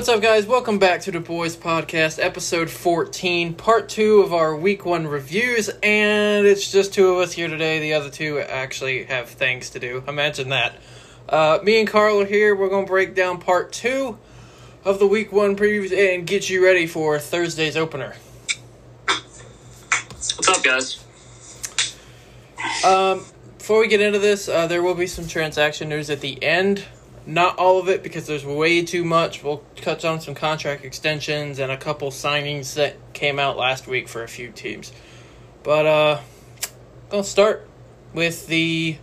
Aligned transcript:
what's 0.00 0.08
up, 0.08 0.22
guys? 0.22 0.46
Welcome 0.46 0.78
back 0.78 1.02
to 1.02 1.10
the 1.10 1.20
Boys 1.20 1.58
Podcast, 1.58 2.24
episode 2.24 2.70
14, 2.70 3.52
part 3.52 3.90
two 3.90 4.20
of 4.20 4.32
our 4.32 4.56
week 4.56 4.86
one 4.86 5.06
reviews. 5.06 5.68
And 5.82 6.46
it's 6.46 6.72
just 6.72 6.94
two 6.94 7.10
of 7.10 7.18
us 7.18 7.32
here 7.32 7.48
today. 7.48 7.80
The 7.80 7.92
other 7.92 8.08
two 8.08 8.38
actually 8.38 9.04
have 9.04 9.28
things 9.28 9.68
to 9.68 9.78
do. 9.78 10.02
Imagine 10.08 10.48
that. 10.48 10.76
Uh, 11.28 11.58
me 11.62 11.80
and 11.80 11.86
Carl 11.86 12.22
are 12.22 12.24
here. 12.24 12.56
We're 12.56 12.70
going 12.70 12.86
to 12.86 12.90
break 12.90 13.14
down 13.14 13.40
part 13.40 13.72
two 13.72 14.16
of 14.86 15.00
the 15.00 15.06
week 15.06 15.32
one 15.32 15.54
previews 15.54 15.92
and 15.92 16.26
get 16.26 16.48
you 16.48 16.64
ready 16.64 16.86
for 16.86 17.18
Thursday's 17.18 17.76
opener. 17.76 18.14
What's 20.16 20.48
up, 20.48 20.64
guys? 20.64 21.04
Um, 22.86 23.26
before 23.58 23.80
we 23.80 23.88
get 23.88 24.00
into 24.00 24.18
this, 24.18 24.48
uh, 24.48 24.66
there 24.66 24.82
will 24.82 24.94
be 24.94 25.06
some 25.06 25.28
transaction 25.28 25.90
news 25.90 26.08
at 26.08 26.22
the 26.22 26.42
end. 26.42 26.86
Not 27.30 27.58
all 27.58 27.78
of 27.78 27.88
it 27.88 28.02
because 28.02 28.26
there's 28.26 28.44
way 28.44 28.84
too 28.84 29.04
much. 29.04 29.44
We'll 29.44 29.62
touch 29.76 30.04
on 30.04 30.20
some 30.20 30.34
contract 30.34 30.84
extensions 30.84 31.60
and 31.60 31.70
a 31.70 31.76
couple 31.76 32.10
signings 32.10 32.74
that 32.74 32.96
came 33.12 33.38
out 33.38 33.56
last 33.56 33.86
week 33.86 34.08
for 34.08 34.24
a 34.24 34.28
few 34.28 34.50
teams. 34.50 34.90
But 35.62 35.86
uh 35.86 36.20
gonna 37.08 37.22
start 37.22 37.68
with 38.12 38.48
the 38.48 38.96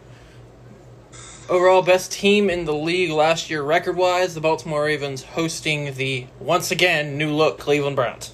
overall 1.48 1.82
best 1.82 2.12
team 2.12 2.50
in 2.50 2.66
the 2.66 2.74
league 2.74 3.12
last 3.12 3.50
year 3.50 3.64
record 3.64 3.96
wise, 3.96 4.34
the 4.34 4.42
Baltimore 4.42 4.84
Ravens 4.84 5.24
hosting 5.24 5.94
the 5.94 6.28
once 6.42 6.70
again 6.70 7.18
new 7.18 7.32
look 7.32 7.58
Cleveland 7.58 7.96
Browns. 7.96 8.34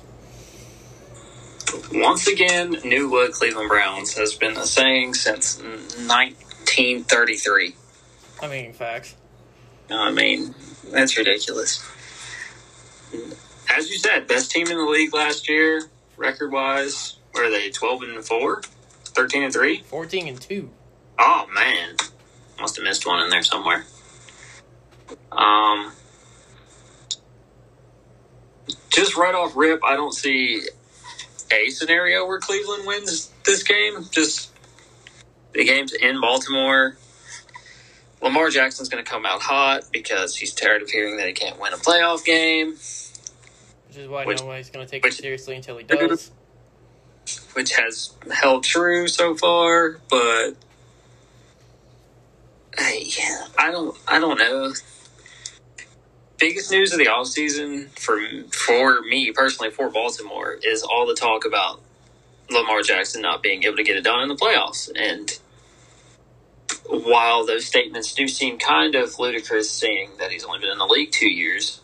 Once 1.92 2.26
again, 2.26 2.72
new 2.84 3.12
look 3.12 3.34
Cleveland 3.34 3.70
Browns 3.70 4.18
has 4.18 4.34
been 4.34 4.58
a 4.58 4.66
saying 4.66 5.14
since 5.14 5.60
1933. 5.60 7.76
I 8.42 8.48
mean 8.48 8.74
facts. 8.74 9.18
I 9.90 10.12
mean, 10.12 10.56
that's 10.92 11.18
ridiculous. 11.18 11.88
As 13.76 13.90
you 13.90 13.98
said, 13.98 14.28
best 14.28 14.52
team 14.52 14.68
in 14.68 14.78
the 14.78 14.86
league 14.86 15.14
last 15.14 15.50
year, 15.50 15.84
record 16.18 16.52
wise. 16.52 17.18
Were 17.34 17.50
they 17.50 17.70
12 17.70 18.04
and 18.04 18.26
4? 18.26 18.62
13 19.06 19.44
and 19.44 19.54
3? 19.54 19.78
14 19.82 20.28
and 20.28 20.42
2. 20.42 20.70
Oh, 21.20 21.48
man. 21.54 21.96
Must 22.60 22.76
have 22.76 22.84
missed 22.84 23.06
one 23.06 23.24
in 23.24 23.30
there 23.30 23.44
somewhere. 23.44 23.86
Um, 25.32 25.92
just 28.90 29.18
right 29.18 29.34
off 29.34 29.56
rip, 29.56 29.84
I 29.84 29.96
don't 29.96 30.14
see 30.14 30.62
a 31.52 31.70
scenario 31.70 32.28
where 32.28 32.40
Cleveland 32.40 32.86
wins 32.86 33.32
this 33.44 33.64
game. 33.64 34.06
Just 34.12 34.52
the 35.54 35.64
game's 35.66 35.94
in 35.94 36.22
Baltimore. 36.22 36.96
Lamar 38.24 38.50
Jackson's 38.50 38.90
going 38.90 39.04
to 39.04 39.10
come 39.10 39.26
out 39.26 39.42
hot 39.42 39.84
because 39.92 40.36
he's 40.36 40.54
tired 40.54 40.82
of 40.82 40.90
hearing 40.90 41.18
that 41.18 41.28
he 41.28 41.34
can't 41.34 41.60
win 41.60 41.74
a 41.74 41.78
playoff 41.78 42.24
game, 42.24 42.70
Which 43.88 43.98
is 43.98 44.08
why 44.08 44.26
Which- 44.26 44.40
nobody's 44.40 44.70
gonna 44.70 44.88
take 44.88 45.04
which- 45.04 45.20
it 45.20 45.24
seriously 45.24 45.56
until 45.58 45.78
he 45.78 45.84
does. 45.84 46.32
which 47.54 47.76
has 47.76 48.12
held 48.34 48.64
true 48.64 49.08
so 49.08 49.36
far. 49.36 50.00
But 50.10 50.56
uh, 52.78 52.82
hey, 52.84 53.10
I 53.58 53.72
don't, 53.72 53.96
I 54.08 54.20
don't 54.20 54.40
know. 54.40 54.74
Biggest 56.40 56.72
news 56.72 56.92
of 56.92 57.00
the 57.00 57.06
offseason 57.06 57.88
for 57.98 58.20
for 58.52 59.02
me 59.02 59.32
personally 59.32 59.72
for 59.72 59.90
Baltimore 59.90 60.58
is 60.64 60.82
all 60.84 61.06
the 61.06 61.14
talk 61.16 61.46
about 61.46 61.80
Lamar 62.50 62.82
Jackson 62.82 63.22
not 63.22 63.42
being 63.44 63.64
able 63.64 63.78
to 63.78 63.84
get 63.84 63.96
it 63.96 64.04
done 64.04 64.22
in 64.22 64.28
the 64.28 64.36
playoffs. 64.36 64.90
And 64.96 65.38
while 66.90 67.46
those 67.46 67.66
statements 67.66 68.14
do 68.14 68.28
seem 68.28 68.58
kind 68.58 68.96
of 68.96 69.18
ludicrous, 69.20 69.70
saying 69.70 70.12
that 70.20 70.32
he's 70.32 70.44
only 70.44 70.60
been 70.60 70.70
in 70.70 70.78
the 70.78 70.86
league 70.86 71.12
two 71.12 71.30
years, 71.30 71.82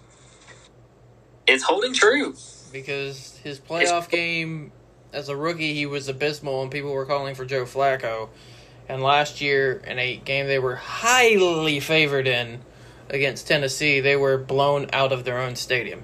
it's 1.48 1.64
holding 1.64 1.94
true. 1.94 2.36
because 2.72 3.38
his 3.44 3.60
playoff 3.60 4.10
game 4.10 4.72
as 5.12 5.30
a 5.30 5.36
rookie 5.36 5.74
he 5.74 5.86
was 5.86 6.08
abysmal 6.08 6.62
and 6.62 6.72
people 6.72 6.92
were 6.92 7.06
calling 7.06 7.36
for 7.36 7.46
Joe 7.46 7.66
Flacco. 7.66 8.30
And 8.88 9.04
last 9.04 9.40
year 9.42 9.82
in 9.86 10.00
a 10.00 10.18
game 10.18 10.48
they 10.48 10.60
were 10.60 10.76
highly 10.76 11.80
favored 11.80 12.28
in 12.28 12.62
against 13.10 13.48
Tennessee, 13.48 14.00
they 14.00 14.16
were 14.16 14.38
blown 14.38 14.88
out 14.94 15.12
of 15.12 15.24
their 15.24 15.40
own 15.40 15.56
stadium 15.56 16.04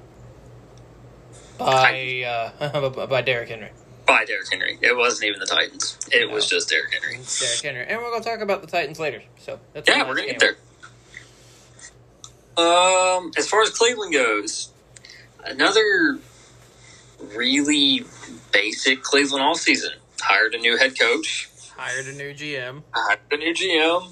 by 1.57 2.51
uh, 2.61 2.89
by 3.07 3.21
Derrick 3.21 3.49
Henry. 3.49 3.69
By 4.05 4.25
Derrick 4.25 4.47
Henry. 4.51 4.77
It 4.81 4.95
wasn't 4.95 5.25
even 5.29 5.39
the 5.39 5.45
Titans. 5.45 5.97
It 6.11 6.27
No. 6.27 6.33
was 6.33 6.47
just 6.47 6.69
Derrick 6.69 6.93
Henry. 6.93 7.19
Derrick 7.39 7.61
Henry, 7.61 7.85
and 7.87 8.01
we're 8.01 8.11
gonna 8.11 8.23
talk 8.23 8.39
about 8.41 8.61
the 8.61 8.67
Titans 8.67 8.99
later. 8.99 9.23
So 9.39 9.59
that's 9.73 9.87
Yeah, 9.89 10.07
we're 10.07 10.15
gonna 10.15 10.27
get 10.27 10.39
there. 10.39 10.57
Um, 12.57 13.31
as 13.37 13.47
far 13.49 13.61
as 13.61 13.69
Cleveland 13.71 14.13
goes, 14.13 14.69
another 15.43 16.19
really 17.19 18.05
basic 18.51 19.01
Cleveland 19.03 19.43
all 19.43 19.55
season. 19.55 19.91
Hired 20.21 20.53
a 20.55 20.57
new 20.57 20.77
head 20.77 20.97
coach. 20.97 21.49
Hired 21.75 22.07
a 22.07 22.13
new 22.13 22.33
GM. 22.33 22.83
Hired 22.93 23.19
a 23.31 23.37
new 23.37 23.53
GM. 23.53 24.11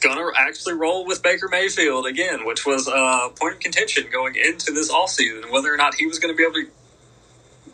Gonna 0.00 0.30
actually 0.36 0.74
roll 0.74 1.06
with 1.06 1.22
Baker 1.22 1.48
Mayfield 1.48 2.06
again, 2.06 2.44
which 2.44 2.66
was 2.66 2.86
a 2.88 3.30
point 3.38 3.54
of 3.54 3.60
contention 3.60 4.08
going 4.10 4.34
into 4.36 4.72
this 4.72 4.90
offseason, 4.90 5.50
whether 5.50 5.72
or 5.72 5.76
not 5.76 5.94
he 5.94 6.06
was 6.06 6.18
going 6.18 6.34
to 6.34 6.36
be 6.36 6.42
able 6.42 6.54
to 6.54 6.66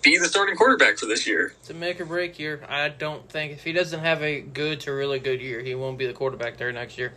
be 0.03 0.19
the 0.19 0.27
starting 0.27 0.57
quarterback 0.57 0.99
for 0.99 1.07
this 1.07 1.27
year. 1.27 1.55
It's 1.61 1.71
a 1.71 1.75
make 1.75 2.01
or 2.01 2.05
break 2.05 2.39
year. 2.39 2.63
I 2.69 2.89
don't 2.89 3.29
think 3.29 3.53
if 3.53 3.65
he 3.65 3.73
doesn't 3.73 4.01
have 4.01 4.23
a 4.23 4.41
good 4.41 4.81
to 4.81 4.93
really 4.93 5.21
good 5.21 5.41
year, 5.41 5.61
he 5.63 5.75
won't 5.75 5.99
be 5.99 6.07
the 6.07 6.13
quarterback 6.13 6.57
there 6.57 6.73
next 6.73 6.99
year. 6.99 7.13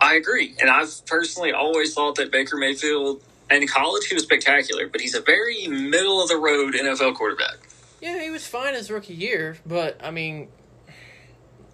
I 0.00 0.14
agree. 0.14 0.54
And 0.60 0.70
I've 0.70 1.04
personally 1.06 1.52
always 1.52 1.94
thought 1.94 2.16
that 2.16 2.30
Baker 2.30 2.56
Mayfield, 2.56 3.22
in 3.50 3.66
college, 3.66 4.06
he 4.06 4.14
was 4.14 4.24
spectacular, 4.24 4.88
but 4.88 5.00
he's 5.00 5.14
a 5.14 5.20
very 5.20 5.66
middle 5.68 6.22
of 6.22 6.28
the 6.28 6.36
road 6.36 6.74
NFL 6.74 7.14
quarterback. 7.14 7.68
Yeah, 8.00 8.20
he 8.20 8.30
was 8.30 8.46
fine 8.46 8.74
his 8.74 8.90
rookie 8.90 9.14
year, 9.14 9.58
but 9.64 10.00
I 10.02 10.10
mean, 10.10 10.48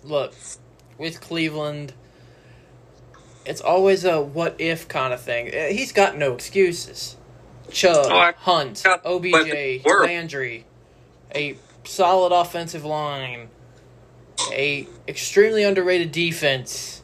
look, 0.05 0.35
with 0.99 1.21
Cleveland, 1.21 1.95
it's 3.47 3.63
always 3.63 4.05
a 4.05 4.21
what 4.21 4.57
if 4.59 4.89
kind 4.89 5.15
of 5.15 5.23
thing. 5.23 5.49
Uh, 5.49 5.69
He's 5.69 5.93
got 5.93 6.19
no 6.19 6.35
excuses. 6.35 7.17
Chubb, 7.71 8.07
Oh, 8.09 8.33
Hunt, 8.39 8.83
OBJ. 9.05 9.85
Landry, 9.87 10.65
a 11.35 11.57
solid 11.85 12.33
offensive 12.33 12.85
line, 12.85 13.49
a 14.53 14.87
extremely 15.07 15.65
underrated 15.65 16.13
defense. 16.13 17.03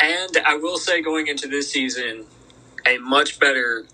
And 0.00 0.36
I 0.46 0.56
will 0.56 0.78
say, 0.78 1.02
going 1.02 1.26
into 1.26 1.48
this 1.48 1.70
season, 1.70 2.24
a 2.86 2.98
much 2.98 3.40
better. 3.40 3.84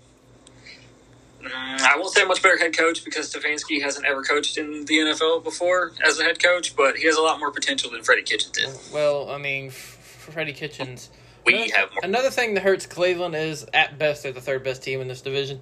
mm, 1.41 1.49
I 1.51 1.97
won't 1.97 2.13
say 2.13 2.21
a 2.21 2.25
much 2.27 2.43
better 2.43 2.57
head 2.57 2.77
coach 2.77 3.03
because 3.03 3.33
Stefanski 3.33 3.81
hasn't 3.81 4.05
ever 4.05 4.21
coached 4.23 4.57
in 4.57 4.85
the 4.85 4.93
NFL 4.99 5.43
before 5.43 5.93
as 6.05 6.19
a 6.19 6.23
head 6.23 6.41
coach, 6.41 6.75
but 6.75 6.97
he 6.97 7.05
has 7.07 7.15
a 7.15 7.21
lot 7.21 7.39
more 7.39 7.51
potential 7.51 7.89
than 7.91 8.03
Freddie 8.03 8.21
Kitchens 8.23 8.51
did. 8.51 8.69
Well, 8.93 9.29
I 9.31 9.37
mean, 9.39 9.71
Freddie 9.71 10.53
Kitchens. 10.53 11.09
We 11.45 11.53
Another- 11.55 11.75
have 11.75 11.91
more. 11.91 11.99
another 12.03 12.29
thing 12.31 12.53
that 12.55 12.63
hurts 12.63 12.85
Cleveland 12.85 13.35
is 13.35 13.65
at 13.73 13.97
best 13.99 14.23
they're 14.23 14.31
the 14.31 14.41
third 14.41 14.63
best 14.63 14.81
team 14.83 15.01
in 15.01 15.07
this 15.07 15.21
division. 15.21 15.61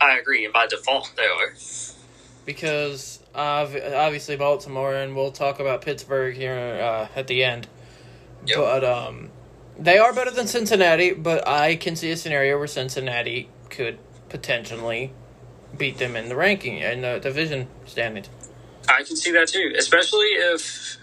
I 0.00 0.18
agree, 0.18 0.44
and 0.44 0.52
by 0.52 0.66
default, 0.66 1.10
they 1.16 1.24
are. 1.26 1.54
because 2.44 3.20
ob- 3.34 3.74
obviously 3.94 4.36
Baltimore, 4.36 4.94
and 4.94 5.16
we'll 5.16 5.32
talk 5.32 5.60
about 5.60 5.82
Pittsburgh 5.82 6.36
here 6.36 6.54
uh, 6.80 7.08
at 7.16 7.26
the 7.26 7.42
end. 7.44 7.66
Yep. 8.46 8.56
But 8.58 8.84
um, 8.84 9.30
they 9.78 9.98
are 9.98 10.12
better 10.12 10.30
than 10.30 10.46
Cincinnati. 10.46 11.12
But 11.12 11.48
I 11.48 11.76
can 11.76 11.96
see 11.96 12.10
a 12.10 12.16
scenario 12.16 12.58
where 12.58 12.66
Cincinnati 12.66 13.48
could 13.70 13.98
potentially 14.28 15.12
beat 15.76 15.98
them 15.98 16.14
in 16.16 16.28
the 16.28 16.36
ranking 16.36 16.78
in 16.78 17.00
the 17.00 17.18
division 17.18 17.68
standings. 17.86 18.28
I 18.88 19.02
can 19.02 19.16
see 19.16 19.32
that 19.32 19.48
too, 19.48 19.72
especially 19.78 20.26
if 20.28 20.98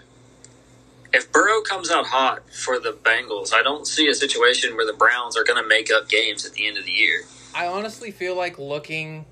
if 1.12 1.30
Burrow 1.30 1.60
comes 1.62 1.90
out 1.90 2.06
hot 2.06 2.42
for 2.50 2.78
the 2.78 2.92
Bengals. 2.92 3.52
I 3.52 3.62
don't 3.62 3.86
see 3.86 4.08
a 4.08 4.14
situation 4.14 4.76
where 4.76 4.86
the 4.86 4.92
Browns 4.92 5.36
are 5.36 5.44
going 5.44 5.62
to 5.62 5.68
make 5.68 5.90
up 5.90 6.08
games 6.08 6.46
at 6.46 6.52
the 6.52 6.66
end 6.66 6.78
of 6.78 6.84
the 6.84 6.92
year. 6.92 7.22
I 7.54 7.66
honestly 7.66 8.10
feel 8.10 8.34
like 8.34 8.58
looking, 8.58 9.26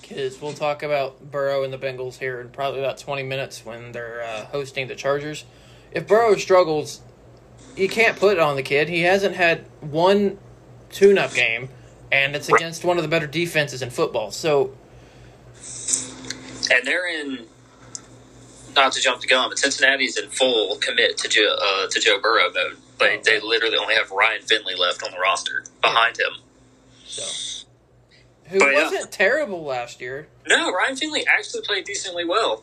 because 0.00 0.40
we'll 0.40 0.54
talk 0.54 0.82
about 0.82 1.30
Burrow 1.30 1.64
and 1.64 1.72
the 1.72 1.78
Bengals 1.78 2.18
here 2.18 2.40
in 2.40 2.48
probably 2.48 2.80
about 2.80 2.98
20 2.98 3.22
minutes 3.24 3.64
when 3.64 3.92
they're 3.92 4.22
uh, 4.22 4.46
hosting 4.46 4.88
the 4.88 4.94
Chargers. 4.94 5.44
If 5.92 6.06
Burrow 6.06 6.36
struggles, 6.36 7.02
you 7.76 7.88
can't 7.88 8.18
put 8.18 8.34
it 8.34 8.40
on 8.40 8.56
the 8.56 8.62
kid. 8.62 8.88
He 8.88 9.02
hasn't 9.02 9.36
had 9.36 9.66
one 9.80 10.38
tune 10.90 11.18
up 11.18 11.34
game, 11.34 11.68
and 12.10 12.34
it's 12.34 12.48
against 12.48 12.84
one 12.84 12.96
of 12.96 13.02
the 13.02 13.08
better 13.08 13.26
defenses 13.26 13.82
in 13.82 13.90
football. 13.90 14.30
So, 14.30 14.74
and 16.72 16.86
they're 16.86 17.06
in. 17.06 17.46
Not 18.78 18.92
to 18.92 19.00
jump 19.00 19.20
the 19.20 19.26
gun, 19.26 19.48
but 19.50 19.58
Cincinnati's 19.58 20.16
in 20.16 20.28
full 20.30 20.76
commit 20.76 21.18
to 21.18 21.28
Joe, 21.28 21.56
uh, 21.60 21.88
to 21.88 22.00
Joe 22.00 22.20
Burrow 22.20 22.52
mode. 22.52 22.76
They, 22.98 23.18
Oh. 23.18 23.22
they 23.24 23.40
literally 23.40 23.76
only 23.76 23.94
have 23.96 24.10
Ryan 24.12 24.42
Finley 24.42 24.76
left 24.76 25.02
on 25.02 25.10
the 25.10 25.18
roster 25.18 25.64
behind 25.82 26.16
him. 26.18 26.32
so 27.04 27.24
who 28.50 28.60
But, 28.60 28.74
wasn't 28.74 29.10
terrible 29.10 29.64
last 29.64 30.00
year. 30.00 30.28
No, 30.46 30.70
Ryan 30.72 30.96
Finley 30.96 31.26
actually 31.26 31.62
played 31.62 31.84
decently 31.86 32.24
well. 32.24 32.62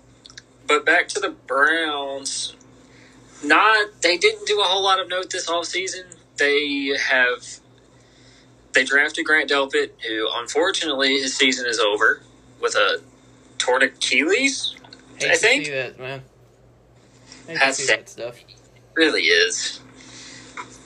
But 0.67 0.85
back 0.85 1.09
to 1.09 1.19
the 1.19 1.29
Browns, 1.31 2.55
not 3.43 4.01
they 4.01 4.17
didn't 4.17 4.47
do 4.47 4.61
a 4.61 4.63
whole 4.63 4.83
lot 4.83 4.99
of 5.01 5.09
note 5.09 5.29
this 5.31 5.47
offseason. 5.47 6.15
They 6.37 6.97
have 6.97 7.59
they 8.73 8.83
drafted 8.85 9.25
Grant 9.25 9.49
Delpit, 9.49 9.91
who 10.07 10.29
unfortunately 10.33 11.19
his 11.19 11.35
season 11.35 11.65
is 11.67 11.79
over 11.79 12.21
with 12.61 12.75
a 12.75 13.01
torn 13.57 13.83
Achilles. 13.83 14.75
Hate 15.19 15.31
I 15.31 15.35
think 15.35 15.65
see 15.65 15.71
that, 15.71 15.99
man. 15.99 16.21
Hate 17.47 17.59
That's 17.59 17.87
that 17.87 18.09
stuff. 18.09 18.39
really 18.93 19.23
is. 19.23 19.79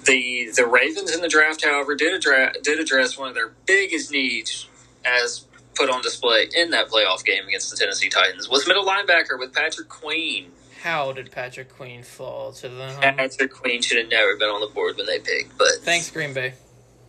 The 0.05 0.49
the 0.55 0.65
Ravens 0.65 1.13
in 1.13 1.21
the 1.21 1.27
draft, 1.27 1.63
however, 1.63 1.95
did 1.95 2.13
address 2.13 2.55
did 2.63 2.79
address 2.79 3.17
one 3.17 3.27
of 3.29 3.35
their 3.35 3.51
biggest 3.65 4.11
needs 4.11 4.67
as 5.05 5.45
put 5.75 5.89
on 5.89 6.01
display 6.01 6.49
in 6.55 6.71
that 6.71 6.89
playoff 6.89 7.23
game 7.23 7.47
against 7.47 7.69
the 7.71 7.77
Tennessee 7.77 8.09
Titans 8.09 8.49
was 8.49 8.67
middle 8.67 8.85
linebacker 8.85 9.37
with 9.39 9.53
Patrick 9.53 9.87
Queen. 9.89 10.51
How 10.81 11.11
did 11.11 11.31
Patrick 11.31 11.75
Queen 11.75 12.03
fall 12.03 12.51
to 12.53 12.69
the? 12.69 12.97
Patrick 13.01 13.51
Queen 13.53 13.81
should 13.81 13.97
have 13.97 14.09
never 14.09 14.35
been 14.37 14.49
on 14.49 14.61
the 14.61 14.67
board 14.73 14.97
when 14.97 15.05
they 15.05 15.19
picked, 15.19 15.57
but 15.57 15.67
Thanks, 15.81 16.09
Green 16.09 16.33
Bay. 16.33 16.53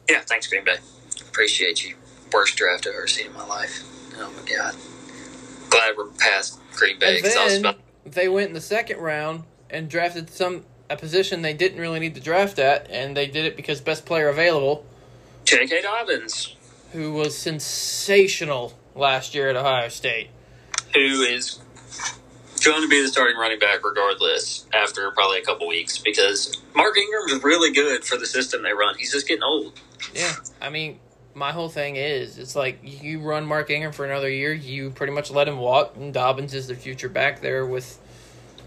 yeah, 0.08 0.20
thanks 0.20 0.46
Green 0.48 0.64
Bay. 0.64 0.76
Appreciate 1.28 1.84
you. 1.84 1.94
Worst 2.32 2.56
draft 2.56 2.86
I've 2.86 2.94
ever 2.94 3.06
seen 3.06 3.26
in 3.26 3.32
my 3.32 3.46
life. 3.46 3.82
Oh 4.18 4.30
my 4.36 4.42
god. 4.56 4.74
Glad 5.70 5.96
we're 5.96 6.08
past 6.18 6.58
And 6.82 7.22
'cause 7.22 7.36
I 7.36 7.44
was 7.44 7.62
then 7.62 7.74
they 8.06 8.28
went 8.28 8.48
in 8.48 8.54
the 8.54 8.60
second 8.60 8.98
round 8.98 9.44
and 9.68 9.88
drafted 9.88 10.30
some 10.30 10.64
a 10.88 10.96
position 10.96 11.42
they 11.42 11.54
didn't 11.54 11.78
really 11.80 12.00
need 12.00 12.14
to 12.16 12.20
draft 12.20 12.58
at, 12.58 12.90
and 12.90 13.16
they 13.16 13.26
did 13.26 13.44
it 13.44 13.54
because 13.56 13.80
best 13.80 14.04
player 14.04 14.28
available, 14.28 14.84
J.K. 15.44 15.82
Dobbins, 15.82 16.56
who 16.92 17.12
was 17.12 17.36
sensational 17.38 18.76
last 18.96 19.34
year 19.34 19.48
at 19.48 19.56
Ohio 19.56 19.88
State. 19.88 20.30
who 20.92 21.22
is 21.22 21.60
going 22.64 22.82
to 22.82 22.88
be 22.88 23.00
the 23.00 23.08
starting 23.08 23.36
running 23.36 23.58
back 23.60 23.84
regardless 23.84 24.66
after 24.74 25.10
probably 25.12 25.38
a 25.38 25.42
couple 25.42 25.68
weeks 25.68 25.98
because 25.98 26.60
Mark 26.74 26.98
Ingram 26.98 27.28
is 27.28 27.42
really 27.44 27.72
good 27.72 28.04
for 28.04 28.16
the 28.18 28.26
system 28.26 28.62
they 28.64 28.72
run. 28.72 28.96
He's 28.98 29.12
just 29.12 29.28
getting 29.28 29.44
old. 29.44 29.78
Yeah, 30.12 30.34
I 30.60 30.68
mean, 30.70 30.98
my 31.34 31.52
whole 31.52 31.68
thing 31.68 31.96
is, 31.96 32.38
it's 32.38 32.56
like 32.56 32.78
you 32.82 33.20
run 33.20 33.46
Mark 33.46 33.70
Ingram 33.70 33.92
for 33.92 34.04
another 34.04 34.28
year, 34.28 34.52
you 34.52 34.90
pretty 34.90 35.12
much 35.12 35.30
let 35.30 35.46
him 35.48 35.58
walk, 35.58 35.96
and 35.96 36.12
Dobbins 36.12 36.54
is 36.54 36.66
the 36.66 36.74
future 36.74 37.08
back 37.08 37.40
there 37.40 37.64
with 37.66 37.98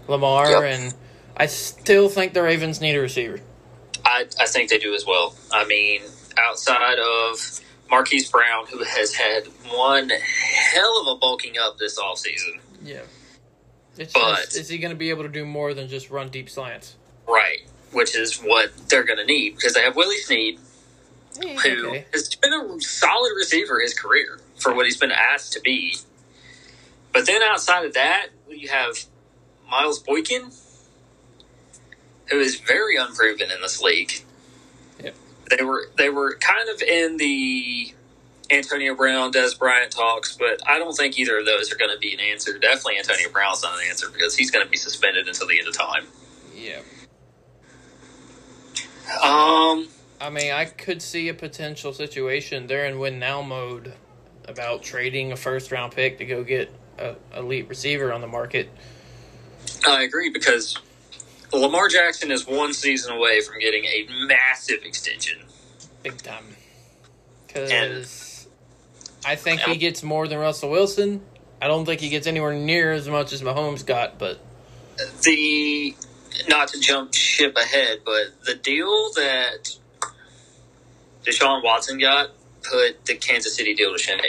Lamar, 0.08 0.50
Yep. 0.50 0.62
and 0.64 0.94
I 1.36 1.46
still 1.46 2.08
think 2.08 2.32
the 2.32 2.42
Ravens 2.42 2.80
need 2.80 2.94
a 2.96 3.00
receiver. 3.00 3.40
I, 4.04 4.26
I 4.40 4.46
think 4.46 4.70
they 4.70 4.78
do 4.78 4.94
as 4.94 5.04
well. 5.06 5.34
I 5.52 5.64
mean, 5.66 6.02
outside 6.38 6.98
of 6.98 7.60
Marquise 7.90 8.30
Brown, 8.30 8.66
who 8.66 8.82
has 8.84 9.14
had 9.14 9.44
one 9.70 10.10
hell 10.10 11.00
of 11.02 11.16
a 11.16 11.18
bulking 11.18 11.56
up 11.58 11.78
this 11.78 11.98
offseason. 11.98 12.60
Yeah. 12.82 13.00
It's 13.96 14.12
But- 14.12 14.36
just, 14.44 14.56
is 14.56 14.68
he 14.68 14.78
going 14.78 14.90
to 14.92 14.96
be 14.98 15.10
able 15.10 15.22
to 15.22 15.28
do 15.28 15.44
more 15.44 15.72
than 15.74 15.88
just 15.88 16.10
run 16.10 16.28
deep 16.28 16.50
slants? 16.50 16.96
Right. 17.28 17.60
Which 17.92 18.16
is 18.16 18.36
what 18.38 18.72
they're 18.88 19.04
going 19.04 19.18
to 19.20 19.24
need 19.24 19.54
because 19.54 19.74
they 19.74 19.82
have 19.82 19.96
Willie 19.96 20.16
Snead, 20.18 20.58
Eh, 20.58 20.60
who 21.40 21.88
okay. 21.88 22.06
has 22.12 22.34
been 22.36 22.52
a 22.52 22.80
solid 22.80 23.32
receiver 23.36 23.80
his 23.80 23.94
career 23.94 24.40
for 24.56 24.74
what 24.74 24.84
he's 24.84 24.96
been 24.96 25.12
asked 25.12 25.52
to 25.54 25.60
be. 25.60 25.96
But 27.12 27.26
then 27.26 27.42
outside 27.42 27.84
of 27.84 27.94
that, 27.94 28.28
you 28.48 28.68
have 28.68 29.04
Miles 29.70 29.98
Boykin, 29.98 30.50
who 32.26 32.38
is 32.38 32.56
very 32.56 32.96
unproven 32.96 33.50
in 33.50 33.60
this 33.60 33.80
league. 33.80 34.24
Yep. 35.02 35.14
They 35.50 35.64
were 35.64 35.90
they 35.96 36.08
were 36.08 36.36
kind 36.36 36.68
of 36.68 36.82
in 36.82 37.16
the 37.16 37.94
Antonio 38.50 38.94
Brown, 38.94 39.32
Dez 39.32 39.58
Bryant 39.58 39.90
talks, 39.90 40.36
but 40.36 40.60
I 40.68 40.78
don't 40.78 40.94
think 40.94 41.18
either 41.18 41.38
of 41.38 41.46
those 41.46 41.72
are 41.72 41.76
going 41.76 41.90
to 41.90 41.98
be 41.98 42.12
an 42.14 42.20
answer. 42.20 42.58
Definitely 42.58 42.98
Antonio 42.98 43.28
Brown's 43.30 43.62
not 43.62 43.78
an 43.78 43.88
answer 43.88 44.08
because 44.10 44.36
he's 44.36 44.50
going 44.50 44.64
to 44.64 44.70
be 44.70 44.76
suspended 44.76 45.28
until 45.28 45.46
the 45.46 45.58
end 45.58 45.68
of 45.68 45.76
time. 45.76 46.06
Yeah. 46.54 46.80
Um, 49.22 49.88
I 50.20 50.30
mean, 50.30 50.52
I 50.52 50.64
could 50.64 51.02
see 51.02 51.28
a 51.28 51.34
potential 51.34 51.92
situation. 51.92 52.66
They're 52.66 52.86
in 52.86 52.98
win 52.98 53.18
now 53.18 53.42
mode 53.42 53.92
about 54.46 54.82
trading 54.82 55.32
a 55.32 55.36
first 55.36 55.72
round 55.72 55.92
pick 55.94 56.18
to 56.18 56.24
go 56.24 56.44
get 56.44 56.70
a 56.98 57.16
elite 57.36 57.68
receiver 57.68 58.12
on 58.12 58.20
the 58.20 58.26
market. 58.26 58.68
I 59.86 60.02
agree 60.02 60.30
because 60.30 60.78
Lamar 61.52 61.88
Jackson 61.88 62.30
is 62.30 62.46
one 62.46 62.72
season 62.72 63.14
away 63.14 63.40
from 63.40 63.58
getting 63.58 63.84
a 63.84 64.06
massive 64.26 64.84
extension. 64.84 65.38
big 66.02 66.16
time. 66.18 66.56
Because 67.46 68.48
I 69.24 69.36
think 69.36 69.60
he 69.60 69.76
gets 69.76 70.02
more 70.02 70.26
than 70.26 70.38
Russell 70.38 70.70
Wilson. 70.70 71.22
I 71.62 71.68
don't 71.68 71.86
think 71.86 72.00
he 72.00 72.08
gets 72.08 72.26
anywhere 72.26 72.52
near 72.52 72.92
as 72.92 73.08
much 73.08 73.32
as 73.32 73.42
Mahomes 73.42 73.86
got, 73.86 74.18
but 74.18 74.40
The 75.22 75.94
not 76.48 76.68
to 76.68 76.80
jump 76.80 77.14
ship 77.14 77.56
ahead, 77.56 78.00
but 78.04 78.44
the 78.44 78.54
deal 78.54 79.12
that 79.14 79.76
Deshaun 81.24 81.62
Watson 81.64 81.98
got 81.98 82.30
put 82.62 83.04
the 83.04 83.14
Kansas 83.16 83.54
City 83.56 83.74
deal 83.74 83.92
to 83.92 83.98
shame. 83.98 84.20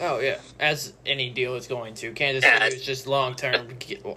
oh 0.00 0.18
yeah, 0.20 0.38
as 0.58 0.92
any 1.04 1.30
deal 1.30 1.54
is 1.54 1.66
going 1.66 1.94
to. 1.94 2.12
Kansas 2.12 2.44
Yeah. 2.44 2.64
City 2.64 2.76
is 2.76 2.84
just 2.84 3.06
long 3.06 3.34
term. 3.34 3.68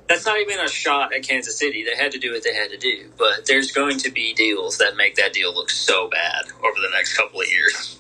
That's 0.07 0.25
not 0.25 0.39
even 0.39 0.59
a 0.59 0.68
shot 0.68 1.13
at 1.13 1.24
Kansas 1.24 1.57
City. 1.57 1.83
They 1.83 1.95
had 1.95 2.12
to 2.13 2.19
do 2.19 2.31
what 2.33 2.44
they 2.44 2.53
had 2.53 2.69
to 2.71 2.77
do, 2.77 3.09
but 3.18 3.45
there's 3.45 3.71
going 3.71 3.97
to 4.00 4.12
be 4.12 4.33
deals 4.33 4.77
that 4.77 4.95
make 4.97 5.15
that 5.15 5.33
deal 5.33 5.53
look 5.53 5.69
so 5.69 6.07
bad 6.09 6.45
over 6.63 6.80
the 6.81 6.89
next 6.94 7.15
couple 7.15 7.39
of 7.41 7.47
years. 7.47 7.97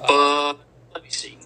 Uh, 0.00 0.52
but 0.52 0.58
let 0.94 1.02
me 1.04 1.10
see. 1.10 1.38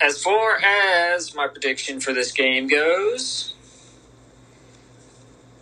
As 0.00 0.20
far 0.22 0.58
as 0.60 1.34
my 1.34 1.46
prediction 1.46 2.00
for 2.00 2.12
this 2.12 2.32
game 2.32 2.66
goes, 2.66 3.54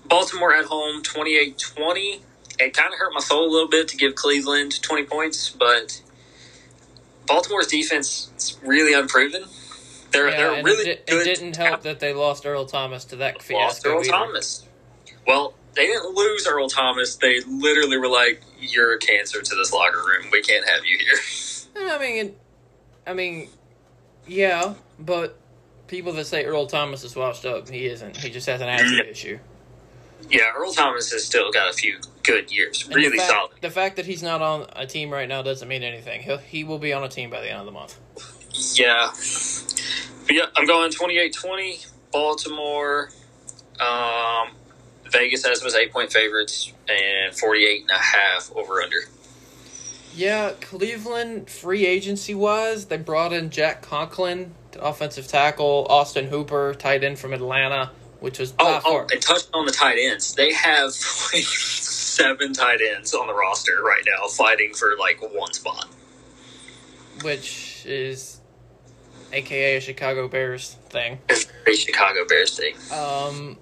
Baltimore 0.07 0.55
at 0.55 0.65
home 0.65 1.03
28 1.03 1.59
20. 1.59 2.23
It 2.61 2.75
kind 2.77 2.93
of 2.93 2.99
hurt 2.99 3.13
my 3.13 3.21
soul 3.21 3.49
a 3.49 3.51
little 3.51 3.69
bit 3.69 3.89
to 3.89 3.97
give 3.97 4.15
Cleveland 4.15 4.81
20 4.83 5.05
points, 5.05 5.51
but 5.51 6.01
Baltimore's 7.27 7.69
defense 7.69 8.31
is 8.37 8.59
really 8.65 8.93
unproven. 8.93 9.45
They're, 10.13 10.29
Yeah, 10.31 10.37
they're 10.37 10.65
really 10.65 10.91
it, 10.91 11.07
good. 11.07 11.27
it 11.27 11.37
didn't 11.37 11.57
help 11.57 11.83
that 11.83 12.01
they 12.01 12.13
lost 12.13 12.45
Earl 12.45 12.67
Thomas 12.67 13.05
to 13.07 13.17
that 13.17 13.43
fiasco. 13.43 13.57
lost. 13.65 13.87
Earl 13.87 14.01
either. 14.01 14.11
Thomas. 14.11 14.67
Well, 15.27 15.55
they 15.75 15.87
didn't 15.87 16.15
lose 16.15 16.47
Earl 16.49 16.69
Thomas. 16.69 17.17
They 17.17 17.41
literally 17.47 17.97
were 17.97 18.09
like, 18.09 18.43
"You're 18.59 18.95
a 18.95 18.99
cancer 18.99 19.41
to 19.41 19.55
this 19.55 19.73
locker 19.73 19.99
room. 20.05 20.27
We 20.33 20.43
can't 20.43 20.67
have 20.69 20.85
you 20.85 20.99
here." 20.99 21.17
I 21.93 21.99
mean, 21.99 22.35
I 23.07 23.15
mean, 23.15 23.49
yeah, 24.27 24.75
but 24.99 25.39
people 25.87 26.13
that 26.15 26.27
say 26.27 26.45
Earl 26.45 26.67
Thomas 26.67 27.05
is 27.05 27.15
washed 27.15 27.47
up, 27.47 27.69
he 27.69 27.87
isn't. 27.87 28.17
He 28.17 28.31
just 28.31 28.49
has 28.49 28.61
an 28.61 28.69
attitude 28.69 29.07
issue. 29.07 29.39
Yeah, 30.29 30.53
Earl 30.57 30.73
Thomas 30.73 31.11
has 31.13 31.25
still 31.25 31.51
got 31.51 31.71
a 31.71 31.73
few 31.73 31.99
good 32.23 32.53
years. 32.53 32.85
And 32.85 32.95
Really 32.95 33.11
the 33.11 33.17
fact, 33.17 33.31
solid. 33.31 33.51
The 33.61 33.71
fact 33.71 33.97
that 33.97 34.07
he's 34.07 34.23
not 34.23 34.43
on 34.43 34.67
a 34.77 34.87
team 34.87 35.11
right 35.11 35.29
now 35.29 35.43
doesn't 35.43 35.67
mean 35.67 35.83
anything. 35.83 36.23
He'll, 36.23 36.39
he 36.39 36.65
will 36.65 36.79
be 36.79 36.93
on 36.93 37.03
a 37.03 37.09
team 37.09 37.31
by 37.31 37.41
the 37.41 37.51
end 37.51 37.61
of 37.61 37.67
the 37.67 37.73
month. 37.73 37.99
Yeah. 38.79 39.11
But 40.27 40.35
yeah, 40.35 40.47
I'm 40.57 40.67
going 40.67 40.91
28-20. 40.91 41.87
Baltimore. 42.13 43.11
Um, 43.79 44.49
Vegas 45.11 45.45
has 45.45 45.61
them 45.61 45.67
as 45.69 45.75
eight 45.75 45.93
point 45.93 46.13
favorites 46.13 46.73
and 46.89 47.35
48 47.35 47.83
and 47.83 47.91
a 47.91 47.95
half 47.95 48.51
over 48.55 48.81
under. 48.83 48.99
Yeah, 50.15 50.53
Cleveland 50.61 51.49
free 51.49 51.87
agency 51.87 52.35
wise, 52.35 52.87
they 52.87 52.97
brought 52.97 53.33
in 53.33 53.51
Jack 53.51 53.81
Conklin, 53.83 54.55
offensive 54.79 55.29
tackle, 55.29 55.87
Austin 55.89 56.27
Hooper, 56.27 56.75
tight 56.75 57.05
end 57.05 57.19
from 57.19 57.33
Atlanta, 57.33 57.93
which 58.21 58.39
was 58.39 58.55
Oh, 58.59 58.81
oh, 58.85 59.07
and 59.13 59.21
touching 59.21 59.51
on 59.55 59.67
the 59.67 59.73
tight 59.73 59.99
ends, 59.99 60.35
they 60.35 60.53
have 60.53 60.85
like 61.33 61.45
seven 61.45 62.53
tight 62.53 62.81
ends 62.81 63.15
on 63.15 63.27
the 63.27 63.35
roster 63.35 63.83
right 63.83 64.03
now, 64.07 64.29
fighting 64.29 64.73
for 64.75 64.97
like 64.99 65.19
one 65.35 65.53
spot. 65.53 65.89
which 67.23 67.85
is 67.87 68.41
aka 69.33 69.77
a 69.77 69.81
Chicago 69.81 70.29
Bears 70.29 70.77
thing. 70.89 71.19
A 71.67 71.73
Chicago 71.75 72.25
Bears 72.29 72.57
thing. 72.59 72.75
Um, 72.97 73.57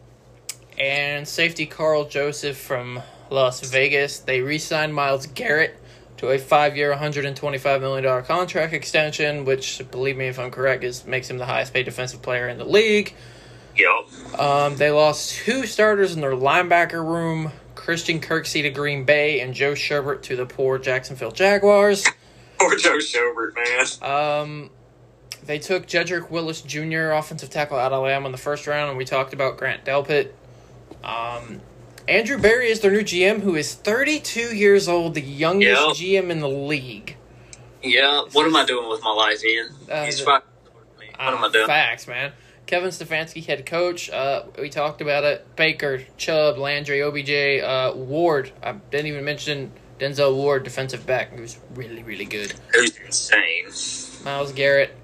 and 0.79 1.27
safety 1.27 1.67
Karl 1.67 2.05
Joseph 2.09 2.57
from 2.57 3.03
Las 3.31 3.61
Vegas. 3.69 4.21
They 4.21 4.41
re-signed 4.41 4.95
Myles 4.95 5.27
Garrett 5.27 5.77
to 6.19 6.29
a 6.31 6.39
five-year, 6.39 6.91
125 6.91 7.81
million 7.81 8.05
dollar 8.05 8.23
contract 8.23 8.73
extension, 8.73 9.45
which, 9.45 9.83
believe 9.91 10.17
me 10.17 10.27
if 10.29 10.39
I'm 10.39 10.51
correct, 10.51 10.83
is 10.85 11.05
makes 11.05 11.29
him 11.31 11.39
the 11.39 11.47
highest-paid 11.47 11.85
defensive 11.85 12.23
player 12.23 12.49
in 12.49 12.59
the 12.59 12.65
league. 12.65 13.15
Yup. 13.79 14.41
Um, 14.41 14.77
they 14.77 14.91
lost 14.91 15.35
two 15.37 15.67
starters 15.67 16.15
in 16.15 16.21
their 16.21 16.33
linebacker 16.33 17.05
room: 17.05 17.53
Christian 17.75 18.21
Kirksey 18.21 18.63
to 18.63 18.71
Green 18.71 19.05
Bay 19.05 19.41
and 19.41 19.55
Joe 19.55 19.73
Schobert 19.73 20.23
to 20.23 20.37
the 20.37 20.47
poor 20.47 20.79
Jacksonville 20.79 21.31
Jaguars. 21.31 22.05
Poor 22.59 22.77
Joe 22.77 22.99
Schobert, 22.99 23.55
man. 23.55 24.41
Um, 24.43 24.71
they 25.45 25.59
took 25.61 25.87
Jedrick 25.87 26.29
Willis 26.31 26.61
Jr., 26.61 27.11
offensive 27.13 27.51
tackle 27.51 27.79
out 27.79 27.93
of 27.93 27.99
Alabama, 27.99 28.27
in 28.27 28.33
the 28.33 28.39
first 28.39 28.67
round, 28.67 28.89
and 28.91 28.99
we 28.99 29.05
talked 29.05 29.33
about 29.33 29.57
Grant 29.57 29.85
Delpit. 29.85 30.31
Um, 31.05 31.61
Andrew 32.09 32.39
Berry 32.39 32.71
is 32.71 32.81
their 32.81 32.91
new 32.91 33.03
GM, 33.03 33.41
who 33.43 33.55
is 33.55 33.75
32 33.75 34.57
years 34.57 34.89
old, 34.89 35.15
the 35.15 35.21
youngest 35.23 36.01
GM 36.01 36.31
in 36.31 36.41
the 36.41 36.49
league. 36.49 37.17
Yeah. 37.83 38.23
What 38.33 38.45
am 38.47 38.57
I 38.57 38.65
doing 38.65 38.89
with 38.91 39.03
my 39.05 39.13
life, 39.13 39.45
Ian? 39.45 39.69
Uh, 39.91 40.05
He's 40.05 40.19
the- 40.19 40.25
fucking. 40.25 40.49
What 41.19 41.35
am 41.35 41.45
I 41.45 41.47
Uh, 41.47 41.51
doing? 41.51 41.67
Facts, 41.67 42.07
man. 42.09 42.33
Kevin 42.69 42.91
Stefanski, 42.91 43.45
head 43.45 43.65
coach. 43.65 44.11
Uh, 44.11 44.45
we 44.61 44.69
talked 44.69 45.01
about 45.01 45.25
it. 45.25 45.57
Baker, 45.57 46.03
Chubb, 46.19 46.59
Landry, 46.59 47.03
OBJ, 47.03 47.65
uh, 47.65 47.95
Ward. 47.97 48.53
I 48.63 48.73
didn't 48.73 49.07
even 49.07 49.25
mention 49.25 49.73
Denzel 49.99 50.35
Ward, 50.35 50.65
defensive 50.65 51.07
back, 51.07 51.35
He 51.35 51.41
was 51.41 51.59
really, 51.75 52.03
really 52.03 52.27
good. 52.27 52.53
Who's 52.75 52.95
insane. 52.99 53.65
Myles 54.23 54.53
Garrett. 54.53 54.95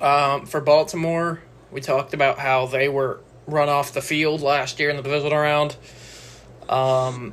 Um, 0.00 0.46
for 0.46 0.60
Baltimore, 0.60 1.40
we 1.70 1.80
talked 1.80 2.14
about 2.14 2.40
how 2.40 2.66
they 2.66 2.88
were 2.88 3.20
run 3.46 3.68
off 3.68 3.92
the 3.92 4.02
field 4.02 4.40
last 4.40 4.80
year 4.80 4.90
in 4.90 4.96
the 4.96 5.02
divisional 5.02 5.38
round. 5.38 5.76
Um, 6.68 7.32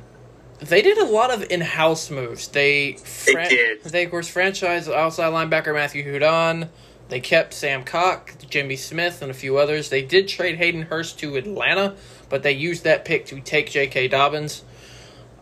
they 0.60 0.80
did 0.80 0.96
a 0.98 1.06
lot 1.06 1.32
of 1.32 1.50
in-house 1.50 2.08
moves. 2.08 2.46
They 2.48 2.98
They 3.26 3.48
did. 3.48 3.82
They 3.82 4.04
of 4.04 4.10
course 4.12 4.28
franchise 4.28 4.88
outside 4.88 5.32
linebacker 5.32 5.74
Matthew 5.74 6.04
Judon. 6.04 6.68
They 7.10 7.20
kept 7.20 7.52
Sam 7.52 7.84
Koch, 7.84 8.34
Jimmy 8.48 8.76
Smith, 8.76 9.20
and 9.20 9.30
a 9.30 9.34
few 9.34 9.58
others. 9.58 9.88
They 9.90 10.02
did 10.02 10.28
trade 10.28 10.56
Hayden 10.58 10.82
Hurst 10.82 11.18
to 11.18 11.36
Atlanta, 11.36 11.96
but 12.28 12.42
they 12.44 12.52
used 12.52 12.84
that 12.84 13.04
pick 13.04 13.26
to 13.26 13.40
take 13.40 13.68
J.K. 13.70 14.08
Dobbins. 14.08 14.62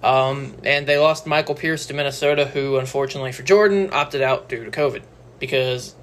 Um, 0.03 0.55
and 0.65 0.87
they 0.87 0.97
lost 0.97 1.27
Michael 1.27 1.55
Pierce 1.55 1.87
to 1.87 1.95
Minnesota, 1.95 2.47
who 2.47 2.77
unfortunately 2.79 3.33
for 3.33 3.43
Jordan 3.43 3.91
opted 3.93 4.23
out 4.23 4.49
due 4.49 4.65
to 4.65 4.71
COVID 4.71 5.03
because 5.39 5.95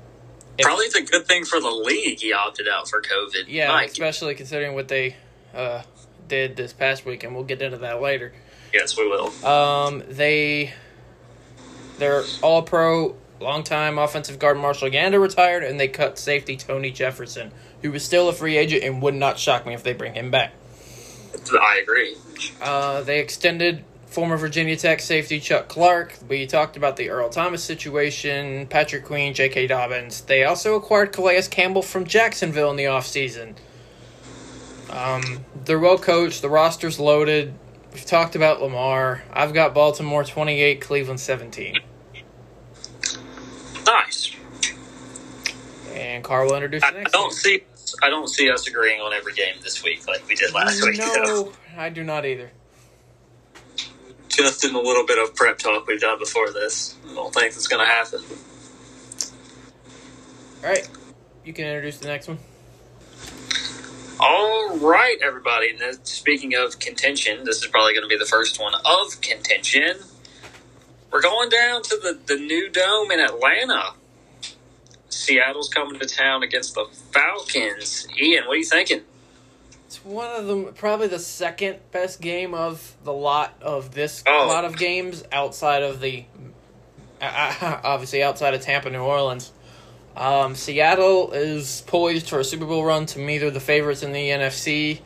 Probably 0.60 0.86
it's 0.86 0.95
a 0.95 1.01
good 1.03 1.25
thing 1.25 1.45
for 1.45 1.60
the 1.60 1.69
league 1.69 2.19
he 2.19 2.31
opted 2.31 2.67
out 2.67 2.88
for 2.89 3.01
COVID. 3.01 3.45
yeah, 3.48 3.69
Mike. 3.69 3.89
especially 3.89 4.36
considering 4.36 4.74
what 4.74 4.88
they 4.88 5.15
uh, 5.53 5.81
did 6.27 6.55
this 6.55 6.74
past 6.74 7.05
week, 7.05 7.24
and 7.24 7.34
we'll 7.34 7.43
get 7.43 7.62
into 7.62 7.77
that 7.79 8.01
later. 8.01 8.34
Yes, 8.74 8.98
we 8.98 9.07
will. 9.07 9.34
Um, 9.45 10.03
they 10.07 10.74
they're 11.98 12.24
all 12.41 12.62
pro 12.62 13.15
longtime 13.39 13.98
offensive 13.98 14.39
guard 14.39 14.58
Marshal 14.58 14.89
Yanda 14.89 15.22
retired, 15.22 15.63
and 15.63 15.80
they 15.80 15.88
cut 15.88 16.18
safety 16.18 16.56
Tony 16.56 16.92
Jefferson, 16.92 17.51
who 17.82 17.92
was 17.92 18.04
still 18.04 18.30
a 18.30 18.34
free 18.34 18.58
agent 18.58 18.84
and 18.84 19.01
would 19.01 19.15
not 19.15 19.38
shock 19.39 19.65
me 19.65 19.74
if 19.74 19.84
they 19.84 19.94
bring 19.94 20.13
him 20.13 20.32
back. 20.32 20.54
I 21.51 21.80
agree. 21.82 22.15
Uh, 22.62 23.01
they 23.01 23.20
extended 23.20 23.84
former 24.08 24.38
Virginia 24.38 24.77
Tech 24.77 25.01
safety 25.01 25.39
Chuck 25.39 25.68
Clark. 25.68 26.15
We 26.30 26.48
talked 26.48 26.77
about 26.77 26.96
the 26.96 27.10
Earl 27.10 27.30
Thomas 27.30 27.63
situation, 27.63 28.68
Patrick 28.68 29.04
Queen, 29.04 29.34
J.K. 29.34 29.68
Dobbins. 29.68 30.22
They 30.22 30.44
also 30.46 30.75
acquired 30.75 31.12
Calais 31.12 31.44
Campbell 31.51 31.82
from 31.82 32.06
Jacksonville 32.06 32.72
in 32.72 32.77
the 32.77 32.86
offseason. 32.86 33.56
Um, 34.89 35.44
they're 35.65 35.80
well 35.80 35.98
coached. 35.98 36.42
The 36.42 36.50
roster's 36.50 37.00
loaded. 37.00 37.54
We've 37.92 38.06
talked 38.06 38.36
about 38.36 38.62
Lamar. 38.62 39.24
I've 39.34 39.54
got 39.54 39.74
Baltimore 39.74 40.24
28, 40.24 40.80
Cleveland 40.82 41.20
17. 41.20 41.80
Nice. 43.86 44.36
And 45.94 46.24
Carl 46.24 46.48
will 46.48 46.56
introduce 46.56 46.84
I, 46.84 46.92
the 46.92 47.00
I 47.00 47.04
don't 47.04 47.24
one. 47.24 47.32
see. 47.32 47.63
I 48.01 48.10
don't 48.10 48.27
see 48.27 48.50
us 48.50 48.68
agreeing 48.68 49.00
on 49.00 49.13
every 49.13 49.34
game 49.34 49.56
this 49.62 49.84
week 49.84 50.08
like 50.08 50.27
we 50.27 50.36
did 50.36 50.54
last 50.54 50.84
week. 50.84 50.98
No, 50.98 51.54
I 51.77 51.89
do 51.89 52.04
not 52.04 52.25
either. 52.25 52.51
Just 54.27 54.65
in 54.65 54.75
a 54.75 54.80
little 54.80 55.06
bit 55.06 55.18
of 55.18 55.36
prep 55.36 55.58
talk 55.60 55.88
we've 55.88 56.01
done 56.01 56.20
before 56.20 56.51
this. 56.51 56.96
I 57.10 57.13
don't 57.13 57.34
think 57.34 57.48
it's 57.48 57.68
going 57.68 57.86
to 57.86 57.89
happen. 57.89 58.22
All 60.63 60.70
right, 60.70 60.89
you 61.46 61.54
can 61.54 61.65
introduce 61.65 62.00
the 62.00 62.08
next 62.08 62.27
one. 62.27 62.39
All 64.20 64.77
right, 64.80 65.18
everybody. 65.24 65.70
And 65.80 66.06
speaking 66.08 66.56
of 66.56 66.80
contention, 66.80 67.46
this 67.46 67.58
is 67.58 67.68
probably 67.68 67.94
going 67.94 68.04
to 68.04 68.10
be 68.10 68.18
the 68.18 68.25
first 68.25 68.60
one 68.60 68.74
of 68.74 69.22
contention. 69.22 69.98
We're 71.12 71.22
going 71.22 71.50
down 71.50 71.82
to 71.84 71.98
the, 72.02 72.20
the 72.26 72.36
new 72.36 72.70
dome 72.70 73.12
in 73.12 73.20
Atlanta. 73.20 73.94
Seattle's 75.10 75.70
coming 75.70 76.00
to 76.00 76.06
town 76.06 76.44
against 76.44 76.76
the 76.76 76.86
Falcons. 77.12 78.08
Ian, 78.20 78.46
what 78.46 78.54
are 78.54 78.58
you 78.58 78.66
thinking? 78.66 79.02
It's 79.86 80.04
one 80.04 80.28
of 80.36 80.48
them, 80.48 80.74
probably 80.74 81.08
the 81.08 81.20
second 81.20 81.80
best 81.92 82.20
game 82.20 82.54
of 82.54 82.96
the 83.04 83.14
lot 83.14 83.54
of 83.62 83.94
this 83.94 84.24
Oh. 84.28 84.48
lot 84.48 84.66
of 84.66 84.78
games 84.78 85.24
outside 85.32 85.84
of 85.84 86.02
the, 86.02 86.26
uh, 87.22 87.80
obviously 87.84 88.22
outside 88.22 88.54
of 88.54 88.62
Tampa, 88.62 88.90
New 88.90 89.00
Orleans. 89.00 89.52
Um, 90.18 90.56
Seattle 90.56 91.32
is 91.34 91.82
poised 91.88 92.30
for 92.30 92.40
a 92.40 92.44
Super 92.44 92.66
Bowl 92.66 92.84
run. 92.84 93.06
To 93.08 93.20
me, 93.20 93.38
they're 93.38 93.52
the 93.52 93.60
favorites 93.60 94.02
in 94.04 94.12
the 94.12 94.30
NFC. 94.30 95.00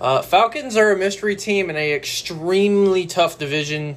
Uh, 0.00 0.22
Falcons 0.22 0.76
are 0.76 0.92
a 0.92 0.96
mystery 0.96 1.36
team 1.36 1.68
in 1.70 1.76
a 1.76 1.92
extremely 1.92 3.06
tough 3.06 3.38
division. 3.38 3.96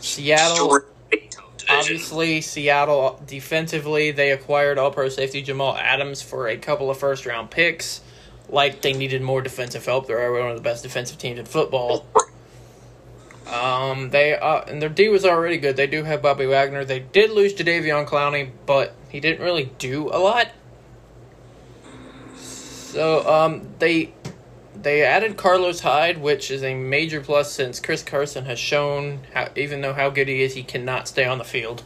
Seattle. 0.00 0.76
Extremely 0.76 1.28
tough 1.30 1.56
division. 1.56 1.78
Obviously, 1.78 2.40
Seattle 2.40 3.22
defensively, 3.26 4.10
they 4.10 4.32
acquired 4.32 4.78
all 4.78 4.90
pro 4.90 5.08
safety 5.08 5.42
Jamal 5.42 5.76
Adams 5.76 6.22
for 6.22 6.48
a 6.48 6.56
couple 6.56 6.90
of 6.90 6.98
first 6.98 7.26
round 7.26 7.50
picks. 7.50 8.00
Like 8.48 8.80
they 8.80 8.92
needed 8.92 9.22
more 9.22 9.42
defensive 9.42 9.84
help. 9.84 10.06
They're 10.06 10.32
one 10.32 10.50
of 10.50 10.56
the 10.56 10.62
best 10.62 10.82
defensive 10.82 11.18
teams 11.18 11.38
in 11.38 11.46
football. 11.46 12.06
Um, 13.52 14.10
they 14.10 14.36
uh, 14.36 14.62
and 14.62 14.82
their 14.82 14.88
D 14.88 15.08
was 15.08 15.24
already 15.24 15.58
good. 15.58 15.76
They 15.76 15.86
do 15.86 16.02
have 16.02 16.22
Bobby 16.22 16.46
Wagner. 16.46 16.84
They 16.84 17.00
did 17.00 17.30
lose 17.30 17.54
Jadeveon 17.54 18.06
Clowney, 18.06 18.50
but 18.66 18.94
he 19.08 19.20
didn't 19.20 19.44
really 19.44 19.70
do 19.78 20.08
a 20.08 20.18
lot. 20.18 20.48
So 22.34 23.28
um, 23.28 23.68
they 23.78 24.12
they 24.82 25.02
added 25.02 25.36
Carlos 25.36 25.80
Hyde, 25.80 26.18
which 26.18 26.50
is 26.50 26.62
a 26.62 26.74
major 26.74 27.20
plus 27.20 27.52
since 27.52 27.80
Chris 27.80 28.02
Carson 28.02 28.44
has 28.46 28.58
shown, 28.58 29.20
how, 29.34 29.48
even 29.56 29.80
though 29.80 29.92
how 29.94 30.10
good 30.10 30.28
he 30.28 30.42
is, 30.42 30.54
he 30.54 30.62
cannot 30.62 31.08
stay 31.08 31.24
on 31.24 31.38
the 31.38 31.44
field. 31.44 31.82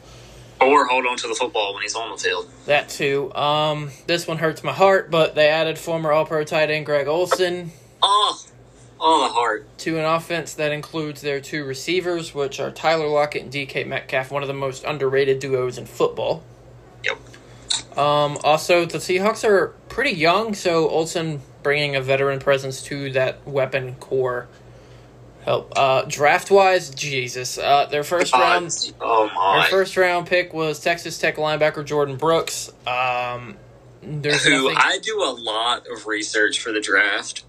Or 0.61 0.87
hold 0.87 1.07
on 1.07 1.17
to 1.17 1.27
the 1.29 1.35
football 1.35 1.73
when 1.73 1.83
he's 1.83 1.95
on 1.95 2.11
the 2.11 2.19
field. 2.23 2.51
That 2.67 2.89
too. 2.91 3.33
Um, 3.35 3.91
this 4.07 4.27
one 4.27 4.37
hurts 4.39 4.63
my 4.63 4.73
heart, 4.75 5.11
but 5.11 5.35
they 5.35 5.49
added 5.49 5.79
former 5.79 6.13
All-Pro 6.13 6.45
tight 6.45 6.71
end 6.71 6.85
Greg 6.85 7.07
Olsen 7.09 7.71
Oh, 8.03 8.39
oh, 9.01 9.27
the 9.27 9.33
heart. 9.33 9.67
to 9.79 9.99
an 9.99 10.05
offense 10.05 10.53
that 10.55 10.71
includes 10.73 11.23
their 11.23 11.41
two 11.41 11.65
receivers, 11.65 12.35
which 12.35 12.61
are 12.61 12.71
Tyler 12.71 13.09
Lockett 13.09 13.43
and 13.45 13.53
DK 13.53 13.87
Metcalf, 13.87 14.31
one 14.31 14.43
of 14.43 14.49
the 14.49 14.55
most 14.55 14.85
underrated 14.85 15.39
duos 15.39 15.79
in 15.79 15.87
football. 15.87 16.43
Yep. 17.05 17.19
Um, 17.99 18.37
also, 18.45 18.85
the 18.85 18.99
Seahawks 18.99 19.49
are 19.49 19.69
pretty 19.89 20.13
young, 20.13 20.55
so 20.55 20.89
Olsen 20.91 21.41
bringing 21.63 21.97
a 21.97 22.01
veteran 22.01 22.39
presence 22.39 22.83
to 22.85 23.11
that 23.13 23.47
weapon 23.47 23.95
core 23.97 24.49
help. 25.45 25.73
Uh, 25.77 26.03
draft 26.03 26.51
wise, 26.51 26.91
Jesus, 26.91 27.59
uh, 27.59 27.87
their 27.87 28.05
first 28.05 28.33
round, 28.33 28.93
Oh 29.01 29.29
their 29.55 29.63
first 29.71 29.97
round 29.97 30.27
pick 30.27 30.53
was 30.53 30.81
Texas 30.81 31.19
Tech 31.19 31.37
linebacker 31.37 31.85
Jordyn 31.87 32.19
Brooks. 32.19 32.71
Um, 32.87 33.57
there's 34.03 34.45
Who 34.45 34.65
nothing. 34.65 34.77
I 34.79 34.99
do 34.99 35.23
a 35.23 35.33
lot 35.33 35.87
of 35.89 36.07
research 36.07 36.61
for 36.61 36.73
the 36.73 36.81
draft. 36.81 37.45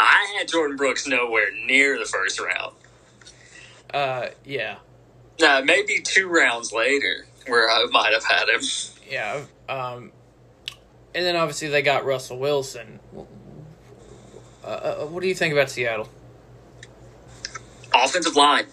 I 0.00 0.34
had 0.36 0.48
Jordyn 0.48 0.76
Brooks 0.76 1.06
nowhere 1.06 1.50
near 1.66 1.98
the 1.98 2.04
first 2.04 2.40
round. 2.40 2.74
uh, 3.92 4.28
yeah, 4.44 4.76
Nah, 5.40 5.60
maybe 5.62 6.00
two 6.00 6.28
rounds 6.28 6.72
later, 6.72 7.26
where 7.46 7.68
I 7.68 7.86
might 7.90 8.12
have 8.12 8.24
had 8.24 8.48
him. 8.48 8.60
yeah. 9.08 9.44
Um, 9.68 10.12
and 11.14 11.24
then 11.24 11.36
obviously 11.36 11.68
they 11.68 11.82
got 11.82 12.04
Russell 12.04 12.38
Wilson. 12.38 13.00
Uh, 14.62 14.66
uh, 14.66 15.06
what 15.06 15.22
do 15.22 15.28
you 15.28 15.34
think 15.34 15.52
about 15.52 15.70
Seattle? 15.70 16.08
Offensive 17.94 18.34
line. 18.34 18.66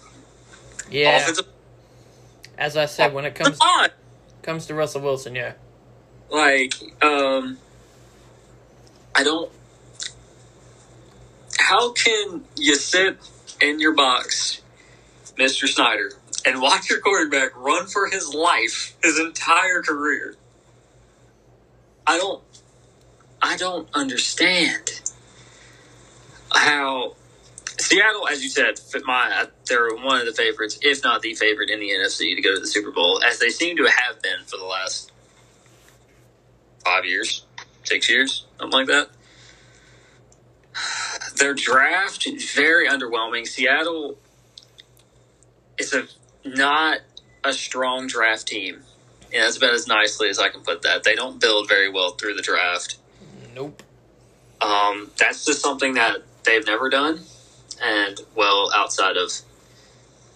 Yeah, 0.89 1.17
Offensive 1.17 1.47
as 2.61 2.77
I 2.77 2.85
said, 2.85 3.13
when 3.13 3.25
it 3.25 3.33
comes 3.33 3.59
line. 3.59 3.89
comes 4.43 4.67
to 4.67 4.75
Russell 4.75 5.01
Wilson, 5.01 5.33
yeah. 5.33 5.53
Like, 6.29 6.73
um, 7.01 7.57
I 9.15 9.23
don't. 9.23 9.51
How 11.57 11.91
can 11.93 12.43
you 12.55 12.75
sit 12.75 13.17
in 13.61 13.79
your 13.79 13.93
box, 13.93 14.61
Mr. 15.37 15.67
Snyder, 15.67 16.11
and 16.45 16.61
watch 16.61 16.89
your 16.89 16.99
quarterback 16.99 17.55
run 17.55 17.87
for 17.87 18.07
his 18.07 18.33
life 18.33 18.95
his 19.03 19.19
entire 19.19 19.81
career? 19.81 20.35
I 22.11 22.17
don't. 22.17 22.43
I 23.41 23.55
don't 23.55 23.87
understand 23.93 25.01
how 26.53 27.15
Seattle, 27.79 28.27
as 28.27 28.43
you 28.43 28.49
said, 28.49 28.81
my 29.05 29.31
uh, 29.33 29.45
they're 29.65 29.95
one 29.95 30.19
of 30.19 30.25
the 30.25 30.33
favorites, 30.33 30.77
if 30.81 31.05
not 31.05 31.21
the 31.21 31.33
favorite 31.35 31.69
in 31.69 31.79
the 31.79 31.89
NFC 31.89 32.35
to 32.35 32.41
go 32.41 32.53
to 32.53 32.59
the 32.59 32.67
Super 32.67 32.91
Bowl, 32.91 33.23
as 33.23 33.39
they 33.39 33.47
seem 33.47 33.77
to 33.77 33.85
have 33.85 34.21
been 34.21 34.43
for 34.45 34.57
the 34.57 34.65
last 34.65 35.13
five 36.83 37.05
years, 37.05 37.45
six 37.85 38.09
years, 38.09 38.45
something 38.59 38.77
like 38.77 38.87
that. 38.87 39.09
Their 41.37 41.53
draft 41.53 42.27
very 42.53 42.89
underwhelming. 42.89 43.47
Seattle 43.47 44.17
is 45.77 45.93
a 45.93 46.07
not 46.43 46.99
a 47.45 47.53
strong 47.53 48.07
draft 48.07 48.47
team. 48.47 48.81
Yeah, 49.31 49.41
that's 49.41 49.57
about 49.57 49.73
as 49.73 49.87
nicely 49.87 50.29
as 50.29 50.39
I 50.39 50.49
can 50.49 50.61
put 50.61 50.81
that. 50.81 51.03
They 51.03 51.15
don't 51.15 51.39
build 51.39 51.67
very 51.67 51.89
well 51.89 52.11
through 52.11 52.35
the 52.35 52.41
draft. 52.41 52.97
Nope. 53.55 53.81
Um, 54.61 55.11
that's 55.17 55.45
just 55.45 55.61
something 55.61 55.93
that 55.95 56.17
they've 56.43 56.65
never 56.65 56.89
done. 56.89 57.21
And, 57.81 58.19
well, 58.35 58.71
outside 58.75 59.17
of 59.17 59.31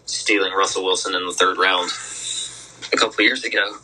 stealing 0.06 0.54
Russell 0.54 0.84
Wilson 0.84 1.16
in 1.16 1.26
the 1.26 1.34
third 1.34 1.58
round 1.58 1.92
a 2.94 2.98
couple 2.98 3.24
years 3.24 3.44
ago. 3.44 3.78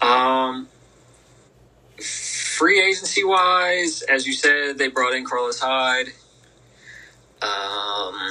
Um, 0.00 0.68
free 2.00 2.80
agency 2.80 3.24
wise, 3.24 4.02
as 4.02 4.26
you 4.26 4.32
said, 4.32 4.78
they 4.78 4.88
brought 4.88 5.14
in 5.14 5.24
Carlos 5.24 5.60
Hyde. 5.60 6.08
Um, 7.42 8.28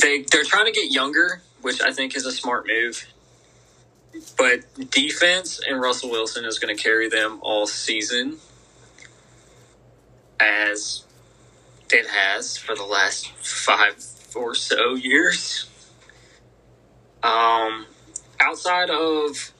they 0.00 0.22
they're 0.22 0.44
trying 0.44 0.66
to 0.66 0.72
get 0.72 0.90
younger, 0.92 1.42
which 1.62 1.80
I 1.80 1.92
think 1.92 2.16
is 2.16 2.26
a 2.26 2.32
smart 2.32 2.66
move. 2.66 3.06
But 4.36 4.60
defense 4.90 5.60
and 5.66 5.80
Russell 5.80 6.10
Wilson 6.10 6.44
is 6.44 6.58
going 6.58 6.74
to 6.74 6.82
carry 6.82 7.08
them 7.08 7.38
all 7.42 7.66
season, 7.66 8.38
as 10.40 11.04
it 11.90 12.06
has 12.06 12.56
for 12.56 12.74
the 12.74 12.84
last 12.84 13.30
five 13.32 13.96
or 14.34 14.54
so 14.54 14.94
years. 14.94 15.68
Um, 17.22 17.86
outside 18.40 18.90
of 18.90 19.52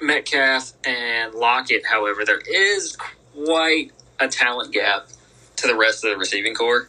Metcalf 0.00 0.72
and 0.84 1.34
Lockett, 1.34 1.84
however, 1.86 2.24
there 2.24 2.40
is 2.40 2.96
quite 2.96 3.92
a 4.18 4.28
talent 4.28 4.72
gap 4.72 5.08
to 5.56 5.66
the 5.66 5.74
rest 5.74 6.04
of 6.04 6.10
the 6.10 6.16
receiving 6.16 6.54
corps. 6.54 6.88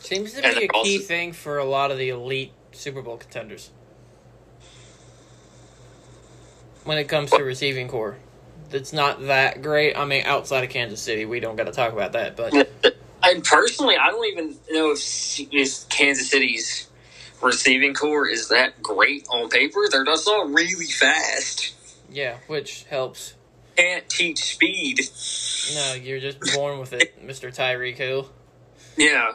Seems 0.00 0.34
to 0.34 0.42
be 0.42 0.66
a 0.66 0.68
also- 0.68 0.84
key 0.84 0.98
thing 0.98 1.32
for 1.32 1.58
a 1.58 1.64
lot 1.64 1.90
of 1.90 1.98
the 1.98 2.10
elite 2.10 2.52
Super 2.74 3.02
Bowl 3.02 3.16
contenders. 3.16 3.70
When 6.84 6.98
it 6.98 7.04
comes 7.08 7.30
to 7.30 7.42
receiving 7.42 7.88
corps, 7.88 8.16
it's 8.70 8.92
not 8.92 9.26
that 9.26 9.62
great. 9.62 9.96
I 9.96 10.04
mean, 10.04 10.24
outside 10.26 10.64
of 10.64 10.70
Kansas 10.70 11.00
City, 11.00 11.24
we 11.24 11.40
don't 11.40 11.56
got 11.56 11.64
to 11.64 11.72
talk 11.72 11.92
about 11.92 12.12
that. 12.12 12.36
But 12.36 12.68
And 13.24 13.42
personally, 13.42 13.96
I 13.96 14.10
don't 14.10 14.26
even 14.26 14.54
know 14.70 14.92
if, 14.92 15.00
if 15.52 15.88
Kansas 15.88 16.30
City's 16.30 16.88
receiving 17.40 17.94
corps 17.94 18.28
is 18.28 18.48
that 18.48 18.82
great 18.82 19.26
on 19.30 19.48
paper. 19.48 19.80
They're 19.90 20.04
just 20.04 20.28
all 20.28 20.46
really 20.48 20.86
fast. 20.86 21.74
yeah, 22.10 22.36
which 22.48 22.84
helps. 22.84 23.34
Can't 23.76 24.08
teach 24.08 24.44
speed. 24.44 25.00
No, 25.74 25.94
you're 25.94 26.20
just 26.20 26.38
born 26.54 26.78
with 26.78 26.92
it, 26.92 27.22
Mister 27.22 27.50
Tyreek 27.50 27.96
Hill. 27.96 28.30
Yeah. 28.96 29.32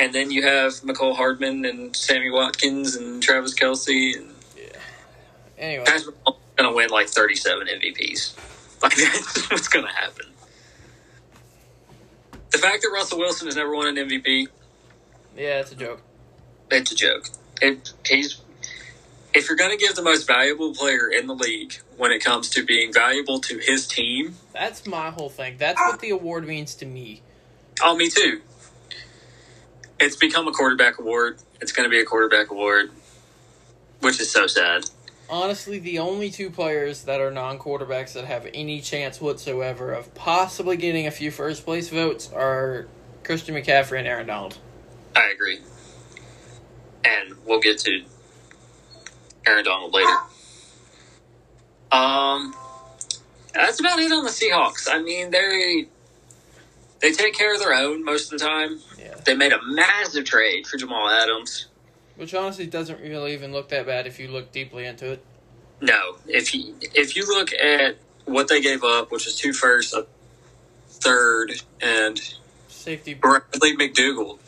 And 0.00 0.12
then 0.14 0.30
you 0.30 0.42
have 0.42 0.72
Mecole 0.82 1.16
Hardman 1.16 1.64
and 1.64 1.94
Sammy 1.96 2.30
Watkins 2.30 2.94
and 2.94 3.22
Travis 3.22 3.54
Kelce. 3.54 4.16
And 4.16 4.32
Anyway, 5.58 5.84
Patrick 5.86 6.14
Mahomes 6.24 6.36
going 6.56 6.70
to 6.70 6.76
win 6.76 6.90
like 6.90 7.08
37 7.08 7.66
MVPs. 7.66 8.34
Like, 8.80 8.94
that's 8.94 9.50
what's 9.50 9.66
going 9.66 9.86
to 9.86 9.92
happen. 9.92 10.26
The 12.50 12.58
fact 12.58 12.82
that 12.82 12.90
Russell 12.94 13.18
Wilson 13.18 13.48
has 13.48 13.56
never 13.56 13.74
won 13.74 13.88
an 13.88 14.08
MVP, 14.08 14.46
yeah, 15.36 15.58
it's 15.58 15.72
a 15.72 15.74
joke. 15.74 16.00
it's 16.70 16.92
a 16.92 16.94
joke. 16.94 17.26
It, 17.60 17.92
he's 18.06 18.40
if 19.34 19.48
you're 19.48 19.56
going 19.56 19.76
to 19.76 19.76
give 19.76 19.96
the 19.96 20.02
most 20.02 20.28
valuable 20.28 20.72
player 20.74 21.08
in 21.08 21.26
the 21.26 21.34
league 21.34 21.74
when 21.96 22.12
it 22.12 22.22
comes 22.22 22.48
to 22.50 22.64
being 22.64 22.92
valuable 22.92 23.40
to 23.40 23.58
his 23.58 23.88
team, 23.88 24.36
That's 24.52 24.86
my 24.86 25.10
whole 25.10 25.28
thing. 25.28 25.56
That's 25.58 25.80
what 25.80 25.98
the 25.98 26.10
award 26.10 26.46
means 26.46 26.76
to 26.76 26.86
me. 26.86 27.22
oh, 27.82 27.96
me 27.96 28.08
too. 28.10 28.40
It's 30.00 30.16
become 30.16 30.46
a 30.46 30.52
quarterback 30.52 30.98
award. 30.98 31.38
It's 31.60 31.72
going 31.72 31.84
to 31.84 31.90
be 31.90 32.00
a 32.00 32.04
quarterback 32.04 32.50
award, 32.50 32.90
which 34.00 34.20
is 34.20 34.30
so 34.30 34.46
sad. 34.46 34.84
Honestly, 35.30 35.78
the 35.78 35.98
only 35.98 36.30
two 36.30 36.50
players 36.50 37.02
that 37.02 37.20
are 37.20 37.30
non-quarterbacks 37.30 38.14
that 38.14 38.24
have 38.24 38.46
any 38.54 38.80
chance 38.80 39.20
whatsoever 39.20 39.92
of 39.92 40.14
possibly 40.14 40.76
getting 40.76 41.06
a 41.06 41.10
few 41.10 41.30
first 41.30 41.64
place 41.64 41.90
votes 41.90 42.32
are 42.32 42.86
Christian 43.24 43.54
McCaffrey 43.54 43.98
and 43.98 44.08
Aaron 44.08 44.26
Donald. 44.26 44.56
I 45.14 45.30
agree. 45.34 45.58
And 47.04 47.34
we'll 47.44 47.60
get 47.60 47.78
to 47.80 48.04
Aaron 49.46 49.64
Donald 49.64 49.92
later. 49.92 50.16
Um, 51.90 52.54
that's 53.52 53.80
about 53.80 53.98
it 53.98 54.12
on 54.12 54.24
the 54.24 54.30
Seahawks. 54.30 54.88
I 54.90 55.02
mean, 55.02 55.30
they 55.30 55.88
they 57.00 57.12
take 57.12 57.34
care 57.34 57.54
of 57.54 57.60
their 57.60 57.74
own 57.74 58.04
most 58.04 58.32
of 58.32 58.38
the 58.38 58.44
time. 58.44 58.80
Yeah. 58.98 59.14
They 59.24 59.34
made 59.34 59.52
a 59.52 59.58
massive 59.64 60.24
trade 60.24 60.66
for 60.66 60.76
Jamal 60.76 61.08
Adams. 61.08 61.66
Which 62.16 62.34
honestly 62.34 62.66
doesn't 62.66 63.00
really 63.00 63.32
even 63.34 63.52
look 63.52 63.68
that 63.68 63.86
bad 63.86 64.06
if 64.06 64.18
you 64.18 64.28
look 64.28 64.50
deeply 64.50 64.84
into 64.86 65.12
it. 65.12 65.24
No, 65.80 66.16
if 66.26 66.52
you 66.54 66.74
if 66.80 67.14
you 67.14 67.24
look 67.26 67.52
at 67.52 67.96
what 68.24 68.48
they 68.48 68.60
gave 68.60 68.82
up, 68.82 69.12
which 69.12 69.26
is 69.28 69.36
two 69.36 69.52
firsts, 69.52 69.92
a 69.94 70.06
third, 70.88 71.52
and 71.80 72.20
Safety. 72.66 73.14
Bradley 73.14 73.76
McDougald, 73.76 74.38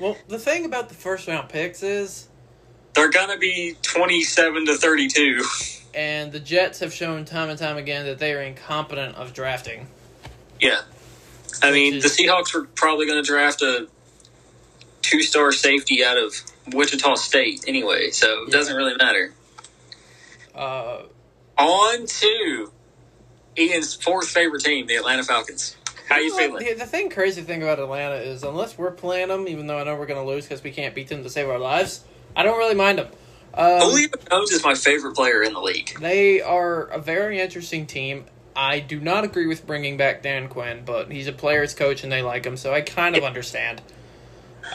Well, 0.00 0.16
the 0.28 0.38
thing 0.38 0.64
about 0.64 0.88
the 0.88 0.94
first 0.94 1.26
round 1.26 1.48
picks 1.48 1.82
is, 1.82 2.28
they're 2.94 3.10
gonna 3.10 3.38
be 3.38 3.76
twenty 3.82 4.22
seven 4.22 4.64
to 4.66 4.74
thirty 4.76 5.08
two. 5.08 5.42
and 5.94 6.30
the 6.30 6.38
Jets 6.40 6.78
have 6.80 6.92
shown 6.92 7.24
time 7.24 7.48
and 7.48 7.58
time 7.58 7.76
again 7.76 8.06
that 8.06 8.18
they 8.20 8.32
are 8.34 8.42
incompetent 8.42 9.16
of 9.16 9.32
drafting. 9.32 9.88
Yeah. 10.60 10.82
I 11.62 11.70
mean, 11.72 11.94
the 12.00 12.08
Seahawks 12.08 12.54
were 12.54 12.64
probably 12.74 13.06
going 13.06 13.22
to 13.22 13.26
draft 13.26 13.62
a 13.62 13.88
two 15.02 15.22
star 15.22 15.52
safety 15.52 16.04
out 16.04 16.18
of 16.18 16.34
Wichita 16.72 17.14
State 17.16 17.64
anyway, 17.66 18.10
so 18.10 18.42
it 18.42 18.48
Yeah. 18.48 18.52
doesn't 18.52 18.76
really 18.76 18.94
matter. 18.96 19.32
Uh, 20.54 21.02
On 21.58 22.06
to 22.06 22.72
Ian's 23.58 23.94
fourth 23.94 24.28
favorite 24.28 24.62
team, 24.62 24.86
the 24.86 24.96
Atlanta 24.96 25.22
Falcons. 25.24 25.76
How 26.08 26.18
you 26.18 26.28
know 26.28 26.34
what? 26.34 26.60
feeling? 26.62 26.78
The, 26.78 26.84
the 26.84 26.90
thing 26.90 27.10
crazy 27.10 27.42
thing 27.42 27.62
about 27.62 27.78
Atlanta 27.78 28.16
is 28.16 28.42
unless 28.44 28.76
we're 28.78 28.90
playing 28.90 29.28
them, 29.28 29.48
even 29.48 29.66
though 29.66 29.78
I 29.78 29.84
know 29.84 29.96
we're 29.96 30.06
going 30.06 30.22
to 30.22 30.26
lose 30.30 30.44
because 30.44 30.62
we 30.62 30.70
can't 30.70 30.94
beat 30.94 31.08
them 31.08 31.22
to 31.24 31.30
save 31.30 31.48
our 31.48 31.58
lives, 31.58 32.04
I 32.36 32.42
don't 32.42 32.58
really 32.58 32.74
mind 32.74 32.98
them. 32.98 33.08
Um, 33.54 33.80
Julio 33.80 34.08
Jones 34.30 34.52
is 34.52 34.62
my 34.62 34.74
favorite 34.74 35.14
player 35.16 35.42
in 35.42 35.54
the 35.54 35.60
league. 35.60 35.98
They 35.98 36.42
are 36.42 36.82
a 36.84 36.98
very 37.00 37.40
interesting 37.40 37.86
team. 37.86 38.26
I 38.56 38.80
do 38.80 38.98
not 38.98 39.22
agree 39.24 39.46
with 39.46 39.66
bringing 39.66 39.98
back 39.98 40.22
Dan 40.22 40.48
Quinn, 40.48 40.82
but 40.84 41.12
he's 41.12 41.26
a 41.26 41.32
player's 41.32 41.74
coach 41.74 42.02
and 42.02 42.10
they 42.10 42.22
like 42.22 42.46
him, 42.46 42.56
so 42.56 42.72
I 42.72 42.80
kind 42.80 43.14
of 43.14 43.22
understand. 43.22 43.82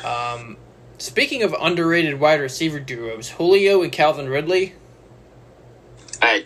Um, 0.05 0.57
speaking 0.99 1.41
of 1.41 1.55
underrated 1.59 2.19
wide 2.19 2.39
receiver 2.39 2.79
duos, 2.79 3.29
Julio 3.31 3.81
and 3.81 3.91
Calvin 3.91 4.29
Ridley. 4.29 4.75
I, 6.21 6.45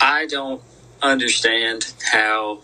I 0.00 0.26
don't 0.26 0.62
understand 1.02 1.94
how 2.12 2.60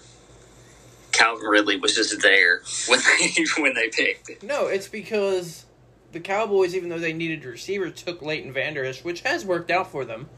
Calvin 1.13 1.47
Ridley 1.47 1.77
was 1.77 1.95
just 1.95 2.21
there 2.21 2.61
when 2.89 3.01
they 3.01 3.45
when 3.63 3.75
they 3.75 3.89
picked. 3.89 4.43
No, 4.43 4.67
it's 4.67 4.89
because 4.89 5.65
the 6.13 6.21
Cowboys, 6.21 6.75
even 6.75 6.91
though 6.91 6.99
they 6.99 7.15
needed 7.15 7.45
a 7.45 7.49
receiver, 7.49 7.89
took 7.89 8.21
Leighton 8.21 8.53
Vander 8.53 8.85
Esch, 8.85 9.03
which 9.03 9.23
has 9.23 9.45
worked 9.45 9.71
out 9.71 9.91
for 9.91 10.05
them. 10.05 10.29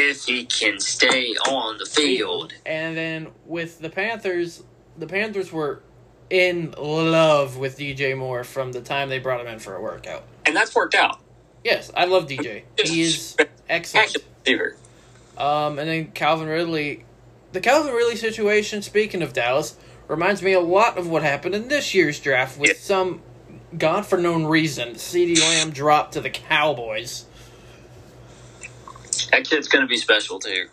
If 0.00 0.24
he 0.24 0.44
can 0.44 0.78
stay 0.80 1.34
on 1.48 1.78
the 1.78 1.86
field, 1.86 2.52
And 2.64 2.96
then 2.96 3.28
with 3.46 3.80
the 3.80 3.90
Panthers, 3.90 4.62
the 4.96 5.06
Panthers 5.06 5.52
were 5.52 5.80
in 6.30 6.74
love 6.78 7.56
with 7.56 7.78
DJ 7.78 8.16
Moore 8.16 8.44
from 8.44 8.72
the 8.72 8.80
time 8.80 9.08
they 9.08 9.18
brought 9.18 9.40
him 9.40 9.46
in 9.48 9.58
for 9.58 9.74
a 9.74 9.80
workout. 9.82 10.24
and 10.46 10.54
that's 10.56 10.74
worked 10.74 10.94
out. 10.94 11.18
Yes, 11.64 11.90
I 11.96 12.04
love 12.04 12.26
DJ. 12.28 12.62
He 12.82 13.02
is 13.02 13.36
excellent. 13.68 14.16
Um, 15.36 15.78
and 15.78 15.88
then 15.88 16.06
Calvin 16.12 16.48
Ridley. 16.48 17.04
The 17.52 17.60
Calvin 17.60 17.92
Ridley 17.94 18.16
situation, 18.16 18.82
speaking 18.82 19.22
of 19.22 19.32
Dallas, 19.32 19.76
reminds 20.06 20.42
me 20.42 20.52
a 20.52 20.60
lot 20.60 20.96
of 20.98 21.08
what 21.08 21.22
happened 21.22 21.54
in 21.54 21.68
this 21.68 21.94
year's 21.94 22.18
draft 22.20 22.58
with 22.58 22.70
Yeah. 22.70 22.76
some 22.78 23.22
God 23.76 24.06
for 24.06 24.16
known 24.18 24.44
reason. 24.46 24.94
CeeDee 24.94 25.40
Lamb 25.40 25.70
dropped 25.70 26.12
to 26.14 26.20
the 26.20 26.30
Cowboys. 26.30 27.24
That 29.30 29.48
kid's 29.48 29.68
going 29.68 29.82
to 29.82 29.88
be 29.88 29.96
special 29.96 30.38
too. 30.38 30.68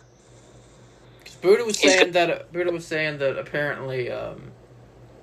Buddha 1.42 1.64
was 1.64 1.78
He's 1.78 1.92
saying 1.92 2.12
that 2.12 2.52
Buddha 2.52 2.72
was 2.72 2.86
saying 2.86 3.18
that 3.18 3.38
apparently 3.38 4.10
um, 4.10 4.52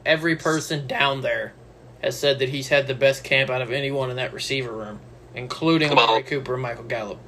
every 0.06 0.36
person 0.36 0.88
down 0.88 1.22
there 1.22 1.54
has 2.02 2.17
said 2.19 2.39
that 2.39 2.50
he's 2.50 2.67
had 2.67 2.88
the 2.88 2.93
best 2.93 3.24
camp 3.24 3.50
out 3.50 3.62
of 3.62 3.72
anyone 3.72 4.10
in 4.10 4.17
that 4.17 4.34
receiver 4.34 4.72
room, 4.72 5.00
including 5.36 5.89
Well- 5.89 6.06
Amari 6.06 6.24
Cooper 6.24 6.54
and 6.54 6.62
Michael 6.62 6.84
Gallup. 6.84 7.19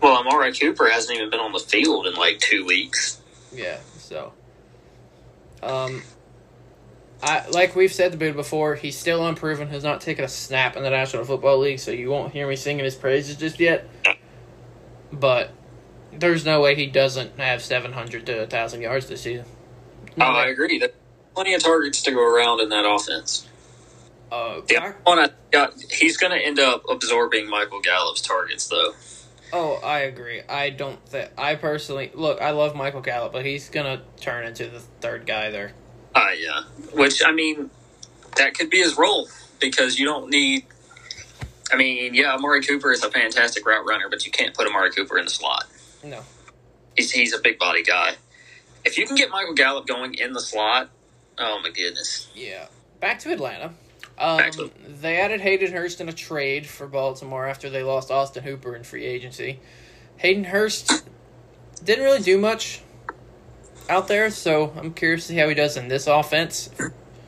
Well, 0.00 0.16
Amari 0.18 0.52
Cooper 0.52 0.88
hasn't 0.88 1.16
even 1.16 1.30
been 1.30 1.40
on 1.40 1.52
the 1.52 1.58
field 1.58 2.06
in 2.06 2.14
like 2.14 2.38
two 2.38 2.66
weeks. 2.66 3.20
Yeah, 3.54 3.78
so 3.96 4.32
um 5.62 6.02
I 7.22 7.48
like 7.48 7.74
we've 7.74 7.92
said 7.92 8.12
the 8.12 8.18
Buddha 8.18 8.34
before, 8.34 8.74
he's 8.74 8.98
still 8.98 9.26
unproven, 9.26 9.68
has 9.68 9.82
not 9.82 10.02
taken 10.02 10.24
a 10.24 10.28
snap 10.28 10.76
in 10.76 10.82
the 10.82 10.90
National 10.90 11.24
Football 11.24 11.58
League, 11.58 11.78
so 11.78 11.90
you 11.90 12.10
won't 12.10 12.32
hear 12.32 12.46
me 12.46 12.56
singing 12.56 12.84
his 12.84 12.94
praises 12.96 13.36
just 13.36 13.58
yet. 13.58 13.88
But 15.20 15.50
there's 16.12 16.44
no 16.44 16.60
way 16.60 16.74
he 16.74 16.86
doesn't 16.86 17.38
have 17.38 17.62
700 17.62 18.26
to 18.26 18.38
1,000 18.40 18.80
yards 18.82 19.06
this 19.06 19.22
season. 19.22 19.46
No 20.16 20.26
oh, 20.26 20.30
I 20.30 20.46
agree. 20.46 20.78
There's 20.78 20.92
plenty 21.34 21.54
of 21.54 21.62
targets 21.62 22.02
to 22.02 22.12
go 22.12 22.22
around 22.24 22.60
in 22.60 22.68
that 22.70 22.84
offense. 22.88 23.48
Uh, 24.30 24.60
The 24.66 24.76
I- 24.76 24.86
other 24.86 24.96
one 25.04 25.18
I 25.18 25.30
got, 25.50 25.74
he's 25.90 26.16
going 26.16 26.32
to 26.32 26.38
end 26.38 26.58
up 26.58 26.84
absorbing 26.88 27.48
Michael 27.48 27.80
Gallup's 27.80 28.20
targets, 28.20 28.66
though. 28.68 28.94
oh, 29.52 29.74
I 29.84 30.00
agree. 30.00 30.42
I 30.48 30.70
don't 30.70 31.04
think 31.08 31.30
I 31.38 31.54
personally 31.54 32.10
look. 32.14 32.40
I 32.40 32.50
love 32.50 32.74
Michael 32.74 33.00
Gallup, 33.02 33.32
but 33.32 33.44
he's 33.46 33.68
gonna 33.68 34.02
turn 34.20 34.44
into 34.46 34.66
the 34.66 34.80
third 35.00 35.26
guy 35.26 35.50
there. 35.50 35.72
Uh, 36.12 36.30
yeah. 36.36 36.62
Which, 36.92 37.22
I 37.24 37.30
mean, 37.30 37.70
that 38.36 38.54
could 38.54 38.68
be 38.68 38.78
his 38.78 38.96
role 38.98 39.28
because 39.60 39.96
you 39.98 40.06
don't 40.06 40.28
need. 40.28 40.64
I 41.72 41.76
mean, 41.76 42.14
yeah, 42.14 42.34
Amari 42.34 42.62
Cooper 42.62 42.92
is 42.92 43.02
a 43.02 43.10
fantastic 43.10 43.66
route 43.66 43.86
runner, 43.86 44.08
but 44.08 44.24
you 44.26 44.30
can't 44.32 44.54
put 44.54 44.66
Amari 44.66 44.90
Cooper 44.90 45.18
in 45.18 45.24
the 45.24 45.30
slot. 45.30 45.64
No, 46.02 46.20
He's, 46.96 47.10
he's 47.10 47.32
a 47.34 47.40
big 47.40 47.58
body 47.58 47.82
guy. 47.82 48.14
If 48.84 48.98
you 48.98 49.06
can 49.06 49.16
get 49.16 49.30
Michael 49.30 49.54
Gallup 49.54 49.86
going 49.86 50.14
in 50.14 50.32
the 50.34 50.40
slot, 50.40 50.90
oh 51.38 51.58
my 51.62 51.70
goodness. 51.70 52.28
Yeah. 52.34 52.66
Back 53.00 53.18
to 53.20 53.32
Atlanta. 53.32 53.72
Um, 54.18 54.36
Back 54.38 54.52
to- 54.52 54.70
they 54.86 55.16
added 55.18 55.40
Hayden 55.40 55.72
Hurst 55.72 56.00
in 56.00 56.08
a 56.08 56.12
trade 56.12 56.66
for 56.66 56.86
Baltimore 56.86 57.46
after 57.46 57.70
they 57.70 57.82
lost 57.82 58.10
Austin 58.10 58.44
Hooper 58.44 58.76
in 58.76 58.84
free 58.84 59.04
agency. 59.06 59.60
Hayden 60.18 60.44
Hurst 60.44 61.04
didn't 61.82 62.04
really 62.04 62.22
do 62.22 62.38
much 62.38 62.82
out 63.88 64.06
there, 64.08 64.30
so 64.30 64.72
I'm 64.76 64.92
curious 64.94 65.26
to 65.26 65.32
see 65.32 65.38
how 65.38 65.48
he 65.48 65.54
does 65.54 65.76
in 65.76 65.88
this 65.88 66.06
offense. 66.06 66.70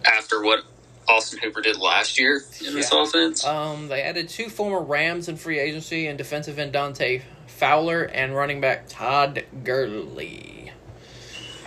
After 0.04 0.42
what 0.42 0.64
Austin 1.08 1.38
Hooper 1.40 1.60
did 1.62 1.78
last 1.78 2.18
year 2.18 2.42
in 2.66 2.74
this 2.74 2.90
Yeah. 2.92 3.02
offense, 3.02 3.44
Um, 3.44 3.88
they 3.88 4.02
added 4.02 4.28
two 4.28 4.48
former 4.48 4.80
Rams 4.80 5.28
in 5.28 5.36
free 5.36 5.58
agency 5.58 6.06
and 6.06 6.18
defensive 6.18 6.58
end 6.58 6.72
Dante 6.72 7.22
Fowler 7.46 8.02
and 8.02 8.34
running 8.34 8.60
back 8.60 8.88
Todd 8.88 9.44
Gurley. 9.64 10.72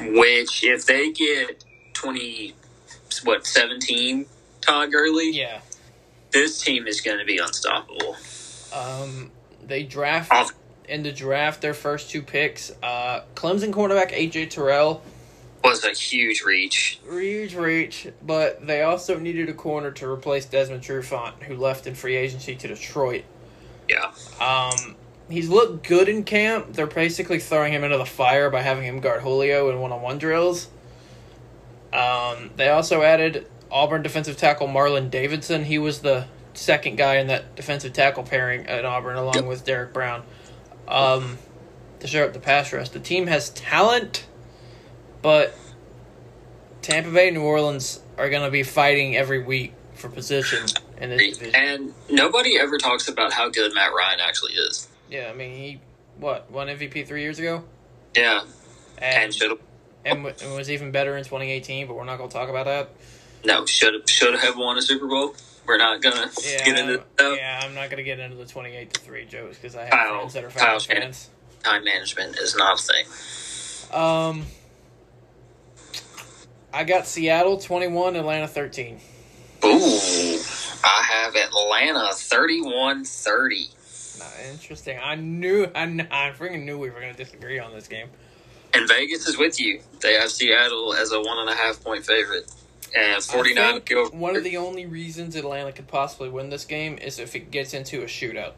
which 0.02 0.64
if 0.64 0.86
they 0.86 1.12
get 1.12 1.64
twenty, 1.94 2.56
what 3.26 3.46
seventeen, 3.46 4.26
Todd 4.62 4.92
Gurley, 4.92 5.30
Yeah. 5.32 5.60
this 6.32 6.62
team 6.62 6.88
is 6.88 7.02
going 7.02 7.18
to 7.20 7.26
be 7.26 7.38
unstoppable. 7.38 8.16
Um, 8.72 9.32
they 9.66 9.84
draft 9.84 10.32
Off- 10.32 10.54
in 10.88 11.04
the 11.04 11.12
draft 11.12 11.62
their 11.62 11.74
first 11.74 12.10
two 12.10 12.22
picks. 12.22 12.72
Uh, 12.82 13.24
Clemson 13.36 13.72
cornerback 13.72 14.14
AJ 14.14 14.46
Terrell, 14.46 15.04
Was 15.64 15.84
a 15.84 15.92
huge 15.92 16.42
reach. 16.44 17.00
huge 17.04 17.54
reach, 17.56 18.08
but 18.26 18.66
they 18.66 18.82
also 18.82 19.20
needed 19.20 19.50
a 19.50 19.54
corner 19.54 19.92
to 19.92 20.10
replace 20.10 20.46
Desmond 20.46 20.84
Trufant, 20.84 21.44
who 21.44 21.56
left 21.56 21.86
in 21.86 21.96
free 21.96 22.16
agency 22.16 22.56
to 22.56 22.68
Detroit. 22.70 23.24
Yeah, 23.90 24.12
Um, 24.40 24.96
he's 25.30 25.50
looked 25.50 25.86
good 25.88 26.08
in 26.08 26.24
camp. 26.24 26.74
They're 26.74 26.88
basically 26.88 27.40
throwing 27.40 27.74
him 27.74 27.84
into 27.84 27.98
the 27.98 28.06
fire 28.06 28.50
by 28.50 28.62
having 28.62 28.84
him 28.86 29.00
guard 29.00 29.22
Julio 29.22 29.70
in 29.70 29.80
one-on-one 29.82 30.18
drills. 30.18 30.70
Um, 31.92 32.52
they 32.56 32.70
also 32.70 33.02
added 33.02 33.48
Auburn 33.72 34.02
defensive 34.04 34.38
tackle 34.38 34.68
Marlon 34.68 35.10
Davidson. 35.10 35.66
He 35.66 35.78
was 35.78 36.00
the 36.02 36.26
second 36.54 36.98
guy 36.98 37.16
in 37.18 37.28
that 37.28 37.56
defensive 37.56 37.94
tackle 37.94 38.24
pairing 38.24 38.66
at 38.68 38.86
Auburn, 38.86 39.16
along 39.18 39.36
Yep. 39.36 39.46
with 39.46 39.66
Derrick 39.66 39.94
Brown, 39.94 40.24
um, 40.88 41.38
to 42.00 42.08
shore 42.08 42.24
up 42.26 42.34
the 42.34 42.40
pass 42.40 42.72
rush. 42.72 42.90
The 42.90 43.00
team 43.00 43.28
has 43.28 43.50
talent, 43.50 44.26
but 45.22 45.54
Tampa 46.82 47.12
Bay 47.12 47.28
and 47.28 47.38
New 47.38 47.44
Orleans 47.44 48.00
are 48.18 48.30
going 48.30 48.44
to 48.44 48.52
be 48.52 48.64
fighting 48.64 49.16
every 49.16 49.44
week 49.44 49.74
for 49.96 50.10
position 50.10 50.66
in 51.00 51.10
this 51.10 51.38
division. 51.38 51.56
and 51.62 51.94
nobody 52.10 52.58
ever 52.58 52.78
talks 52.78 53.08
about 53.08 53.34
how 53.34 53.50
good 53.50 53.74
Matt 53.74 53.92
Ryan 53.94 54.20
actually 54.22 54.54
is. 54.54 54.88
Yeah, 55.10 55.30
I 55.30 55.34
mean, 55.34 55.52
he 55.58 55.80
what 56.18 56.50
won 56.52 56.68
MVP 56.68 57.06
three 57.08 57.22
years 57.22 57.40
ago, 57.40 57.64
Yeah, 58.16 58.42
and 58.98 59.24
and 59.26 59.34
should 59.34 59.50
have 59.52 59.60
and, 60.06 60.26
and 60.26 60.56
was 60.56 60.70
even 60.72 60.92
better 60.92 61.18
in 61.18 61.24
2018. 61.24 61.88
But 61.88 61.96
we're 61.96 62.04
not 62.06 62.18
going 62.18 62.30
to 62.30 62.34
talk 62.34 62.50
about 62.50 62.66
that. 62.66 62.90
no 63.44 63.66
should 63.66 63.94
have 63.94 64.10
should 64.10 64.36
have 64.40 64.58
won 64.58 64.78
a 64.78 64.82
Super 64.82 65.08
Bowl. 65.08 65.36
We're 65.66 65.78
not 65.78 66.02
gonna 66.02 66.32
Yeah, 66.44 66.64
get 66.66 66.80
into 66.80 67.04
that. 67.18 67.36
yeah, 67.38 67.60
I'm 67.64 67.76
not 67.76 67.90
going 67.90 67.98
to 67.98 68.04
get 68.04 68.20
into 68.20 68.36
the 68.38 68.46
28 68.46 68.94
to 68.94 69.02
three 69.02 69.26
jokes 69.26 69.58
because 69.58 69.76
I 69.76 69.84
have 69.84 69.92
Kyle- 69.92 70.16
friends 70.18 70.34
that 70.34 70.44
are 70.46 70.50
Kyle 70.50 70.80
fans. 70.80 71.30
Time 71.64 71.84
management 71.84 72.38
is 72.38 72.56
not 72.56 72.80
a 72.80 72.84
thing. 72.84 73.94
Um, 73.94 74.46
I 76.74 76.84
got 76.84 77.08
Seattle 77.08 77.58
21, 77.58 78.16
Atlanta 78.16 78.48
13. 78.48 79.00
Ooh, 79.66 80.40
I 80.84 81.04
have 81.12 81.36
Atlanta 81.36 82.10
31-30. 82.14 84.20
Nah, 84.20 84.26
interesting. 84.52 85.00
I 85.02 85.16
knew, 85.16 85.66
I, 85.76 85.84
I 85.84 86.34
freaking 86.38 86.64
knew 86.64 86.78
we 86.78 86.90
were 86.90 87.00
going 87.00 87.14
to 87.14 87.24
disagree 87.24 87.60
on 87.60 87.74
this 87.74 87.88
game. 87.88 88.10
And 88.74 88.88
Vegas 88.88 89.28
is 89.28 89.38
with 89.38 89.60
you. 89.60 89.82
They 90.02 90.14
have 90.14 90.30
Seattle 90.30 90.94
as 90.94 91.12
a 91.12 91.20
one 91.20 91.40
and 91.40 91.50
a 91.50 91.56
half 91.56 91.84
point 91.84 92.06
favorite. 92.06 92.52
And 92.96 93.22
49 93.22 93.64
I 93.64 94.10
one 94.12 94.36
of 94.36 94.44
the 94.44 94.58
only 94.58 94.86
reasons 94.86 95.36
Atlanta 95.36 95.72
could 95.72 95.88
possibly 95.88 96.30
win 96.30 96.50
this 96.50 96.66
game 96.66 96.98
is 96.98 97.20
if 97.20 97.36
it 97.36 97.52
gets 97.52 97.74
into 97.74 98.02
a 98.02 98.06
shootout. 98.06 98.54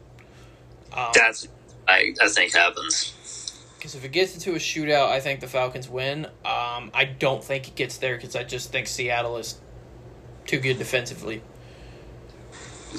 Um, 0.92 1.10
That's 1.14 1.48
I, 1.86 2.14
I 2.20 2.28
think 2.28 2.54
happens. 2.54 3.14
Because 3.82 3.96
if 3.96 4.04
it 4.04 4.12
gets 4.12 4.34
into 4.34 4.52
a 4.52 4.60
shootout, 4.60 5.08
I 5.08 5.18
think 5.18 5.40
the 5.40 5.48
Falcons 5.48 5.88
win. 5.88 6.26
Um, 6.44 6.92
I 6.94 7.04
don't 7.18 7.42
think 7.42 7.66
it 7.66 7.74
gets 7.74 7.96
there 7.96 8.14
because 8.14 8.36
I 8.36 8.44
just 8.44 8.70
think 8.70 8.86
Seattle 8.86 9.38
is 9.38 9.58
too 10.46 10.60
good 10.60 10.78
defensively. 10.78 11.42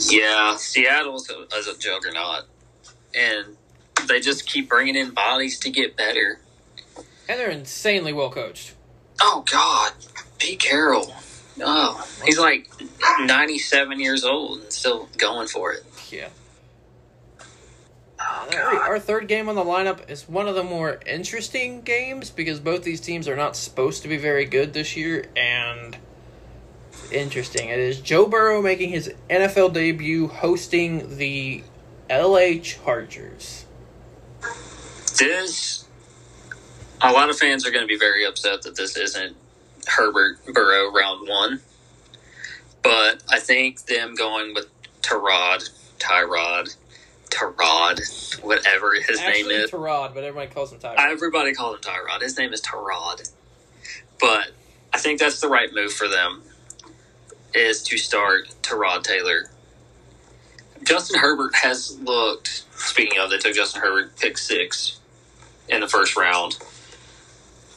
Yeah, 0.10 0.58
Seattle's 0.58 1.30
a, 1.30 1.44
is 1.56 1.68
a 1.68 1.78
juggernaut. 1.78 2.48
And 3.16 3.56
they 4.10 4.20
just 4.20 4.46
keep 4.46 4.68
bringing 4.68 4.98
in 4.98 5.12
bodies 5.12 5.58
to 5.60 5.70
get 5.70 5.96
better. 5.96 6.42
And 7.30 7.40
they're 7.40 7.50
insanely 7.50 8.12
well 8.12 8.30
coached. 8.30 8.74
Oh, 9.22 9.46
God. 9.50 9.94
Pete 10.38 10.60
Carroll. 10.60 11.16
Oh, 11.62 12.06
he's 12.26 12.40
like 12.40 12.70
97 13.22 14.02
years 14.02 14.26
old 14.26 14.60
and 14.60 14.74
still 14.74 15.08
going 15.18 15.48
for 15.48 15.72
it. 15.72 15.86
Yeah. 16.12 16.28
Oh, 18.26 18.82
Our, 18.88 19.00
third 19.00 19.28
game 19.28 19.50
on 19.50 19.56
the 19.56 19.64
lineup 19.64 20.10
is 20.10 20.28
one 20.30 20.48
of 20.48 20.56
the 20.56 20.64
more 20.64 21.00
interesting 21.06 21.82
games 21.82 22.30
because 22.30 22.60
both 22.60 22.84
these 22.84 23.02
teams 23.02 23.28
are 23.28 23.36
not 23.36 23.56
supposed 23.56 24.02
to 24.04 24.08
be 24.08 24.18
very 24.18 24.46
good 24.46 24.74
this 24.74 24.96
year, 24.96 25.28
and 25.36 25.98
interesting. 27.12 27.70
It 27.70 27.80
is 27.80 28.00
Joe 28.00 28.28
Burrow 28.28 28.62
making 28.62 28.90
his 28.90 29.14
NFL 29.30 29.74
debut 29.74 30.28
hosting 30.28 31.18
the 31.18 31.64
LA 32.10 32.60
Chargers. 32.62 33.66
This, 35.18 35.86
a 37.02 37.12
lot 37.12 37.30
of 37.30 37.38
fans 37.38 37.66
are 37.66 37.72
going 37.72 37.84
to 37.84 37.88
be 37.88 37.98
very 37.98 38.26
upset 38.26 38.62
that 38.64 38.76
this 38.76 38.98
isn't 38.98 39.36
Herbert 39.88 40.38
Burrow 40.54 40.92
round 40.92 41.28
one. 41.28 41.62
But 42.82 43.24
I 43.30 43.40
think 43.40 43.86
them 43.86 44.16
going 44.16 44.54
with 44.54 44.68
Tyrod, 45.02 45.70
Tyrod, 46.00 46.76
Tyrod, 47.34 48.44
whatever 48.44 48.94
his 48.94 49.20
name 49.20 49.48
is. 49.48 49.72
Tyrod, 49.72 50.14
but 50.14 50.24
everybody 50.24 50.54
calls 50.54 50.72
him 50.72 50.80
Tyrod. 50.80 50.96
Everybody 51.00 51.54
called 51.54 51.76
him 51.76 51.82
Tyrod. 51.82 52.22
His 52.22 52.38
name 52.38 52.54
is 52.54 52.62
Tyrod. 52.62 53.32
But 54.20 54.52
I 54.94 55.00
think 55.00 55.20
that's 55.20 55.42
the 55.42 55.48
right 55.50 55.74
move 55.74 55.94
for 55.94 56.08
them 56.08 56.44
is 57.54 57.84
to 57.84 57.98
start 57.98 58.50
Tyrod 58.62 59.04
Taylor. 59.04 59.50
Justin 60.84 61.20
Herbert 61.20 61.56
has 61.56 61.98
looked 62.02 62.66
speaking 62.76 63.20
of 63.20 63.30
they 63.30 63.38
took 63.38 63.56
Justin 63.56 63.82
Herbert 63.82 64.18
pick 64.18 64.38
six 64.38 65.00
in 65.70 65.82
the 65.82 65.88
first 65.88 66.18
round. 66.18 66.58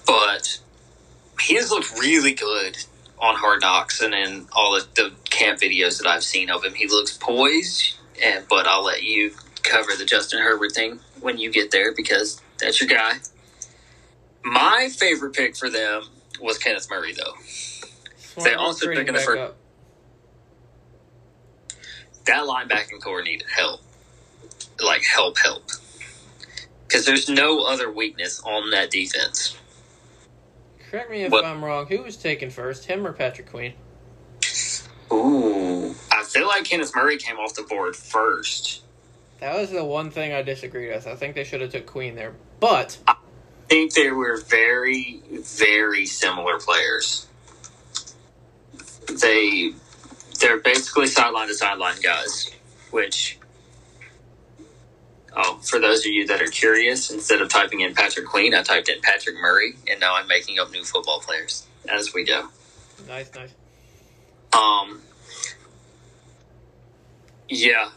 But 0.07 0.61
he 1.41 1.55
has 1.55 1.71
looked 1.71 1.99
really 1.99 2.33
good 2.35 2.79
on 3.19 3.37
Hard 3.37 3.61
Knocks 3.63 4.01
and 4.01 4.15
in 4.15 4.47
all 4.53 4.75
the, 4.75 4.87
the 4.95 5.13
camp 5.31 5.61
videos 5.61 5.99
that 5.99 6.07
I've 6.07 6.25
seen 6.25 6.51
of 6.51 6.65
him. 6.65 6.75
He 6.75 6.87
looks 6.87 7.17
poised 7.17 7.95
and 8.23 8.47
but 8.49 8.67
I'll 8.67 8.85
let 8.85 9.03
you 9.03 9.33
cover 9.67 9.91
the 9.97 10.05
Justin 10.05 10.41
Herbert 10.41 10.73
thing 10.73 11.01
when 11.21 11.39
you 11.39 11.51
get 11.51 11.71
there 11.71 11.93
because 11.95 12.41
that's 12.59 12.81
your 12.81 12.89
guy. 12.89 13.15
My 14.43 14.89
favorite 14.97 15.35
pick 15.35 15.57
for 15.57 15.69
them 15.69 16.05
was 16.41 16.59
Kenneth 16.59 16.89
Murray, 16.89 17.13
though. 17.13 17.35
They 18.43 18.55
also 18.55 18.93
took 18.93 19.09
in 19.09 19.15
the 19.15 19.21
first- 19.21 19.41
up. 19.41 19.57
That 22.27 22.43
linebacking 22.45 23.01
corps 23.03 23.23
needed 23.23 23.47
help. 23.49 23.81
Like, 24.81 25.05
help, 25.05 25.39
help. 25.39 25.71
Because 26.87 27.05
there's 27.07 27.29
no 27.29 27.63
other 27.63 27.91
weakness 27.91 28.41
on 28.45 28.71
that 28.71 28.91
defense. 28.91 29.57
Correct 30.91 31.11
me 31.11 31.23
if? 31.25 31.33
I'm 31.33 31.65
wrong. 31.65 31.87
Who 31.87 32.03
was 32.03 32.17
taken 32.17 32.51
first, 32.51 32.85
him 32.85 33.07
or 33.07 33.13
Patrick 33.13 33.51
Queen? 33.51 33.75
Ooh. 35.13 35.95
I 36.13 36.25
feel 36.25 36.47
like 36.47 36.65
Kenneth 36.65 36.93
Murray 36.95 37.17
came 37.17 37.37
off 37.37 37.55
the 37.55 37.63
board 37.63 37.97
first. 37.97 38.83
That 39.41 39.55
was 39.55 39.71
the 39.71 39.85
one 39.85 40.11
thing 40.11 40.33
I 40.33 40.43
disagreed 40.43 40.95
with. 40.95 41.07
I 41.07 41.15
think 41.15 41.35
they 41.35 41.45
should 41.45 41.61
have 41.61 41.71
took 41.73 41.87
Queen 41.87 42.15
there, 42.15 42.35
but 42.59 42.99
I 43.07 43.17
think 43.69 43.93
they 43.93 44.11
were 44.11 44.41
very, 44.41 45.21
very 45.31 46.07
similar 46.07 46.59
players. 46.59 47.27
They 49.21 49.73
they're 50.41 50.61
basically 50.61 51.07
sideline 51.07 51.49
to 51.49 51.55
sideline 51.55 52.01
guys, 52.03 52.51
which 52.91 53.39
oh, 55.37 55.59
for 55.63 55.79
those 55.79 56.01
of 56.01 56.07
you 56.07 56.27
that 56.27 56.41
are 56.41 56.49
curious, 56.49 57.11
instead 57.11 57.43
of 57.43 57.49
typing 57.49 57.81
in 57.81 57.95
Patrick 57.95 58.27
Queen, 58.27 58.55
I 58.55 58.63
typed 58.63 58.89
in 58.89 59.01
Patrick 59.03 59.37
Murray, 59.37 59.75
and 59.89 60.01
now 60.01 60.17
I'm 60.17 60.27
making 60.27 60.59
up 60.59 60.71
new 60.71 60.83
football 60.83 61.21
players 61.21 61.67
as 61.89 62.15
we 62.15 62.25
go. 62.25 62.49
nice, 63.07 63.31
nice. 63.35 63.53
Um, 64.53 65.03
yeah, 67.49 67.91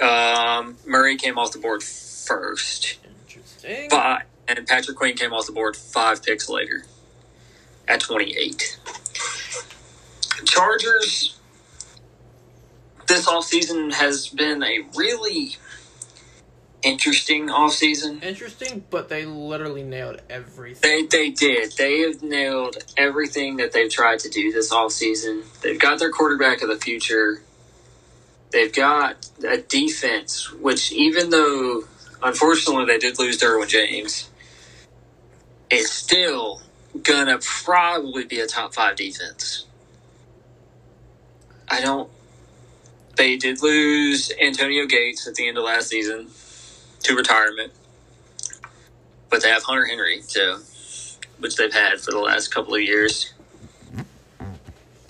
um, 0.00 0.78
Murray 0.86 1.16
came 1.16 1.38
off 1.38 1.52
the 1.52 1.58
board 1.58 1.82
first. 1.82 2.98
Interesting. 3.26 3.90
Five, 3.90 4.22
and 4.48 4.66
Patrick 4.66 4.96
Queen 4.96 5.16
came 5.16 5.32
off 5.32 5.46
the 5.46 5.52
board 5.52 5.76
five 5.76 6.22
picks 6.22 6.48
later 6.48 6.84
at 7.88 8.00
28. 8.00 8.78
Chargers 10.44 11.38
Uh, 12.98 13.04
this 13.06 13.26
offseason 13.26 13.92
has 13.94 14.28
been 14.28 14.62
a 14.62 14.80
really 14.96 15.56
interesting 16.82 17.48
offseason. 17.48 18.22
Interesting, 18.22 18.84
but 18.90 19.08
they 19.08 19.26
literally 19.26 19.82
nailed 19.82 20.22
everything. 20.30 20.80
They 20.82 21.06
they 21.06 21.30
did. 21.30 21.72
They 21.76 22.00
have 22.00 22.22
nailed 22.22 22.78
everything 22.96 23.56
that 23.58 23.72
they've 23.72 23.90
tried 23.90 24.20
to 24.20 24.28
do 24.28 24.52
this 24.52 24.72
offseason. 24.72 25.44
They've 25.62 25.78
got 25.78 25.98
their 25.98 26.10
quarterback 26.10 26.62
of 26.62 26.68
the 26.68 26.76
future. 26.76 27.42
They've 28.56 28.72
got 28.72 29.28
a 29.46 29.58
defense, 29.58 30.50
which 30.50 30.90
even 30.90 31.28
though 31.28 31.84
unfortunately 32.22 32.86
they 32.86 32.96
did 32.96 33.18
lose 33.18 33.38
Derwin 33.38 33.68
James, 33.68 34.30
is 35.68 35.92
still 35.92 36.62
gonna 37.02 37.38
probably 37.42 38.24
be 38.24 38.40
a 38.40 38.46
top 38.46 38.72
five 38.72 38.96
defense. 38.96 39.66
I 41.68 41.82
don't. 41.82 42.10
They 43.16 43.36
did 43.36 43.62
lose 43.62 44.32
Antonio 44.40 44.86
Gates 44.86 45.26
at 45.26 45.34
the 45.34 45.48
end 45.48 45.58
of 45.58 45.64
last 45.64 45.88
season 45.90 46.28
to 47.02 47.14
retirement, 47.14 47.74
but 49.28 49.42
they 49.42 49.50
have 49.50 49.64
Hunter 49.64 49.84
Henry 49.84 50.22
too, 50.26 50.60
which 51.40 51.56
they've 51.56 51.74
had 51.74 52.00
for 52.00 52.10
the 52.10 52.20
last 52.20 52.54
couple 52.54 52.74
of 52.74 52.80
years. 52.80 53.34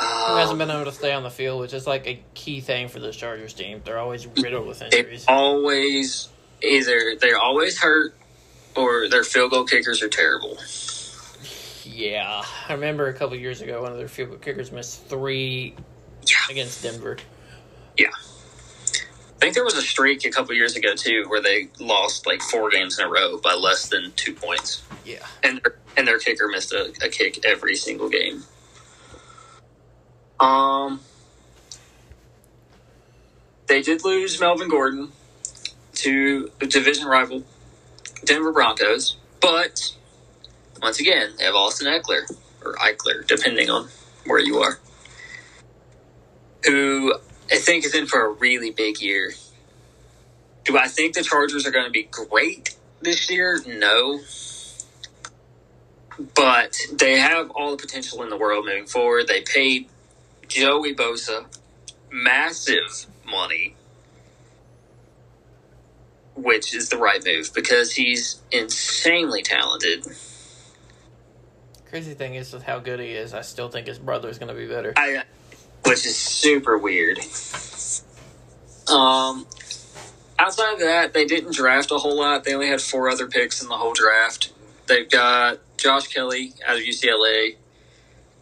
Who 0.01 0.07
hasn't 0.37 0.53
Um, 0.53 0.59
been 0.59 0.71
able 0.71 0.85
to 0.85 0.93
stay 0.93 1.13
on 1.13 1.23
the 1.23 1.31
field, 1.31 1.61
which 1.61 1.73
is 1.73 1.87
like 1.87 2.07
a 2.07 2.21
key 2.35 2.61
thing 2.61 2.89
for 2.89 3.01
this 3.01 3.17
Chargers 3.17 3.53
team. 3.55 3.81
They're 3.85 3.99
always 3.99 4.27
riddled 4.27 4.67
with 4.67 4.79
they 4.91 4.99
injuries. 4.99 5.25
always 5.29 6.29
either 6.63 7.15
they're 7.21 7.39
always 7.39 7.79
hurt 7.79 8.15
or 8.75 9.09
their 9.09 9.25
field 9.25 9.53
goal 9.53 9.65
kickers 9.65 10.03
are 10.03 10.09
terrible. 10.09 10.59
Yeah, 11.85 12.43
I 12.69 12.73
remember 12.73 13.07
a 13.09 13.15
couple 13.15 13.37
years 13.37 13.61
ago, 13.63 13.83
one 13.83 13.93
of 13.93 13.99
their 13.99 14.09
field 14.09 14.31
goal 14.31 14.39
kickers 14.39 14.73
missed 14.73 15.07
three 15.07 15.75
against 16.51 16.83
Denver. 16.83 17.17
Yeah, 17.97 18.09
I 18.11 19.39
think 19.39 19.55
there 19.55 19.65
was 19.65 19.77
a 19.77 19.83
streak 19.83 20.25
a 20.27 20.31
couple 20.31 20.55
years 20.55 20.77
ago 20.77 20.95
too 20.95 21.25
where 21.29 21.41
they 21.41 21.69
lost 21.79 22.27
like 22.27 22.43
four 22.43 22.69
games 22.71 22.99
in 22.99 23.07
a 23.07 23.09
row 23.09 23.39
by 23.39 23.55
less 23.55 23.89
than 23.89 24.13
two 24.17 24.35
points, 24.35 24.83
Yeah, 25.07 25.25
and 25.43 25.61
their, 25.63 25.77
and 25.97 26.07
their 26.07 26.19
kicker 26.19 26.49
missed 26.49 26.73
a, 26.73 26.93
a 27.03 27.09
kick 27.09 27.47
every 27.47 27.77
single 27.77 28.09
game. 28.11 28.43
Um, 30.41 31.01
they 33.67 33.83
did 33.83 34.05
lose 34.05 34.41
Melvin 34.41 34.69
Gordon 34.69 35.13
to 35.95 36.51
a 36.61 36.67
division 36.67 37.07
rival 37.07 37.43
Denver 38.25 38.53
Broncos, 38.53 39.17
but 39.41 39.95
once 40.83 41.01
again 41.01 41.33
they 41.39 41.45
have 41.45 41.55
Austin 41.55 41.87
Eckler 41.87 42.31
or 42.65 42.75
Eichler, 42.75 43.27
depending 43.27 43.71
on 43.71 43.89
where 44.27 44.41
you 44.41 44.59
are, 44.59 44.79
who 46.65 47.15
I 47.51 47.57
think 47.57 47.85
is 47.85 47.95
in 47.95 48.07
for 48.07 48.27
a 48.27 48.33
really 48.33 48.71
big 48.71 49.01
year. 49.01 49.33
Do 50.65 50.77
I 50.77 50.89
think 50.89 51.15
the 51.15 51.23
Chargers 51.23 51.67
are 51.67 51.71
going 51.71 51.87
to 51.87 51.91
be 51.93 52.05
great 52.05 52.77
this 53.01 53.31
year? 53.31 53.61
No. 53.67 54.21
But 56.35 56.77
they 56.93 57.19
have 57.19 57.51
all 57.51 57.71
the 57.73 57.77
potential 57.77 58.23
in 58.23 58.31
the 58.31 58.37
world 58.37 58.65
moving 58.65 58.87
forward. 58.87 59.29
They 59.29 59.43
paid 59.43 59.89
Joey 60.49 60.95
Bosa 60.95 61.47
massive 62.11 63.07
money, 63.29 63.77
which 66.35 66.75
is 66.75 66.89
the 66.89 66.97
right 66.97 67.25
move 67.25 67.51
because 67.55 67.93
he's 67.93 68.41
insanely 68.51 69.43
talented. 69.43 70.07
crazy 71.89 72.15
thing 72.15 72.35
is 72.35 72.53
with 72.53 72.63
how 72.63 72.79
good 72.79 73.01
he 73.01 73.11
is, 73.11 73.35
I 73.35 73.43
still 73.43 73.69
think 73.69 73.87
his 73.87 73.99
brother 73.99 74.29
is 74.29 74.39
going 74.39 74.55
to 74.55 74.55
be 74.55 74.67
better. 74.67 74.93
I, 74.97 75.23
which 75.85 76.05
is 76.07 76.17
super 76.17 76.79
weird. 76.79 77.19
Um, 78.89 79.47
outside 80.39 80.75
of 80.75 80.81
that, 80.81 81.13
they 81.13 81.25
didn't 81.25 81.55
draft 81.55 81.91
a 81.91 81.99
whole 81.99 82.17
lot. 82.17 82.45
They 82.45 82.55
only 82.55 82.69
had 82.69 82.81
four 82.81 83.09
other 83.09 83.27
picks 83.27 83.63
in 83.63 83.69
the 83.69 83.77
whole 83.77 83.95
draft. 83.95 84.53
They've 84.87 85.09
got 85.09 85.59
Josh 85.77 86.09
Kelley 86.09 86.55
out 86.67 86.77
of 86.77 86.83
UCLA, 86.83 87.57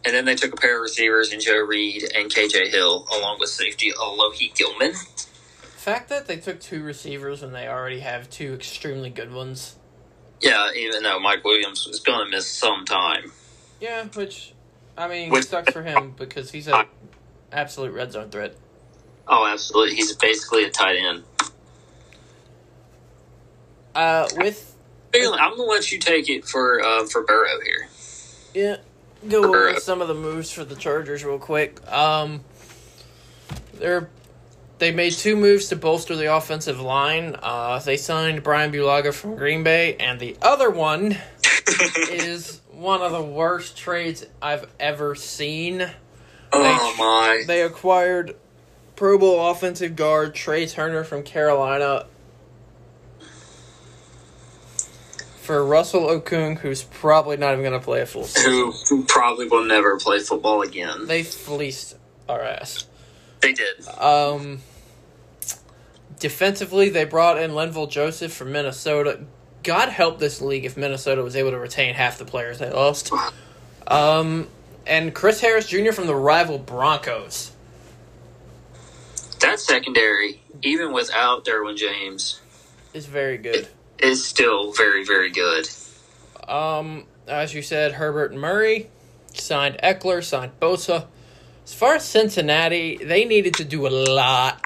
and 0.05 0.13
then 0.13 0.25
they 0.25 0.35
took 0.35 0.53
a 0.53 0.57
pair 0.57 0.75
of 0.77 0.81
receivers 0.83 1.33
in 1.33 1.39
Joe 1.39 1.59
Reed 1.59 2.03
and 2.15 2.31
KJ 2.31 2.69
Hill, 2.69 3.07
along 3.11 3.39
with 3.39 3.49
safety 3.49 3.91
Alohi 3.91 4.53
Gilman. 4.55 4.91
The 4.91 5.91
fact 5.91 6.09
that 6.09 6.27
they 6.27 6.37
took 6.37 6.59
two 6.59 6.83
receivers 6.83 7.43
and 7.43 7.53
they 7.53 7.67
already 7.67 7.99
have 7.99 8.29
two 8.29 8.53
extremely 8.53 9.09
good 9.09 9.33
ones. 9.33 9.75
Yeah, 10.41 10.69
even 10.75 11.03
though 11.03 11.19
Mike 11.19 11.43
Williams 11.43 11.87
is 11.87 11.99
going 11.99 12.25
to 12.25 12.29
miss 12.31 12.47
some 12.47 12.85
time. 12.85 13.31
Yeah, 13.79 14.05
which 14.13 14.53
I 14.97 15.07
mean 15.07 15.29
Which- 15.29 15.45
sucks 15.45 15.71
for 15.71 15.83
him 15.83 16.13
because 16.17 16.51
he's 16.51 16.67
an 16.67 16.85
absolute 17.51 17.93
red 17.93 18.11
zone 18.11 18.29
threat. 18.29 18.55
Oh, 19.27 19.45
absolutely. 19.45 19.95
He's 19.95 20.15
basically 20.15 20.65
a 20.65 20.69
tight 20.69 20.97
end. 20.97 21.23
Uh, 23.95 24.27
with 24.37 24.75
I'm 25.15 25.55
going 25.55 25.57
to 25.57 25.63
let 25.63 25.91
you 25.91 25.99
take 25.99 26.29
it 26.29 26.45
for 26.45 26.83
uh, 26.83 27.05
for 27.05 27.23
Burrow 27.23 27.59
here. 27.63 27.87
Yeah, 28.53 28.77
go 29.29 29.39
over 29.43 29.51
Burrow. 29.51 29.79
some 29.79 30.01
of 30.01 30.07
the 30.07 30.13
moves 30.13 30.51
for 30.51 30.63
the 30.63 30.75
Chargers 30.75 31.23
real 31.23 31.39
quick. 31.39 31.85
Um, 31.91 32.41
they're 33.75 34.09
they 34.77 34.91
made 34.91 35.13
two 35.13 35.35
moves 35.37 35.69
to 35.69 35.75
bolster 35.75 36.15
the 36.15 36.35
offensive 36.35 36.81
line. 36.81 37.35
Uh, 37.41 37.79
they 37.79 37.97
signed 37.97 38.43
Bryan 38.43 38.71
Bulaga 38.71 39.13
from 39.13 39.35
Green 39.35 39.63
Bay, 39.63 39.95
and 39.95 40.19
the 40.19 40.35
other 40.41 40.69
one 40.69 41.17
is 42.09 42.61
one 42.71 43.01
of 43.01 43.11
the 43.11 43.21
worst 43.21 43.77
trades 43.77 44.25
I've 44.41 44.67
ever 44.79 45.15
seen. 45.15 45.89
oh, 46.51 46.95
my. 46.97 47.43
They 47.47 47.61
acquired 47.61 48.35
Pro 48.95 49.17
Bowl 49.17 49.49
offensive 49.49 49.95
guard 49.95 50.35
Trai 50.35 50.69
Turner 50.69 51.03
from 51.03 51.23
Carolina 51.23 52.05
for 55.45 55.63
Russell 55.63 56.07
Okung, 56.07 56.57
who's 56.57 56.83
probably 56.83 57.37
not 57.37 57.53
even 57.53 57.63
going 57.63 57.79
to 57.79 57.83
play 57.83 58.01
a 58.01 58.05
full 58.05 58.23
season. 58.25 58.73
who 58.89 59.05
probably 59.05 59.47
will 59.47 59.63
never 59.63 59.97
play 59.97 60.19
football 60.19 60.61
again. 60.63 61.05
They 61.05 61.23
fleeced 61.23 61.95
our 62.27 62.41
ass. 62.41 62.87
They 63.41 63.53
did. 63.53 63.87
Um, 63.87 64.61
defensively, 66.19 66.89
they 66.89 67.05
brought 67.05 67.37
in 67.37 67.51
Linval 67.51 67.89
Joseph 67.89 68.33
from 68.33 68.51
Minnesota. 68.51 69.21
God 69.63 69.89
help 69.89 70.19
this 70.19 70.41
league 70.41 70.65
if 70.65 70.75
Minnesota 70.77 71.23
was 71.23 71.35
able 71.35 71.51
to 71.51 71.59
retain 71.59 71.93
half 71.93 72.17
the 72.17 72.25
players 72.25 72.59
they 72.59 72.71
lost. 72.71 73.11
Um, 73.87 74.47
and 74.87 75.13
Chris 75.13 75.39
Harris 75.41 75.67
Jr. 75.67 75.91
from 75.91 76.07
the 76.07 76.15
rival 76.15 76.57
Broncos. 76.57 77.51
That 79.41 79.59
secondary, 79.59 80.41
even 80.63 80.91
without 80.91 81.45
Derwin 81.45 81.77
James, 81.77 82.39
is 82.93 83.05
very 83.05 83.37
good. 83.37 83.67
Is 83.99 84.23
still 84.25 84.71
very, 84.73 85.05
very 85.05 85.31
good. 85.31 85.67
Um, 86.47 87.05
as 87.27 87.53
you 87.53 87.61
said, 87.61 87.93
Herbert 87.93 88.33
Murray 88.33 88.89
signed 89.33 89.77
Eckler, 89.83 90.23
signed 90.23 90.51
Bosa. 90.59 91.07
As 91.63 91.73
far 91.73 91.95
as 91.95 92.05
Cincinnati, 92.05 92.97
they 92.97 93.25
needed 93.25 93.55
to 93.55 93.63
do 93.65 93.87
a 93.87 93.89
lot. 93.89 94.61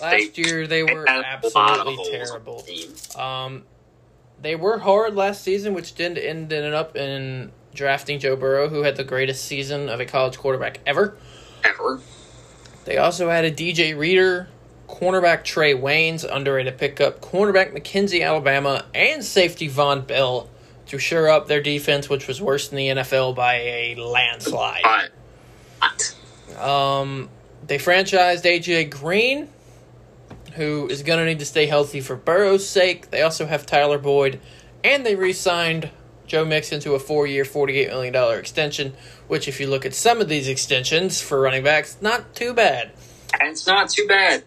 Last 0.00 0.34
They- 0.34 0.42
year, 0.42 0.66
they 0.66 0.82
were 0.82 1.04
They 1.06 1.12
had 1.12 1.44
a 1.44 1.48
lot 1.54 1.78
of 1.80 1.86
absolutely 1.86 2.10
terrible. 2.10 2.66
Um, 3.16 3.62
they 4.42 4.56
were 4.56 4.78
hard 4.78 5.14
last 5.14 5.42
season, 5.42 5.72
which 5.74 5.94
didn't 5.94 6.18
end 6.18 6.52
ended 6.52 6.74
up 6.74 6.96
in 6.96 7.52
drafting 7.72 8.18
Joe 8.18 8.36
Burrow, 8.36 8.68
who 8.68 8.82
had 8.82 8.96
the 8.96 9.04
greatest 9.04 9.44
season 9.44 9.88
of 9.88 10.00
a 10.00 10.04
college 10.04 10.38
quarterback 10.38 10.80
ever. 10.86 11.16
Ever. 11.64 12.00
They 12.84 12.96
also 12.98 13.28
had 13.30 13.44
a 13.44 13.50
DJ 13.50 13.96
Reader, 13.96 14.48
cornerback 14.88 15.42
Trae 15.42 15.80
Waynes, 15.80 16.24
underrated 16.30 16.78
pickup, 16.78 17.20
cornerback 17.20 17.72
McKenzie, 17.72 18.24
Alabama, 18.24 18.84
and 18.94 19.24
safety 19.24 19.68
Vonn 19.68 20.06
Bell 20.06 20.48
to 20.86 20.98
shore 20.98 21.28
up 21.28 21.48
their 21.48 21.60
defense, 21.60 22.08
which 22.08 22.28
was 22.28 22.40
worse 22.40 22.68
than 22.68 22.76
the 22.76 22.88
NFL 22.88 23.34
by 23.34 23.54
a 23.56 23.94
landslide. 23.96 25.10
Um, 26.58 27.28
they 27.66 27.78
franchised 27.78 28.44
AJ 28.44 28.90
Green, 28.90 29.48
who 30.54 30.88
is 30.88 31.02
going 31.02 31.18
to 31.18 31.24
need 31.24 31.40
to 31.40 31.44
stay 31.44 31.66
healthy 31.66 32.00
for 32.00 32.16
Burrow's 32.16 32.66
sake. 32.68 33.10
They 33.10 33.22
also 33.22 33.46
have 33.46 33.66
Tyler 33.66 33.98
Boyd, 33.98 34.40
and 34.84 35.04
they 35.04 35.14
re 35.16 35.32
signed 35.32 35.90
Joe 36.26 36.44
Mixon 36.44 36.80
to 36.80 36.94
a 36.94 36.98
four 36.98 37.26
year, 37.26 37.44
$48 37.44 37.88
million 37.88 38.38
extension, 38.38 38.94
which, 39.28 39.48
if 39.48 39.60
you 39.60 39.66
look 39.66 39.84
at 39.84 39.94
some 39.94 40.20
of 40.20 40.28
these 40.28 40.48
extensions 40.48 41.20
for 41.20 41.40
running 41.40 41.62
backs, 41.64 41.98
not 42.00 42.34
too 42.34 42.54
bad. 42.54 42.92
and 43.40 43.50
it's 43.50 43.66
not 43.66 43.90
too 43.90 44.06
bad, 44.06 44.44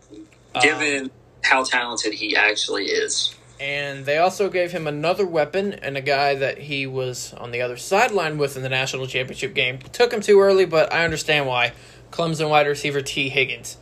Um, 0.55 0.61
given 0.61 1.11
how 1.43 1.63
talented 1.63 2.13
he 2.13 2.35
actually 2.35 2.85
is. 2.85 3.35
And 3.59 4.05
they 4.05 4.17
also 4.17 4.49
gave 4.49 4.71
him 4.71 4.87
another 4.87 5.25
weapon 5.25 5.73
and 5.73 5.97
a 5.97 6.01
guy 6.01 6.33
that 6.35 6.57
he 6.59 6.87
was 6.87 7.33
on 7.33 7.51
the 7.51 7.61
other 7.61 7.75
sideline 7.75 8.37
with 8.37 8.55
in 8.55 8.63
the 8.63 8.69
national 8.69 9.05
championship 9.05 9.53
game. 9.53 9.79
Took 9.91 10.13
him 10.13 10.21
too 10.21 10.39
early, 10.39 10.65
but 10.65 10.93
I 10.93 11.03
understand 11.03 11.45
why. 11.45 11.73
Clemson 12.11 12.49
wide 12.49 12.67
receiver 12.67 13.01
Tee 13.01 13.27
Higgins. 13.29 13.77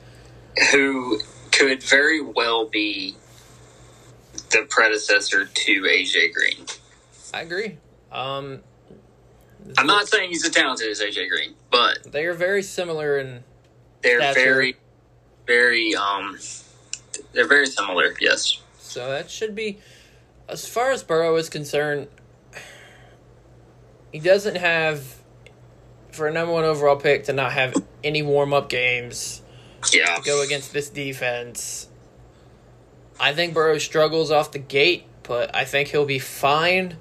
Who 0.71 1.19
could 1.51 1.83
very 1.83 2.21
well 2.21 2.67
be 2.67 3.15
the 4.49 4.65
predecessor 4.69 5.45
to 5.45 5.81
AJ 5.83 6.33
Green. 6.33 6.65
I 7.33 7.41
agree. 7.41 7.77
Um, 8.11 8.61
I'm 9.77 9.87
not 9.87 10.07
saying 10.07 10.29
he's 10.29 10.45
as 10.45 10.51
talented 10.51 10.89
as 10.89 11.01
AJ 11.01 11.29
Green, 11.29 11.53
but 11.69 12.11
They 12.11 12.25
are 12.25 12.33
very 12.33 12.63
similar 12.63 13.17
in 13.19 13.43
they're 14.01 14.19
Stature. 14.21 14.33
very, 14.53 14.75
very 15.47 15.95
um, 15.95 16.37
they're 17.33 17.47
very 17.47 17.65
similar. 17.65 18.13
Yes. 18.19 18.61
So 18.77 19.09
that 19.09 19.29
should 19.31 19.55
be, 19.55 19.79
as 20.47 20.67
far 20.67 20.91
as 20.91 21.03
Burrow 21.03 21.35
is 21.35 21.49
concerned, 21.49 22.07
he 24.11 24.19
doesn't 24.19 24.55
have, 24.57 25.15
for 26.11 26.27
a 26.27 26.31
number 26.33 26.53
one 26.53 26.63
overall 26.63 26.95
pick, 26.95 27.25
to 27.25 27.33
not 27.33 27.51
have 27.53 27.73
any 28.03 28.21
warm 28.21 28.53
up 28.53 28.69
games 28.69 29.41
Yeah. 29.93 30.15
to 30.15 30.21
go 30.23 30.41
against 30.41 30.73
this 30.73 30.89
defense. 30.89 31.87
I 33.19 33.33
think 33.33 33.53
Burrow 33.53 33.77
struggles 33.77 34.31
off 34.31 34.51
the 34.51 34.59
gate, 34.59 35.05
but 35.23 35.55
I 35.55 35.65
think 35.65 35.89
he'll 35.89 36.05
be 36.05 36.19
fine. 36.19 36.97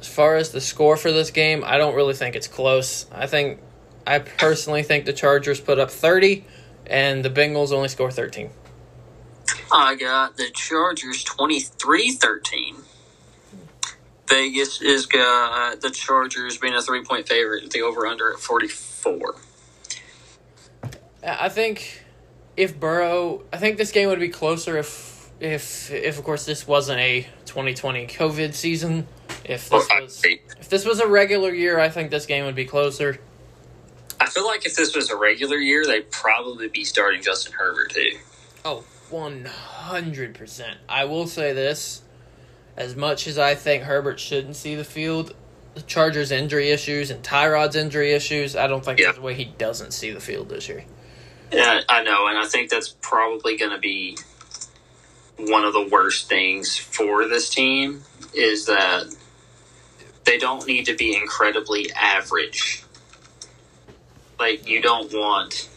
As 0.00 0.06
far 0.08 0.36
as 0.36 0.52
the 0.52 0.60
score 0.60 0.96
for 0.96 1.10
this 1.10 1.30
game, 1.32 1.64
I 1.66 1.76
don't 1.76 1.94
really 1.94 2.14
think 2.14 2.36
it's 2.36 2.46
close. 2.46 3.06
I 3.12 3.26
think, 3.26 3.60
I 4.06 4.20
personally 4.20 4.84
think 4.84 5.04
the 5.06 5.12
Chargers 5.12 5.60
put 5.60 5.78
up 5.78 5.90
30 5.90 6.44
and 6.88 7.24
the 7.24 7.30
Bengals 7.30 7.72
only 7.72 7.88
score 7.88 8.10
13. 8.10 8.50
I 9.70 9.94
got 9.94 10.36
the 10.36 10.50
Chargers 10.50 11.22
23 11.24 12.12
13. 12.12 12.76
Vegas 14.28 14.82
is 14.82 15.06
got 15.06 15.80
the 15.80 15.90
Chargers 15.90 16.58
being 16.58 16.74
a 16.74 16.82
three 16.82 17.02
point 17.02 17.28
favorite, 17.28 17.70
the 17.70 17.82
over 17.82 18.06
under 18.06 18.32
at 18.32 18.38
44. 18.38 19.34
I 21.22 21.48
think 21.48 22.04
if 22.56 22.78
Burrow, 22.78 23.42
I 23.52 23.56
think 23.58 23.78
this 23.78 23.90
game 23.90 24.08
would 24.08 24.20
be 24.20 24.28
closer 24.28 24.76
if, 24.78 25.30
if, 25.40 25.90
if 25.90 26.18
of 26.18 26.24
course 26.24 26.44
this 26.44 26.66
wasn't 26.66 27.00
a 27.00 27.26
2020 27.46 28.06
COVID 28.06 28.54
season. 28.54 29.06
If 29.44 29.70
this 29.70 29.88
oh, 29.90 30.02
was, 30.02 30.22
if 30.24 30.68
this 30.68 30.84
was 30.84 31.00
a 31.00 31.06
regular 31.06 31.52
year, 31.52 31.78
I 31.78 31.88
think 31.88 32.10
this 32.10 32.26
game 32.26 32.44
would 32.44 32.54
be 32.54 32.64
closer. 32.64 33.18
I 34.20 34.26
feel 34.26 34.44
like 34.46 34.66
if 34.66 34.74
this 34.74 34.94
was 34.96 35.10
a 35.10 35.16
regular 35.16 35.56
year, 35.56 35.84
they'd 35.86 36.10
probably 36.10 36.68
be 36.68 36.84
starting 36.84 37.22
Justin 37.22 37.52
Herbert 37.52 37.90
too. 37.90 38.18
Oh, 38.64 38.84
100%. 39.10 40.74
I 40.88 41.04
will 41.04 41.26
say 41.26 41.52
this. 41.52 42.02
As 42.76 42.94
much 42.94 43.26
as 43.26 43.38
I 43.38 43.54
think 43.54 43.82
Herbert 43.84 44.20
shouldn't 44.20 44.54
see 44.56 44.74
the 44.74 44.84
field, 44.84 45.34
the 45.74 45.82
Chargers' 45.82 46.30
injury 46.30 46.70
issues 46.70 47.10
and 47.10 47.22
Tyrod's 47.24 47.74
injury 47.76 48.12
issues, 48.12 48.54
I 48.56 48.66
don't 48.68 48.84
think 48.84 48.98
Yeah. 48.98 49.06
there's 49.06 49.18
a 49.18 49.22
way 49.22 49.34
he 49.34 49.46
doesn't 49.46 49.92
see 49.92 50.10
the 50.12 50.20
field 50.20 50.48
this 50.48 50.68
year. 50.68 50.84
Yeah, 51.52 51.80
I 51.88 52.02
know, 52.02 52.26
and 52.26 52.38
I 52.38 52.46
think 52.46 52.70
that's 52.70 52.90
probably 53.00 53.56
going 53.56 53.70
to 53.72 53.78
be 53.78 54.16
one 55.38 55.64
of 55.64 55.72
the 55.72 55.82
worst 55.88 56.28
things 56.28 56.76
for 56.76 57.26
this 57.26 57.48
team 57.48 58.02
is 58.34 58.66
that 58.66 59.06
they 60.24 60.36
don't 60.38 60.66
need 60.66 60.86
to 60.86 60.94
be 60.94 61.16
incredibly 61.16 61.90
average. 61.92 62.82
Like 64.38 64.68
you 64.68 64.80
don't 64.80 65.12
want 65.12 65.68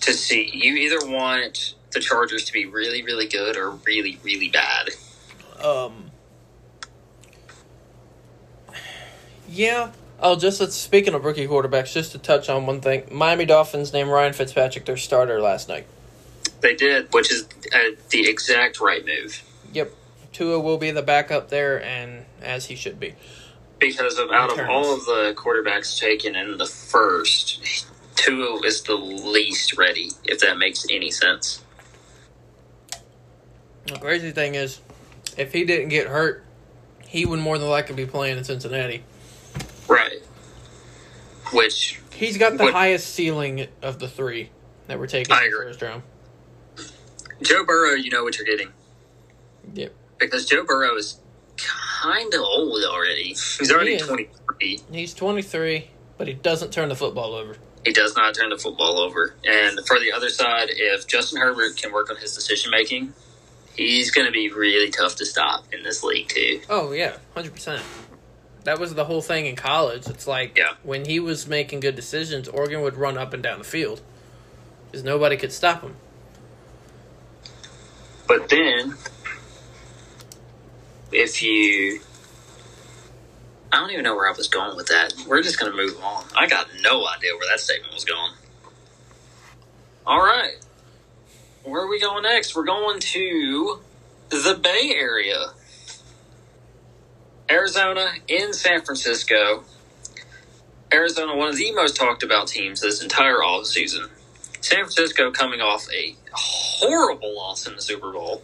to 0.00 0.12
see 0.12 0.50
you 0.52 0.74
either 0.74 1.06
want 1.06 1.74
the 1.92 2.00
Chargers 2.00 2.44
to 2.44 2.52
be 2.52 2.66
really 2.66 3.02
really 3.02 3.26
good 3.26 3.56
or 3.56 3.70
really 3.70 4.18
really 4.22 4.48
bad. 4.48 4.90
Um. 5.62 6.10
Yeah. 9.48 9.92
Oh, 10.20 10.36
just 10.36 10.60
let's, 10.60 10.74
speaking 10.74 11.12
of 11.12 11.24
rookie 11.24 11.46
quarterbacks, 11.46 11.92
just 11.92 12.12
to 12.12 12.18
touch 12.18 12.48
on 12.48 12.66
one 12.66 12.80
thing, 12.80 13.04
Miami 13.10 13.44
Dolphins 13.44 13.92
named 13.92 14.10
Ryan 14.10 14.32
Fitzpatrick 14.32 14.84
their 14.86 14.96
starter 14.96 15.40
last 15.40 15.68
night. 15.68 15.86
They 16.60 16.74
did, 16.74 17.12
which 17.12 17.30
is 17.30 17.46
uh, 17.74 17.78
the 18.10 18.28
exact 18.28 18.80
right 18.80 19.04
move. 19.04 19.42
Yep, 19.72 19.92
Tua 20.32 20.60
will 20.60 20.78
be 20.78 20.90
the 20.92 21.02
backup 21.02 21.50
there, 21.50 21.82
and 21.82 22.24
as 22.40 22.66
he 22.66 22.74
should 22.74 22.98
be. 22.98 23.14
Because 23.78 24.18
of 24.18 24.30
out 24.30 24.52
of 24.58 24.68
all 24.68 24.94
of 24.94 25.04
the 25.04 25.34
quarterbacks 25.36 25.98
taken 25.98 26.34
in 26.36 26.56
the 26.58 26.66
first, 26.66 27.86
Tua 28.16 28.60
is 28.64 28.82
the 28.82 28.94
least 28.94 29.76
ready. 29.76 30.10
If 30.24 30.40
that 30.40 30.58
makes 30.58 30.86
any 30.90 31.10
sense. 31.10 31.62
The 33.86 33.98
crazy 33.98 34.30
thing 34.30 34.54
is, 34.54 34.80
if 35.36 35.52
he 35.52 35.64
didn't 35.64 35.88
get 35.90 36.06
hurt, 36.06 36.44
he 37.06 37.26
would 37.26 37.40
more 37.40 37.58
than 37.58 37.68
likely 37.68 37.94
be 37.94 38.06
playing 38.06 38.38
in 38.38 38.44
Cincinnati. 38.44 39.04
Right. 39.88 40.22
Which 41.52 42.00
He's 42.14 42.38
got 42.38 42.56
the 42.56 42.64
What- 42.64 42.72
highest 42.74 43.12
ceiling 43.12 43.66
of 43.82 43.98
the 43.98 44.08
three 44.08 44.50
that 44.86 44.98
were 45.00 45.06
taken 45.08 45.32
I 45.32 45.44
in 45.44 45.50
the 45.50 45.56
agree. 45.56 45.66
first 45.72 45.82
round. 45.82 46.02
Joe 47.42 47.64
Burrow, 47.64 47.94
you 47.94 48.08
know 48.10 48.22
what 48.22 48.38
you're 48.38 48.46
getting 48.46 48.72
Yep. 49.74 49.92
because 50.18 50.46
Joe 50.46 50.62
Burrow 50.64 50.96
is 50.96 51.18
kind 52.04 52.34
of 52.34 52.40
old 52.40 52.84
already. 52.84 53.28
He's 53.30 53.72
already 53.72 53.94
He 53.96 53.98
23. 54.00 54.80
He's 54.92 55.14
23, 55.14 55.88
but 56.18 56.28
he 56.28 56.34
doesn't 56.34 56.72
turn 56.72 56.88
the 56.90 56.94
football 56.94 57.34
over. 57.34 57.56
He 57.84 57.92
does 57.92 58.16
not 58.16 58.34
turn 58.34 58.50
the 58.50 58.58
football 58.58 58.98
over. 58.98 59.34
And 59.44 59.78
for 59.86 59.98
the 59.98 60.12
other 60.12 60.30
side, 60.30 60.68
if 60.70 61.06
Justin 61.06 61.40
Herbert 61.40 61.76
can 61.76 61.92
work 61.92 62.10
on 62.10 62.16
his 62.16 62.34
decision 62.34 62.70
making, 62.70 63.12
he's 63.76 64.10
going 64.10 64.26
to 64.26 64.32
be 64.32 64.50
really 64.50 64.90
tough 64.90 65.16
to 65.16 65.26
stop 65.26 65.64
in 65.72 65.82
this 65.82 66.02
league 66.02 66.28
too. 66.28 66.60
Oh 66.68 66.92
yeah, 66.92 67.16
hundred 67.34 67.52
percent. 67.54 67.82
That 68.64 68.78
was 68.80 68.94
the 68.94 69.04
whole 69.04 69.20
thing 69.20 69.44
in 69.44 69.56
college. 69.56 70.06
It's 70.06 70.26
like 70.26 70.56
Yeah. 70.56 70.72
when 70.82 71.04
he 71.04 71.20
was 71.20 71.46
making 71.46 71.80
good 71.80 71.94
decisions, 71.96 72.48
Oregon 72.48 72.80
would 72.80 72.96
run 72.96 73.18
up 73.18 73.34
and 73.34 73.42
down 73.42 73.58
the 73.58 73.64
field 73.64 74.00
because 74.86 75.04
nobody 75.04 75.36
could 75.36 75.52
stop 75.52 75.82
him. 75.82 75.96
But 78.26 78.48
then, 78.48 78.94
if 81.14 81.42
you. 81.42 82.00
I 83.72 83.80
don't 83.80 83.90
even 83.90 84.04
know 84.04 84.14
where 84.14 84.28
I 84.28 84.36
was 84.36 84.48
going 84.48 84.76
with 84.76 84.86
that. 84.86 85.14
We're 85.26 85.42
just 85.42 85.58
going 85.58 85.72
to 85.72 85.76
move 85.76 85.96
on. 86.00 86.24
I 86.36 86.46
got 86.46 86.68
no 86.82 87.06
idea 87.08 87.32
where 87.36 87.48
that 87.50 87.58
statement 87.58 87.92
was 87.92 88.04
going. 88.04 88.32
All 90.06 90.20
right. 90.20 90.56
Where 91.64 91.82
are 91.82 91.88
we 91.88 91.98
going 91.98 92.22
next? 92.22 92.54
We're 92.54 92.64
going 92.64 93.00
to 93.00 93.80
the 94.28 94.58
Bay 94.62 94.94
Area. 94.94 95.52
Arizona 97.50 98.12
in 98.28 98.52
San 98.52 98.82
Francisco. 98.82 99.64
Arizona, 100.92 101.34
one 101.36 101.48
of 101.48 101.56
the 101.56 101.72
most 101.72 101.96
talked 101.96 102.22
about 102.22 102.48
teams 102.48 102.80
this 102.80 103.02
entire 103.02 103.38
offseason. 103.38 104.08
San 104.60 104.78
Francisco 104.78 105.30
coming 105.30 105.60
off 105.60 105.86
a 105.92 106.16
horrible 106.32 107.34
loss 107.34 107.66
in 107.66 107.74
the 107.74 107.82
Super 107.82 108.12
Bowl 108.12 108.42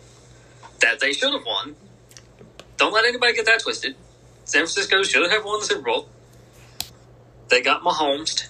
that 0.80 1.00
they 1.00 1.12
should 1.12 1.32
have 1.32 1.44
won. 1.44 1.76
Don't 2.80 2.94
let 2.94 3.04
anybody 3.04 3.34
get 3.34 3.44
that 3.44 3.60
twisted. 3.60 3.94
San 4.46 4.60
Francisco 4.62 5.02
should 5.02 5.30
have 5.30 5.44
won 5.44 5.60
the 5.60 5.66
Super 5.66 5.82
Bowl. 5.82 6.08
They 7.48 7.60
got 7.60 7.82
Mahomes. 7.82 8.48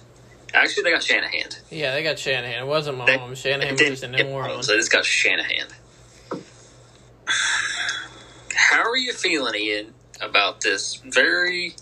Actually, 0.53 0.83
they 0.83 0.91
got 0.91 1.03
Shanahan. 1.03 1.49
Yeah, 1.69 1.91
they 1.93 2.01
got 2.01 2.17
Shanahan. 2.17 2.63
It 2.63 2.65
wasn't 2.65 3.05
They- 3.05 3.17
Mahomes. 3.17 3.37
Shanahan 3.43 3.73
was 3.73 3.79
they 3.81 3.89
just 3.89 4.03
in 4.03 4.11
New 4.11 4.27
Orleans. 4.29 4.67
They 4.67 4.77
just 4.77 4.89
got 4.89 5.03
Shanahan. 5.03 5.67
How 8.55 8.83
are 8.89 8.95
you 8.95 9.11
feeling, 9.11 9.55
Ian, 9.55 9.93
about 10.21 10.61
this 10.61 10.95
very 11.05 11.75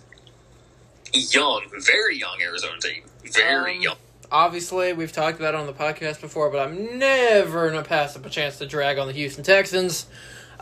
young, 1.13 1.65
very 1.85 2.17
young 2.17 2.41
Arizona 2.41 2.79
team? 2.79 3.03
Very 3.25 3.75
Um, 3.75 3.81
young. 3.83 3.97
Obviously, 4.31 4.93
we've 4.93 5.11
talked 5.11 5.39
about 5.39 5.53
it 5.53 5.59
on 5.59 5.67
the 5.67 5.73
podcast 5.73 6.19
before, 6.19 6.49
but 6.49 6.61
I'm 6.67 6.97
never 6.97 7.69
gonna 7.69 7.83
pass 7.83 8.15
up 8.15 8.25
a 8.25 8.29
chance 8.29 8.57
to 8.57 8.65
drag 8.65 8.97
on 8.97 9.05
the 9.05 9.13
Houston 9.13 9.43
Texans. 9.43 10.07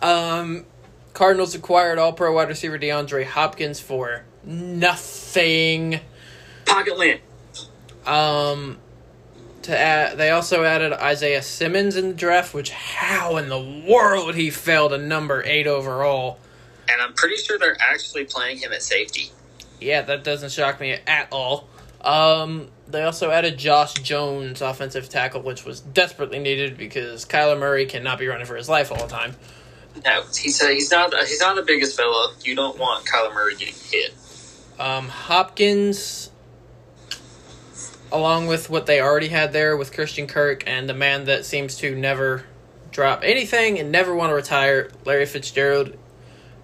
Um, 0.02 0.65
Cardinals 1.17 1.56
acquired 1.56 1.97
All-Pro 1.97 2.32
wide 2.32 2.47
receiver 2.47 2.77
DeAndre 2.77 3.25
Hopkins 3.25 3.80
for 3.80 4.23
nothing. 4.43 5.99
Pocket 6.63 6.95
Lint. 6.95 7.21
Um, 8.06 8.77
to 9.63 9.75
add, 9.75 10.19
they 10.19 10.30
also 10.30 10.63
added 10.63 10.93
Isaiah 10.93 11.41
Simmons 11.41 11.95
in 11.95 12.10
the 12.10 12.13
draft, 12.13 12.53
which 12.53 12.69
how 12.69 13.38
in 13.38 13.49
the 13.49 13.60
world 13.60 14.36
he 14.36 14.51
fell 14.51 14.89
to 14.89 14.99
number 14.99 15.41
eight 15.43 15.65
overall? 15.65 16.38
And 16.88 17.01
I'm 17.01 17.13
pretty 17.13 17.38
sure 17.38 17.58
they're 17.58 17.82
actually 17.82 18.25
playing 18.25 18.60
him 18.60 18.71
at 18.71 18.84
safety. 18.84 19.32
Yeah, 19.82 20.03
that 20.03 20.23
doesn't 20.23 20.51
shock 20.51 20.80
me 20.80 20.99
at 21.08 21.30
all. 21.32 21.67
Um, 22.01 22.67
they 22.88 23.01
also 23.01 23.32
added 23.32 23.58
Josh 23.58 23.95
Jones, 23.95 24.62
offensive 24.62 25.10
tackle, 25.10 25.41
which 25.41 25.65
was 25.65 25.82
desperately 25.82 26.38
needed 26.38 26.77
because 26.77 27.26
Kyler 27.26 27.57
Murray 27.57 27.88
cannot 27.88 28.20
be 28.20 28.28
running 28.28 28.45
for 28.45 28.55
his 28.55 28.70
life 28.70 28.91
all 28.91 28.99
the 28.99 29.07
time. 29.07 29.36
No, 30.06 30.24
he's 30.36 30.62
a, 30.62 30.74
he's 30.74 30.91
not 30.91 31.14
he's 31.26 31.39
not 31.39 31.56
the 31.56 31.64
biggest 31.64 31.98
fella. 31.98 32.34
You 32.43 32.56
don't 32.56 32.78
want 32.78 33.06
Kyler 33.06 33.34
Murray 33.34 33.56
getting 33.56 33.74
hit. 33.74 34.14
Um, 34.80 35.08
Hopkins, 35.08 36.30
along 38.12 38.48
with 38.48 38.70
what 38.70 38.86
they 38.86 39.02
already 39.02 39.30
had 39.30 39.54
there 39.54 39.76
with 39.76 39.91
Christian 39.91 40.28
Kirk 40.28 40.64
and 40.68 40.88
the 40.88 40.93
man 40.93 41.26
that 41.26 41.45
seems 41.45 41.78
to 41.78 41.95
never 41.95 42.45
drop 42.91 43.22
anything 43.24 43.80
and 43.80 43.91
never 43.91 44.14
want 44.16 44.30
to 44.32 44.36
retire, 44.36 44.89
Larry 45.06 45.26
Fitzgerald. 45.26 45.98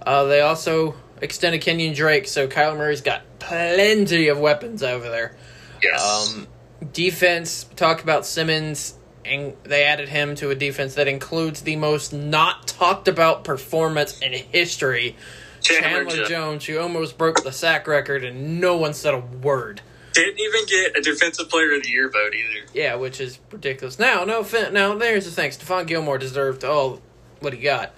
Uh, 0.06 0.26
they 0.26 0.42
also 0.42 0.96
extended 1.22 1.62
Kenyan 1.62 1.96
Drake, 1.96 2.28
so 2.28 2.48
Kyler 2.48 2.78
Murray's 2.78 3.02
got 3.02 3.24
plenty 3.40 4.28
of 4.28 4.40
weapons 4.40 4.84
over 4.84 5.10
there. 5.10 5.36
Yes. 5.82 6.36
Um, 6.36 6.48
defense, 6.92 7.66
talk 7.76 8.04
about 8.04 8.26
Simmons, 8.26 8.96
and 9.26 9.54
they 9.64 9.84
added 9.84 10.10
him 10.10 10.36
to 10.36 10.50
a 10.50 10.56
defense 10.56 10.96
that 10.96 11.08
includes 11.08 11.62
the 11.62 11.76
most 11.76 12.14
not 12.14 12.68
talked 12.68 13.08
about 13.08 13.44
performance 13.44 14.20
in 14.20 14.34
history. 14.34 15.16
Chandler 15.62 16.06
Jo- 16.16 16.26
Jones, 16.26 16.66
who 16.66 16.78
almost 16.80 17.18
broke 17.18 17.44
the 17.44 17.52
sack 17.52 17.88
record, 17.88 18.24
and 18.24 18.60
no 18.60 18.76
one 18.76 18.94
said 18.94 19.14
a 19.14 19.20
word. 19.20 19.82
didn't 20.14 20.40
even 20.40 20.66
get 20.66 20.98
a 20.98 21.02
defensive 21.02 21.50
player 21.50 21.74
of 21.76 21.84
the 21.84 21.90
year 21.90 22.10
vote 22.10 22.34
either. 22.36 22.66
Yeah, 22.74 22.96
which 22.96 23.22
is 23.22 23.40
ridiculous. 23.52 23.98
Now, 23.98 24.26
no, 24.26 24.44
fin- 24.44 24.74
now 24.74 24.96
there's 24.96 25.26
the 25.26 25.32
thing. 25.32 25.52
Stephon 25.52 25.88
Gilmore 25.88 26.18
deserved 26.18 26.64
all 26.66 27.02
what 27.40 27.54
he 27.54 27.60
got. 27.60 27.94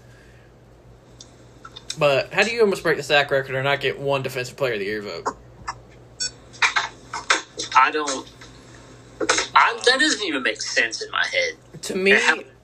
But 1.98 2.34
how 2.34 2.44
do 2.44 2.52
you 2.52 2.62
almost 2.62 2.84
break 2.84 2.98
the 2.98 3.04
sack 3.04 3.32
record 3.32 3.56
or 3.56 3.64
not 3.64 3.80
get 3.80 4.00
one 4.00 4.22
Defensive 4.22 4.58
Player 4.58 4.74
of 4.74 4.80
the 4.80 4.86
Year 4.86 5.02
vote? 5.02 5.26
I 7.76 7.90
don't. 7.92 8.30
I, 9.22 9.80
that 9.86 10.00
doesn't 10.00 10.24
even 10.24 10.44
make 10.44 10.62
sense 10.62 11.02
in 11.02 11.10
my 11.12 11.26
head. 11.26 11.82
To 11.84 11.96
me, 11.96 12.20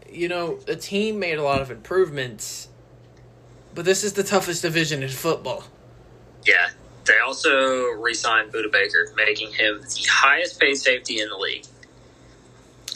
you 0.10 0.28
know, 0.28 0.56
the 0.56 0.76
team 0.76 1.20
made 1.20 1.38
a 1.38 1.44
lot 1.44 1.62
of 1.62 1.72
improvements, 1.72 2.68
but 3.74 3.86
this 3.86 4.04
is 4.04 4.14
the 4.14 4.24
toughest 4.24 4.62
division 4.62 5.04
in 5.04 5.10
football. 5.10 5.64
Yeah. 6.46 6.70
They 7.06 7.18
also 7.20 7.92
re-signed 7.98 8.52
Budda 8.52 8.72
Baker, 8.72 9.12
making 9.16 9.54
him 9.54 9.82
the 9.82 10.08
highest 10.10 10.60
paid 10.60 10.76
safety 10.76 11.20
in 11.20 11.30
the 11.30 11.38
league. 11.38 11.66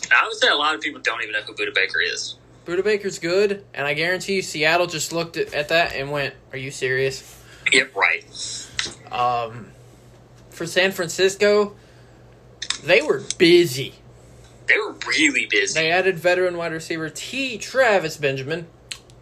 And 0.04 0.14
I 0.14 0.28
would 0.28 0.38
say 0.38 0.48
a 0.48 0.56
lot 0.56 0.76
of 0.76 0.82
people 0.82 1.02
don't 1.02 1.22
even 1.24 1.34
know 1.34 1.42
who 1.42 1.54
Budda 1.54 1.74
Baker 1.74 2.02
is. 2.02 2.36
Budda 2.66 2.84
Baker's 2.84 3.20
good, 3.20 3.64
and 3.74 3.88
I 3.88 3.94
guarantee 3.94 4.36
you 4.36 4.42
Seattle 4.42 4.88
just 4.88 5.12
looked 5.12 5.38
at, 5.38 5.54
at 5.54 5.70
that 5.70 5.94
and 5.94 6.12
went, 6.12 6.34
Are 6.52 6.58
you 6.58 6.72
serious? 6.72 7.42
Yep, 7.72 7.96
right. 7.96 8.26
Um, 9.12 9.72
for 10.50 10.66
San 10.66 10.92
Francisco, 10.92 11.76
they 12.86 13.02
were 13.02 13.22
busy. 13.38 13.96
They 14.68 14.78
were 14.78 14.96
really 15.08 15.46
busy. 15.46 15.80
They 15.80 15.92
added 15.92 16.18
veteran 16.18 16.58
wide 16.58 16.72
receiver 16.72 17.10
T. 17.10 17.58
Travis 17.58 18.18
Benjamin, 18.18 18.68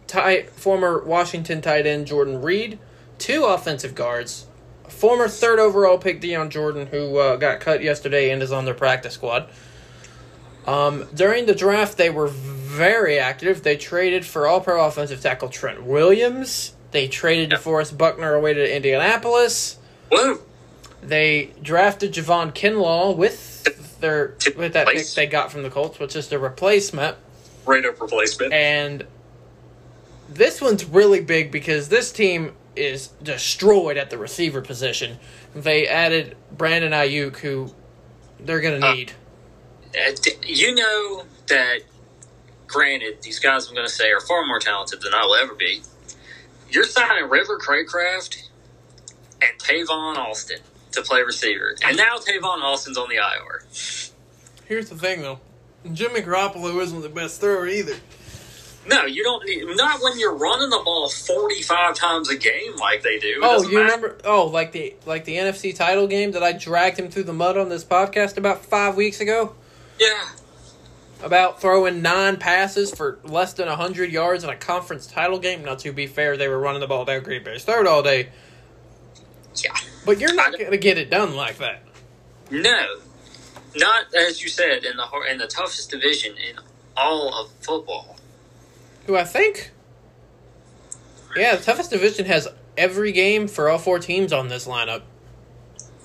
tight, 0.06 0.50
former 0.50 1.02
Washington 1.04 1.60
tight 1.60 1.86
end 1.86 2.06
Jordan 2.06 2.40
Reed, 2.40 2.78
two 3.18 3.44
offensive 3.44 3.94
guards, 3.94 4.46
former 4.88 5.28
third 5.28 5.58
overall 5.58 5.98
pick 5.98 6.20
Dion 6.20 6.50
Jordan, 6.50 6.86
who 6.86 7.18
uh, 7.18 7.36
got 7.36 7.60
cut 7.60 7.82
yesterday 7.82 8.30
and 8.30 8.42
is 8.42 8.52
on 8.52 8.64
their 8.64 8.74
practice 8.74 9.14
squad. 9.14 9.48
Um, 10.66 11.06
during 11.14 11.44
the 11.46 11.54
draft, 11.54 11.98
they 11.98 12.08
were 12.08 12.28
very 12.28 13.18
active. 13.18 13.62
They 13.62 13.76
traded 13.76 14.24
for 14.24 14.46
All 14.46 14.60
Pro 14.60 14.84
offensive 14.86 15.20
tackle 15.20 15.48
Trent 15.50 15.84
Williams. 15.84 16.74
They 16.90 17.08
traded 17.08 17.50
Yep. 17.50 17.60
DeForest 17.60 17.98
Buckner 17.98 18.34
away 18.34 18.54
to 18.54 18.74
Indianapolis. 18.76 19.78
Whoa. 20.10 20.38
They 21.02 21.50
drafted 21.60 22.14
Javon 22.14 22.54
Kinlaw 22.54 23.14
with 23.14 23.53
their 24.04 24.36
with 24.56 24.74
that 24.74 24.86
pick 24.88 25.06
they 25.08 25.26
got 25.26 25.50
from 25.50 25.62
the 25.62 25.70
Colts, 25.70 25.98
which 25.98 26.14
is 26.14 26.28
the 26.28 26.38
replacement. 26.38 27.16
Right 27.64 27.84
up 27.84 28.00
replacement. 28.00 28.52
And 28.52 29.06
this 30.28 30.60
one's 30.60 30.84
really 30.84 31.20
big 31.20 31.50
because 31.50 31.88
this 31.88 32.12
team 32.12 32.52
is 32.76 33.08
destroyed 33.22 33.96
at 33.96 34.10
the 34.10 34.18
receiver 34.18 34.60
position. 34.60 35.18
They 35.54 35.88
added 35.88 36.36
Brandon 36.52 36.92
Aiyuk, 36.92 37.36
who 37.38 37.72
they're 38.38 38.60
going 38.60 38.80
to 38.80 38.86
Uh, 38.86 38.94
need. 38.94 39.12
Uh, 39.96 40.12
you 40.44 40.74
know 40.74 41.24
that, 41.46 41.80
granted, 42.66 43.22
these 43.22 43.38
guys 43.38 43.68
I'm 43.68 43.74
going 43.74 43.86
to 43.86 43.92
say 43.92 44.10
are 44.10 44.20
far 44.20 44.44
more 44.44 44.58
talented 44.58 45.00
than 45.00 45.14
I 45.14 45.24
will 45.24 45.36
ever 45.36 45.54
be. 45.54 45.82
You're 46.68 46.84
signing 46.84 47.30
River 47.30 47.58
Cracraft 47.58 48.48
and 49.40 49.58
Tavon 49.58 50.18
Austin 50.18 50.58
to 50.94 51.02
play 51.02 51.22
receiver. 51.22 51.74
And 51.84 51.96
now 51.96 52.16
Tavon 52.18 52.62
Austin's 52.62 52.96
on 52.98 53.08
the 53.08 53.16
IR. 53.16 53.62
Here's 54.66 54.88
the 54.88 54.96
thing, 54.96 55.22
though. 55.22 55.40
Jimmy 55.92 56.20
Garoppolo 56.22 56.80
isn't 56.82 57.02
the 57.02 57.08
best 57.08 57.40
thrower 57.40 57.66
either. 57.66 57.94
No, 58.86 59.06
you 59.06 59.22
don't 59.22 59.44
need, 59.46 59.64
not 59.76 60.02
when 60.02 60.18
you're 60.18 60.34
running 60.36 60.68
the 60.68 60.80
ball 60.84 61.08
45 61.08 61.94
times 61.94 62.28
a 62.28 62.36
game 62.36 62.76
like 62.76 63.02
they 63.02 63.18
do. 63.18 63.28
It 63.28 63.38
Oh, 63.42 63.62
you 63.62 63.78
matter. 63.78 63.84
remember? 63.84 64.18
Oh, 64.24 64.46
like 64.46 64.72
the 64.72 64.94
like 65.06 65.24
the 65.24 65.36
NFC 65.36 65.74
title 65.74 66.06
game 66.06 66.32
that 66.32 66.42
I 66.42 66.52
dragged 66.52 66.98
him 66.98 67.10
through 67.10 67.22
the 67.24 67.32
mud 67.32 67.56
on 67.56 67.70
this 67.70 67.82
podcast 67.84 68.36
about 68.36 68.64
five 68.64 68.94
weeks 68.94 69.20
ago. 69.20 69.54
Yeah. 69.98 70.28
about 71.22 71.62
throwing 71.62 72.02
nine 72.02 72.36
passes 72.36 72.94
for 72.94 73.18
less 73.24 73.54
than 73.54 73.66
100 73.68 74.10
yards 74.12 74.44
in 74.44 74.50
a 74.50 74.56
conference 74.56 75.06
title 75.06 75.38
game. 75.38 75.64
Now, 75.64 75.74
to 75.76 75.90
be 75.92 76.06
fair, 76.06 76.36
they 76.36 76.48
were 76.48 76.58
running 76.58 76.80
the 76.80 76.86
ball 76.86 77.06
down 77.06 77.22
Green 77.22 77.42
Bay's 77.42 77.64
third 77.64 77.86
all 77.86 78.02
day. 78.02 78.28
Yeah. 79.62 79.72
But 80.04 80.20
you're 80.20 80.34
not 80.34 80.58
going 80.58 80.70
to 80.70 80.76
get 80.76 80.98
it 80.98 81.10
done 81.10 81.34
like 81.34 81.58
that. 81.58 81.82
No. 82.50 82.86
Not, 83.76 84.14
as 84.14 84.42
you 84.42 84.48
said, 84.48 84.84
in 84.84 84.96
the, 84.96 85.06
in 85.30 85.38
the 85.38 85.46
toughest 85.46 85.90
division 85.90 86.36
in 86.36 86.56
all 86.96 87.34
of 87.34 87.50
football. 87.60 88.16
Who 89.06 89.16
I 89.16 89.24
think. 89.24 89.72
Yeah, 91.36 91.56
the 91.56 91.62
toughest 91.62 91.90
division 91.90 92.26
has 92.26 92.48
every 92.76 93.12
game 93.12 93.48
for 93.48 93.68
all 93.68 93.78
four 93.78 93.98
teams 93.98 94.32
on 94.32 94.48
this 94.48 94.66
lineup. 94.66 95.02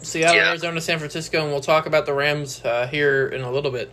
Seattle, 0.01 0.35
Yeah. 0.35 0.49
Arizona, 0.49 0.81
San 0.81 0.97
Francisco, 0.97 1.41
and 1.43 1.51
we'll 1.51 1.61
talk 1.61 1.85
about 1.85 2.05
the 2.05 2.13
Rams 2.13 2.63
uh, 2.63 2.87
here 2.87 3.27
in 3.27 3.41
a 3.41 3.51
little 3.51 3.71
bit. 3.71 3.91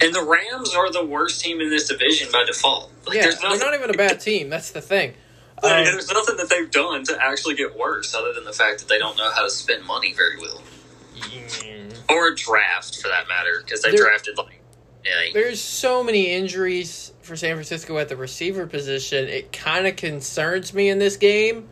And 0.00 0.14
the 0.14 0.24
Rams 0.24 0.74
are 0.74 0.90
the 0.90 1.04
worst 1.04 1.42
team 1.42 1.60
in 1.60 1.68
this 1.68 1.88
division 1.88 2.28
by 2.32 2.44
default. 2.44 2.90
Like, 3.06 3.16
Yeah, 3.16 3.30
they're 3.40 3.58
not 3.58 3.74
even 3.74 3.90
a 3.90 3.96
bad 3.96 4.18
team. 4.18 4.48
That's 4.48 4.70
the 4.70 4.80
thing. 4.80 5.14
Like, 5.62 5.86
Um, 5.86 5.92
there's 5.92 6.10
nothing 6.10 6.36
that 6.36 6.48
they've 6.48 6.70
done 6.70 7.04
to 7.04 7.18
actually 7.22 7.54
get 7.54 7.76
worse, 7.78 8.14
other 8.14 8.32
than 8.32 8.44
the 8.44 8.52
fact 8.52 8.80
that 8.80 8.88
they 8.88 8.98
don't 8.98 9.16
know 9.16 9.30
how 9.30 9.42
to 9.42 9.50
spend 9.50 9.84
money 9.84 10.12
very 10.12 10.38
well, 10.38 10.62
mm, 11.16 11.94
or 12.08 12.32
draft 12.34 13.00
for 13.00 13.08
that 13.08 13.28
matter, 13.28 13.62
because 13.64 13.82
they 13.82 13.90
They're- 13.90 14.04
drafted 14.04 14.36
like, 14.38 14.60
yeah, 15.04 15.30
There's 15.32 15.60
so 15.60 16.02
many 16.02 16.30
injuries 16.30 17.12
for 17.22 17.34
San 17.36 17.54
Francisco 17.54 17.96
at 17.98 18.08
the 18.08 18.16
receiver 18.16 18.66
position. 18.66 19.28
It 19.28 19.50
kind 19.52 19.86
of 19.86 19.96
concerns 19.96 20.74
me 20.74 20.88
in 20.90 20.98
this 20.98 21.16
game. 21.16 21.68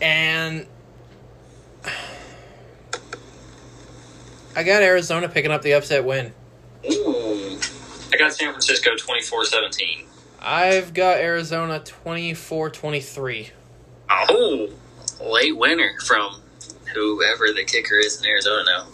And 0.00 0.66
I 4.56 4.62
got 4.62 4.82
Arizona 4.82 5.28
picking 5.28 5.50
up 5.50 5.62
the 5.62 5.72
upset 5.74 6.04
win. 6.04 6.32
Ooh. 6.90 7.58
I 8.12 8.16
got 8.18 8.32
San 8.32 8.50
Francisco 8.50 8.90
24-17. 8.96 10.04
I've 10.46 10.94
got 10.94 11.18
Arizona 11.18 11.80
24 11.80 12.70
23. 12.70 13.50
Oh, 14.08 14.68
late 15.20 15.56
winner 15.56 15.94
from 16.06 16.40
whoever 16.94 17.52
the 17.52 17.64
kicker 17.64 17.98
is 17.98 18.20
in 18.20 18.26
Arizona 18.26 18.62
now. 18.64 18.86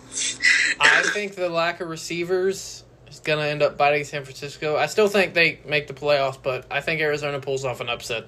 I 0.80 1.02
think 1.02 1.34
the 1.34 1.50
lack 1.50 1.82
of 1.82 1.88
receivers 1.88 2.84
is 3.10 3.20
going 3.20 3.38
to 3.38 3.44
end 3.44 3.62
up 3.62 3.76
biting 3.76 4.04
San 4.04 4.24
Francisco. 4.24 4.76
I 4.76 4.86
still 4.86 5.08
think 5.08 5.34
they 5.34 5.60
make 5.66 5.88
the 5.88 5.92
playoffs, 5.92 6.38
but 6.42 6.64
I 6.70 6.80
think 6.80 7.02
Arizona 7.02 7.38
pulls 7.38 7.66
off 7.66 7.82
an 7.82 7.90
upset. 7.90 8.24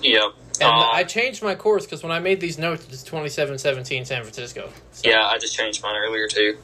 Yep. 0.00 0.34
And 0.60 0.68
Um, 0.70 0.88
I 0.92 1.02
changed 1.02 1.42
my 1.42 1.56
course 1.56 1.84
because 1.84 2.04
when 2.04 2.12
I 2.12 2.20
made 2.20 2.40
these 2.40 2.58
notes, 2.58 2.86
it's 2.88 3.02
27 3.02 3.58
17 3.58 4.04
San 4.04 4.22
Francisco. 4.22 4.70
So, 4.92 5.10
Yeah, 5.10 5.26
I 5.26 5.38
just 5.38 5.56
changed 5.56 5.82
mine 5.82 5.96
earlier 5.96 6.28
too. 6.28 6.58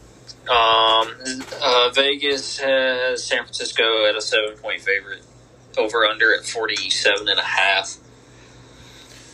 Um, 0.48 1.12
uh, 1.61 1.90
Vegas 1.92 2.59
has 2.61 3.24
San 3.24 3.42
Francisco 3.42 4.07
at 4.07 4.14
a 4.14 4.20
seven 4.20 4.57
point 4.57 4.80
favorite, 4.80 5.22
over 5.78 6.04
under 6.04 6.34
at 6.34 6.44
forty 6.44 6.90
seven 6.90 7.28
and 7.28 7.38
a 7.38 7.44
half. 7.44 7.96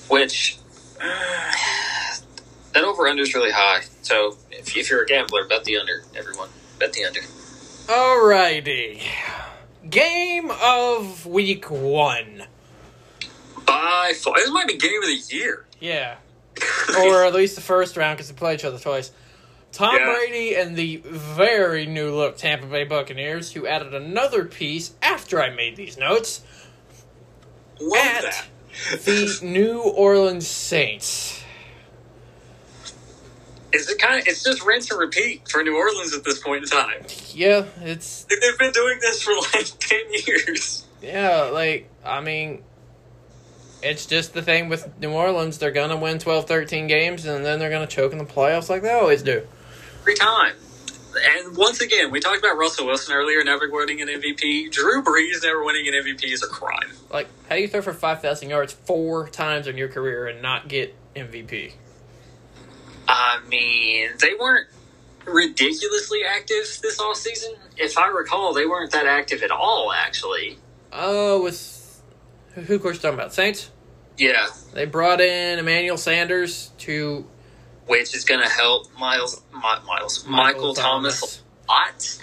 Which 0.08 0.58
that 0.98 2.84
over 2.84 3.06
under 3.08 3.22
is 3.22 3.34
really 3.34 3.52
high. 3.52 3.82
So 4.02 4.36
if, 4.50 4.76
if 4.76 4.90
you're 4.90 5.02
a 5.02 5.06
gambler, 5.06 5.46
bet 5.46 5.64
the 5.64 5.78
under. 5.78 6.04
Everyone, 6.14 6.48
bet 6.78 6.92
the 6.92 7.04
under. 7.04 7.20
Alrighty. 7.86 9.02
Game 9.88 10.50
of 10.50 11.26
week 11.26 11.70
one. 11.70 12.44
By 13.64 14.12
far, 14.16 14.34
this 14.36 14.50
might 14.50 14.66
be 14.66 14.76
game 14.76 15.02
of 15.02 15.08
the 15.08 15.34
year. 15.34 15.64
Yeah. 15.80 16.16
Or 16.98 17.24
at 17.24 17.34
least 17.34 17.56
the 17.56 17.60
first 17.60 17.96
round 17.96 18.16
because 18.16 18.30
they 18.30 18.34
play 18.34 18.54
each 18.54 18.64
other 18.64 18.78
twice. 18.78 19.10
Tom 19.76 19.94
Yeah. 19.94 20.04
Brady 20.14 20.56
and 20.56 20.74
the 20.74 20.96
very 21.04 21.84
new 21.84 22.14
look 22.14 22.38
Tampa 22.38 22.64
Bay 22.66 22.84
Buccaneers, 22.84 23.52
who 23.52 23.66
added 23.66 23.92
another 23.94 24.46
piece 24.46 24.94
after 25.02 25.42
I 25.42 25.50
made 25.50 25.76
these 25.76 25.98
notes, 25.98 26.40
Love 27.78 28.02
At 28.06 28.22
that. 28.22 28.46
the 29.04 29.38
New 29.42 29.80
Orleans 29.80 30.46
Saints. 30.46 31.42
Is 33.72 33.90
it 33.90 33.98
kind 33.98 34.18
of? 34.18 34.26
It's 34.26 34.42
just 34.42 34.64
rinse 34.64 34.90
and 34.90 34.98
repeat 34.98 35.46
for 35.50 35.62
New 35.62 35.76
Orleans 35.76 36.14
at 36.14 36.24
this 36.24 36.38
point 36.38 36.62
in 36.62 36.70
time. 36.70 37.04
Yeah, 37.34 37.66
it's 37.82 38.24
They've 38.24 38.58
been 38.58 38.72
doing 38.72 38.98
this 39.02 39.20
for 39.22 39.34
like 39.52 39.66
ten 39.78 40.00
years. 40.26 40.86
Yeah, 41.02 41.50
like, 41.52 41.90
I 42.02 42.22
mean, 42.22 42.62
it's 43.82 44.06
just 44.06 44.32
the 44.32 44.40
thing 44.40 44.70
with 44.70 44.88
New 44.98 45.10
Orleans. 45.12 45.58
They're 45.58 45.70
going 45.70 45.90
to 45.90 45.96
win 45.98 46.18
12, 46.18 46.46
13 46.48 46.86
games, 46.86 47.26
and 47.26 47.44
then 47.44 47.58
they're 47.58 47.68
going 47.68 47.86
to 47.86 47.94
choke 47.94 48.12
in 48.12 48.18
the 48.18 48.24
playoffs 48.24 48.70
like 48.70 48.80
they 48.80 48.92
always 48.92 49.22
do. 49.22 49.46
Every 50.06 50.14
time. 50.14 50.54
And 51.18 51.56
once 51.56 51.80
again, 51.80 52.10
we 52.12 52.20
talked 52.20 52.38
about 52.38 52.56
Russell 52.56 52.86
Wilson 52.86 53.14
earlier 53.14 53.42
never 53.42 53.68
winning 53.70 54.00
an 54.02 54.08
MVP. 54.08 54.70
Drew 54.70 55.02
Brees 55.02 55.42
never 55.42 55.64
winning 55.64 55.88
an 55.88 55.94
MVP 55.94 56.24
is 56.32 56.42
a 56.44 56.46
crime. 56.46 56.92
Like, 57.10 57.26
how 57.48 57.56
do 57.56 57.62
you 57.62 57.68
throw 57.68 57.82
for 57.82 57.92
5,000 57.92 58.48
yards 58.50 58.72
four 58.72 59.28
times 59.28 59.66
in 59.66 59.76
your 59.76 59.88
career 59.88 60.26
and 60.28 60.40
not 60.42 60.68
get 60.68 60.94
MVP? 61.16 61.72
I 63.08 63.40
mean, 63.48 64.10
they 64.20 64.34
weren't 64.38 64.68
ridiculously 65.24 66.20
active 66.28 66.78
this 66.82 67.00
off 67.00 67.16
season. 67.16 67.54
If 67.76 67.98
I 67.98 68.08
recall, 68.08 68.52
they 68.52 68.66
weren't 68.66 68.92
that 68.92 69.06
active 69.06 69.42
at 69.42 69.50
all. 69.50 69.92
Actually, 69.92 70.58
Oh, 70.92 71.42
with. 71.42 72.02
Who, 72.54 72.60
who 72.62 72.78
course 72.78 72.98
talking 73.00 73.18
about? 73.18 73.32
Saints? 73.34 73.70
yeah, 74.18 74.46
They 74.72 74.86
brought 74.86 75.20
in 75.20 75.58
Emmanuel 75.58 75.96
Sanders 75.96 76.70
to. 76.78 77.26
Which 77.86 78.14
is 78.16 78.24
going 78.24 78.40
to 78.42 78.48
help 78.48 78.86
Miles, 78.98 79.42
Mi- 79.52 79.60
Miles, 79.86 80.26
Michael, 80.26 80.74
Thomas. 80.74 81.42
a 81.68 81.72
lot. 81.72 82.18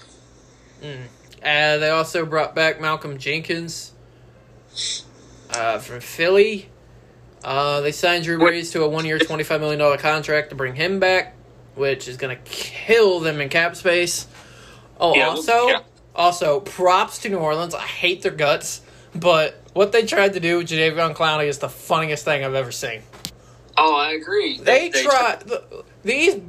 Mm. 0.81 1.03
Uh, 1.41 1.77
they 1.77 1.89
also 1.89 2.25
brought 2.25 2.53
back 2.55 2.81
Malcolm 2.81 3.17
Jenkins 3.17 3.93
uh, 5.51 5.79
from 5.79 5.99
Philly. 6.01 6.69
Uh, 7.43 7.81
they 7.81 7.91
signed 7.91 8.23
Drew 8.23 8.37
Brees 8.37 8.71
to 8.73 8.83
a 8.83 8.89
one-year, 8.89 9.19
twenty-five 9.19 9.59
million 9.59 9.79
dollar 9.79 9.97
contract 9.97 10.49
to 10.49 10.55
bring 10.55 10.75
him 10.75 10.99
back, 10.99 11.35
which 11.75 12.07
is 12.07 12.17
going 12.17 12.35
to 12.35 12.41
kill 12.43 13.19
them 13.19 13.41
in 13.41 13.49
cap 13.49 13.75
space. 13.75 14.27
Oh, 14.99 15.15
Yeah, 15.15 15.27
also, 15.27 15.67
yeah. 15.67 15.79
also 16.15 16.59
props 16.61 17.19
to 17.19 17.29
New 17.29 17.37
Orleans. 17.37 17.75
I 17.75 17.81
hate 17.81 18.21
their 18.21 18.31
guts, 18.31 18.81
but 19.15 19.61
what 19.73 19.91
they 19.91 20.05
tried 20.05 20.33
to 20.33 20.39
do 20.39 20.59
with 20.59 20.67
Jadeveon 20.67 21.15
Clowney 21.15 21.47
is 21.47 21.57
the 21.59 21.69
funniest 21.69 22.23
thing 22.25 22.43
I've 22.45 22.53
ever 22.53 22.71
seen. 22.71 23.01
Oh, 23.77 23.95
I 23.95 24.11
agree. 24.11 24.57
They 24.59 24.89
tried 24.89 25.41
the- 25.41 25.83
these 26.03 26.41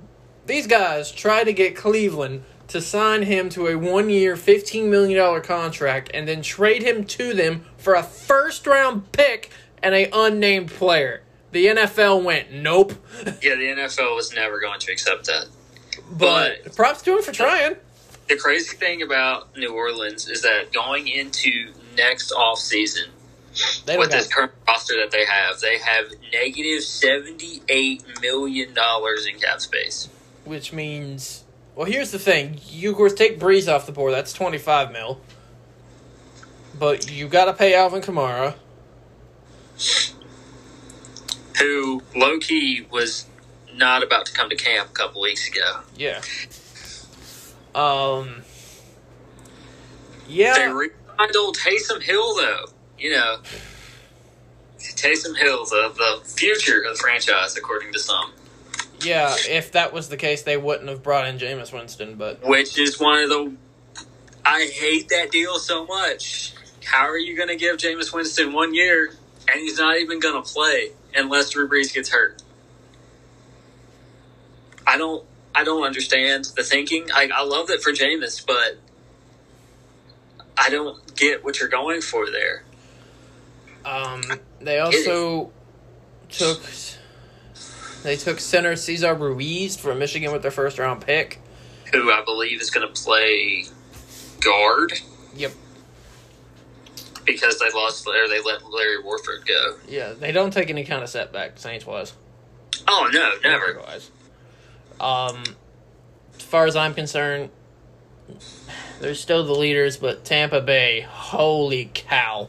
these 0.46 0.66
guys 0.66 1.10
tried 1.10 1.44
to 1.44 1.52
get 1.52 1.74
Cleveland 1.74 2.44
to 2.68 2.80
sign 2.80 3.22
him 3.22 3.48
to 3.50 3.66
a 3.68 3.76
one 3.76 4.10
year, 4.10 4.36
fifteen 4.36 4.90
million 4.90 5.18
dollar 5.18 5.40
contract, 5.40 6.10
and 6.12 6.28
then 6.28 6.42
trade 6.42 6.82
him 6.82 7.04
to 7.04 7.32
them 7.34 7.64
for 7.78 7.94
a 7.94 8.02
first 8.02 8.66
round 8.66 9.10
pick 9.12 9.50
and 9.82 9.94
a 9.94 10.08
unnamed 10.12 10.70
player. 10.70 11.22
The 11.52 11.66
NFL 11.66 12.22
went 12.24 12.52
nope, 12.52 12.94
Yeah, 13.40 13.54
the 13.54 13.74
NFL 13.76 14.16
was 14.16 14.34
never 14.34 14.58
going 14.60 14.80
to 14.80 14.92
accept 14.92 15.26
that. 15.26 15.46
but 16.10 16.74
props 16.74 17.02
to 17.02 17.16
him 17.16 17.22
for 17.22 17.32
trying. 17.32 17.76
The 18.28 18.36
crazy 18.36 18.76
thing 18.76 19.02
about 19.02 19.54
New 19.56 19.72
Orleans 19.72 20.28
is 20.28 20.42
that 20.42 20.72
going 20.72 21.06
into 21.08 21.72
next 21.96 22.32
off 22.32 22.58
season 22.58 23.10
They 23.10 23.13
with 23.86 24.10
this 24.10 24.26
current 24.32 24.52
roster 24.66 24.94
that 24.96 25.10
they 25.10 25.24
have, 25.24 25.60
they 25.60 25.78
have 25.78 26.06
negative 26.32 26.82
seventy 26.82 27.62
eight 27.68 28.02
million 28.20 28.74
dollars 28.74 29.26
in 29.26 29.38
cap 29.38 29.60
space. 29.60 30.08
which 30.44 30.72
means 30.72 31.44
well, 31.74 31.86
here's 31.86 32.10
the 32.10 32.18
thing: 32.18 32.60
you 32.68 32.90
of 32.90 32.96
course 32.96 33.14
take 33.14 33.38
Brees 33.38 33.72
off 33.72 33.86
the 33.86 33.92
board. 33.92 34.12
That's 34.12 34.32
twenty 34.32 34.58
five 34.58 34.92
mil, 34.92 35.20
but 36.78 37.10
you 37.10 37.28
got 37.28 37.46
to 37.46 37.52
pay 37.52 37.74
Alvin 37.74 38.00
Kamara. 38.02 38.54
Who 41.60 42.02
low 42.14 42.38
key 42.38 42.86
was 42.90 43.26
not 43.74 44.02
about 44.02 44.26
to 44.26 44.32
come 44.32 44.50
to 44.50 44.56
camp 44.56 44.90
a 44.90 44.92
couple 44.92 45.20
weeks 45.22 45.48
ago. 45.48 45.80
Yeah. 45.96 46.20
Um. 47.74 48.42
Yeah. 50.28 50.54
They 50.54 50.68
re-signed 50.68 51.36
old 51.36 51.56
Taysom 51.56 52.02
Hill 52.02 52.36
though. 52.36 52.66
You 52.98 53.10
know, 53.10 53.38
Taysom 54.78 55.36
Hill, 55.36 55.64
the 55.64 55.92
the 55.96 56.28
future 56.28 56.82
of 56.82 56.96
the 56.96 57.02
franchise, 57.02 57.56
according 57.56 57.92
to 57.92 57.98
some. 57.98 58.32
Yeah, 59.00 59.34
if 59.48 59.72
that 59.72 59.92
was 59.92 60.08
the 60.08 60.16
case, 60.16 60.42
they 60.42 60.56
wouldn't 60.56 60.88
have 60.88 61.02
brought 61.02 61.26
in 61.26 61.38
Jameis 61.38 61.72
Winston. 61.72 62.16
But 62.16 62.42
which 62.44 62.78
is 62.78 62.98
one 62.98 63.22
of 63.22 63.28
the. 63.28 63.52
I 64.44 64.70
hate 64.72 65.08
that 65.08 65.30
deal 65.30 65.58
so 65.58 65.86
much. 65.86 66.54
How 66.84 67.06
are 67.06 67.18
you 67.18 67.36
going 67.36 67.48
to 67.48 67.56
give 67.56 67.76
Jameis 67.78 68.12
Winston 68.12 68.52
one 68.52 68.74
year 68.74 69.14
and 69.48 69.60
he's 69.60 69.78
not 69.78 69.96
even 69.98 70.20
going 70.20 70.42
to 70.42 70.52
play 70.52 70.90
unless 71.14 71.50
Drew 71.50 71.68
Brees 71.68 71.92
gets 71.94 72.10
hurt? 72.10 72.42
I 74.86 74.98
don't. 74.98 75.24
I 75.54 75.64
don't 75.64 75.84
understand 75.84 76.46
the 76.56 76.62
thinking. 76.62 77.10
I, 77.14 77.30
I 77.32 77.44
love 77.44 77.70
it 77.70 77.80
for 77.80 77.92
Jameis, 77.92 78.44
but 78.44 78.76
I 80.58 80.68
don't 80.68 81.14
get 81.14 81.44
what 81.44 81.60
you're 81.60 81.68
going 81.68 82.00
for 82.00 82.30
there. 82.30 82.64
Um, 83.84 84.22
they 84.60 84.78
also 84.78 85.50
took 86.30 86.62
they 88.02 88.16
took 88.16 88.40
center 88.40 88.76
Cesar 88.76 89.14
Ruiz 89.14 89.76
from 89.76 89.98
Michigan 89.98 90.32
with 90.32 90.42
their 90.42 90.50
first 90.50 90.78
round 90.78 91.00
pick. 91.06 91.40
Who 91.92 92.10
I 92.10 92.22
believe 92.24 92.60
is 92.60 92.70
going 92.70 92.86
to 92.86 93.02
play 93.02 93.64
guard 94.40 94.92
Yep. 95.36 95.52
because 97.24 97.58
they 97.58 97.70
lost 97.70 98.06
or 98.06 98.28
they 98.28 98.40
let 98.42 98.68
Larry 98.70 99.02
Warford 99.02 99.46
go. 99.46 99.76
Yeah, 99.88 100.12
they 100.12 100.32
don't 100.32 100.52
take 100.52 100.70
any 100.70 100.84
kind 100.84 101.02
of 101.02 101.08
setback. 101.08 101.58
Saints 101.58 101.86
was 101.86 102.12
Oh 102.88 103.08
no, 103.12 103.34
never. 103.42 103.70
Otherwise. 103.78 104.10
Um, 105.00 105.42
as 106.36 106.42
far 106.42 106.66
as 106.66 106.76
I'm 106.76 106.94
concerned, 106.94 107.50
they're 109.00 109.14
still 109.14 109.44
the 109.44 109.54
leaders, 109.54 109.96
but 109.96 110.24
Tampa 110.24 110.60
Bay, 110.60 111.00
holy 111.00 111.90
cow. 111.94 112.48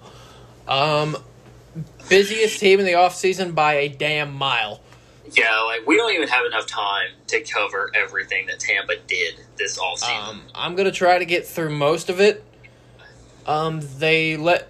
Um, 0.68 1.18
busiest 2.10 2.60
team 2.60 2.80
in 2.80 2.86
the 2.86 2.94
offseason 2.94 3.54
by 3.54 3.74
a 3.76 3.90
damn 3.90 4.34
mile. 4.34 4.82
Yeah, 5.32 5.60
like 5.62 5.86
we 5.88 5.98
don't 5.98 6.14
even 6.14 6.28
have 6.28 6.46
enough 6.46 6.68
time 6.68 7.10
to 7.28 7.42
cover 7.42 7.92
everything 7.94 8.48
that 8.48 8.60
Tampa 8.60 8.96
did 9.08 9.36
this 9.58 9.78
offseason. 9.78 10.30
Um, 10.30 10.42
I'm 10.54 10.76
going 10.76 10.86
to 10.86 10.92
try 10.92 11.18
to 11.18 11.26
get 11.26 11.46
through 11.46 11.72
most 11.72 12.10
of 12.10 12.20
it. 12.20 12.44
Um, 13.46 13.82
they 13.98 14.38
let 14.38 14.68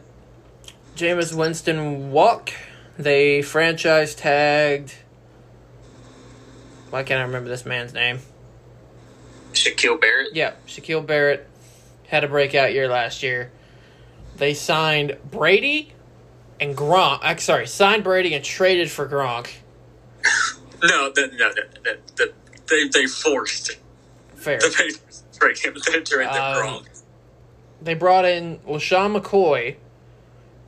Jameis 0.95 1.33
Winston 1.33 2.11
walk. 2.11 2.51
They 2.97 3.41
franchise 3.41 4.15
tagged. 4.15 4.95
Why 6.89 7.03
can't 7.03 7.19
I 7.19 7.23
remember 7.23 7.49
this 7.49 7.65
man's 7.65 7.93
name? 7.93 8.19
Shaquille 9.51 9.99
Barrett. 9.99 10.33
Yeah, 10.33 10.53
Shaquille 10.67 11.05
Barrett 11.05 11.47
had 12.07 12.23
a 12.23 12.27
breakout 12.27 12.73
year 12.73 12.87
last 12.87 13.23
year. 13.23 13.51
They 14.37 14.53
signed 14.53 15.17
Brady 15.31 15.93
and 16.59 16.75
Gronk. 16.75 17.19
I'm 17.21 17.37
sorry, 17.37 17.67
signed 17.67 18.03
Brady 18.03 18.33
and 18.33 18.43
traded 18.43 18.89
for 18.91 19.07
Gronk. 19.07 19.49
No, 20.83 21.09
the, 21.09 21.27
no, 21.33 21.47
no, 21.49 21.63
no, 21.85 21.95
the, 22.17 22.33
they 22.69 22.87
they 22.89 23.07
forced 23.07 23.71
Fair. 24.35 24.59
the 24.59 24.67
Patriots 24.77 25.23
to 25.31 25.39
trade 25.39 25.57
him. 25.57 25.73
They 25.91 26.01
traded 26.01 26.35
Um, 26.35 26.61
wrong. 26.61 26.87
They 27.81 27.93
brought 27.95 28.25
in 28.25 28.59
LeSean 28.67 29.19
McCoy. 29.19 29.77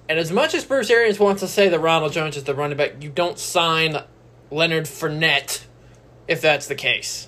And 0.10 0.18
as 0.18 0.32
much 0.32 0.56
as 0.56 0.64
Bruce 0.66 0.90
Arians 0.90 1.20
wants 1.20 1.42
to 1.42 1.48
say 1.48 1.68
that 1.70 1.80
Ronald 1.80 2.14
Jones 2.14 2.38
is 2.38 2.46
the 2.46 2.56
running 2.56 2.78
back, 2.78 3.04
you 3.04 3.10
don't 3.10 3.38
sign 3.38 4.02
Leonard 4.50 4.86
Fournette 4.86 5.66
if 6.28 6.42
that's 6.42 6.68
the 6.68 6.76
case. 6.76 7.28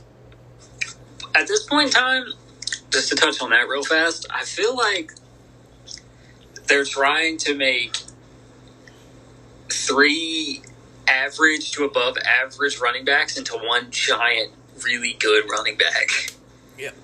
At 1.35 1.47
this 1.47 1.63
point 1.65 1.87
in 1.87 1.93
time, 1.93 2.23
just 2.91 3.09
to 3.09 3.15
touch 3.15 3.41
on 3.41 3.49
that 3.51 3.67
real 3.67 3.83
fast, 3.83 4.25
I 4.33 4.45
feel 4.45 4.75
like 4.75 5.11
they're 6.69 6.85
trying 6.85 7.37
to 7.39 7.55
make 7.55 7.97
three 9.69 10.61
average 11.07 11.71
to 11.71 11.83
above 11.83 12.17
average 12.19 12.79
running 12.79 13.03
backs 13.03 13.37
into 13.37 13.57
one 13.57 13.91
giant, 13.91 14.53
really 14.85 15.13
good 15.19 15.49
running 15.49 15.75
back. 15.75 16.33
Yep. 16.77 16.95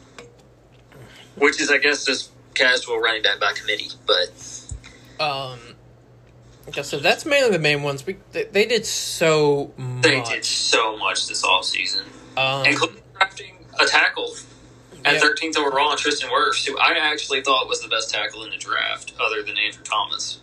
Which 1.35 1.59
is, 1.59 1.69
I 1.69 1.79
guess, 1.79 2.05
just 2.05 2.31
casual 2.53 2.99
running 2.99 3.23
back 3.23 3.39
by 3.39 3.51
committee, 3.53 3.89
but 4.05 4.29
Um, 5.19 5.59
okay, 6.69 6.83
so 6.83 6.99
that's 6.99 7.25
mainly 7.25 7.51
the 7.51 7.59
main 7.59 7.83
ones. 7.83 8.05
We, 8.05 8.17
they, 8.31 8.43
they 8.45 8.65
did 8.65 8.85
so 8.85 9.73
much. 9.77 10.03
they 10.03 10.21
did 10.21 10.45
so 10.45 10.97
much 10.97 11.27
this 11.27 11.43
offseason. 11.45 12.03
Um, 12.37 12.65
including 12.65 13.01
drafting 13.17 13.55
a 13.79 13.85
tackle 13.85 14.33
at 15.05 15.13
Yeah. 15.13 15.19
13th 15.21 15.57
overall 15.57 15.95
Tristan 15.95 16.29
Wirfs, 16.29 16.65
who 16.65 16.77
I 16.77 16.93
actually 16.97 17.41
thought 17.41 17.67
was 17.69 17.81
the 17.81 17.87
best 17.87 18.09
tackle 18.09 18.43
in 18.43 18.49
the 18.51 18.57
draft, 18.57 19.13
other 19.19 19.41
than 19.43 19.57
Andrew 19.57 19.83
Thomas. 19.83 20.39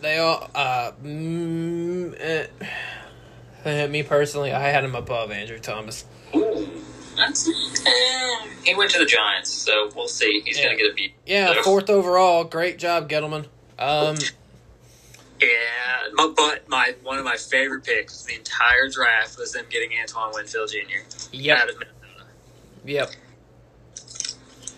They 0.00 0.18
all, 0.18 0.48
uh, 0.54 0.92
mm, 1.02 2.14
eh, 3.64 3.86
me 3.88 4.02
personally, 4.02 4.52
I 4.52 4.68
had 4.68 4.84
him 4.84 4.94
above 4.94 5.30
Andrew 5.30 5.58
Thomas. 5.58 6.04
Ooh, 6.34 6.68
that's 7.16 7.48
eh. 7.48 8.46
he 8.64 8.74
went 8.74 8.90
to 8.92 8.98
the 8.98 9.06
Giants, 9.06 9.50
so 9.50 9.90
we'll 9.96 10.06
see. 10.08 10.42
He's 10.44 10.58
Yeah. 10.58 10.64
going 10.66 10.76
to 10.78 10.82
get 10.84 10.92
a 10.92 10.94
beat. 10.94 11.14
Yeah, 11.26 11.54
So- 11.54 11.62
fourth 11.62 11.90
overall. 11.90 12.44
Great 12.44 12.78
job, 12.78 13.08
Gettleman. 13.08 13.46
Um, 13.78 14.16
Yeah, 15.40 15.48
my, 16.14 16.32
but 16.34 16.66
my 16.68 16.94
one 17.02 17.18
of 17.18 17.24
my 17.24 17.36
favorite 17.36 17.84
picks 17.84 18.22
the 18.24 18.34
entire 18.34 18.88
draft 18.88 19.36
was 19.38 19.52
them 19.52 19.66
getting 19.68 19.90
Antoine 20.00 20.32
Winfield 20.34 20.70
Jr. 20.70 20.78
yep, 21.32 21.58
out 21.58 21.68
of 21.68 21.74
Minnesota. 21.78 22.24
yep. 22.86 23.10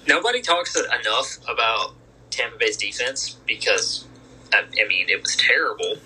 Nobody 0.09 0.41
talks 0.41 0.75
enough 0.75 1.39
about 1.47 1.95
Tampa 2.31 2.57
Bay's 2.59 2.77
defense 2.77 3.37
because, 3.47 4.07
I, 4.53 4.61
I 4.61 4.89
mean, 4.89 5.09
it 5.09 5.21
was 5.21 5.37
terrible. 5.37 5.97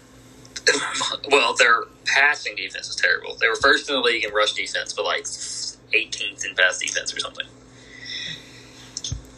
well, 1.30 1.54
their 1.54 1.84
passing 2.04 2.56
defense 2.56 2.88
was 2.88 2.96
terrible. 2.96 3.36
They 3.36 3.48
were 3.48 3.56
first 3.56 3.88
in 3.88 3.94
the 3.94 4.00
league 4.00 4.24
in 4.24 4.32
rush 4.32 4.52
defense, 4.54 4.92
but 4.92 5.04
like 5.04 5.22
18th 5.22 6.44
in 6.44 6.54
pass 6.54 6.78
defense 6.78 7.14
or 7.14 7.20
something. 7.20 7.46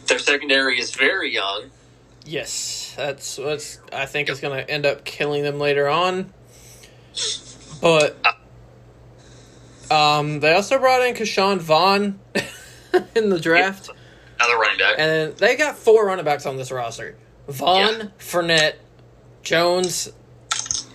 Their 0.07 0.19
secondary 0.19 0.79
is 0.79 0.93
very 0.95 1.33
young. 1.33 1.71
Yes, 2.25 2.93
that's 2.95 3.37
what's 3.37 3.79
I 3.93 4.05
think 4.07 4.29
is 4.29 4.39
going 4.39 4.57
to 4.57 4.69
end 4.69 4.85
up 4.85 5.05
killing 5.05 5.43
them 5.43 5.59
later 5.59 5.87
on. 5.87 6.33
But 7.81 8.17
um, 9.91 10.39
they 10.39 10.53
also 10.53 10.79
brought 10.79 11.05
in 11.05 11.13
Ke'Shawn 11.13 11.59
Vaughn 11.59 12.19
in 13.15 13.29
the 13.29 13.39
draft, 13.39 13.89
Another 14.39 14.57
running 14.57 14.77
back. 14.77 14.95
and 14.97 15.35
they 15.37 15.55
got 15.55 15.77
four 15.77 16.05
running 16.05 16.25
backs 16.25 16.45
on 16.45 16.57
this 16.57 16.71
roster: 16.71 17.15
Vaughn, 17.47 17.97
Yeah. 17.99 18.05
Fournette, 18.19 18.75
Jones, 19.43 20.11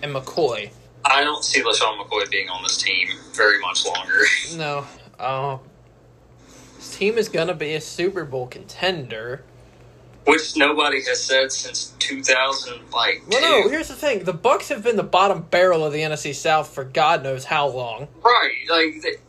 and 0.03 0.13
McCoy. 0.13 0.71
I 1.03 1.23
don't 1.23 1.43
see 1.43 1.61
LeSean 1.61 1.97
McCoy 1.99 2.29
being 2.29 2.49
on 2.49 2.61
this 2.63 2.77
team 2.81 3.09
very 3.33 3.59
much 3.59 3.85
longer. 3.85 4.19
No, 4.55 4.85
uh, 5.19 5.57
this 6.77 6.95
team 6.97 7.17
is 7.17 7.29
going 7.29 7.47
to 7.47 7.53
be 7.55 7.73
a 7.73 7.81
Super 7.81 8.23
Bowl 8.25 8.47
contender. 8.47 9.43
which 10.25 10.55
nobody 10.55 11.01
has 11.05 11.23
said 11.23 11.51
since 11.51 11.93
2000. 11.99 12.91
Like, 12.93 13.23
Well, 13.27 13.39
two. 13.41 13.47
no. 13.63 13.69
Here's 13.69 13.87
the 13.87 13.95
thing: 13.95 14.23
the 14.25 14.33
Bucks 14.33 14.69
have 14.69 14.83
been 14.83 14.97
the 14.97 15.03
bottom 15.03 15.41
barrel 15.43 15.83
of 15.83 15.93
the 15.93 16.01
NFC 16.01 16.35
South 16.35 16.69
for 16.73 16.83
God 16.83 17.23
knows 17.23 17.45
how 17.45 17.67
long. 17.67 18.07
right? 18.23 18.51
Like, 18.69 19.21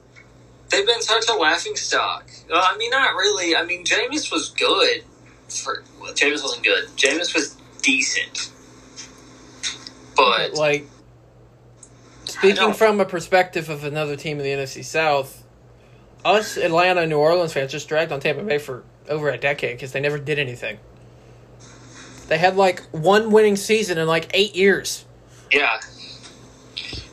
they've 0.72 0.86
been 0.86 1.02
such 1.02 1.28
a 1.28 1.34
laughing 1.34 1.76
stock. 1.76 2.28
Well, 2.50 2.62
I 2.64 2.76
mean, 2.76 2.90
not 2.90 3.14
really. 3.14 3.54
I 3.54 3.64
mean, 3.64 3.84
Jameis 3.84 4.32
was 4.32 4.50
good. 4.50 5.04
For 5.48 5.84
well, 6.00 6.12
Jameis 6.14 6.42
wasn't 6.42 6.64
good. 6.64 6.86
Jameis 6.96 7.34
was 7.34 7.56
decent, 7.82 8.50
but 10.16 10.54
like 10.54 10.88
speaking 12.24 12.72
from 12.72 13.00
a 13.00 13.04
perspective 13.04 13.68
of 13.68 13.84
another 13.84 14.16
team 14.16 14.38
in 14.38 14.44
the 14.44 14.50
NFC 14.50 14.82
South, 14.82 15.44
us 16.24 16.56
Atlanta 16.56 17.06
New 17.06 17.18
Orleans 17.18 17.52
fans 17.52 17.70
just 17.70 17.88
dragged 17.88 18.12
on 18.12 18.20
Tampa 18.20 18.42
Bay 18.42 18.58
for 18.58 18.82
over 19.08 19.28
a 19.28 19.36
decade 19.36 19.76
because 19.76 19.92
they 19.92 20.00
never 20.00 20.18
did 20.18 20.38
anything. 20.38 20.78
They 22.28 22.38
had 22.38 22.56
like 22.56 22.80
one 22.92 23.30
winning 23.30 23.56
season 23.56 23.98
in 23.98 24.06
like 24.08 24.30
eight 24.32 24.56
years, 24.56 25.04
yeah, 25.52 25.80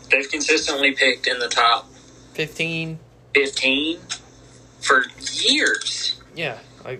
they've 0.09 0.29
consistently 0.29 0.93
picked 0.93 1.27
in 1.27 1.39
the 1.39 1.49
top 1.49 1.91
fifteen. 2.33 2.99
15 3.33 3.99
for 4.81 5.05
years. 5.33 6.19
Yeah, 6.35 6.57
I 6.85 6.99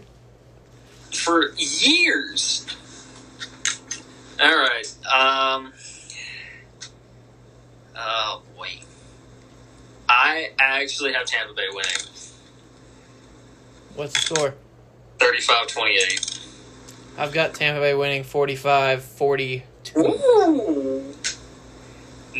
For 1.12 1.52
years. 1.58 2.66
All 4.40 4.48
right. 4.48 4.88
Um. 5.12 5.74
Oh 7.96 8.42
wait. 8.60 8.84
I 10.08 10.52
actually 10.60 11.14
have 11.14 11.26
Tampa 11.26 11.54
Bay 11.54 11.68
winning 11.72 12.10
what's 14.00 14.14
the 14.14 14.36
score? 14.36 14.54
35-28. 15.18 16.40
I've 17.18 17.34
got 17.34 17.54
Tampa 17.54 17.82
Bay 17.82 17.94
winning 17.94 18.24
45-42. 18.24 19.64
Ooh. 19.98 21.14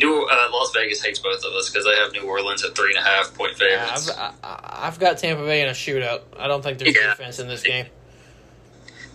New 0.00 0.22
uh, 0.30 0.48
Las 0.52 0.72
Vegas 0.74 1.02
hates 1.04 1.18
both 1.18 1.44
of 1.44 1.52
us 1.52 1.68
because 1.70 1.84
they 1.84 1.94
have 1.96 2.12
New 2.12 2.22
Orleans 2.28 2.64
at 2.64 2.74
three 2.74 2.90
and 2.96 2.98
a 2.98 3.08
half 3.08 3.34
point 3.34 3.52
Yeah, 3.60 3.84
favorites. 3.84 4.10
I've, 4.10 4.34
I, 4.42 4.78
I've 4.86 4.98
got 4.98 5.18
Tampa 5.18 5.44
Bay 5.44 5.62
in 5.62 5.68
a 5.68 5.72
shootout. 5.72 6.22
I 6.38 6.48
don't 6.48 6.62
think 6.62 6.78
there's 6.78 6.96
Yeah. 6.96 7.10
defense 7.10 7.38
in 7.38 7.48
this 7.48 7.62
game. 7.62 7.86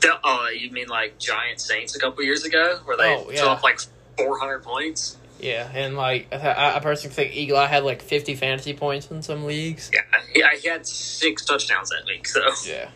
The- 0.01 0.19
oh, 0.23 0.49
you 0.49 0.71
mean 0.71 0.87
like 0.87 1.17
Giant 1.19 1.59
Saints 1.59 1.95
a 1.95 1.99
couple 1.99 2.23
years 2.23 2.43
ago, 2.45 2.79
where 2.85 2.95
they 2.97 3.03
Oh, 3.15 3.29
yeah. 3.31 3.59
like 3.63 3.79
four 4.17 4.37
hundred 4.39 4.63
points? 4.63 5.17
Yeah, 5.39 5.69
and 5.73 5.97
like 5.97 6.27
I, 6.33 6.75
I 6.75 6.79
personally 6.79 7.13
think 7.13 7.35
Eagle 7.35 7.57
Eye 7.57 7.67
had 7.67 7.83
like 7.83 8.01
50 8.01 8.35
fantasy 8.35 8.73
points 8.73 9.11
in 9.11 9.21
some 9.21 9.45
leagues. 9.45 9.91
Yeah, 9.93 10.01
he, 10.33 10.59
he 10.61 10.67
had 10.69 10.85
six 10.87 11.43
touchdowns 11.43 11.89
that 11.89 12.05
week. 12.05 12.25
So, 12.27 12.41
Yeah. 12.65 12.89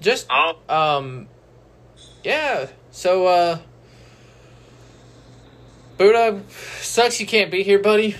Just 0.00 0.26
oh, 0.30 0.58
um 0.68 1.28
yeah, 2.24 2.66
so 2.90 3.26
uh 3.26 3.58
Buddha 5.98 6.40
sucks 6.80 7.20
you 7.20 7.26
can't 7.26 7.50
be 7.50 7.64
here, 7.64 7.80
buddy. 7.80 8.14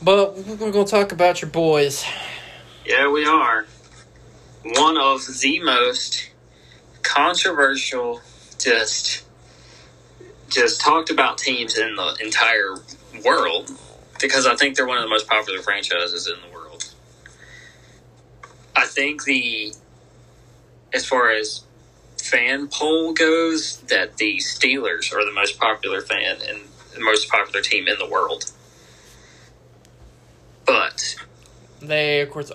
But 0.00 0.36
we're 0.36 0.70
gonna 0.70 0.84
talk 0.84 1.10
about 1.10 1.42
your 1.42 1.50
boys. 1.50 2.04
Yeah, 2.84 3.10
we 3.10 3.26
are. 3.26 3.66
One 4.62 4.96
of 4.96 5.26
the 5.40 5.60
most 5.60 6.30
controversial, 7.02 8.20
just 8.58 9.24
just 10.48 10.80
talked 10.80 11.10
about 11.10 11.36
teams 11.36 11.76
in 11.76 11.96
the 11.96 12.16
entire 12.22 12.76
world 13.24 13.68
because 14.20 14.46
I 14.46 14.54
think 14.54 14.76
they're 14.76 14.86
one 14.86 14.98
of 14.98 15.02
the 15.02 15.10
most 15.10 15.26
popular 15.26 15.60
franchises 15.60 16.28
in 16.28 16.36
the 16.48 16.54
world. 16.54 16.94
I 18.76 18.86
think 18.86 19.24
the 19.24 19.72
as 20.92 21.04
far 21.04 21.32
as 21.32 21.65
fan 22.30 22.68
poll 22.68 23.12
goes, 23.12 23.78
that 23.82 24.16
the 24.16 24.38
Steelers 24.38 25.12
are 25.12 25.24
the 25.24 25.32
most 25.32 25.58
popular 25.58 26.00
fan 26.00 26.38
and 26.48 26.60
the 26.94 27.00
most 27.00 27.28
popular 27.28 27.60
team 27.60 27.88
in 27.88 27.98
the 27.98 28.08
world. 28.08 28.50
But 30.64 31.16
They 31.80 32.20
of 32.20 32.30
course 32.30 32.50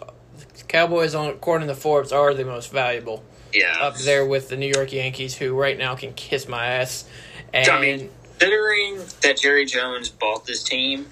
Cowboys 0.68 1.16
on 1.16 1.30
according 1.30 1.68
to 1.68 1.76
Forbes 1.76 2.12
are 2.12 2.34
the 2.34 2.46
most 2.46 2.72
valuable. 2.72 3.24
yeah, 3.54 3.78
Up 3.80 3.98
there 3.98 4.26
with 4.26 4.50
the 4.50 4.58
New 4.58 4.72
York 4.74 4.92
Yankees 4.94 5.36
who 5.36 5.58
right 5.58 5.78
now 5.78 5.96
can 5.96 6.14
kiss 6.14 6.48
my 6.48 6.66
ass. 6.66 7.06
And 7.54 7.68
I 7.70 7.82
mean, 7.82 8.10
considering 8.40 8.98
that 9.22 9.38
Jerry 9.38 9.66
Jones 9.66 10.10
bought 10.10 10.46
this 10.46 10.64
team 10.64 11.08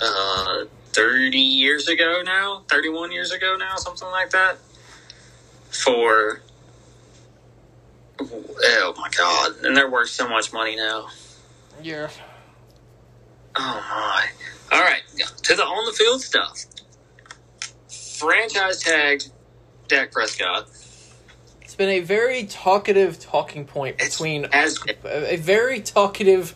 uh, 0.00 0.64
30 0.92 1.38
years 1.38 1.88
ago 1.88 2.22
now, 2.24 2.62
31 2.68 3.12
years 3.12 3.32
ago 3.32 3.56
now, 3.58 3.76
something 3.76 4.08
like 4.08 4.30
that, 4.30 4.58
for. 5.70 6.40
Oh 8.30 8.94
my 8.96 9.08
god. 9.16 9.64
And 9.64 9.76
they're 9.76 9.90
worth 9.90 10.10
so 10.10 10.28
much 10.28 10.52
money 10.52 10.76
now. 10.76 11.08
yeah. 11.82 12.08
Oh 13.54 13.84
my. 13.90 14.26
Alright, 14.74 15.02
to 15.42 15.54
the 15.54 15.62
on 15.62 15.84
the 15.86 15.92
field 15.92 16.22
stuff. 16.22 16.64
Franchise 18.18 18.80
tagged 18.80 19.30
Dak 19.88 20.12
Prescott. 20.12 20.68
It's 21.60 21.74
been 21.74 21.90
a 21.90 22.00
very 22.00 22.44
talkative 22.44 23.18
talking 23.20 23.66
point 23.66 23.98
between 23.98 24.46
as 24.52 24.78
a 25.04 25.34
a 25.34 25.36
very 25.36 25.80
talkative, 25.80 26.54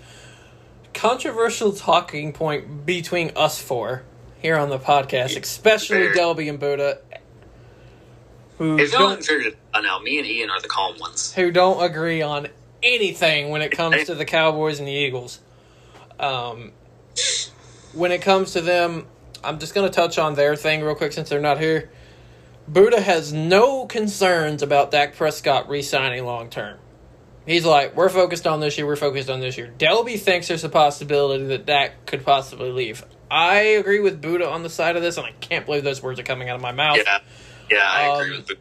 controversial 0.95 1.73
talking 1.73 2.33
point 2.33 2.87
between 2.87 3.33
us 3.37 3.61
four 3.61 4.03
here 4.39 4.57
on 4.57 4.71
the 4.71 4.79
podcast, 4.79 5.39
especially 5.41 6.09
Delby 6.09 6.49
and 6.49 6.59
Buddha, 6.59 6.99
who 8.59 8.79
if 8.79 8.93
don't, 8.93 9.25
figured 9.25 9.47
it 9.47 9.59
out 9.75 9.83
now, 9.83 9.99
me 9.99 10.19
and 10.19 10.27
Ian 10.27 10.51
are 10.51 10.61
the 10.61 10.69
calm 10.69 10.99
ones. 10.99 11.33
who 11.35 11.51
don't 11.51 11.83
agree 11.83 12.23
on 12.23 12.49
anything 12.83 13.51
when 13.51 13.63
it 13.63 13.71
comes 13.71 14.05
to 14.05 14.15
the 14.15 14.25
Cowboys 14.25 14.79
and 14.79 14.89
the 14.89 14.93
Eagles. 14.93 15.41
Um, 16.19 16.73
when 17.93 18.13
it 18.13 18.23
comes 18.23 18.53
to 18.53 18.61
them, 18.61 19.07
I'm 19.45 19.59
just 19.59 19.75
going 19.75 19.89
to 19.89 19.95
touch 19.95 20.19
on 20.19 20.35
their 20.35 20.57
thing 20.57 20.83
real 20.83 20.95
quick 20.95 21.13
since 21.13 21.29
they're 21.29 21.41
not 21.41 21.59
here. 21.59 21.91
Buddha 22.69 23.01
has 23.01 23.33
no 23.33 23.87
concerns 23.87 24.63
about 24.63 24.91
Dak 24.91 25.15
Prescott 25.15 25.69
re-signing 25.69 26.25
long 26.25 26.51
term. 26.51 26.79
He's 27.47 27.65
like, 27.65 27.95
we're 27.95 28.09
focused 28.09 28.47
on 28.47 28.59
this 28.59 28.77
year. 28.77 28.87
We're 28.87 28.97
focused 28.97 29.31
on 29.31 29.39
this 29.39 29.57
year. 29.57 29.73
Delby 29.79 30.19
thinks 30.19 30.49
there's 30.49 30.65
a 30.65 30.69
possibility 30.69 31.45
that 31.47 31.65
Dak 31.65 32.05
could 32.05 32.25
possibly 32.25 32.73
leave. 32.73 33.05
I 33.31 33.59
agree 33.59 34.01
with 34.01 34.21
Buddha 34.21 34.49
on 34.49 34.65
the 34.65 34.71
side 34.71 34.97
of 34.97 35.03
this, 35.03 35.17
and 35.17 35.27
I 35.27 35.31
can't 35.41 35.65
believe 35.65 35.85
those 35.85 36.03
words 36.03 36.19
are 36.19 36.25
coming 36.25 36.49
out 36.49 36.57
of 36.57 36.63
my 36.63 36.73
mouth. 36.73 36.99
Yeah. 37.05 37.21
Yeah, 37.71 37.79
I 37.83 38.09
Um, 38.09 38.21
agree 38.21 38.37
with 38.39 38.51
you. 38.51 38.57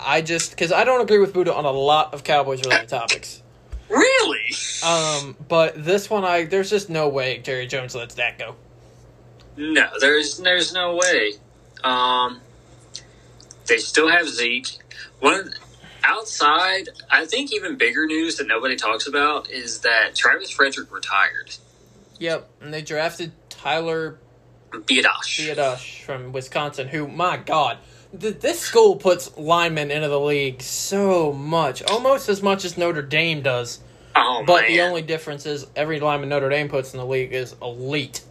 I 0.00 0.20
just 0.20 0.50
because 0.50 0.72
I 0.72 0.84
don't 0.84 1.00
agree 1.00 1.18
with 1.18 1.32
Buddha 1.32 1.52
on 1.54 1.64
a 1.64 1.70
lot 1.72 2.14
of 2.14 2.22
Cowboys 2.24 2.62
related 2.64 2.88
topics. 2.88 3.42
Really? 3.88 4.46
Um, 4.86 5.36
but 5.48 5.82
this 5.84 6.08
one, 6.10 6.24
I 6.24 6.44
there's 6.44 6.70
just 6.70 6.88
no 6.90 7.08
way 7.08 7.38
Jerry 7.38 7.66
Jones 7.66 7.94
lets 7.94 8.14
that 8.16 8.38
go. 8.38 8.54
No, 9.56 9.88
there's 10.00 10.38
there's 10.38 10.72
no 10.72 10.94
way. 10.96 11.32
Um, 11.82 12.40
they 13.66 13.78
still 13.78 14.08
have 14.08 14.28
Zeke. 14.28 14.68
One 15.20 15.52
outside, 16.04 16.88
I 17.10 17.26
think 17.26 17.52
even 17.52 17.76
bigger 17.76 18.06
news 18.06 18.36
that 18.36 18.46
nobody 18.46 18.76
talks 18.76 19.06
about 19.08 19.50
is 19.50 19.80
that 19.80 20.14
Travis 20.14 20.50
Frederick 20.50 20.92
retired. 20.92 21.56
Yep, 22.20 22.48
and 22.60 22.72
they 22.72 22.82
drafted 22.82 23.32
Tyler 23.48 24.18
Biadash. 24.72 25.38
Biadasz 25.38 26.02
from 26.04 26.32
Wisconsin, 26.32 26.88
who, 26.88 27.08
my 27.08 27.36
God, 27.38 27.78
th- 28.18 28.40
this 28.40 28.60
school 28.60 28.96
puts 28.96 29.36
linemen 29.36 29.90
into 29.90 30.08
the 30.08 30.20
league 30.20 30.62
so 30.62 31.32
much, 31.32 31.82
almost 31.84 32.28
as 32.28 32.42
much 32.42 32.64
as 32.64 32.78
Notre 32.78 33.02
Dame 33.02 33.42
does. 33.42 33.80
Oh 34.16 34.44
But 34.46 34.62
man, 34.62 34.68
the 34.68 34.80
only 34.82 35.02
difference 35.02 35.46
is 35.46 35.66
every 35.76 36.00
lineman 36.00 36.30
Notre 36.30 36.50
Dame 36.50 36.68
puts 36.68 36.92
in 36.94 36.98
the 36.98 37.06
league 37.06 37.32
is 37.32 37.54
elite. 37.62 38.22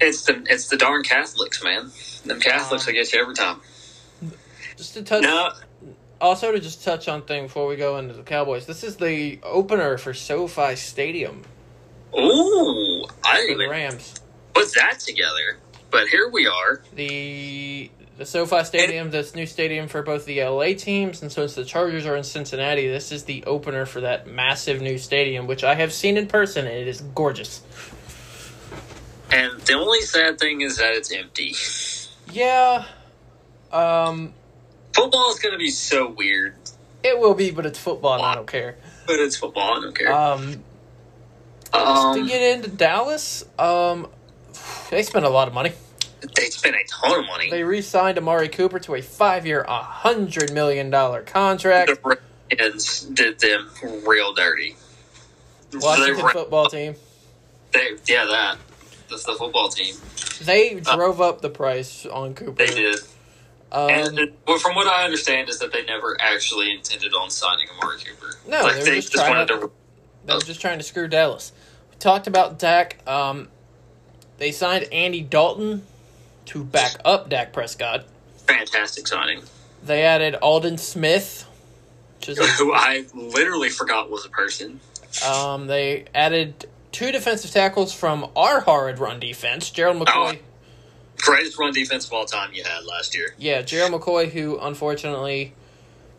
it's 0.00 0.24
the 0.24 0.42
it's 0.48 0.68
the 0.68 0.76
darn 0.76 1.02
Catholics, 1.04 1.62
man. 1.64 1.90
Them 2.24 2.40
uh, 2.40 2.40
Catholics 2.40 2.86
will 2.86 2.94
get 2.94 3.12
you 3.12 3.20
every 3.22 3.34
time. 3.34 3.60
Just 4.76 4.94
to 4.94 5.02
touch, 5.02 5.24
No, 5.24 5.50
also 6.20 6.52
to 6.52 6.60
just 6.60 6.84
touch 6.84 7.08
on 7.08 7.22
thing 7.24 7.44
before 7.44 7.66
we 7.66 7.76
go 7.76 7.98
into 7.98 8.14
the 8.14 8.22
Cowboys. 8.22 8.66
This 8.66 8.84
is 8.84 8.96
the 8.98 9.40
opener 9.42 9.98
for 9.98 10.14
SoFi 10.14 10.76
Stadium 10.76 11.42
ooh, 12.18 13.04
I 13.24 13.36
didn't 13.36 13.50
the 13.58 13.62
even 13.62 13.70
Rams. 13.70 14.19
Put 14.60 14.74
that 14.74 15.00
together. 15.00 15.58
But 15.90 16.08
here 16.08 16.28
we 16.28 16.46
are. 16.46 16.82
the 16.94 17.90
the 18.16 18.26
SoFi 18.26 18.64
Stadium, 18.64 19.10
this 19.10 19.34
new 19.34 19.46
stadium 19.46 19.88
for 19.88 20.02
both 20.02 20.26
the 20.26 20.42
LA 20.44 20.74
teams, 20.74 21.22
and 21.22 21.32
since 21.32 21.54
the 21.54 21.64
Chargers 21.64 22.04
are 22.04 22.16
in 22.16 22.22
Cincinnati, 22.22 22.86
this 22.86 23.12
is 23.12 23.24
the 23.24 23.42
opener 23.44 23.86
for 23.86 24.02
that 24.02 24.26
massive 24.26 24.82
new 24.82 24.98
stadium, 24.98 25.46
which 25.46 25.64
I 25.64 25.74
have 25.74 25.90
seen 25.92 26.18
in 26.18 26.26
person, 26.26 26.66
and 26.66 26.74
it 26.76 26.86
is 26.86 27.00
gorgeous. 27.14 27.62
And 29.32 29.58
the 29.62 29.72
only 29.72 30.02
sad 30.02 30.38
thing 30.38 30.60
is 30.60 30.76
that 30.76 30.92
it's 30.92 31.10
empty. 31.12 31.54
Yeah, 32.30 32.84
um, 33.72 34.34
Football 34.92 35.30
is 35.32 35.38
going 35.38 35.52
to 35.52 35.58
be 35.58 35.70
so 35.70 36.10
weird, 36.10 36.54
it 37.02 37.18
will 37.18 37.34
be, 37.34 37.50
but 37.52 37.64
it's 37.64 37.78
football, 37.78 38.14
and 38.14 38.22
I 38.22 38.34
don't 38.34 38.46
care. 38.46 38.76
but 39.06 39.18
it's 39.18 39.36
football. 39.36 39.78
I 39.78 39.80
don't 39.80 39.94
care. 39.96 40.12
Um, 40.12 40.62
Um, 41.72 42.16
to 42.16 42.26
get 42.26 42.42
into 42.56 42.68
Dallas, 42.68 43.44
um, 43.58 44.08
they 44.90 45.02
spent 45.02 45.24
a 45.24 45.28
lot 45.30 45.48
of 45.48 45.54
money. 45.54 45.72
They 46.36 46.50
spent 46.50 46.76
a 46.76 46.84
ton 46.88 47.20
of 47.20 47.26
money. 47.26 47.50
They 47.50 47.62
re-signed 47.64 48.18
Amari 48.18 48.48
Cooper 48.48 48.78
to 48.80 48.94
a 48.94 49.02
five-year, 49.02 49.64
hundred 49.68 50.52
million 50.52 50.90
dollar 50.90 51.22
contract. 51.22 51.90
the 52.02 53.10
did 53.14 53.38
them 53.40 53.70
real 54.06 54.34
dirty. 54.34 54.76
Washington 55.72 56.16
They, 56.26 56.32
football 56.32 56.66
team. 56.66 56.96
they, 57.72 57.90
yeah, 58.06 58.24
that. 58.26 58.58
That's 59.08 59.24
the 59.24 59.34
football 59.34 59.68
team. 59.68 59.94
They 60.42 60.74
drove 60.80 61.20
up 61.20 61.40
the 61.40 61.50
price 61.50 62.04
on 62.06 62.34
Cooper. 62.34 62.50
Uh, 62.62 62.66
They 62.66 62.74
did. 62.74 62.98
Um, 63.72 63.88
and 63.88 64.32
well, 64.48 64.58
from 64.58 64.74
what 64.74 64.88
I 64.88 65.04
understand 65.04 65.48
is 65.48 65.60
that 65.60 65.72
they 65.72 65.84
never 65.84 66.16
actually 66.20 66.72
intended 66.72 67.14
on 67.14 67.30
signing 67.30 67.68
Amari 67.78 67.98
Cooper. 68.00 68.34
No, 68.48 68.62
like 68.62 68.72
they 68.74 68.78
were 68.80 68.84
they 68.84 68.94
just 68.96 69.12
just, 69.12 69.28
wanted 69.28 69.46
to- 69.48 69.58
to. 69.60 69.70
They 70.26 70.34
were 70.34 70.40
just 70.40 70.60
trying 70.60 70.78
to 70.78 70.84
screw 70.84 71.06
Dallas. 71.08 71.52
We 71.90 71.96
talked 71.98 72.26
about 72.26 72.58
Dak. 72.58 72.98
Um, 73.08 73.48
they 74.40 74.50
signed 74.50 74.88
Andy 74.90 75.20
Dalton 75.20 75.86
to 76.46 76.64
back 76.64 76.96
up 77.04 77.28
Dak 77.28 77.52
Prescott. 77.52 78.06
Fantastic 78.48 79.06
signing. 79.06 79.42
They 79.84 80.02
added 80.02 80.34
Aldon 80.36 80.78
Smith, 80.78 81.46
which 82.18 82.30
is 82.30 82.38
Who 82.58 82.72
I 82.72 83.04
literally 83.14 83.68
forgot 83.68 84.10
was 84.10 84.24
a 84.26 84.30
person. 84.30 84.80
um, 85.24 85.66
they 85.66 86.06
added 86.14 86.66
two 86.90 87.12
defensive 87.12 87.50
tackles 87.50 87.92
from 87.92 88.28
our 88.34 88.60
horrid 88.60 88.98
run 88.98 89.20
defense. 89.20 89.70
Gerald 89.70 89.98
McCoy, 90.04 90.38
Greatest 91.18 91.58
run 91.58 91.72
defense 91.74 92.06
of 92.06 92.12
all 92.14 92.24
time 92.24 92.50
you 92.54 92.64
had 92.64 92.84
last 92.84 93.14
year. 93.14 93.34
yeah, 93.38 93.60
Gerald 93.60 93.92
McCoy, 93.92 94.30
who 94.30 94.58
unfortunately 94.58 95.52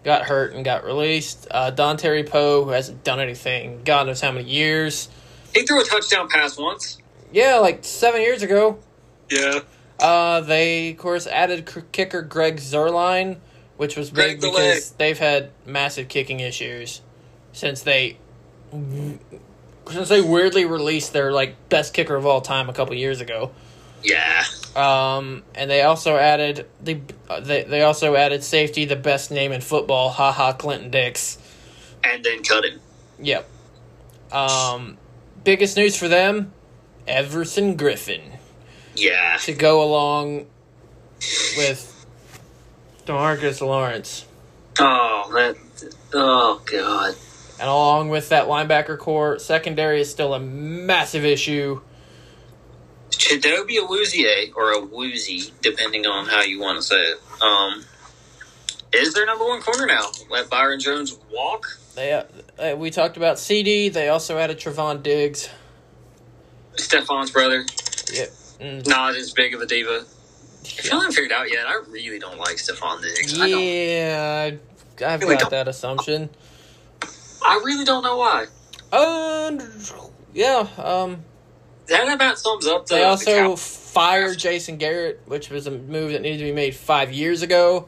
got 0.04 0.24
hurt 0.24 0.54
and 0.54 0.64
got 0.64 0.86
released. 0.86 1.48
Uh, 1.50 1.72
Dontari 1.72 2.28
Poe, 2.28 2.64
who 2.66 2.70
hasn't 2.70 3.04
done 3.04 3.20
anything, 3.20 3.82
God 3.84 4.06
knows 4.06 4.22
how 4.22 4.32
many 4.32 4.48
years. 4.48 5.10
He 5.56 5.64
threw 5.64 5.82
a 5.82 5.86
touchdown 5.86 6.30
pass 6.30 6.56
once. 6.58 7.00
Yeah, 7.32 7.58
like 7.58 7.84
seven 7.84 8.22
years 8.22 8.44
ago. 8.44 8.80
Yeah. 9.30 9.62
Uh, 10.00 10.42
they 10.42 10.92
of 10.92 10.98
course 10.98 11.28
added 11.28 11.70
kicker 11.92 12.22
Greg 12.22 12.58
Zuerlein, 12.58 13.38
which 13.78 13.96
was 13.96 14.10
big 14.10 14.40
Greg 14.40 14.42
the 14.42 14.50
because 14.50 14.92
they've 14.92 15.20
had 15.20 15.52
massive 15.66 16.08
kicking 16.08 16.40
issues 16.40 17.02
since 17.54 17.82
they 17.82 18.18
since 19.90 20.10
they 20.10 20.22
weirdly 20.22 20.66
released 20.66 21.14
their 21.14 21.32
like 21.32 21.70
best 21.70 21.94
kicker 21.94 22.16
of 22.16 22.26
all 22.26 22.42
time 22.42 22.70
a 22.70 22.74
couple 22.74 22.96
years 22.96 23.22
ago. 23.22 23.52
Yeah. 24.04 24.44
Um, 24.76 25.44
and 25.54 25.70
they 25.70 25.84
also 25.84 26.16
added 26.16 26.68
the 26.82 27.02
uh, 27.30 27.40
they 27.42 27.64
they 27.64 27.84
also 27.84 28.16
added 28.16 28.44
safety, 28.44 28.86
the 28.86 28.96
best 28.96 29.32
name 29.32 29.52
in 29.52 29.62
football, 29.62 30.10
Ha 30.10 30.32
Ha 30.32 30.54
Clinton-Dix. 30.54 31.38
And 32.04 32.24
then 32.24 32.42
cut 32.44 32.66
him. 32.66 32.80
Yep. 33.20 33.48
Um, 34.32 34.98
biggest 35.44 35.78
news 35.78 35.96
for 35.96 36.08
them, 36.08 36.54
Everson 37.12 37.78
Griffen 37.78 38.22
Yeah. 38.96 39.38
to 39.42 39.54
go 39.54 39.84
along 39.84 40.46
with 41.58 42.06
DeMarcus 43.06 43.60
Lawrence. 43.62 44.26
Oh, 44.80 45.30
that. 45.34 45.58
Oh, 46.14 46.62
God. 46.66 47.16
And 47.60 47.70
along 47.70 48.10
with 48.10 48.30
that 48.30 48.48
linebacker 48.48 48.98
corps, 48.98 49.38
secondary 49.40 50.02
is 50.02 50.10
still 50.10 50.34
a 50.34 50.40
massive 50.40 51.26
issue. 51.26 51.82
Chidobe 53.12 53.78
Awuzie, 53.78 54.52
or 54.56 54.72
a 54.72 54.80
woozy, 54.80 55.52
depending 55.62 56.08
on 56.08 56.26
how 56.28 56.42
you 56.42 56.60
want 56.60 56.78
to 56.80 56.82
say 56.84 56.96
it, 56.96 57.20
um, 57.42 57.84
is 58.94 59.14
their 59.14 59.26
number 59.26 59.46
one 59.46 59.62
corner 59.62 59.86
now. 59.86 60.08
Let 60.30 60.50
Byron 60.50 60.80
Jones 60.80 61.18
walk. 61.32 61.78
They 61.96 62.14
uh, 62.14 62.76
we 62.78 62.90
talked 62.90 63.18
about 63.18 63.38
CD. 63.38 63.90
They 63.90 64.08
also 64.08 64.38
added 64.38 64.58
Trevon 64.60 65.04
Diggs. 65.04 65.50
Stefon's 66.82 67.32
brother, 67.32 67.66
Yep. 68.14 68.30
Mm, 68.60 68.88
not 68.88 69.16
as 69.16 69.32
big 69.32 69.54
of 69.54 69.62
a 69.62 69.66
diva. 69.66 70.06
If 70.64 70.86
you 70.86 70.92
haven't 70.92 71.14
figured 71.14 71.32
out 71.32 71.50
yet, 71.52 71.66
I 71.68 71.76
really 71.90 72.20
don't 72.20 72.38
like 72.38 72.58
Stefon 72.58 73.02
Diggs. 73.02 73.40
I, 73.40 73.50
don't, 73.50 73.62
Yeah, 73.64 74.52
I've 75.08 75.22
Really 75.22 75.36
got 75.36 75.42
don't. 75.42 75.50
that 75.52 75.68
assumption. 75.68 76.30
I 77.44 77.60
really 77.66 77.86
don't 77.86 78.04
know 78.04 78.18
why. 78.18 78.46
Um, 78.92 79.60
yeah. 80.34 80.68
Um, 80.78 81.24
That 81.88 82.14
about 82.14 82.38
sums 82.38 82.68
up 82.68 82.86
the. 82.86 82.96
they 82.96 83.04
also 83.04 83.32
Cow- 83.50 83.56
fired 83.56 84.38
Jason 84.38 84.78
Garrett, 84.78 85.22
which 85.26 85.50
was 85.50 85.66
a 85.66 85.72
move 85.72 86.12
that 86.12 86.22
needed 86.22 86.38
to 86.40 86.44
be 86.44 86.52
made 86.52 86.76
five 86.76 87.12
years 87.12 87.42
ago. 87.42 87.88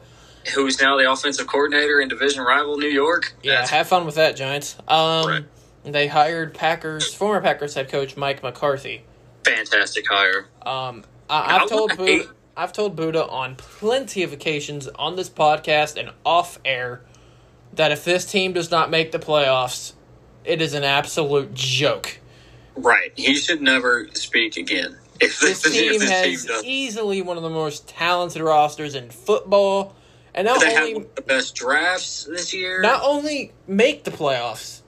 who's 0.54 0.80
now 0.80 0.96
the 0.98 1.10
offensive 1.10 1.46
coordinator 1.46 2.00
in 2.00 2.08
division 2.08 2.42
rival 2.42 2.76
New 2.76 2.88
York. 2.88 3.34
Yeah, 3.42 3.58
That's 3.60 3.70
have 3.70 3.86
fun 3.88 4.04
with 4.04 4.16
that, 4.16 4.36
Giants. 4.36 4.76
Um, 4.88 5.26
Right. 5.26 5.44
They 5.92 6.06
hired 6.06 6.54
Packers 6.54 7.12
former 7.12 7.40
Packers 7.40 7.74
head 7.74 7.88
coach 7.88 8.16
Mike 8.16 8.42
McCarthy. 8.42 9.04
fantastic 9.44 10.06
hire. 10.08 10.46
Um, 10.62 11.04
I, 11.28 11.56
I've 11.56 11.68
told 11.68 11.96
Buddha, 11.96 12.32
I've 12.56 12.72
told 12.72 12.96
Buddha 12.96 13.26
on 13.26 13.56
plenty 13.56 14.22
of 14.22 14.32
occasions 14.32 14.86
on 14.88 15.16
this 15.16 15.28
podcast 15.28 15.98
and 15.98 16.10
off 16.24 16.58
air 16.64 17.02
that 17.74 17.90
if 17.92 18.04
this 18.04 18.24
team 18.30 18.52
does 18.52 18.70
not 18.70 18.90
make 18.90 19.12
the 19.12 19.18
playoffs, 19.18 19.94
it 20.44 20.62
is 20.62 20.74
an 20.74 20.84
absolute 20.84 21.52
joke. 21.54 22.20
Right. 22.76 23.12
He 23.16 23.34
should 23.36 23.60
never 23.62 24.08
speak 24.14 24.56
again. 24.56 24.96
If 25.20 25.40
This 25.40 25.64
if 25.64 25.72
team 25.72 26.00
this 26.00 26.10
has 26.10 26.44
team 26.44 26.60
easily 26.64 27.22
one 27.22 27.36
of 27.36 27.42
the 27.42 27.50
most 27.50 27.88
talented 27.88 28.42
rosters 28.42 28.94
in 28.94 29.10
football, 29.10 29.94
and 30.34 30.46
not 30.46 30.60
They 30.60 30.76
only 30.76 31.06
the 31.14 31.22
best 31.22 31.54
drafts 31.54 32.24
this 32.24 32.52
year. 32.52 32.80
not 32.80 33.00
only 33.04 33.52
make 33.68 34.04
the 34.04 34.10
playoffs. 34.10 34.80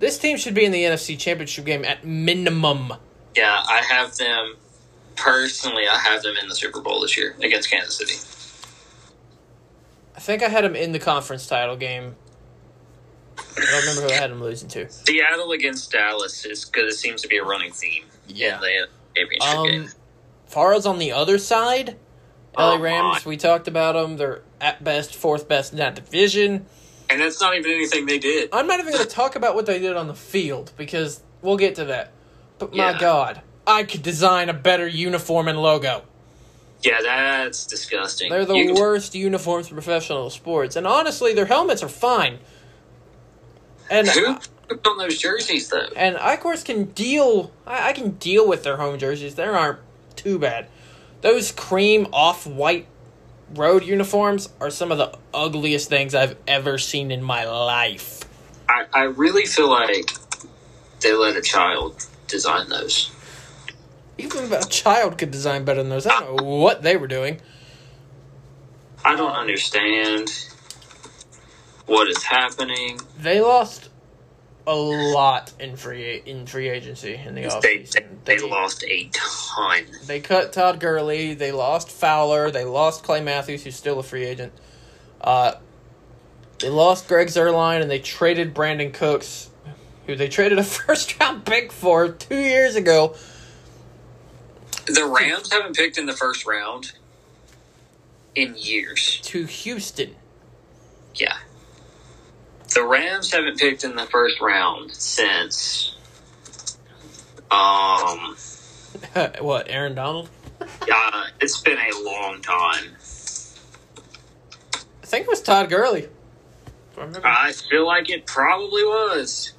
This 0.00 0.18
team 0.18 0.36
should 0.36 0.54
be 0.54 0.64
in 0.64 0.72
the 0.72 0.82
NFC 0.82 1.16
Championship 1.18 1.64
game 1.66 1.84
at 1.84 2.04
minimum. 2.04 2.94
Yeah, 3.36 3.62
I 3.68 3.82
have 3.82 4.16
them 4.16 4.56
personally. 5.14 5.84
I 5.86 5.96
have 5.98 6.22
them 6.22 6.34
in 6.42 6.48
the 6.48 6.54
Super 6.54 6.80
Bowl 6.80 7.00
this 7.00 7.16
year 7.16 7.36
against 7.42 7.70
Kansas 7.70 7.96
City. 7.96 8.14
I 10.16 10.20
think 10.20 10.42
I 10.42 10.48
had 10.48 10.64
them 10.64 10.74
in 10.74 10.92
the 10.92 10.98
conference 10.98 11.46
title 11.46 11.76
game. 11.76 12.16
I 13.38 13.42
don't 13.60 13.80
remember 13.80 14.02
who 14.02 14.08
I 14.08 14.12
had 14.14 14.30
them 14.30 14.42
losing 14.42 14.68
to. 14.70 14.90
Seattle 14.90 15.52
against 15.52 15.92
Dallas 15.92 16.44
is 16.44 16.64
because 16.64 16.92
it 16.94 16.98
seems 16.98 17.22
to 17.22 17.28
be 17.28 17.36
a 17.38 17.44
running 17.44 17.72
theme 17.72 18.04
Yeah. 18.26 18.56
in 18.56 18.60
the 18.60 18.88
championship 19.16 19.64
game. 19.66 19.82
Um, 19.84 19.88
far 20.46 20.72
as 20.74 20.86
on 20.86 20.98
the 20.98 21.12
other 21.12 21.38
side, 21.38 21.96
LA 22.56 22.74
Oh, 22.74 22.78
Rams, 22.78 23.24
we 23.24 23.36
talked 23.36 23.68
about 23.68 23.92
them. 23.92 24.16
They're 24.16 24.42
at 24.60 24.82
best 24.82 25.14
fourth 25.14 25.48
best 25.48 25.72
in 25.72 25.78
that 25.78 25.94
division. 25.94 26.66
And 27.10 27.20
that's 27.20 27.40
not 27.40 27.56
even 27.56 27.70
anything 27.72 28.06
they 28.06 28.18
did. 28.18 28.50
I'm 28.52 28.66
not 28.66 28.80
even 28.80 28.92
going 28.92 29.04
to 29.08 29.10
talk 29.10 29.36
about 29.36 29.54
what 29.54 29.66
they 29.66 29.78
did 29.78 29.96
on 29.96 30.06
the 30.08 30.14
field 30.14 30.72
because 30.76 31.22
we'll 31.42 31.56
get 31.56 31.74
to 31.76 31.86
that. 31.86 32.12
But 32.58 32.74
my 32.74 32.92
Yeah. 32.92 32.98
God, 32.98 33.42
I 33.66 33.84
could 33.84 34.02
design 34.02 34.48
a 34.48 34.54
better 34.54 34.86
uniform 34.86 35.48
and 35.48 35.60
logo. 35.60 36.02
Yeah, 36.82 37.02
that's 37.02 37.66
disgusting. 37.66 38.30
They're 38.30 38.46
the 38.46 38.54
You 38.54 38.74
worst 38.74 39.14
uniforms 39.14 39.68
for 39.68 39.74
professional 39.74 40.30
sports, 40.30 40.76
and 40.76 40.86
honestly, 40.86 41.34
their 41.34 41.44
helmets 41.46 41.82
are 41.82 41.88
fine. 41.90 42.38
And 43.90 44.08
Who 44.08 44.36
put 44.68 44.86
on 44.86 44.98
those 44.98 45.18
jerseys 45.18 45.68
though? 45.68 45.88
and 45.96 46.16
I, 46.16 46.34
of 46.34 46.40
course, 46.40 46.62
can 46.62 46.84
deal. 46.84 47.50
I, 47.66 47.88
I 47.90 47.92
can 47.92 48.12
deal 48.12 48.48
with 48.48 48.62
their 48.62 48.76
home 48.78 48.98
jerseys. 48.98 49.34
They 49.34 49.44
aren't 49.44 49.80
too 50.16 50.38
bad. 50.38 50.68
Those 51.20 51.52
cream 51.52 52.06
off-white 52.12 52.86
road 53.54 53.84
uniforms 53.84 54.48
are 54.60 54.70
some 54.70 54.92
of 54.92 54.98
the 54.98 55.16
ugliest 55.34 55.88
things 55.88 56.14
I've 56.14 56.36
ever 56.46 56.78
seen 56.78 57.10
in 57.10 57.22
my 57.22 57.44
life. 57.44 58.20
I, 58.68 58.86
I 58.92 59.02
really 59.04 59.46
feel 59.46 59.68
like 59.68 60.10
they 61.00 61.12
let 61.12 61.36
a 61.36 61.42
child 61.42 62.06
design 62.28 62.68
those. 62.68 63.10
Even 64.18 64.52
a 64.52 64.64
child 64.64 65.18
could 65.18 65.30
design 65.30 65.64
better 65.64 65.82
than 65.82 65.90
those. 65.90 66.06
I 66.06 66.20
don't 66.20 66.36
know 66.36 66.44
what 66.44 66.82
they 66.82 66.96
were 66.96 67.08
doing. 67.08 67.40
I 69.04 69.16
don't 69.16 69.32
understand 69.32 70.28
what 71.86 72.08
is 72.08 72.22
happening. 72.22 73.00
They 73.18 73.40
lost 73.40 73.89
a 74.66 74.74
lot 74.74 75.52
in 75.58 75.76
free 75.76 76.22
in 76.26 76.46
free 76.46 76.68
agency 76.68 77.14
in 77.14 77.34
the 77.34 77.42
They, 77.42 77.48
offseason. 77.48 78.24
they, 78.24 78.36
they 78.36 78.46
lost 78.46 78.84
a 78.84 79.10
ton. 79.12 79.84
They 80.06 80.20
cut 80.20 80.52
Todd 80.52 80.80
Gurley. 80.80 81.34
They 81.34 81.52
lost 81.52 81.90
Fowler. 81.90 82.50
They 82.50 82.64
lost 82.64 83.02
Clay 83.04 83.20
Matthews, 83.20 83.64
who's 83.64 83.76
still 83.76 83.98
a 83.98 84.02
free 84.02 84.24
agent. 84.24 84.52
Uh, 85.20 85.54
they 86.60 86.68
lost 86.70 87.08
Greg 87.08 87.28
Zuerlein, 87.28 87.82
and 87.82 87.90
they 87.90 88.00
traded 88.00 88.54
Brandin 88.54 88.92
Cooks, 88.92 89.50
who 90.06 90.16
they 90.16 90.28
traded 90.28 90.58
a 90.58 90.64
first 90.64 91.18
round 91.20 91.44
pick 91.46 91.72
for 91.72 92.08
two 92.08 92.38
years 92.38 92.76
ago. 92.76 93.16
The 94.86 95.04
Rams 95.06 95.52
haven't 95.52 95.76
picked 95.76 95.98
in 95.98 96.06
the 96.06 96.16
first 96.16 96.46
round 96.46 96.92
in 98.34 98.54
years. 98.56 99.20
To 99.24 99.44
Houston. 99.46 100.16
Yeah. 101.14 101.36
The 102.74 102.84
Rams 102.84 103.32
haven't 103.32 103.58
picked 103.58 103.84
in 103.84 103.96
the 103.96 104.06
first 104.06 104.40
round 104.40 104.94
since 104.94 105.96
um 107.50 108.36
what? 109.40 109.68
Aaron 109.68 109.94
Donald? 109.94 110.28
uh, 110.60 111.24
it's 111.40 111.60
been 111.60 111.78
a 111.78 112.04
long 112.04 112.40
time. 112.42 112.96
I 115.02 115.06
think 115.06 115.26
it 115.26 115.28
was 115.28 115.42
Todd 115.42 115.68
Gurley. 115.68 116.08
I. 116.96 117.20
I 117.24 117.52
feel 117.52 117.86
like 117.86 118.10
it 118.10 118.26
probably 118.26 118.84
was. 118.84 119.52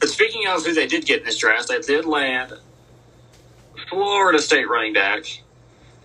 But 0.00 0.08
speaking 0.08 0.46
of 0.48 0.64
who 0.64 0.72
they 0.72 0.86
did 0.86 1.04
get 1.06 1.20
in 1.20 1.26
this 1.26 1.38
draft, 1.38 1.68
they 1.68 1.80
did 1.80 2.04
land 2.04 2.54
Florida 3.88 4.40
State 4.40 4.68
running 4.68 4.92
back 4.92 5.24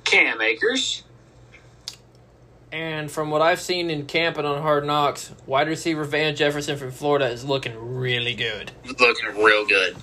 Cam 0.03 0.41
Akers. 0.41 1.03
And 2.71 3.11
from 3.11 3.29
what 3.31 3.41
I've 3.41 3.59
seen 3.59 3.89
in 3.89 4.05
camp 4.05 4.37
and 4.37 4.47
on 4.47 4.61
Hard 4.61 4.85
Knocks, 4.85 5.31
wide 5.45 5.67
receiver 5.67 6.05
Van 6.05 6.35
Jefferson 6.35 6.77
from 6.77 6.91
Florida 6.91 7.27
is 7.27 7.43
looking 7.43 7.75
really 7.97 8.33
good. 8.33 8.71
Looking 8.99 9.43
real 9.43 9.65
good. 9.65 9.97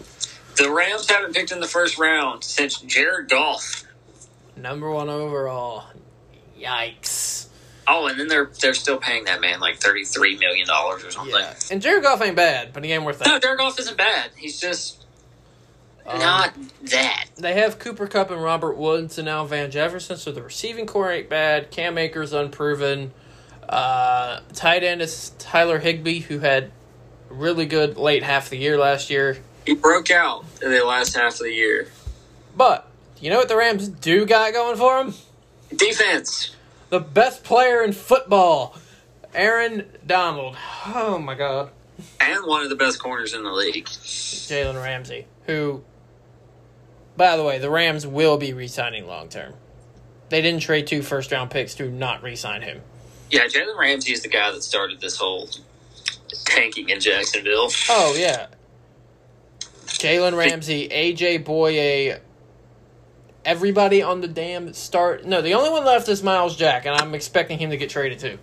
The 0.57 0.71
Rams 0.71 1.09
haven't 1.09 1.35
picked 1.35 1.51
in 1.51 1.61
the 1.61 1.67
first 1.67 1.99
round 1.99 2.45
since 2.45 2.81
Jared 2.81 3.29
Goff. 3.31 3.85
Number 4.57 4.91
one 4.91 5.09
overall. 5.09 5.85
Yikes. 6.61 7.47
Oh, 7.87 8.07
and 8.07 8.21
then 8.21 8.29
they're 8.29 8.51
they're 8.61 8.75
still 8.75 8.99
paying 8.99 9.25
that 9.25 9.41
man 9.41 9.61
like 9.61 9.79
thirty 9.79 10.05
three 10.05 10.37
million 10.37 10.67
dollars 10.67 11.05
or 11.05 11.11
something. 11.11 11.35
Yeah. 11.35 11.55
And 11.71 11.81
Jared 11.81 12.03
Goff 12.03 12.21
ain't 12.21 12.37
bad, 12.37 12.75
but 12.75 12.85
he 12.85 12.93
ain't 12.93 13.05
worth 13.05 13.21
that. 13.21 13.29
No. 13.29 13.39
Jared 13.39 13.59
Goff 13.59 13.79
isn't 13.79 13.97
bad. 13.97 14.31
He's 14.37 14.61
just 14.61 15.07
Um, 16.09 16.19
not 16.21 16.55
that. 16.85 17.27
They 17.37 17.55
have 17.55 17.79
Cooper 17.79 18.07
Kupp 18.07 18.31
and 18.31 18.43
Robert 18.43 18.77
Woods 18.77 19.19
and 19.19 19.27
now 19.27 19.45
Van 19.45 19.71
Jefferson, 19.71 20.17
so 20.17 20.33
the 20.33 20.43
receiving 20.43 20.87
corps 20.87 21.13
ain't 21.13 21.29
bad. 21.29 21.71
Cam 21.71 21.99
Akers 21.99 22.33
unproven. 22.33 23.13
Uh, 23.69 24.41
tight 24.55 24.83
end 24.83 25.03
is 25.03 25.33
Tyler 25.39 25.79
Higbee, 25.79 26.21
who 26.21 26.39
had 26.39 26.71
really 27.29 27.67
good 27.67 27.99
late 27.99 28.23
half 28.23 28.45
of 28.45 28.51
the 28.51 28.59
year 28.59 28.79
last 28.79 29.11
year. 29.11 29.39
He 29.67 29.75
broke 29.75 30.11
out 30.11 30.47
in 30.63 30.71
the 30.71 30.83
last 30.83 31.15
half 31.15 31.35
of 31.35 31.41
the 31.41 31.53
year. 31.53 31.89
But 32.57 32.89
you 33.21 33.29
know 33.29 33.37
what 33.37 33.49
the 33.49 33.57
Rams 33.57 33.89
do 33.89 34.25
got 34.25 34.55
going 34.55 34.79
for 34.79 35.05
them? 35.05 35.15
Defense. 35.75 36.57
The 36.89 37.01
best 37.01 37.45
player 37.45 37.83
in 37.83 37.93
football, 37.93 38.75
Aaron 39.35 39.85
Donald. 40.07 40.57
Oh 40.87 41.19
my 41.19 41.35
God, 41.35 41.71
And 42.19 42.47
one 42.47 42.63
of 42.63 42.71
the 42.71 42.77
best 42.77 42.99
corners 42.99 43.35
in 43.35 43.43
the 43.43 43.53
league. 43.53 43.85
Jalen 43.85 44.83
Ramsey, 44.83 45.27
who, 45.45 45.85
by 47.19 47.37
the 47.37 47.43
way, 47.45 47.59
the 47.59 47.69
Rams 47.69 48.07
will 48.07 48.39
be 48.39 48.53
re-signing 48.55 49.07
long 49.07 49.29
term. 49.29 49.53
They 50.31 50.41
didn't 50.41 50.63
trade 50.63 50.87
two 50.87 51.03
first 51.03 51.33
round 51.33 51.51
picks 51.51 51.75
to 51.75 51.91
not 51.91 52.23
re-sign 52.23 52.63
him. 52.63 52.81
Yeah, 53.31 53.45
Jalen 53.47 53.77
Ramsey 53.77 54.13
is 54.13 54.23
the 54.23 54.29
guy 54.29 54.51
that 54.53 54.63
started 54.63 55.01
this 55.01 55.17
whole 55.17 55.51
tanking 56.47 56.89
in 56.89 57.01
Jacksonville. 57.01 57.71
Oh 57.91 58.15
yeah. 58.17 58.47
Jalen 59.87 60.37
Ramsey, 60.37 60.89
AJ 60.89 61.45
Bouye, 61.45 62.21
everybody 63.45 64.01
on 64.01 64.21
the 64.21 64.29
damn 64.29 64.73
start. 64.73 65.25
No, 65.25 65.43
the 65.43 65.55
only 65.55 65.71
one 65.71 65.85
left 65.85 66.09
is 66.09 66.23
Myles 66.23 66.57
Jack, 66.57 66.87
and 66.87 66.95
I'm 66.95 67.15
expecting 67.15 67.59
him 67.59 67.71
to 67.71 67.77
get 67.77 67.91
traded 67.91 68.21
too. 68.21 68.39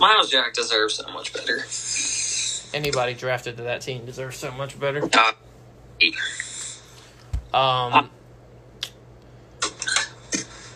Myles 0.00 0.30
Jack 0.30 0.54
deserves 0.54 0.94
so 0.94 1.06
much 1.12 1.32
better. 1.32 1.64
Anybody 2.74 3.14
drafted 3.14 3.58
to 3.58 3.64
that 3.64 3.82
team 3.82 4.06
deserves 4.06 4.36
so 4.36 4.50
much 4.52 4.78
better. 4.78 5.04
Uh, 5.04 5.32
Um, 7.56 8.10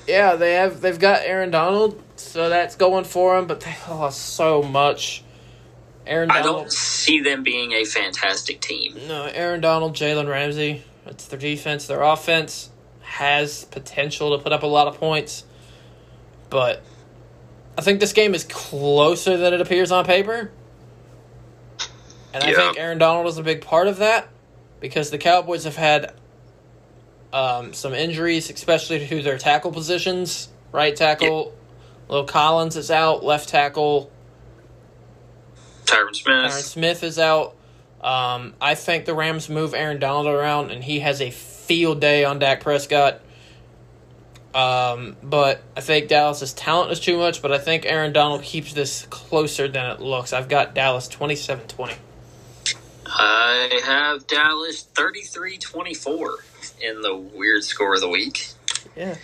yeah, 0.06 0.36
they 0.36 0.54
have 0.54 0.80
they've 0.80 0.98
got 0.98 1.20
Aaron 1.24 1.50
Donald, 1.50 2.02
so 2.16 2.48
that's 2.48 2.74
going 2.74 3.04
for 3.04 3.36
them. 3.36 3.46
But 3.46 3.60
they 3.60 3.76
lost 3.88 4.20
so 4.34 4.62
much. 4.62 5.22
Aaron 6.06 6.28
Donald, 6.28 6.46
I 6.46 6.48
don't 6.48 6.72
see 6.72 7.20
them 7.20 7.42
being 7.42 7.72
a 7.72 7.84
fantastic 7.84 8.60
team. 8.60 8.96
no, 9.06 9.24
Aaron 9.24 9.60
Donald, 9.60 9.94
Jalen 9.94 10.28
Ramsey. 10.28 10.82
It's 11.06 11.26
their 11.26 11.38
defense. 11.38 11.86
Their 11.86 12.02
offense 12.02 12.70
has 13.02 13.64
potential 13.66 14.36
to 14.36 14.42
put 14.42 14.52
up 14.52 14.62
a 14.62 14.66
lot 14.66 14.88
of 14.88 14.98
points, 14.98 15.44
but 16.48 16.82
I 17.76 17.82
think 17.82 18.00
this 18.00 18.14
game 18.14 18.34
is 18.34 18.44
closer 18.44 19.36
than 19.36 19.52
it 19.52 19.60
appears 19.60 19.92
on 19.92 20.06
paper. 20.06 20.50
And 22.32 22.42
I 22.42 22.54
think 22.54 22.78
Aaron 22.78 22.98
Donald 22.98 23.26
is 23.26 23.36
a 23.38 23.42
big 23.42 23.60
part 23.60 23.86
of 23.86 23.98
that 23.98 24.28
because 24.80 25.10
the 25.10 25.18
Cowboys 25.18 25.64
have 25.64 25.76
had 25.76 26.14
um, 27.32 27.72
some 27.72 27.94
injuries, 27.94 28.50
especially 28.50 29.06
to 29.06 29.22
their 29.22 29.38
tackle 29.38 29.72
positions. 29.72 30.48
Right 30.72 30.94
tackle, 30.94 31.52
La'el 32.08 32.28
Collins 32.28 32.76
is 32.76 32.90
out. 32.90 33.24
Left 33.24 33.48
tackle, 33.48 34.10
Tyron 35.84 36.14
Smith. 36.14 36.36
Aaron 36.36 36.50
Smith 36.50 37.02
is 37.02 37.18
out. 37.18 37.56
Um, 38.00 38.54
I 38.60 38.76
think 38.76 39.04
the 39.04 39.14
Rams 39.14 39.48
move 39.48 39.74
Aaron 39.74 39.98
Donald 39.98 40.26
around, 40.26 40.70
and 40.70 40.82
he 40.82 41.00
has 41.00 41.20
a 41.20 41.30
field 41.30 42.00
day 42.00 42.24
on 42.24 42.38
Dak 42.38 42.62
Prescott. 42.62 43.20
Um, 44.54 45.16
but 45.22 45.62
I 45.76 45.80
think 45.80 46.08
Dallas's 46.08 46.52
talent 46.52 46.90
is 46.90 46.98
too 46.98 47.18
much, 47.18 47.42
but 47.42 47.52
I 47.52 47.58
think 47.58 47.84
Aaron 47.86 48.12
Donald 48.12 48.42
keeps 48.42 48.72
this 48.72 49.06
closer 49.10 49.68
than 49.68 49.90
it 49.90 50.00
looks. 50.00 50.32
I've 50.32 50.48
got 50.48 50.74
Dallas 50.74 51.06
27 51.08 51.68
20. 51.68 51.94
I 53.06 53.80
have 53.84 54.26
Dallas 54.26 54.82
33 54.82 55.58
24 55.58 56.38
in 56.80 57.02
the 57.02 57.16
weird 57.16 57.64
score 57.64 57.94
of 57.94 58.00
the 58.00 58.08
week. 58.08 58.48
Yeah. 58.96 59.16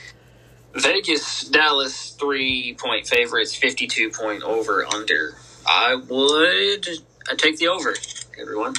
Vegas, 0.75 1.49
Dallas, 1.49 2.11
three 2.11 2.77
point 2.79 3.07
favorites, 3.07 3.55
52 3.55 4.11
point 4.11 4.43
over 4.43 4.85
under. 4.85 5.37
I 5.67 5.95
would 5.95 6.89
I 7.31 7.35
take 7.37 7.59
the 7.59 7.69
over, 7.69 7.95
everyone. 8.41 8.75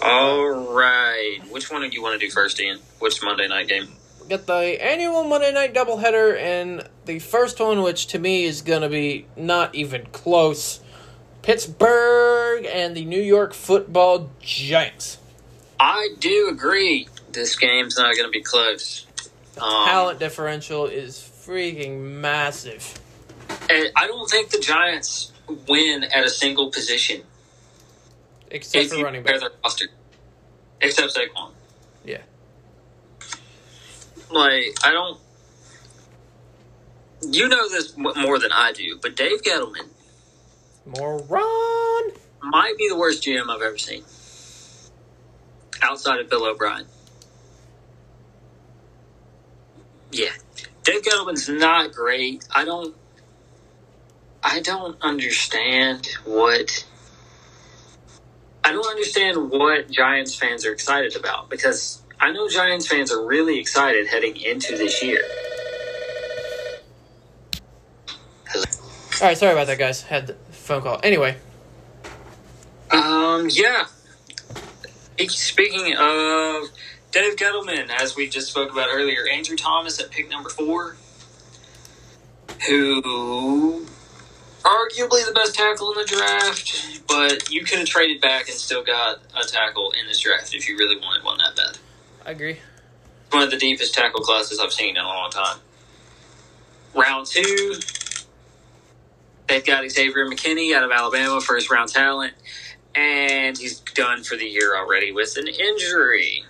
All 0.00 0.74
right. 0.74 1.40
Which 1.50 1.70
one 1.70 1.82
do 1.82 1.88
you 1.88 2.02
want 2.02 2.18
to 2.20 2.26
do 2.26 2.30
first, 2.30 2.60
Ian? 2.60 2.78
Which 2.98 3.22
Monday 3.22 3.48
night 3.48 3.68
game? 3.68 3.88
We 4.22 4.28
got 4.28 4.46
the 4.46 4.82
annual 4.82 5.24
Monday 5.24 5.52
night 5.52 5.74
doubleheader, 5.74 6.38
and 6.38 6.88
the 7.04 7.18
first 7.18 7.60
one, 7.60 7.82
which 7.82 8.06
to 8.08 8.18
me 8.18 8.44
is 8.44 8.62
going 8.62 8.82
to 8.82 8.88
be 8.88 9.26
not 9.36 9.74
even 9.74 10.06
close 10.12 10.80
Pittsburgh 11.42 12.64
and 12.64 12.96
the 12.96 13.04
New 13.04 13.20
York 13.20 13.52
football 13.52 14.30
Giants. 14.40 15.18
I 15.80 16.10
do 16.18 16.48
agree. 16.50 17.08
This 17.32 17.56
game's 17.56 17.96
not 17.96 18.14
going 18.14 18.26
to 18.26 18.30
be 18.30 18.42
close. 18.42 19.06
Um, 19.60 19.86
Talent 19.86 20.18
differential 20.18 20.86
is 20.86 21.16
freaking 21.16 22.00
massive. 22.20 22.98
I 23.70 24.06
don't 24.06 24.28
think 24.30 24.50
the 24.50 24.58
Giants 24.58 25.32
win 25.68 26.04
at 26.04 26.24
a 26.24 26.30
single 26.30 26.70
position 26.70 27.22
Except 28.50 28.88
for 28.90 29.02
running 29.02 29.22
back. 29.22 29.40
their 29.40 29.50
roster, 29.62 29.86
except 30.80 31.14
Saquon. 31.16 31.50
Yeah. 32.04 32.18
Like 34.30 34.76
I 34.84 34.92
don't. 34.92 35.18
You 37.22 37.48
know 37.48 37.68
this 37.68 37.96
more 37.96 38.38
than 38.38 38.52
I 38.52 38.72
do, 38.72 38.98
but 39.00 39.16
Dave 39.16 39.42
Gettleman 39.42 39.88
More 40.86 41.18
run. 41.22 42.12
might 42.42 42.74
be 42.76 42.88
the 42.88 42.96
worst 42.96 43.22
GM 43.22 43.48
I've 43.48 43.62
ever 43.62 43.78
seen, 43.78 44.04
outside 45.84 46.20
of 46.20 46.28
Bill 46.30 46.46
O'Brien. 46.46 46.86
Yeah, 50.10 50.30
Dave 50.84 51.02
Gettleman's 51.02 51.48
not 51.48 51.92
great. 51.92 52.46
I 52.54 52.64
don't. 52.64 52.94
I 54.42 54.60
don't 54.60 54.96
understand 55.02 56.08
what. 56.24 56.86
I 58.62 58.72
don't 58.72 58.86
understand 58.86 59.50
what 59.50 59.90
Giants 59.90 60.34
fans 60.34 60.64
are 60.64 60.72
excited 60.72 61.16
about 61.16 61.50
because 61.50 62.02
I 62.20 62.32
know 62.32 62.48
Giants 62.48 62.86
fans 62.86 63.12
are 63.12 63.24
really 63.24 63.58
excited 63.58 64.06
heading 64.06 64.36
into 64.36 64.76
this 64.76 65.02
year. 65.02 65.20
All 69.20 69.28
right, 69.28 69.38
sorry 69.38 69.52
about 69.52 69.66
that, 69.68 69.78
guys. 69.78 70.02
Had 70.02 70.26
the 70.28 70.34
phone 70.52 70.82
call. 70.82 71.00
Anyway, 71.02 71.36
Um, 72.90 73.48
yeah. 73.50 73.86
Speaking 75.18 75.94
of 75.96 76.70
Dave 77.12 77.36
Gettleman, 77.36 77.88
as 77.88 78.16
we 78.16 78.28
just 78.28 78.48
spoke 78.48 78.72
about 78.72 78.88
earlier, 78.92 79.26
Andrew 79.32 79.56
Thomas 79.56 80.00
at 80.00 80.10
pick 80.10 80.28
number 80.28 80.48
four, 80.48 80.96
who 82.66 83.86
arguably 84.64 85.24
the 85.26 85.32
best 85.34 85.54
tackle 85.54 85.92
in 85.92 85.98
the 85.98 86.04
draft, 86.04 87.00
but 87.06 87.50
you 87.50 87.64
could 87.64 87.78
have 87.78 87.86
traded 87.88 88.20
back 88.20 88.48
and 88.48 88.56
still 88.56 88.82
got 88.82 89.20
a 89.40 89.46
tackle 89.46 89.92
in 89.92 90.06
this 90.08 90.18
draft 90.20 90.54
if 90.54 90.68
you 90.68 90.76
really 90.76 90.96
wanted 90.96 91.24
one 91.24 91.38
that 91.38 91.54
bad. 91.54 91.78
I 92.26 92.32
agree. 92.32 92.58
One 93.30 93.42
of 93.42 93.50
the 93.50 93.58
deepest 93.58 93.94
tackle 93.94 94.20
classes 94.20 94.58
I've 94.58 94.72
seen 94.72 94.96
in 94.96 95.04
a 95.04 95.06
long 95.06 95.30
time. 95.30 95.58
Round 96.94 97.26
two, 97.26 97.74
they've 99.48 99.64
got 99.64 99.88
Xavier 99.88 100.26
McKinney 100.26 100.74
out 100.74 100.82
of 100.82 100.90
Alabama, 100.90 101.40
first 101.40 101.70
round 101.70 101.90
talent, 101.90 102.32
and 102.94 103.58
he's 103.58 103.80
done 103.80 104.22
for 104.22 104.36
the 104.36 104.46
year 104.46 104.76
already 104.76 105.12
with 105.12 105.36
an 105.36 105.48
injury. 105.48 106.44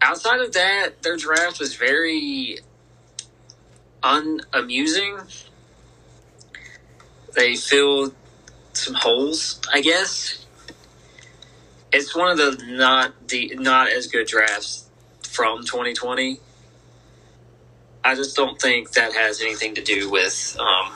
Outside 0.00 0.40
of 0.40 0.52
that, 0.52 1.02
their 1.02 1.16
draft 1.16 1.60
was 1.60 1.74
very 1.74 2.58
unamusing. 4.02 5.18
They 7.34 7.56
filled 7.56 8.14
some 8.72 8.94
holes, 8.94 9.60
I 9.72 9.80
guess. 9.80 10.46
It's 11.92 12.14
one 12.14 12.30
of 12.30 12.38
the 12.38 12.64
not 12.76 13.28
the 13.28 13.54
not 13.56 13.88
as 13.90 14.06
good 14.06 14.26
drafts 14.26 14.88
from 15.22 15.60
2020. 15.64 16.40
I 18.04 18.14
just 18.14 18.36
don't 18.36 18.60
think 18.60 18.92
that 18.92 19.12
has 19.14 19.40
anything 19.40 19.74
to 19.74 19.82
do 19.82 20.10
with 20.10 20.56
um, 20.60 20.92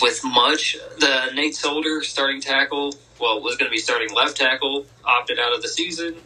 with 0.00 0.20
much. 0.24 0.76
The 0.98 1.30
Nate 1.34 1.54
Solder 1.54 2.02
starting 2.02 2.40
tackle, 2.40 2.94
well, 3.20 3.40
was 3.40 3.56
going 3.56 3.70
to 3.70 3.74
be 3.74 3.78
starting 3.78 4.14
left 4.14 4.36
tackle, 4.36 4.86
opted 5.04 5.38
out 5.38 5.54
of 5.54 5.62
the 5.62 5.68
season. 5.68 6.16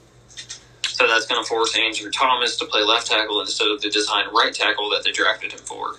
So 0.83 1.07
that's 1.07 1.27
going 1.27 1.43
to 1.43 1.49
force 1.49 1.77
Andrew 1.77 2.11
Thomas 2.11 2.57
to 2.57 2.65
play 2.67 2.83
left 2.83 3.07
tackle 3.07 3.41
instead 3.41 3.69
of 3.69 3.81
the 3.81 3.89
design 3.89 4.27
right 4.33 4.53
tackle 4.53 4.91
that 4.91 5.05
they 5.05 5.13
drafted 5.13 5.53
him 5.53 5.61
for. 5.61 5.95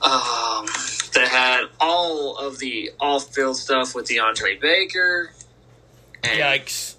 Um, 0.00 0.66
they 1.14 1.26
had 1.26 1.64
all 1.80 2.36
of 2.36 2.58
the 2.60 2.92
off-field 3.00 3.56
stuff 3.56 3.94
with 3.94 4.06
DeAndre 4.06 4.60
Baker. 4.60 5.32
And 6.22 6.40
Yikes. 6.40 6.94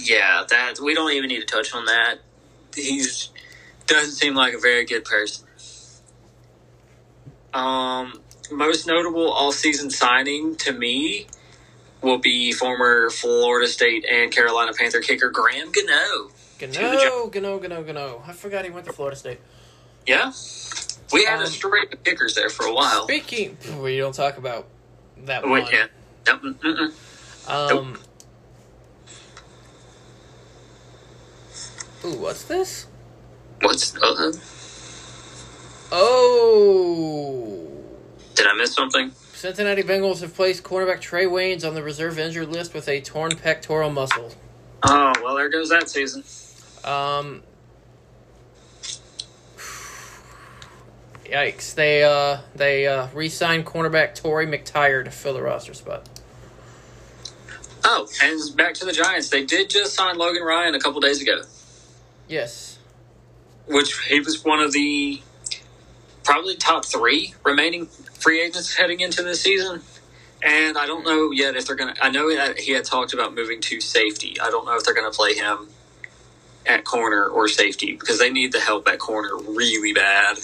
yeah, 0.00 0.44
that 0.48 0.80
we 0.80 0.94
don't 0.94 1.12
even 1.12 1.28
need 1.28 1.40
to 1.40 1.46
touch 1.46 1.72
on 1.72 1.84
that. 1.86 2.16
He's 2.74 3.30
doesn't 3.86 4.12
seem 4.12 4.34
like 4.34 4.54
a 4.54 4.58
very 4.58 4.84
good 4.84 5.04
person. 5.04 5.43
Um, 7.54 8.20
most 8.50 8.86
notable 8.86 9.30
all-season 9.30 9.88
signing 9.90 10.56
to 10.56 10.72
me 10.72 11.26
will 12.02 12.18
be 12.18 12.52
former 12.52 13.08
Florida 13.10 13.68
State 13.68 14.04
and 14.04 14.30
Carolina 14.30 14.72
Panther 14.72 15.00
kicker 15.00 15.30
Graham 15.30 15.70
Gano. 15.72 16.30
Gano, 16.58 17.28
Gano, 17.28 17.58
Gano, 17.58 17.82
Gano. 17.82 18.22
I 18.26 18.32
forgot 18.32 18.64
he 18.64 18.70
went 18.70 18.86
to 18.86 18.92
Florida 18.92 19.16
State. 19.16 19.40
Yeah, 20.06 20.32
we 21.12 21.24
had 21.24 21.38
Um, 21.38 21.44
a 21.44 21.46
string 21.46 21.86
of 21.92 22.02
kickers 22.04 22.34
there 22.34 22.50
for 22.50 22.66
a 22.66 22.74
while. 22.74 23.04
Speaking, 23.04 23.56
we 23.80 23.96
don't 23.96 24.14
talk 24.14 24.36
about 24.36 24.66
that 25.24 25.42
Wait, 25.48 25.64
one. 25.64 25.88
mm, 26.24 26.54
mm. 26.58 26.92
Um. 27.48 27.98
Ooh, 32.04 32.18
what's 32.18 32.44
this? 32.44 32.86
What's 33.62 33.96
uh, 33.96 34.32
Oh. 35.96 37.70
did 38.34 38.46
I 38.48 38.54
miss 38.54 38.74
something? 38.74 39.12
Cincinnati 39.32 39.82
Bengals 39.82 40.20
have 40.22 40.34
placed 40.34 40.64
cornerback 40.64 40.98
Trae 40.98 41.26
Waynes 41.28 41.64
on 41.66 41.74
the 41.74 41.82
reserve 41.84 42.18
injured 42.18 42.48
list 42.48 42.74
with 42.74 42.88
a 42.88 43.00
torn 43.00 43.36
pectoral 43.36 43.90
muscle. 43.90 44.32
Oh 44.82 45.12
well, 45.22 45.36
there 45.36 45.48
goes 45.48 45.68
that 45.68 45.88
season. 45.88 46.24
Um. 46.84 47.42
Yikes! 51.26 51.74
They 51.74 52.02
uh 52.02 52.38
they 52.54 52.86
uh 52.86 53.08
re-signed 53.14 53.64
cornerback 53.64 54.14
Torry 54.14 54.46
McTyer 54.46 55.04
to 55.04 55.10
fill 55.10 55.34
the 55.34 55.42
roster 55.42 55.74
spot. 55.74 56.08
Oh, 57.84 58.08
and 58.22 58.56
back 58.56 58.74
to 58.74 58.84
the 58.84 58.92
Giants. 58.92 59.28
They 59.30 59.44
did 59.44 59.70
just 59.70 59.94
sign 59.94 60.16
Logan 60.18 60.42
Ryan 60.42 60.74
a 60.74 60.80
couple 60.80 61.00
days 61.00 61.20
ago. 61.22 61.42
Yes. 62.28 62.78
which 63.66 63.96
he 64.08 64.20
was 64.20 64.44
one 64.44 64.60
of 64.60 64.72
the 64.72 65.20
probably 66.24 66.56
top 66.56 66.84
three 66.84 67.34
remaining 67.44 67.86
free 67.86 68.42
agents 68.42 68.74
heading 68.74 69.00
into 69.00 69.22
this 69.22 69.40
season. 69.42 69.82
And 70.42 70.76
I 70.76 70.86
don't 70.86 71.04
know 71.04 71.30
yet 71.30 71.56
if 71.56 71.66
they're 71.66 71.76
going 71.76 71.94
to. 71.94 72.04
I 72.04 72.10
know 72.10 72.34
that 72.34 72.58
he 72.58 72.72
had 72.72 72.84
talked 72.84 73.14
about 73.14 73.34
moving 73.34 73.60
to 73.62 73.80
safety. 73.80 74.36
I 74.40 74.50
don't 74.50 74.66
know 74.66 74.76
if 74.76 74.84
they're 74.84 74.94
going 74.94 75.10
to 75.10 75.16
play 75.16 75.34
him 75.34 75.68
at 76.66 76.84
corner 76.84 77.26
or 77.26 77.48
safety 77.48 77.92
because 77.92 78.18
they 78.18 78.30
need 78.30 78.52
the 78.52 78.60
help 78.60 78.88
at 78.88 78.98
corner 78.98 79.36
really 79.36 79.92
bad. 79.92 80.38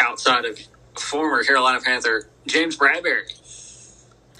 Outside 0.00 0.44
of 0.44 0.58
former 0.96 1.42
Carolina 1.42 1.80
Panther 1.80 2.28
James 2.46 2.76
Bradberry. 2.76 3.34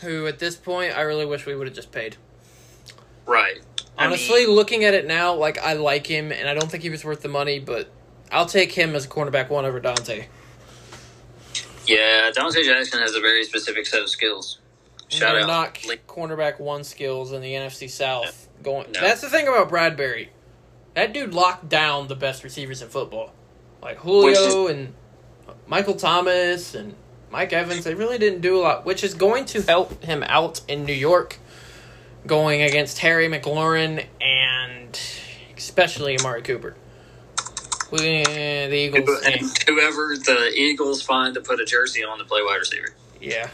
Who 0.01 0.27
at 0.27 0.39
this 0.39 0.57
point 0.57 0.97
I 0.97 1.03
really 1.03 1.27
wish 1.27 1.47
we 1.47 1.57
would 1.57 1.67
have 1.67 1.75
just 1.75 1.91
paid. 1.91 2.17
Right. 3.27 3.61
I 3.97 4.07
Honestly, 4.07 4.47
mean, 4.47 4.55
looking 4.55 4.85
at 4.85 4.95
it 4.95 5.07
now, 5.07 5.35
like 5.35 5.59
I 5.59 5.73
like 5.73 6.07
him, 6.07 6.31
and 6.31 6.49
I 6.49 6.55
don't 6.55 6.71
think 6.71 6.85
he 6.85 6.91
was 6.91 7.05
worth 7.05 7.21
the 7.21 7.29
money, 7.29 7.59
but 7.59 7.91
I'll 8.31 8.47
take 8.47 8.73
him 8.73 8.95
as 8.95 9.05
a 9.05 9.09
cornerback 9.09 9.49
one 9.49 9.65
over 9.65 9.81
Donte. 9.81 10.27
yeah, 11.87 12.31
Donte 12.35 12.65
Jackson 12.65 13.01
has 13.01 13.15
a 13.15 13.21
very 13.21 13.45
specific 13.45 13.87
set 13.87 14.03
of 14.03 14.09
skills. 14.09 14.59
Shout 15.09 15.37
out. 15.37 15.47
not 15.47 15.75
cornerback 16.07 16.61
one 16.61 16.85
skills 16.85 17.33
in 17.33 17.41
the 17.41 17.53
NFC 17.53 17.89
South. 17.89 18.49
Going. 18.63 18.93
No. 18.93 19.01
That's 19.01 19.21
the 19.21 19.31
thing 19.31 19.49
about 19.49 19.71
Bradberry. 19.71 20.29
That 20.95 21.13
dude 21.13 21.33
locked 21.33 21.69
down 21.69 22.09
the 22.09 22.17
best 22.17 22.45
receivers 22.45 22.83
in 22.83 22.89
football, 22.89 23.33
like 23.83 23.99
Julio 23.99 24.67
and 24.67 24.95
Michael 25.67 25.95
Thomas 25.95 26.75
and 26.75 26.95
Mike 27.31 27.53
Evans. 27.53 27.85
They 27.85 27.95
really 27.95 28.19
didn't 28.19 28.41
do 28.41 28.59
a 28.59 28.61
lot, 28.61 28.85
which 28.85 29.05
is 29.05 29.15
going 29.15 29.45
to 29.47 29.63
help 29.63 30.03
him 30.03 30.23
out 30.25 30.61
in 30.69 30.85
New 30.85 30.93
York, 30.93 31.39
going 32.27 32.63
against 32.63 32.97
Terry 32.97 33.29
McLaurin 33.29 34.05
and 34.21 35.01
especially 35.57 36.19
Amari 36.19 36.43
Cooper. 36.43 36.75
We, 37.91 38.23
uh, 38.23 38.69
the 38.69 38.75
Eagles. 38.77 39.23
and 39.25 39.41
whoever 39.67 40.15
the 40.17 40.53
Eagles 40.55 41.03
find 41.03 41.35
to 41.35 41.41
put 41.41 41.61
a 41.61 41.65
jersey 41.65 42.05
on 42.05 42.19
to 42.19 42.25
play 42.25 42.43
wide 42.43 42.59
receiver. 42.59 42.95
yeah. 43.21 43.49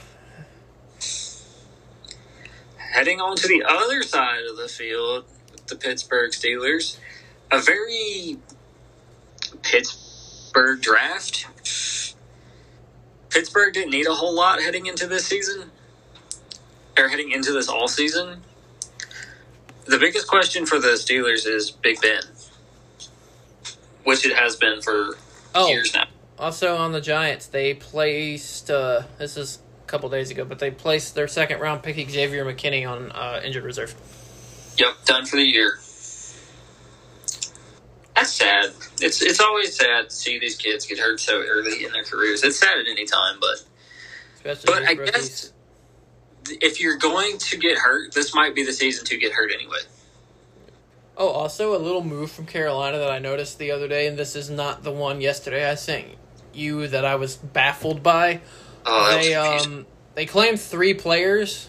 Heading 2.78 3.20
on 3.20 3.36
to 3.36 3.48
the 3.48 3.64
other 3.64 4.02
side 4.02 4.44
of 4.48 4.56
the 4.56 4.68
field, 4.68 5.24
the 5.66 5.74
Pittsburgh 5.76 6.30
Steelers, 6.30 6.98
a 7.50 7.60
very 7.60 8.38
Pittsburgh 9.62 10.80
draft. 10.80 11.46
Pittsburgh 13.30 13.74
didn't 13.74 13.90
need 13.90 14.06
a 14.06 14.14
whole 14.14 14.34
lot 14.34 14.60
heading 14.60 14.86
into 14.86 15.08
this 15.08 15.26
season, 15.26 15.72
or 16.96 17.08
heading 17.08 17.32
into 17.32 17.52
this 17.52 17.68
all 17.68 17.88
season. 17.88 18.42
The 19.86 19.98
biggest 19.98 20.28
question 20.28 20.64
for 20.64 20.78
the 20.78 20.90
Steelers 20.90 21.46
is 21.46 21.70
Big 21.72 22.00
Ben, 22.00 22.22
which 24.04 24.24
it 24.26 24.36
has 24.36 24.56
been 24.56 24.80
for 24.80 25.16
Oh, 25.54 25.68
years 25.68 25.94
now. 25.94 26.06
Also 26.38 26.76
on 26.76 26.92
the 26.92 27.00
Giants, 27.00 27.46
they 27.46 27.74
placed 27.74 28.70
uh, 28.70 29.02
this 29.18 29.36
is 29.36 29.60
a 29.82 29.86
couple 29.86 30.08
days 30.08 30.30
ago, 30.30 30.44
but 30.44 30.58
they 30.58 30.70
placed 30.70 31.14
their 31.14 31.28
second 31.28 31.60
round 31.60 31.82
pick 31.82 31.96
Xavier 32.10 32.44
McKinney 32.44 32.88
on 32.88 33.12
uh, 33.12 33.40
injured 33.44 33.64
reserve. 33.64 33.94
Yep, 34.78 35.04
done 35.04 35.24
for 35.26 35.36
the 35.36 35.44
year. 35.44 35.78
That's 38.16 38.32
sad. 38.32 38.70
It's 39.00 39.22
it's 39.22 39.40
always 39.40 39.76
sad 39.76 40.08
to 40.10 40.14
see 40.14 40.38
these 40.38 40.56
kids 40.56 40.86
get 40.86 40.98
hurt 40.98 41.18
so 41.20 41.40
early 41.42 41.84
in 41.84 41.92
their 41.92 42.04
careers. 42.04 42.42
It's 42.44 42.58
sad 42.58 42.78
at 42.78 42.86
any 42.88 43.06
time, 43.06 43.36
but 43.40 43.64
Especially 44.36 44.64
But 44.66 44.88
I 44.88 44.92
rookies. 44.92 45.10
guess- 45.14 45.50
if 46.60 46.78
you're 46.78 46.98
going 46.98 47.38
to 47.38 47.56
get 47.56 47.78
hurt, 47.78 48.12
this 48.12 48.34
might 48.34 48.54
be 48.54 48.64
the 48.64 48.72
season 48.72 49.06
to 49.06 49.16
get 49.16 49.32
hurt 49.32 49.50
anyway. 49.54 49.78
Oh, 51.16 51.28
also 51.28 51.76
a 51.76 51.78
little 51.78 52.02
move 52.02 52.30
from 52.30 52.46
Carolina 52.46 52.98
that 52.98 53.10
I 53.10 53.18
noticed 53.20 53.58
the 53.58 53.70
other 53.70 53.86
day, 53.86 54.06
and 54.08 54.18
this 54.18 54.34
is 54.34 54.50
not 54.50 54.82
the 54.82 54.90
one 54.90 55.20
yesterday 55.20 55.68
I 55.70 55.76
sent 55.76 56.06
you 56.52 56.88
that 56.88 57.04
I 57.04 57.14
was 57.14 57.36
baffled 57.36 58.02
by. 58.02 58.40
Oh, 58.84 59.16
they 59.16 59.34
um 59.34 59.86
they 60.16 60.26
claimed 60.26 60.60
three 60.60 60.92
players: 60.92 61.68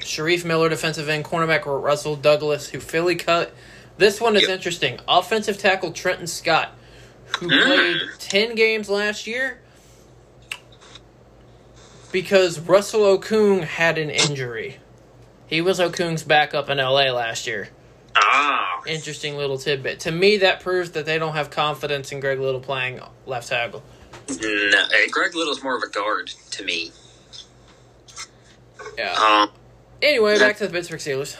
Shareef 0.00 0.44
Miller, 0.44 0.68
defensive 0.68 1.08
end, 1.08 1.24
cornerback 1.24 1.62
Rasul 1.66 2.16
Douglas, 2.16 2.68
who 2.70 2.80
Philly 2.80 3.14
cut. 3.14 3.54
This 3.96 4.20
one 4.20 4.36
is 4.36 4.42
Yep. 4.42 4.50
interesting. 4.50 4.98
Offensive 5.08 5.56
tackle 5.58 5.92
Trenton 5.92 6.26
Scott, 6.26 6.72
who 7.38 7.48
Mm. 7.50 7.62
played 7.62 8.10
ten 8.18 8.56
games 8.56 8.88
last 8.88 9.26
year 9.28 9.60
because 12.10 12.58
Russell 12.58 13.18
Okung 13.18 13.62
had 13.62 13.98
an 13.98 14.10
injury. 14.10 14.78
He 15.46 15.60
was 15.60 15.78
Okung's 15.78 16.24
backup 16.24 16.68
in 16.68 16.78
LA 16.78 17.10
last 17.12 17.46
year. 17.46 17.68
Ah, 18.16 18.82
Interesting 18.86 19.36
little 19.36 19.58
tidbit. 19.58 20.00
To 20.00 20.12
me, 20.12 20.38
that 20.38 20.60
proves 20.60 20.92
that 20.92 21.06
they 21.06 21.18
don't 21.18 21.34
have 21.34 21.50
confidence 21.50 22.12
in 22.12 22.20
Greg 22.20 22.38
Little 22.40 22.60
playing 22.60 23.00
left 23.26 23.48
tackle. 23.48 23.82
no, 24.28 24.84
hey, 24.90 25.08
Greg 25.10 25.34
Little's 25.34 25.62
more 25.62 25.76
of 25.76 25.82
a 25.82 25.88
guard 25.88 26.28
to 26.52 26.64
me. 26.64 26.90
Yeah. 28.98 29.12
Um, 29.12 29.50
Anyway, 30.02 30.38
back 30.38 30.56
to 30.58 30.66
the 30.66 30.72
Pittsburgh 30.72 31.00
Steelers. 31.00 31.36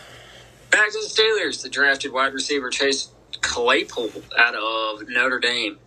back 0.70 0.90
to 0.90 0.98
the 0.98 1.06
Steelers. 1.08 1.62
The 1.62 1.68
drafted 1.68 2.10
wide 2.12 2.32
receiver 2.32 2.70
Chase 2.70 3.08
Claypool 3.42 4.10
out 4.38 4.54
of 4.54 5.08
Notre 5.08 5.38
Dame. 5.38 5.78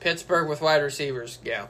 Pittsburgh 0.00 0.48
with 0.48 0.60
wide 0.60 0.82
receivers. 0.82 1.38
Yeah. 1.44 1.66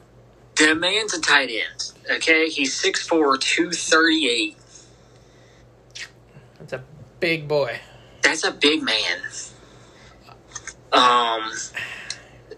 The 0.57 0.75
man's 0.75 1.13
a 1.13 1.21
tight 1.21 1.51
end. 1.51 1.93
Okay, 2.11 2.49
he's 2.49 2.75
6'4", 2.83 3.39
238. 3.39 4.57
That's 6.59 6.73
a 6.73 6.83
big 7.21 7.47
boy. 7.47 7.79
That's 8.27 8.43
a 8.43 8.51
big 8.51 8.83
man. 8.83 9.21
Um, 10.93 11.53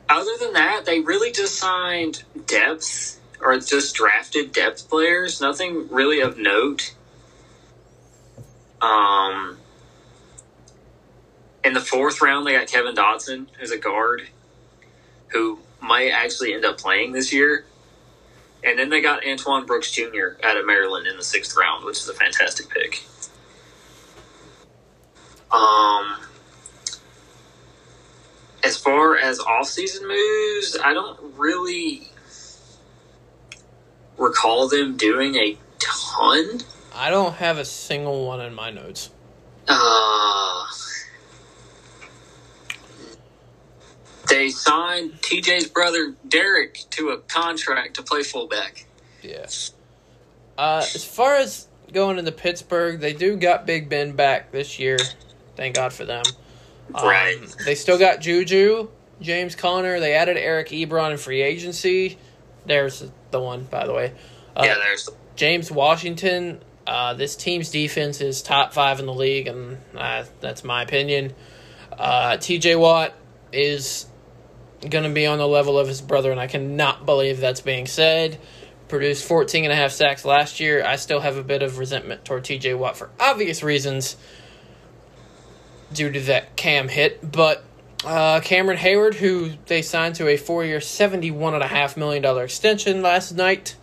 other 0.09 0.31
than 0.41 0.55
that, 0.55 0.87
they 0.87 1.01
really 1.01 1.31
just 1.31 1.57
signed 1.57 2.23
depth 2.47 3.21
or 3.39 3.59
just 3.59 3.95
drafted 3.95 4.53
depth 4.53 4.89
players. 4.89 5.43
Nothing 5.43 5.87
really 5.91 6.21
of 6.21 6.39
note. 6.39 6.95
Um, 8.81 9.59
in 11.62 11.75
the 11.75 11.83
fourth 11.83 12.23
round, 12.23 12.47
they 12.47 12.53
got 12.53 12.66
Kevin 12.69 12.95
Dotson, 12.95 13.49
as 13.61 13.71
a 13.71 13.77
guard, 13.77 14.27
who 15.33 15.59
might 15.83 16.09
actually 16.09 16.55
end 16.55 16.64
up 16.64 16.79
playing 16.79 17.12
this 17.12 17.31
year. 17.31 17.66
And 18.64 18.79
then 18.79 18.89
they 18.89 19.03
got 19.03 19.27
Antoine 19.27 19.66
Brooks 19.66 19.91
Jr. 19.91 20.43
out 20.43 20.57
of 20.57 20.64
Maryland 20.64 21.07
in 21.07 21.19
the 21.19 21.23
sixth 21.23 21.55
round, 21.59 21.85
which 21.85 21.99
is 21.99 22.09
a 22.09 22.14
fantastic 22.14 22.71
pick. 22.71 23.05
Um, 25.51 26.18
as 28.64 28.76
far 28.76 29.16
as 29.16 29.38
off-season 29.40 30.07
moves, 30.07 30.76
I 30.84 30.92
don't 30.92 31.18
really 31.36 32.09
recall 34.18 34.68
them 34.68 34.96
doing 34.96 35.36
a 35.36 35.57
ton. 35.78 36.61
I 36.94 37.11
don't 37.11 37.34
have 37.34 37.59
a 37.59 37.64
single 37.64 38.26
one 38.26 38.40
in 38.40 38.55
my 38.55 38.70
notes. 38.70 39.11
Uh, 39.68 40.66
they 44.28 44.49
signed 44.49 45.12
TJ's 45.20 45.68
brother 45.68 46.14
Derek 46.26 46.84
to 46.90 47.11
a 47.11 47.18
contract 47.18 47.94
to 47.94 48.03
play 48.03 48.22
fullback. 48.22 48.86
Yeah. 49.22 49.46
Uh, 50.57 50.84
as 50.94 51.05
far 51.05 51.36
as 51.36 51.68
going 51.92 52.18
into 52.18 52.32
Pittsburgh, 52.32 53.01
they 53.01 53.12
do 53.12 53.36
got 53.36 53.66
Big 53.66 53.88
Ben 53.88 54.12
back 54.12 54.51
this 54.51 54.78
year. 54.78 54.99
Thank 55.59 55.75
God 55.75 55.93
for 55.93 56.05
them. 56.05 56.23
Um, 56.95 57.05
Right. 57.05 57.37
They 57.65 57.75
still 57.75 57.99
got 57.99 58.21
Juju, 58.21 58.89
James 59.21 59.57
Conner. 59.57 59.99
They 59.99 60.15
added 60.15 60.37
Eric 60.37 60.69
Ebron 60.69 61.11
in 61.11 61.19
free 61.19 61.43
agency. 61.43 62.17
There's 62.65 63.05
the 63.33 63.41
one, 63.41 63.65
by 63.65 63.85
the 63.85 63.93
way. 63.93 64.13
Uh, 64.57 64.63
yeah, 64.65 64.75
there's 64.77 65.11
James 65.35 65.69
Washington. 65.69 66.61
Uh, 66.87 67.15
this 67.15 67.35
team's 67.35 67.71
defense 67.71 68.21
is 68.21 68.41
top 68.41 68.73
five 68.73 69.01
in 69.01 69.07
the 69.07 69.13
league, 69.13 69.49
and 69.49 69.79
uh, 69.97 70.25
that's 70.41 70.63
my 70.63 70.85
opinion. 70.85 71.35
Uh, 71.91 72.37
TJ 72.37 72.79
Watt 72.79 73.13
is 73.53 74.07
going 74.89 75.03
to 75.03 75.11
be 75.11 75.27
on 75.27 75.39
the 75.39 75.49
level 75.49 75.77
of 75.77 75.89
his 75.89 76.01
brother, 76.01 76.31
and 76.31 76.41
I 76.41 76.47
cannot 76.47 77.05
believe 77.05 77.41
that's 77.41 77.63
being 77.63 77.87
said. 77.87 78.39
Produced 78.87 79.25
14 79.25 79.65
and 79.65 79.73
a 79.73 79.77
half 79.77 79.91
sacks 79.91 80.25
last 80.25 80.61
year. 80.61 80.85
I 80.85 80.95
still 80.97 81.19
have 81.19 81.37
a 81.37 81.43
bit 81.43 81.63
of 81.65 81.79
resentment 81.79 82.25
toward 82.25 82.45
TJ 82.45 82.79
Watt 82.79 82.97
for 82.97 83.11
obvious 83.19 83.65
reasons 83.65 84.17
due 85.93 86.11
to 86.12 86.20
that 86.20 86.57
cam 86.57 86.89
hit, 86.89 87.30
but 87.32 87.64
uh, 88.05 88.41
Cameron 88.41 88.78
Heyward, 88.78 89.14
who 89.14 89.51
they 89.66 89.82
signed 89.82 90.14
to 90.16 90.28
a 90.28 90.36
and 91.55 91.62
a 91.62 91.66
half 91.66 91.97
million 91.97 92.22
dollar 92.22 92.45
extension 92.45 93.03
last 93.03 93.32
night. 93.32 93.74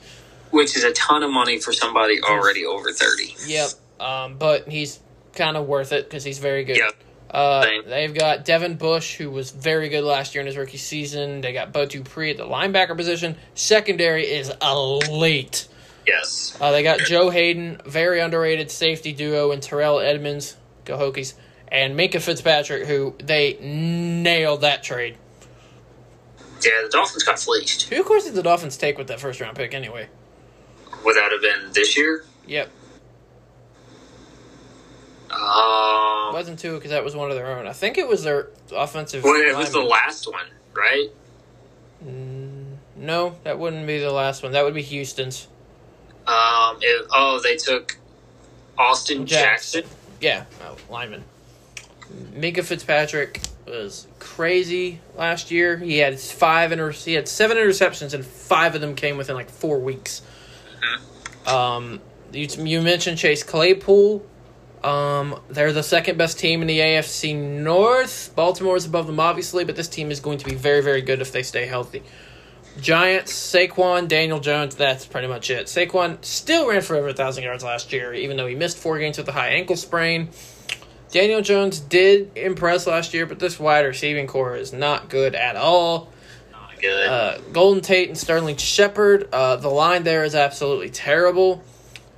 which 0.51 0.75
is 0.77 0.83
a 0.83 0.93
ton 0.93 1.23
of 1.23 1.31
money 1.31 1.59
for 1.59 1.73
somebody 1.73 2.21
already 2.21 2.65
over 2.65 2.91
thirty. 2.91 3.35
Yep. 3.45 3.69
Um, 3.99 4.37
but 4.37 4.67
he's 4.69 4.99
kind 5.33 5.57
of 5.57 5.67
worth 5.67 5.91
it 5.91 6.05
because 6.05 6.23
he's 6.23 6.39
very 6.39 6.63
good. 6.63 6.77
Yep. 6.77 6.93
Uh, 7.29 7.65
they've 7.85 8.13
got 8.13 8.45
Devin 8.45 8.75
Bush, 8.77 9.15
who 9.17 9.29
was 9.29 9.51
very 9.51 9.89
good 9.89 10.03
last 10.05 10.33
year 10.33 10.39
in 10.39 10.47
his 10.47 10.55
rookie 10.55 10.77
season. 10.77 11.41
They 11.41 11.51
got 11.51 11.73
Bo 11.73 11.85
Dupree 11.85 12.31
at 12.31 12.37
the 12.37 12.45
linebacker 12.45 12.95
position. 12.95 13.35
Secondary 13.55 14.23
is 14.23 14.49
elite. 14.61 15.67
Yes. 16.07 16.57
Uh, 16.61 16.71
they 16.71 16.83
got 16.83 16.99
Joe 16.99 17.29
Haden, 17.31 17.81
very 17.85 18.21
underrated 18.21 18.71
safety 18.71 19.11
duo, 19.11 19.51
and 19.51 19.61
Terrell 19.61 19.99
Edmunds, 19.99 20.55
go 20.85 20.97
Hokies, 20.97 21.33
and 21.69 21.97
Minkah 21.97 22.21
Fitzpatrick, 22.21 22.87
who 22.87 23.15
they 23.19 23.57
nailed 23.61 24.61
that 24.61 24.83
trade. 24.83 25.17
Yeah, 26.61 26.81
the 26.83 26.89
Dolphins 26.89 27.23
got 27.23 27.37
fleeced. 27.39 27.83
Who, 27.89 27.99
of 27.99 28.05
course, 28.05 28.25
did 28.25 28.33
the 28.33 28.43
Dolphins 28.43 28.77
take 28.77 28.97
with 28.97 29.07
that 29.07 29.19
first 29.19 29.39
round 29.39 29.55
pick 29.55 29.73
anyway? 29.73 30.07
Would 31.03 31.15
that 31.15 31.31
have 31.31 31.41
been 31.41 31.71
this 31.73 31.95
year? 31.97 32.25
Yep. 32.47 32.71
Um, 35.29 36.33
Wasn't 36.33 36.57
two 36.59 36.75
because 36.75 36.91
that 36.91 37.03
was 37.03 37.15
one 37.15 37.29
of 37.29 37.35
their 37.35 37.57
own. 37.57 37.67
I 37.67 37.73
think 37.73 37.97
it 37.97 38.07
was 38.07 38.23
their 38.23 38.49
offensive. 38.73 39.23
well, 39.23 39.35
it 39.35 39.55
was 39.55 39.71
the 39.71 39.81
last 39.81 40.31
one, 40.31 40.47
right? 40.73 41.09
No, 42.95 43.35
that 43.43 43.59
wouldn't 43.59 43.85
be 43.85 43.99
the 43.99 44.11
last 44.11 44.41
one. 44.41 44.53
That 44.53 44.63
would 44.63 44.73
be 44.73 44.81
Houston's. 44.81 45.47
Um, 46.25 46.77
it, 46.81 47.07
oh, 47.11 47.39
they 47.43 47.57
took 47.57 47.97
Austin 48.77 49.25
Jackson. 49.25 49.81
Jackson. 49.81 49.97
Yeah, 50.21 50.45
oh, 50.63 50.77
lineman. 50.89 51.23
Minkah 52.33 52.63
Fitzpatrick 52.63 53.41
was 53.65 54.07
crazy 54.19 55.01
last 55.15 55.51
year. 55.51 55.77
He 55.77 55.97
had 55.97 56.19
five 56.19 56.71
inter- 56.71 56.91
he 56.91 57.13
had 57.13 57.27
seven 57.27 57.57
interceptions, 57.57 58.13
and 58.13 58.25
five 58.25 58.75
of 58.75 58.81
them 58.81 58.95
came 58.95 59.17
within 59.17 59.35
like 59.35 59.49
four 59.49 59.79
weeks. 59.79 60.21
Um, 61.45 62.01
you, 62.31 62.47
you 62.57 62.81
mentioned 62.81 63.17
Chase 63.17 63.43
Claypool. 63.43 64.25
Um, 64.83 65.39
they're 65.49 65.73
the 65.73 65.83
second 65.83 66.17
best 66.17 66.37
team 66.37 66.61
in 66.61 66.67
the 66.67 66.79
AFC 66.79 67.35
North. 67.35 68.33
Baltimore 68.35 68.75
is 68.75 68.85
above 68.85 69.07
them, 69.07 69.19
obviously, 69.19 69.63
but 69.63 69.75
this 69.75 69.87
team 69.87 70.11
is 70.11 70.19
going 70.19 70.37
to 70.37 70.45
be 70.45 70.53
very, 70.53 70.81
very 70.81 71.01
good 71.01 71.21
if 71.21 71.31
they 71.31 71.41
stay 71.41 71.65
healthy. 71.65 72.03
Giants, 72.79 73.31
Saquon, 73.31 74.07
Daniel 74.07 74.39
Jones, 74.39 74.75
that's 74.75 75.05
pretty 75.05 75.27
much 75.27 75.49
it. 75.49 75.67
Saquon 75.67 76.23
still 76.23 76.67
ran 76.67 76.81
for 76.81 76.95
over 76.95 77.07
1,000 77.07 77.43
yards 77.43 77.63
last 77.63 77.93
year, 77.93 78.13
even 78.13 78.37
though 78.37 78.47
he 78.47 78.53
missed 78.53 78.77
four 78.77 78.99
games 78.99 79.17
with 79.17 79.27
a 79.27 79.31
high 79.31 79.49
ankle 79.49 79.77
sprain. 79.77 80.29
Daniel 81.15 81.39
Jones 81.39 81.79
did 81.79 82.29
impress 82.35 82.85
last 82.85 83.13
year, 83.13 83.25
but 83.25 83.39
this 83.39 83.57
wide 83.57 83.85
receiving 83.85 84.27
corps 84.27 84.57
is 84.57 84.73
not 84.73 85.07
good 85.07 85.33
at 85.33 85.55
all. 85.55 86.11
Not 86.51 86.77
good. 86.81 87.07
Uh, 87.07 87.37
Golden 87.53 87.81
Tate 87.81 88.09
and 88.09 88.17
Sterling 88.17 88.57
Shepard, 88.57 89.29
uh, 89.31 89.55
the 89.55 89.69
line 89.69 90.03
there 90.03 90.25
is 90.25 90.35
absolutely 90.35 90.89
terrible, 90.89 91.63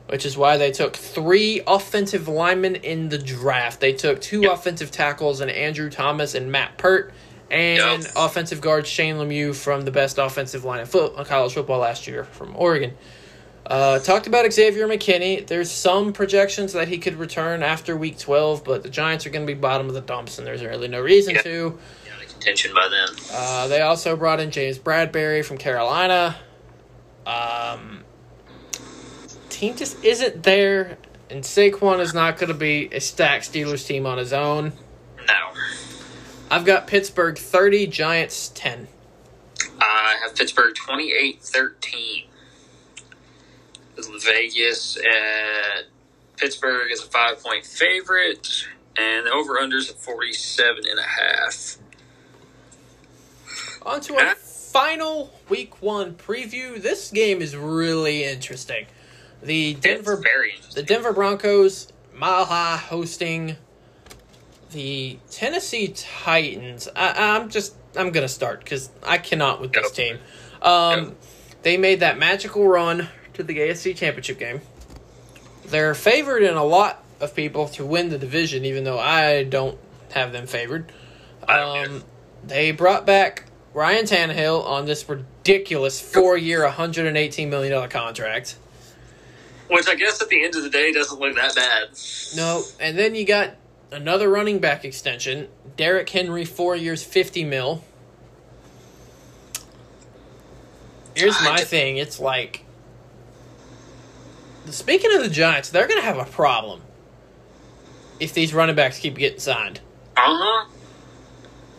which 0.07 0.25
is 0.25 0.35
why 0.35 0.57
they 0.57 0.71
took 0.71 0.95
three 0.95 1.61
offensive 1.67 2.27
linemen 2.27 2.73
in 2.73 3.09
the 3.09 3.19
draft. 3.19 3.81
They 3.81 3.93
took 3.93 4.19
two 4.19 4.41
Yep. 4.41 4.51
offensive 4.51 4.89
tackles 4.89 5.41
and 5.41 5.51
Andrew 5.51 5.91
Thomas 5.91 6.33
and 6.33 6.51
Matt 6.51 6.79
Peart, 6.79 7.13
and 7.51 8.01
Yep. 8.01 8.11
offensive 8.15 8.61
guard 8.61 8.87
Shane 8.87 9.17
Lemieux 9.17 9.53
from 9.53 9.83
the 9.83 9.91
best 9.91 10.17
offensive 10.17 10.65
line 10.65 10.79
of 10.79 10.89
foot, 10.89 11.15
college 11.27 11.53
football 11.53 11.81
last 11.81 12.07
year 12.07 12.23
from 12.23 12.55
Oregon. 12.57 12.93
Uh, 13.67 13.99
talked 13.99 14.27
about 14.27 14.51
Xavier 14.51 14.87
McKinney. 14.87 15.45
There's 15.45 15.69
some 15.69 16.13
projections 16.13 16.71
that 16.71 16.87
he 16.87 16.97
could 16.97 17.15
return 17.15 17.61
after 17.63 17.97
week 17.97 18.17
12, 18.17 18.63
but 18.63 18.81
the 18.81 18.89
Giants 18.89 19.25
are 19.25 19.29
going 19.29 19.45
to 19.45 19.53
be 19.53 19.59
bottom 19.59 19.87
of 19.89 19.93
the 19.93 19.99
dumps, 20.01 20.37
and 20.37 20.47
there's 20.47 20.63
really 20.63 20.87
no 20.87 21.01
reason 21.01 21.35
Yep. 21.35 21.43
to. 21.43 21.79
yeah, 22.05 22.25
contention 22.29 22.73
by 22.73 22.87
then. 22.87 23.15
Uh, 23.33 23.67
they 23.67 23.81
also 23.81 24.15
brought 24.15 24.39
in 24.39 24.51
James 24.51 24.79
Bradberry 24.79 25.43
from 25.43 25.57
Carolina. 25.57 26.37
Um, 27.25 28.05
team 29.49 29.75
just 29.75 30.01
isn't 30.01 30.43
there, 30.43 30.97
and 31.29 31.43
Saquon 31.43 31.99
is 31.99 32.13
not 32.13 32.37
going 32.37 32.47
to 32.47 32.53
be 32.57 32.87
a 32.93 33.01
stacked 33.01 33.51
Steelers 33.51 33.85
team 33.85 34.05
on 34.05 34.17
his 34.17 34.31
own. 34.31 34.71
No. 35.27 35.33
I've 36.49 36.63
got 36.63 36.87
Pittsburgh 36.87 37.37
30, 37.37 37.87
Giants 37.87 38.47
10. 38.55 38.87
I 39.81 40.15
have 40.23 40.35
Pittsburgh 40.35 40.73
28 40.73 41.41
13. 41.43 42.23
Vegas 44.23 44.97
at 44.97 45.85
Pittsburgh 46.37 46.91
is 46.91 47.01
a 47.01 47.07
five 47.07 47.41
point 47.41 47.65
favorite, 47.65 48.67
and 48.97 49.25
the 49.25 49.31
over 49.31 49.55
unders 49.55 49.89
at 49.89 49.97
47 49.97 50.83
and 50.89 50.99
a 50.99 51.03
half. 51.03 51.77
On 53.85 54.01
to 54.01 54.15
our 54.15 54.35
final 54.35 55.33
week 55.49 55.81
one 55.81 56.13
preview. 56.13 56.81
This 56.81 57.09
game 57.11 57.41
is 57.41 57.55
really 57.55 58.23
interesting. 58.23 58.85
The 59.41 59.75
Denver 59.75 60.17
very 60.17 60.53
the. 60.73 60.83
Denver 60.83 61.13
Broncos 61.13 61.87
Mile 62.13 62.45
High 62.45 62.77
hosting 62.77 63.55
the 64.71 65.17
Tennessee 65.31 65.93
Titans. 65.95 66.87
I, 66.95 67.35
I'm 67.35 67.49
just 67.49 67.75
I'm 67.95 68.11
gonna 68.11 68.27
start 68.27 68.59
because 68.63 68.89
I 69.03 69.17
cannot 69.17 69.61
with 69.61 69.73
this 69.73 69.91
team. 69.91 70.19
Um. 70.61 71.15
They 71.63 71.75
made 71.75 71.99
that 71.99 72.17
magical 72.17 72.65
run 72.65 73.09
to 73.37 73.43
the 73.43 73.57
AFC 73.57 73.95
Championship 73.95 74.39
game. 74.39 74.61
They're 75.65 75.95
favored 75.95 76.43
in 76.43 76.55
a 76.55 76.63
lot 76.63 77.03
of 77.19 77.35
people 77.35 77.67
to 77.69 77.85
win 77.85 78.09
the 78.09 78.17
division, 78.17 78.65
even 78.65 78.83
though 78.83 78.99
I 78.99 79.43
don't 79.43 79.77
have 80.11 80.31
them 80.31 80.47
favored. 80.47 80.91
Um, 81.47 82.03
they 82.43 82.71
brought 82.71 83.05
back 83.05 83.45
Ryan 83.73 84.05
Tannehill 84.05 84.65
on 84.65 84.85
this 84.85 85.07
ridiculous 85.07 85.99
four-year, 85.99 86.63
118 86.63 87.49
million 87.49 87.73
dollar 87.73 87.87
contract. 87.87 88.57
Which 89.69 89.87
I 89.87 89.95
guess 89.95 90.21
at 90.21 90.29
the 90.29 90.43
end 90.43 90.55
of 90.55 90.63
the 90.63 90.69
day 90.69 90.91
doesn't 90.91 91.19
look 91.19 91.35
that 91.35 91.55
bad. 91.55 91.89
No, 92.35 92.63
and 92.79 92.97
then 92.97 93.15
you 93.15 93.25
got 93.25 93.55
another 93.91 94.29
running 94.29 94.59
back 94.59 94.85
extension. 94.85 95.49
Derrick 95.75 96.09
Henry, 96.09 96.45
four 96.45 96.75
years, 96.75 97.03
50 97.03 97.43
mil. 97.43 97.83
Here's 101.15 101.39
my 101.43 101.57
thing. 101.57 101.97
It's 101.97 102.19
like, 102.19 102.63
speaking 104.73 105.13
of 105.15 105.21
the 105.23 105.29
Giants, 105.29 105.69
they're 105.69 105.87
going 105.87 105.99
to 105.99 106.05
have 106.05 106.17
a 106.17 106.25
problem 106.25 106.81
if 108.19 108.33
these 108.33 108.53
running 108.53 108.75
backs 108.75 108.99
keep 108.99 109.15
getting 109.17 109.39
signed. 109.39 109.79
Uh 110.15 110.21
huh. 110.25 110.69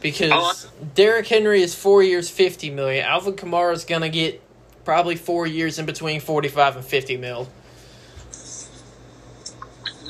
Because 0.01 0.31
Oh, 0.32 0.85
Derrick 0.94 1.27
Henry 1.27 1.60
is 1.60 1.74
four 1.74 2.02
years, 2.02 2.31
50 2.31 2.70
million. 2.70 3.05
Alvin 3.05 3.35
Kamara 3.35 3.73
is 3.73 3.85
going 3.85 4.02
to 4.02 4.09
get 4.09 4.40
probably 4.85 5.16
four 5.16 5.47
years 5.47 5.78
in 5.78 5.86
between 5.86 6.20
45 6.20 6.77
and 6.77 6.85
50 6.85 7.16
mil. 7.16 7.48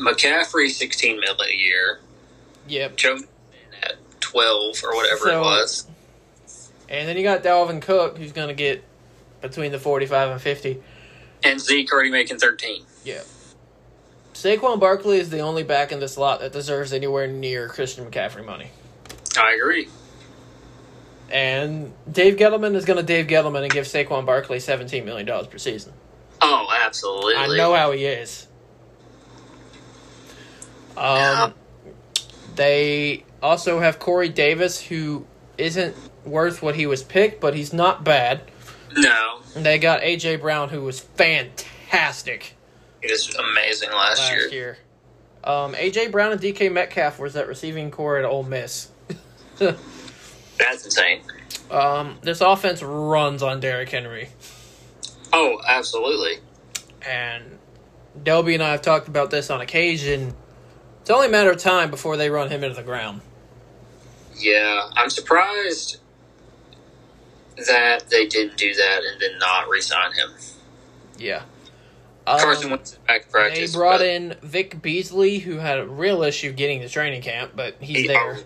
McCaffrey 0.01 0.69
16 0.71 1.19
mil 1.21 1.37
a 1.41 1.57
year. 1.57 2.01
Yep. 2.69 2.97
Joe 2.97 3.19
at 3.83 3.95
12 4.21 4.83
or 4.85 4.95
whatever 4.95 5.19
So- 5.25 5.39
it 5.39 5.41
was. 5.41 5.87
And 6.91 7.07
then 7.09 7.17
you 7.19 7.23
got 7.23 7.43
Dalvin 7.43 7.83
Cook, 7.83 8.17
who's 8.17 8.33
going 8.33 8.49
to 8.49 8.55
get 8.55 8.83
between 9.43 9.73
the 9.73 9.79
45 9.79 10.31
and 10.31 10.41
50. 10.41 10.83
And 11.43 11.61
Zeke 11.61 11.93
already 11.93 12.11
making 12.11 12.39
13. 12.39 12.85
Yeah. 13.05 13.23
Saquon 14.35 14.79
Barkley 14.79 15.19
is 15.19 15.31
the 15.31 15.41
only 15.41 15.63
back 15.63 15.91
in 15.93 16.01
this 16.01 16.17
lot 16.17 16.41
that 16.41 16.53
deserves 16.53 16.93
anywhere 16.93 17.27
near 17.27 17.69
Christian 17.69 18.09
McCaffrey 18.09 18.45
money. 18.45 18.71
I 19.37 19.55
agree. 19.55 19.89
And 21.31 21.93
Dave 22.11 22.37
Gettleman 22.37 22.75
is 22.75 22.85
going 22.85 22.97
to 22.99 23.03
Dave 23.03 23.27
Gettleman 23.27 23.63
and 23.63 23.73
give 23.73 23.85
Saquon 23.87 24.25
Barkley 24.25 24.59
$17 24.59 25.05
million 25.05 25.27
per 25.47 25.59
season. 25.59 25.93
Oh, 26.41 26.69
absolutely. 26.85 27.35
I 27.35 27.49
know 27.57 27.75
how 27.75 27.93
he 27.93 28.05
is. 28.05 28.47
Um, 30.97 31.05
Yeah. 31.07 31.51
They 32.55 33.25
also 33.43 33.79
have 33.81 33.99
Corey 33.99 34.29
Davis, 34.29 34.81
who 34.81 35.27
isn't 35.59 35.95
worth 36.25 36.61
what 36.63 36.75
he 36.75 36.87
was 36.87 37.03
picked, 37.03 37.41
but 37.41 37.55
he's 37.55 37.73
not 37.73 38.03
bad. 38.05 38.41
No, 38.97 39.41
They 39.63 39.79
got 39.79 40.03
AJ 40.03 40.41
Brown, 40.41 40.69
who 40.69 40.83
was 40.83 41.01
fantastic 41.01 42.55
he 43.03 43.11
was 43.13 43.33
amazing 43.37 43.91
last, 43.91 44.19
last 44.19 44.33
year. 44.33 44.49
year. 44.51 44.79
Um, 45.45 45.75
AJ 45.75 46.11
Brown 46.11 46.33
and 46.33 46.41
DK 46.41 46.71
Metcalf 46.73 47.19
was 47.21 47.35
that 47.35 47.47
receiving 47.47 47.91
corps 47.91 48.19
at 48.19 48.25
Ole 48.25 48.43
Miss. 48.43 48.89
That's 49.59 50.85
insane. 50.85 51.23
Um, 51.71 52.19
this 52.23 52.41
offense 52.41 52.83
runs 52.83 53.43
on 53.43 53.61
Derrick 53.61 53.89
Henry, 53.91 54.31
Oh, 55.33 55.61
absolutely. 55.67 56.39
and 57.07 57.45
Delby 58.23 58.55
and 58.55 58.63
I 58.63 58.71
have 58.73 58.83
talked 58.83 59.07
about 59.07 59.31
this 59.31 59.51
on 59.51 59.61
occasion. 59.61 60.35
It's 61.03 61.11
only 61.11 61.29
a 61.29 61.31
matter 61.31 61.51
of 61.51 61.59
time 61.59 61.91
before 61.91 62.17
they 62.17 62.31
run 62.31 62.51
him 62.51 62.65
into 62.65 62.75
the 62.75 62.83
ground. 62.83 63.21
Yeah, 64.37 64.89
I'm 64.97 65.11
surprised 65.11 65.99
that 67.67 68.09
they 68.11 68.27
didn't 68.27 68.57
do 68.57 68.73
that 68.75 69.01
and 69.05 69.21
then 69.21 69.39
not 69.39 69.69
re-sign 69.69 70.13
him. 70.13 70.31
Yeah. 71.19 71.43
Carson 72.27 72.65
Um, 72.67 72.71
Wentz 72.73 72.93
is 72.93 72.99
back 73.07 73.29
to 73.31 73.51
they 73.55 73.67
brought 73.73 74.03
in 74.03 74.37
Vic 74.43 74.83
Beasley, 74.83 75.39
who 75.39 75.57
had 75.59 75.79
a 75.79 75.87
real 75.87 76.23
issue 76.23 76.53
getting 76.53 76.81
to 76.83 76.89
training 76.89 77.23
camp, 77.23 77.53
but 77.57 77.77
he's 77.81 78.03
he- 78.03 78.09
there. 78.09 78.39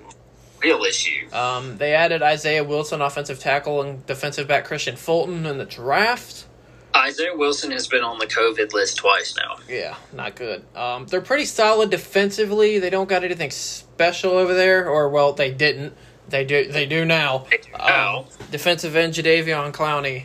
real 0.63 0.85
issue. 0.85 1.27
Um, 1.33 1.79
they 1.79 1.93
added 1.95 2.23
Isaiah 2.23 2.63
Wilson, 2.63 3.03
offensive 3.03 3.41
tackle, 3.41 3.83
and 3.83 4.07
defensive 4.07 4.47
back 4.47 4.69
Kristian 4.69 4.97
Fulton 4.97 5.45
in 5.47 5.59
the 5.59 5.65
draft. 5.65 6.47
Isaiah 6.95 7.35
Wilson 7.35 7.71
has 7.73 7.87
been 7.89 8.03
on 8.03 8.19
the 8.19 8.27
COVID 8.27 8.73
list 8.73 8.99
twice 8.99 9.35
now. 9.37 9.57
Yeah, 9.69 9.97
not 10.13 10.37
good. 10.37 10.63
Um, 10.77 11.07
they're 11.07 11.23
pretty 11.23 11.47
solid 11.47 11.91
defensively. 11.91 12.79
They 12.79 12.91
don't 12.91 13.09
got 13.09 13.25
anything 13.25 13.51
special 13.51 14.33
over 14.33 14.55
there, 14.55 14.89
or 14.89 15.09
well, 15.09 15.33
they 15.33 15.51
didn't. 15.51 15.95
They 16.33 16.45
do. 16.45 16.73
They 16.73 16.87
do 16.87 17.05
now. 17.05 17.47
They 17.51 17.59
do 17.59 17.71
now. 17.79 18.19
Um, 18.21 18.25
defensive 18.51 18.97
end 18.97 19.13
Jadeveon 19.15 19.71
Clowney. 19.73 20.25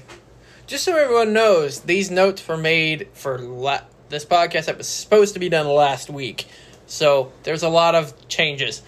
Just 0.65 0.84
so 0.85 0.95
everyone 0.97 1.34
knows, 1.34 1.81
these 1.81 2.09
notes 2.09 2.45
were 2.47 2.57
made 2.57 3.09
for 3.13 3.38
la- 3.38 3.81
this 4.09 4.25
podcast 4.25 4.65
that 4.65 4.77
was 4.77 4.88
supposed 4.88 5.34
to 5.34 5.39
be 5.39 5.49
done 5.49 5.67
last 5.67 6.09
week. 6.09 6.47
So 6.88 7.31
there's 7.43 7.63
a 7.63 7.69
lot 7.69 7.93
of 7.93 8.27
changes. 8.29 8.81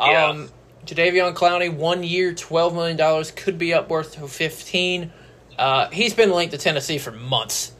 Yeah. 0.00 0.26
Um, 0.28 0.48
Jadeveon 0.86 1.34
Clowney, 1.34 1.72
one 1.72 2.02
year, 2.02 2.32
twelve 2.34 2.74
million 2.74 2.96
dollars, 2.96 3.30
could 3.30 3.58
be 3.58 3.72
up 3.74 3.88
worth 3.90 4.14
to 4.14 4.26
fifteen. 4.26 5.12
Uh, 5.58 5.88
he's 5.90 6.14
been 6.14 6.30
linked 6.32 6.52
to 6.52 6.58
Tennessee 6.58 6.98
for 6.98 7.12
months. 7.12 7.72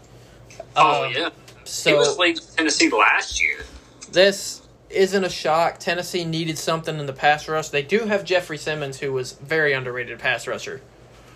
Oh 0.76 1.06
Um, 1.06 1.12
yeah, 1.14 1.30
So 1.64 1.90
he 1.90 1.96
was 1.96 2.16
linked 2.18 2.42
to 2.42 2.56
Tennessee 2.56 2.90
last 2.90 3.40
year. 3.42 3.64
this 4.12 4.61
isn't 4.92 5.24
a 5.24 5.28
shock. 5.30 5.78
Tennessee 5.78 6.24
needed 6.24 6.58
something 6.58 6.98
in 6.98 7.06
the 7.06 7.12
pass 7.12 7.48
rush. 7.48 7.68
They 7.68 7.82
do 7.82 8.00
have 8.06 8.24
Jeffrey 8.24 8.58
Simmons, 8.58 8.98
who 9.00 9.12
was 9.12 9.32
very 9.32 9.72
underrated 9.72 10.18
pass 10.18 10.46
rusher 10.46 10.80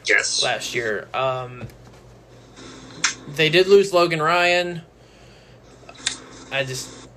Yes. 0.06 0.42
last 0.42 0.74
year. 0.74 1.08
Um, 1.14 1.66
they 3.28 3.48
did 3.48 3.66
lose 3.66 3.92
Logan 3.92 4.22
Ryan. 4.22 4.82
I 6.52 6.64
just, 6.64 7.08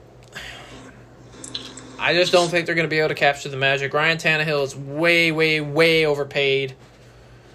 I 1.99 2.13
just 2.13 2.31
don't 2.31 2.49
think 2.49 2.65
they're 2.65 2.75
going 2.75 2.87
to 2.87 2.89
be 2.89 2.99
able 2.99 3.09
to 3.09 3.15
capture 3.15 3.49
the 3.49 3.57
magic. 3.57 3.93
Ryan 3.93 4.17
Tannehill 4.17 4.63
is 4.63 4.75
way, 4.75 5.31
way, 5.31 5.61
way 5.61 6.05
overpaid. 6.05 6.75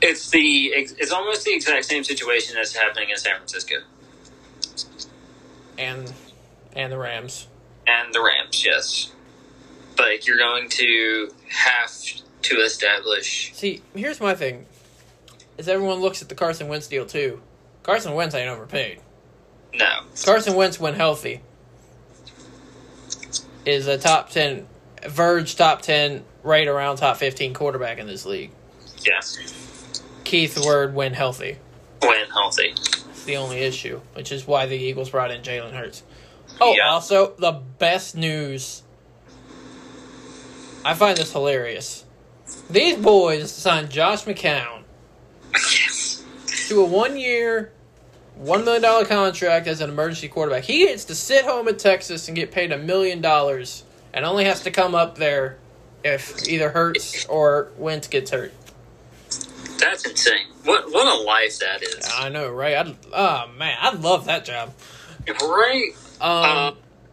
It's 0.00 0.28
the 0.30 0.66
it's 0.66 1.10
almost 1.12 1.44
the 1.44 1.54
exact 1.54 1.86
same 1.86 2.04
situation 2.04 2.54
that's 2.56 2.76
happening 2.76 3.08
in 3.08 3.16
San 3.16 3.36
Francisco 3.36 3.76
and 5.78 6.12
and 6.76 6.92
the 6.92 6.98
Rams. 6.98 7.46
And 7.86 8.14
the 8.14 8.20
Rams. 8.22 8.64
Yes, 8.64 9.12
like 9.98 10.26
you're 10.26 10.38
going 10.38 10.68
to 10.70 11.30
have 11.48 11.90
to 12.42 12.56
establish. 12.56 13.52
See, 13.54 13.82
here's 13.94 14.20
my 14.20 14.34
thing: 14.34 14.66
is 15.58 15.68
everyone 15.68 16.00
looks 16.00 16.22
at 16.22 16.28
the 16.28 16.34
Carson 16.34 16.68
Wentz 16.68 16.86
deal 16.86 17.06
too. 17.06 17.40
Carson 17.82 18.14
Wentz 18.14 18.34
ain't 18.34 18.48
overpaid. 18.48 19.00
No, 19.74 20.00
Carson 20.24 20.54
Wentz, 20.54 20.78
when 20.78 20.94
healthy, 20.94 21.40
is 23.66 23.86
a 23.86 23.98
top 23.98 24.30
ten, 24.30 24.66
verge 25.06 25.56
top 25.56 25.82
ten, 25.82 26.24
right 26.42 26.66
around 26.66 26.96
top 26.96 27.16
fifteen 27.16 27.54
quarterback 27.54 27.98
in 27.98 28.06
this 28.06 28.24
league. 28.26 28.50
yes, 29.04 29.92
Keith 30.24 30.64
Word 30.64 30.94
when 30.94 31.12
healthy. 31.14 31.58
when 32.02 32.26
healthy. 32.30 32.74
It's 33.10 33.24
the 33.24 33.36
only 33.36 33.58
issue, 33.58 34.00
which 34.14 34.30
is 34.32 34.46
why 34.46 34.66
the 34.66 34.76
Eagles 34.76 35.10
brought 35.10 35.30
in 35.30 35.42
Jalen 35.42 35.72
Hurts. 35.72 36.02
Oh, 36.60 36.74
Yeah. 36.74 36.90
also 36.90 37.34
the 37.38 37.52
best 37.52 38.16
news. 38.16 38.82
I 40.84 40.94
find 40.94 41.16
this 41.16 41.32
hilarious. 41.32 42.04
These 42.70 42.96
boys 42.96 43.50
signed 43.50 43.90
Josh 43.90 44.24
McCown 44.24 44.82
yes. 45.52 46.22
to 46.68 46.80
a 46.80 46.84
one-year, 46.84 47.72
one 48.36 48.64
million 48.64 48.82
dollar 48.82 49.04
contract 49.04 49.66
as 49.66 49.80
an 49.80 49.88
emergency 49.90 50.28
quarterback. 50.28 50.64
He 50.64 50.86
gets 50.86 51.04
to 51.06 51.14
sit 51.14 51.44
home 51.44 51.68
in 51.68 51.76
Texas 51.78 52.28
and 52.28 52.36
get 52.36 52.52
paid 52.52 52.70
a 52.72 52.78
million 52.78 53.20
dollars, 53.20 53.84
and 54.12 54.24
only 54.24 54.44
has 54.44 54.60
to 54.64 54.70
come 54.70 54.94
up 54.94 55.16
there 55.16 55.58
if 56.02 56.46
either 56.48 56.70
Hurts 56.70 57.24
or 57.26 57.72
Wentz 57.78 58.08
gets 58.08 58.30
hurt. 58.30 58.52
That's 59.78 60.06
insane. 60.06 60.46
What 60.64 60.90
what 60.92 61.06
a 61.06 61.22
life 61.22 61.58
that 61.60 61.82
is. 61.82 62.08
I 62.14 62.28
know, 62.28 62.48
right? 62.50 62.76
I'd, 62.76 62.96
oh 63.12 63.50
man, 63.58 63.76
I'd 63.80 64.00
love 64.00 64.26
that 64.26 64.44
job. 64.44 64.72
Right. 65.42 65.92
Um, 66.24 66.30
Uh, 66.32 66.72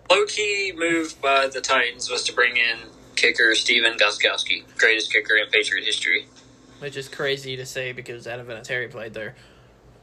low 0.10 0.26
key 0.26 0.74
move 0.76 1.22
by 1.22 1.48
the 1.48 1.60
Titans 1.62 2.10
was 2.10 2.24
to 2.24 2.34
bring 2.34 2.56
in 2.58 2.78
kicker 3.16 3.54
Stephen 3.56 3.98
Gostkowski, 3.98 4.64
greatest 4.78 5.12
kicker 5.12 5.36
in 5.36 5.50
Patriot 5.50 5.86
history. 5.86 6.28
which 6.80 6.96
is 6.98 7.08
crazy 7.08 7.56
to 7.58 7.66
say 7.66 7.92
because 7.92 8.26
Adam 8.26 8.48
Vinatieri 8.48 8.90
played 8.90 9.14
there. 9.14 9.36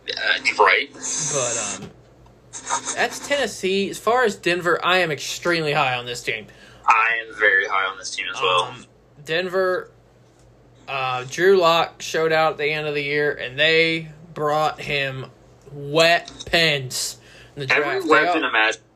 Uh, 0.09 0.39
right. 0.63 0.89
But 0.93 1.83
um, 1.83 1.91
that's 2.95 3.27
Tennessee. 3.27 3.91
As 3.91 3.99
far 3.99 4.25
as 4.25 4.37
Denver, 4.37 4.79
I 4.85 4.99
am 4.99 5.11
extremely 5.11 5.73
high 5.73 5.95
on 5.97 6.07
this 6.07 6.23
team. 6.23 6.47
I 6.87 7.19
am 7.27 7.35
very 7.39 7.67
high 7.67 7.87
on 7.87 7.99
this 7.99 8.15
team 8.15 8.27
as 8.33 8.41
well. 8.41 8.65
Um, 8.65 8.85
Denver, 9.25 9.91
uh, 10.87 11.25
Drew 11.29 11.57
Lock 11.59 12.01
showed 12.01 12.33
out 12.33 12.53
at 12.53 12.59
the 12.59 12.71
end 12.71 12.87
of 12.87 12.95
the 12.95 13.03
year, 13.03 13.33
and 13.33 13.59
they 13.59 14.09
brought 14.33 14.81
him 14.81 15.27
wet 15.73 16.31
pens 16.47 17.19
in 17.57 17.61
the 17.61 17.67
draft. 17.67 17.83
Every 17.87 18.09
weapon 18.09 18.45
imaginable. 18.45 18.88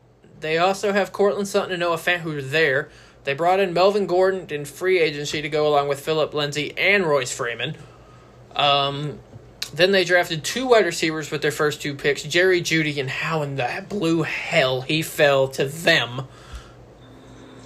They 0.42 0.58
also 0.58 0.92
have 0.92 1.12
Courtland 1.12 1.48
Sutton 1.48 1.72
and 1.72 1.80
Noah 1.80 1.96
Fant 1.96 2.18
who 2.18 2.36
are 2.36 2.42
there. 2.42 2.90
They 3.24 3.32
brought 3.32 3.60
in 3.60 3.72
Melvin 3.72 4.06
Gordon 4.06 4.48
in 4.50 4.64
free 4.64 4.98
agency 4.98 5.40
to 5.40 5.48
go 5.48 5.66
along 5.66 5.88
with 5.88 6.00
Phillip 6.00 6.34
Lindsay 6.34 6.76
and 6.76 7.04
Royce 7.04 7.32
Freeman. 7.32 7.76
Um, 8.56 9.20
then 9.72 9.92
they 9.92 10.04
drafted 10.04 10.44
two 10.44 10.66
wide 10.66 10.84
receivers 10.84 11.30
with 11.30 11.40
their 11.40 11.52
first 11.52 11.80
two 11.80 11.94
picks, 11.94 12.24
Jerry 12.24 12.60
Jeudy, 12.60 12.98
and 12.98 13.08
how 13.08 13.42
in 13.42 13.54
the 13.54 13.86
blue 13.88 14.22
hell 14.22 14.82
he 14.82 15.00
fell 15.00 15.48
to 15.48 15.64
them 15.64 16.26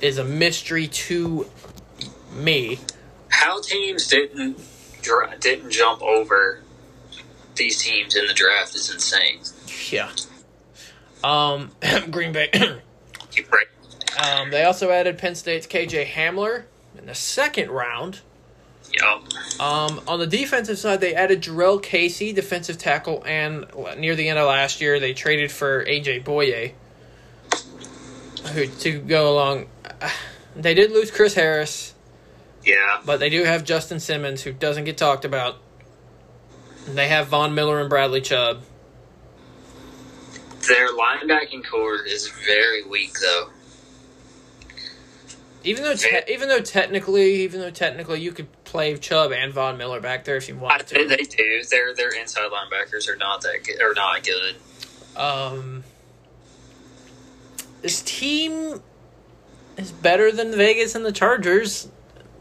is 0.02 0.18
a 0.18 0.24
mystery 0.24 0.86
to 0.86 1.50
me. 2.34 2.78
How 3.28 3.60
teams 3.60 4.06
didn't 4.06 4.60
didn't 5.40 5.70
jump 5.70 6.02
over 6.02 6.60
these 7.54 7.80
teams 7.80 8.14
in 8.14 8.26
the 8.26 8.34
draft 8.34 8.74
is 8.74 8.92
insane. 8.92 9.40
Yeah. 9.90 10.10
Um, 11.24 11.70
Green 12.10 12.32
Bay. 12.32 12.50
Um, 14.18 14.50
they 14.50 14.62
also 14.64 14.90
added 14.90 15.18
Penn 15.18 15.34
State's 15.34 15.66
KJ 15.66 16.06
Hamler 16.06 16.62
in 16.96 17.04
the 17.04 17.14
second 17.14 17.70
round. 17.70 18.20
Yup. 18.94 19.24
Um, 19.60 20.00
on 20.08 20.18
the 20.18 20.26
defensive 20.26 20.78
side, 20.78 21.02
they 21.02 21.14
added 21.14 21.42
Jurrell 21.42 21.82
Casey, 21.82 22.32
defensive 22.32 22.78
tackle, 22.78 23.22
and 23.26 23.66
near 23.98 24.14
the 24.16 24.30
end 24.30 24.38
of 24.38 24.46
last 24.48 24.80
year, 24.80 24.98
they 24.98 25.12
traded 25.12 25.52
for 25.52 25.84
AJ 25.84 26.24
Bouye, 26.24 26.72
who 28.54 28.66
to 28.66 29.00
go 29.00 29.32
along. 29.34 29.66
They 30.56 30.72
did 30.72 30.90
lose 30.92 31.10
Chris 31.10 31.34
Harris, 31.34 31.92
Yeah. 32.64 33.02
but 33.04 33.20
they 33.20 33.28
do 33.28 33.44
have 33.44 33.62
Justin 33.64 34.00
Simmons, 34.00 34.40
who 34.42 34.52
doesn't 34.54 34.84
get 34.84 34.96
talked 34.96 35.26
about. 35.26 35.58
And 36.86 36.96
they 36.96 37.08
have 37.08 37.26
Von 37.26 37.54
Miller 37.54 37.78
and 37.78 37.90
Bradley 37.90 38.22
Chubb. 38.22 38.62
Their 40.66 40.92
linebacking 40.92 41.64
corps 41.68 42.02
is 42.02 42.28
very 42.46 42.82
weak, 42.84 43.14
though. 43.20 43.50
Even 45.64 45.82
though, 45.82 45.94
te- 45.94 46.22
even 46.28 46.48
though 46.48 46.60
technically, 46.60 47.42
even 47.42 47.60
though 47.60 47.70
technically, 47.70 48.20
you 48.20 48.30
could 48.32 48.46
play 48.64 48.96
Chubb 48.96 49.32
and 49.32 49.52
Von 49.52 49.76
Miller 49.76 50.00
back 50.00 50.24
there 50.24 50.36
if 50.36 50.48
you 50.48 50.64
I, 50.64 50.78
they, 50.78 51.02
to. 51.02 51.08
they 51.08 51.16
do. 51.24 51.62
Their 51.68 51.94
their 51.94 52.10
inside 52.10 52.50
linebackers 52.50 53.08
are 53.08 53.16
not 53.16 53.40
that 53.42 53.64
good, 53.64 53.80
are 53.82 53.94
not 53.94 54.22
good. 54.22 54.56
Um, 55.16 55.82
this 57.82 58.00
team 58.02 58.80
is 59.76 59.90
better 59.90 60.30
than 60.30 60.52
Vegas 60.52 60.94
and 60.94 61.04
the 61.04 61.12
Chargers. 61.12 61.88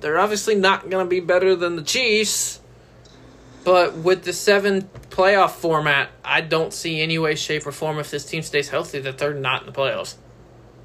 They're 0.01 0.19
obviously 0.19 0.55
not 0.55 0.89
going 0.89 1.05
to 1.05 1.09
be 1.09 1.19
better 1.19 1.55
than 1.55 1.77
the 1.77 1.83
Chiefs. 1.83 2.59
But 3.63 3.95
with 3.95 4.23
the 4.23 4.33
seven 4.33 4.87
playoff 5.15 5.51
format, 5.51 6.09
I 6.23 6.41
don't 6.41 6.73
see 6.73 7.01
any 7.01 7.17
way, 7.17 7.35
shape, 7.35 7.65
or 7.65 7.71
form 7.71 7.99
if 7.99 8.11
this 8.11 8.25
team 8.25 8.41
stays 8.41 8.69
healthy 8.69 8.99
that 8.99 9.17
they're 9.17 9.33
not 9.33 9.61
in 9.61 9.67
the 9.67 9.71
playoffs. 9.71 10.15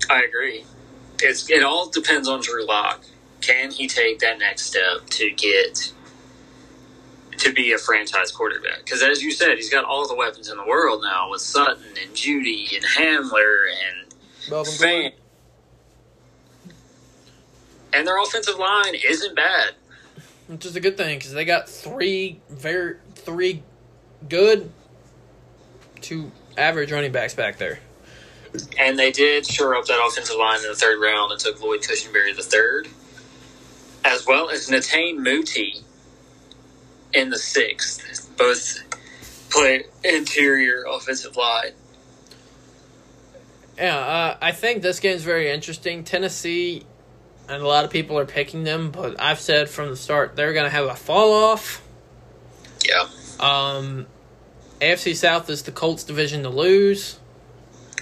I 0.08 0.22
agree. 0.22 0.64
It's 1.22 1.50
it 1.50 1.62
all 1.62 1.90
depends 1.90 2.28
on 2.28 2.40
Drew 2.40 2.64
Lock. 2.66 3.04
can 3.40 3.70
he 3.70 3.86
take 3.88 4.20
that 4.20 4.38
next 4.38 4.62
step 4.66 5.06
to 5.10 5.30
get 5.32 5.92
to 7.38 7.52
be 7.52 7.72
a 7.72 7.78
franchise 7.78 8.30
quarterback? 8.30 8.84
Because 8.84 9.02
as 9.02 9.22
you 9.22 9.32
said, 9.32 9.56
he's 9.56 9.70
got 9.70 9.84
all 9.84 10.06
the 10.06 10.14
weapons 10.14 10.48
in 10.50 10.56
the 10.56 10.64
world 10.64 11.02
now 11.02 11.30
with 11.30 11.40
Sutton 11.40 11.84
and 12.02 12.14
Jeudy 12.14 12.74
and 12.74 12.84
Hamler 12.84 13.66
and 13.70 14.14
Melvin 14.50 14.72
Fan. 14.74 15.12
And 17.92 18.06
their 18.06 18.22
offensive 18.22 18.56
line 18.58 18.94
isn't 18.94 19.34
bad. 19.34 19.74
which 20.46 20.64
is 20.64 20.76
a 20.76 20.80
good 20.80 20.96
thing 20.96 21.18
because 21.18 21.32
they 21.32 21.44
got 21.44 21.68
three 21.68 22.40
very 22.48 22.96
three 23.16 23.62
good, 24.28 24.70
two 26.00 26.30
average 26.56 26.92
running 26.92 27.12
backs 27.12 27.34
back 27.34 27.58
there. 27.58 27.78
And 28.78 28.98
they 28.98 29.12
did 29.12 29.46
shore 29.46 29.76
up 29.76 29.86
that 29.86 30.04
offensive 30.04 30.36
line 30.36 30.60
in 30.60 30.68
the 30.68 30.74
third 30.74 31.00
round 31.00 31.30
and 31.30 31.40
took 31.40 31.62
Lloyd 31.62 31.82
Cushenberry 31.82 32.34
the 32.34 32.42
third, 32.42 32.88
as 34.04 34.26
well 34.26 34.50
as 34.50 34.68
Netane 34.68 35.18
Muti 35.18 35.82
in 37.12 37.30
the 37.30 37.38
sixth. 37.38 38.36
Both 38.36 38.82
play 39.50 39.84
interior 40.02 40.84
offensive 40.88 41.36
line. 41.36 41.72
Yeah, 43.78 43.96
uh, 43.96 44.36
I 44.42 44.52
think 44.52 44.82
this 44.82 45.00
game's 45.00 45.22
very 45.22 45.50
interesting. 45.50 46.04
Tennessee, 46.04 46.84
and 47.48 47.62
a 47.62 47.66
lot 47.66 47.84
of 47.84 47.90
people 47.90 48.18
are 48.18 48.26
picking 48.26 48.64
them, 48.64 48.90
but 48.90 49.20
I've 49.20 49.40
said 49.40 49.70
from 49.70 49.88
the 49.88 49.96
start 49.96 50.36
they're 50.36 50.52
going 50.52 50.66
to 50.66 50.70
have 50.70 50.86
a 50.86 50.94
fall 50.94 51.32
off. 51.32 51.82
Yeah. 52.84 53.08
Um, 53.40 54.06
AFC 54.80 55.16
South 55.16 55.50
is 55.50 55.62
the 55.62 55.72
Colts 55.72 56.04
division 56.04 56.42
to 56.42 56.50
lose. 56.50 57.18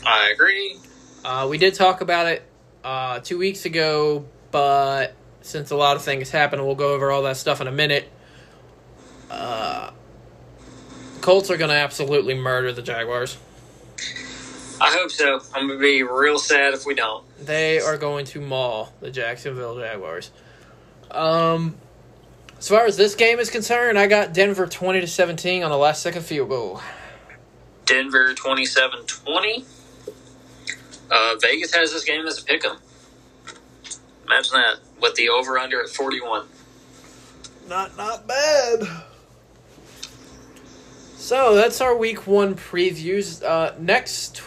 I 0.04 0.30
agree. 0.30 0.76
Uh, 1.24 1.46
we 1.50 1.58
did 1.58 1.74
talk 1.74 2.00
about 2.00 2.26
it 2.26 2.42
uh, 2.84 3.20
two 3.20 3.38
weeks 3.38 3.64
ago, 3.64 4.26
but 4.50 5.14
since 5.42 5.70
a 5.70 5.76
lot 5.76 5.96
of 5.96 6.02
things 6.02 6.30
happened, 6.30 6.64
we'll 6.64 6.74
go 6.74 6.94
over 6.94 7.10
all 7.10 7.22
that 7.22 7.36
stuff 7.36 7.60
in 7.60 7.66
a 7.66 7.72
minute. 7.72 8.10
Uh, 9.30 9.90
Colts 11.20 11.50
are 11.50 11.56
going 11.56 11.70
to 11.70 11.76
absolutely 11.76 12.34
murder 12.34 12.72
the 12.72 12.82
Jaguars. 12.82 13.36
I 14.80 14.92
hope 14.92 15.10
so. 15.10 15.40
I'm 15.54 15.66
going 15.66 15.78
to 15.78 15.82
be 15.82 16.02
real 16.02 16.38
sad 16.38 16.74
if 16.74 16.86
we 16.86 16.94
don't. 16.94 17.24
They 17.44 17.80
are 17.80 17.98
going 17.98 18.26
to 18.26 18.40
maul 18.40 18.92
the 19.00 19.10
Jacksonville 19.10 19.76
Jaguars. 19.78 20.30
Um, 21.10 21.76
as 22.58 22.68
far 22.68 22.86
as 22.86 22.96
this 22.96 23.14
game 23.14 23.38
is 23.38 23.50
concerned, 23.50 23.98
I 23.98 24.06
got 24.06 24.32
Denver 24.32 24.66
twenty 24.66 25.00
to 25.00 25.06
seventeen 25.06 25.62
on 25.62 25.70
the 25.70 25.78
last 25.78 26.02
second 26.02 26.22
field 26.22 26.48
goal. 26.48 26.80
Denver 27.84 28.34
27 28.34 29.06
20. 29.06 29.64
Uh, 31.10 31.36
Vegas 31.40 31.74
has 31.74 31.90
this 31.90 32.04
game 32.04 32.26
as 32.26 32.38
a 32.38 32.44
pick 32.44 32.62
'em. 32.66 32.76
Imagine 34.26 34.52
that 34.52 34.76
with 35.00 35.14
the 35.14 35.30
over 35.30 35.58
under 35.58 35.82
at 35.82 35.88
41. 35.88 36.46
Not 37.66 37.96
not 37.96 38.26
bad. 38.26 38.86
So 41.16 41.54
that's 41.54 41.80
our 41.80 41.96
week 41.96 42.26
one 42.26 42.54
previews. 42.54 43.42
Uh, 43.42 43.74
next 43.78 44.42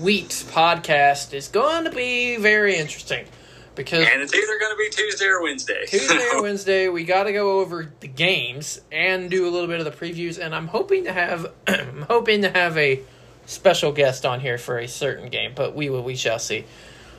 week's 0.00 0.44
podcast 0.44 1.34
is 1.34 1.48
going 1.48 1.84
to 1.84 1.90
be 1.90 2.36
very 2.36 2.76
interesting 2.76 3.26
because 3.74 4.06
And 4.10 4.20
it's 4.20 4.34
either 4.34 4.58
going 4.58 4.72
to 4.72 4.76
be 4.76 4.88
Tuesday 4.90 5.26
or 5.26 5.42
Wednesday. 5.42 5.84
Tuesday 5.86 6.28
or 6.34 6.42
Wednesday 6.42 6.88
we 6.88 7.04
got 7.04 7.24
to 7.24 7.32
go 7.32 7.60
over 7.60 7.90
the 8.00 8.08
games 8.08 8.80
and 8.92 9.30
do 9.30 9.48
a 9.48 9.50
little 9.50 9.68
bit 9.68 9.78
of 9.80 9.84
the 9.84 9.90
previews. 9.92 10.38
And 10.38 10.54
I'm 10.54 10.66
hoping 10.68 11.04
to 11.04 11.12
have 11.12 11.52
I'm 11.66 12.02
hoping 12.02 12.42
to 12.42 12.50
have 12.50 12.76
a 12.76 13.00
special 13.46 13.92
guest 13.92 14.24
on 14.26 14.40
here 14.40 14.58
for 14.58 14.78
a 14.78 14.86
certain 14.86 15.28
game, 15.28 15.52
but 15.54 15.74
we 15.74 15.90
will 15.90 16.02
we 16.02 16.14
shall 16.16 16.38
see 16.38 16.64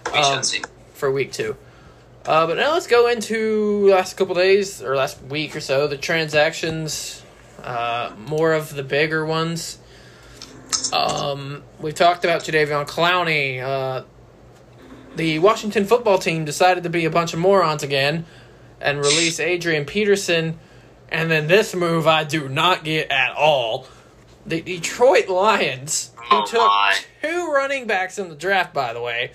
we 0.08 0.12
Um, 0.20 0.24
shall 0.24 0.44
see. 0.44 0.62
for 0.94 1.12
week 1.12 1.32
two. 1.32 1.56
Uh, 2.26 2.46
but 2.46 2.56
now 2.58 2.74
let's 2.74 2.86
go 2.88 3.08
into 3.08 3.88
last 3.90 4.16
couple 4.16 4.36
days 4.36 4.82
or 4.84 4.96
last 4.96 5.22
week 5.24 5.56
or 5.56 5.60
so 5.60 5.88
the 5.88 5.98
transactions, 5.98 7.24
uh, 7.64 8.12
more 8.28 8.54
of 8.54 8.76
the 8.76 8.84
bigger 8.84 9.26
ones. 9.26 9.80
Um, 10.94 11.64
we 11.80 11.92
talked 11.92 12.24
about 12.24 12.44
Jadeveon 12.44 12.88
Clowney. 12.88 13.62
Uh, 13.62 14.04
the 15.16 15.40
Washington 15.40 15.86
football 15.86 16.18
team 16.18 16.46
decided 16.46 16.84
to 16.84 16.90
be 16.90 17.06
a 17.06 17.10
bunch 17.10 17.34
of 17.34 17.40
morons 17.40 17.84
again 17.84 18.26
and 18.80 18.98
release 19.00 19.40
Adrian 19.40 19.86
Peterson. 19.86 20.60
And 21.10 21.30
then 21.30 21.48
this 21.48 21.76
move 21.76 22.08
I 22.08 22.24
do 22.24 22.48
not 22.48 22.84
get 22.84 23.12
at 23.12 23.34
all. 23.36 23.88
The 24.46 24.62
Detroit 24.62 25.28
Lions, 25.28 26.12
who 26.16 26.38
Oh, 26.38 26.46
took 26.46 26.60
my. 26.60 26.96
two 27.22 27.52
running 27.52 27.86
backs 27.86 28.18
in 28.18 28.30
the 28.30 28.36
draft, 28.36 28.74
by 28.74 28.94
the 28.94 29.02
way, 29.02 29.32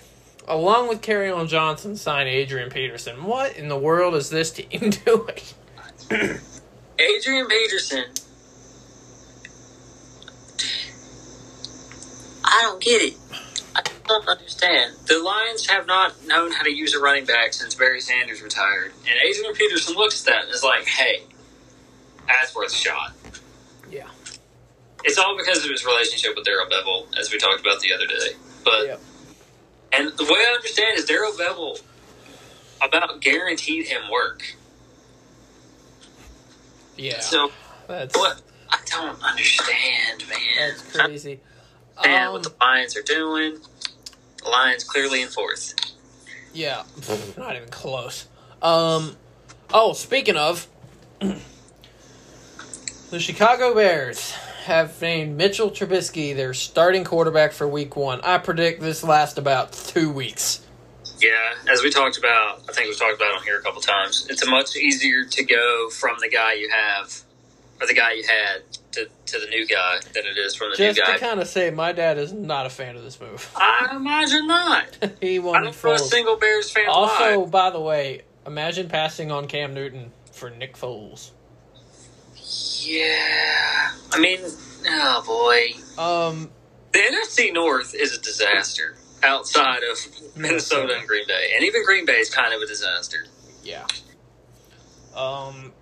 along 0.47 0.89
with 0.89 1.07
on 1.07 1.47
Johnson, 1.47 1.95
signed 1.95 2.27
Adrian 2.27 2.69
Peterson. 2.69 3.23
What 3.23 3.55
in 3.55 3.69
the 3.69 3.77
world 3.77 4.15
is 4.15 4.29
this 4.29 4.51
team 4.51 4.89
doing? 5.05 5.37
Adrian 6.99 7.47
Peterson. 7.47 8.05
I 12.43 12.61
don't 12.63 12.81
get 12.81 13.01
it. 13.01 13.13
I 14.07 14.19
don't 14.19 14.27
understand. 14.29 14.93
The 15.05 15.19
Lions 15.19 15.67
have 15.69 15.85
not 15.85 16.25
known 16.25 16.51
how 16.51 16.63
to 16.63 16.71
use 16.71 16.93
a 16.93 16.99
running 16.99 17.25
back 17.25 17.51
since 17.53 17.75
Barry 17.75 17.99
Sanders 17.99 18.41
retired. 18.41 18.93
And 19.01 19.15
Adrian 19.21 19.53
Peterson 19.53 19.95
looks 19.95 20.21
at 20.25 20.31
that 20.33 20.45
and 20.45 20.53
is 20.53 20.63
like, 20.63 20.85
hey, 20.85 21.23
that's 22.25 22.55
worth 22.55 22.71
a 22.71 22.75
shot. 22.75 23.11
Yeah. 23.91 24.07
It's 25.03 25.17
all 25.17 25.35
because 25.37 25.63
of 25.63 25.69
his 25.69 25.85
relationship 25.85 26.35
with 26.37 26.45
Darrell 26.45 26.67
Bevell, 26.67 27.17
as 27.19 27.31
we 27.31 27.37
talked 27.37 27.59
about 27.59 27.81
the 27.81 27.93
other 27.93 28.07
day. 28.07 28.35
But 28.63 28.85
Yep. 28.87 28.99
and 29.91 30.11
the 30.17 30.23
way 30.23 30.39
I 30.39 30.53
understand 30.55 30.97
is 30.97 31.05
Darrell 31.05 31.33
Bevell 31.33 31.81
about 32.81 33.19
guaranteed 33.19 33.87
him 33.87 34.09
work. 34.09 34.55
Yeah. 36.95 37.19
So 37.19 37.51
That's 37.87 38.15
what 38.17 38.41
I 38.69 38.79
don't 38.85 39.21
understand, 39.21 40.23
man. 40.29 40.39
that's 40.69 40.91
crazy. 40.95 41.39
And 42.03 42.25
Um, 42.27 42.33
what 42.33 42.43
the 42.43 42.53
Lions 42.61 42.95
are 42.95 43.01
doing, 43.01 43.57
Lions 44.45 44.83
clearly 44.83 45.21
in 45.21 45.29
fourth. 45.29 45.73
Yeah, 46.53 46.83
not 47.37 47.55
even 47.55 47.69
close. 47.69 48.27
Um, 48.61 49.15
oh, 49.73 49.93
speaking 49.93 50.37
of, 50.37 50.67
the 51.19 51.39
Chicago 53.19 53.73
Bears 53.75 54.31
have 54.65 55.01
named 55.01 55.37
Mitchell 55.37 55.69
Trubisky 55.71 56.35
their 56.35 56.53
starting 56.53 57.03
quarterback 57.03 57.53
for 57.53 57.67
Week 57.67 57.95
One. 57.95 58.19
I 58.21 58.37
predict 58.37 58.81
this 58.81 59.03
lasts 59.03 59.37
about 59.37 59.71
two 59.71 60.11
weeks. 60.11 60.61
Yeah, 61.19 61.55
as 61.69 61.81
we 61.81 61.89
talked 61.89 62.17
about, 62.17 62.61
I 62.69 62.73
think 62.73 62.89
we've 62.89 62.97
talked 62.97 63.15
about 63.15 63.31
it 63.31 63.37
on 63.37 63.43
here 63.43 63.57
a 63.57 63.61
couple 63.61 63.81
times. 63.81 64.27
It's 64.29 64.43
a 64.43 64.49
much 64.49 64.75
easier 64.75 65.25
to 65.25 65.43
go 65.43 65.89
from 65.89 66.17
the 66.19 66.29
guy 66.29 66.53
you 66.53 66.69
have, 66.69 67.21
or 67.81 67.87
the 67.87 67.93
guy 67.93 68.11
you 68.13 68.23
had, 68.27 68.61
to, 68.93 69.07
to 69.27 69.39
the 69.39 69.47
new 69.47 69.67
guy 69.67 69.99
than 70.13 70.25
it 70.25 70.37
is 70.37 70.55
from 70.55 70.71
the 70.71 70.77
Just 70.77 70.97
new 70.97 71.03
guy. 71.03 71.11
Just 71.11 71.21
to 71.21 71.27
kind 71.27 71.39
of 71.39 71.47
say, 71.47 71.69
my 71.71 71.91
dad 71.91 72.17
is 72.17 72.33
not 72.33 72.65
a 72.65 72.69
fan 72.69 72.95
of 72.95 73.03
this 73.03 73.19
move. 73.19 73.51
I 73.55 73.89
imagine 73.95 74.47
not. 74.47 74.97
he 75.21 75.39
won't. 75.39 75.57
I 75.57 75.61
don't 75.63 75.83
know 75.83 75.91
a 75.93 75.99
single 75.99 76.37
Bears 76.37 76.69
fan 76.71 76.87
Also, 76.89 77.39
alive. 77.41 77.51
by 77.51 77.69
the 77.69 77.81
way, 77.81 78.21
imagine 78.45 78.87
passing 78.89 79.31
on 79.31 79.47
Cam 79.47 79.73
Newton 79.73 80.11
for 80.31 80.49
Nick 80.49 80.75
Foles. 80.77 81.31
Yeah, 82.79 83.91
I 84.13 84.19
mean, 84.19 84.39
oh 84.87 85.23
boy, 85.25 86.01
Um, 86.01 86.49
the 86.93 86.99
NFC 86.99 87.53
North 87.53 87.93
is 87.93 88.15
a 88.17 88.21
disaster 88.21 88.95
outside 89.23 89.81
of 89.83 89.97
Minnesota 90.37 90.95
and 90.97 91.07
Green 91.07 91.27
Bay, 91.27 91.51
and 91.55 91.65
even 91.65 91.83
Green 91.83 92.05
Bay 92.05 92.19
is 92.19 92.29
kind 92.33 92.53
of 92.53 92.61
a 92.61 92.65
disaster. 92.65 93.25
Yeah. 93.63 93.85
Um. 95.15 95.73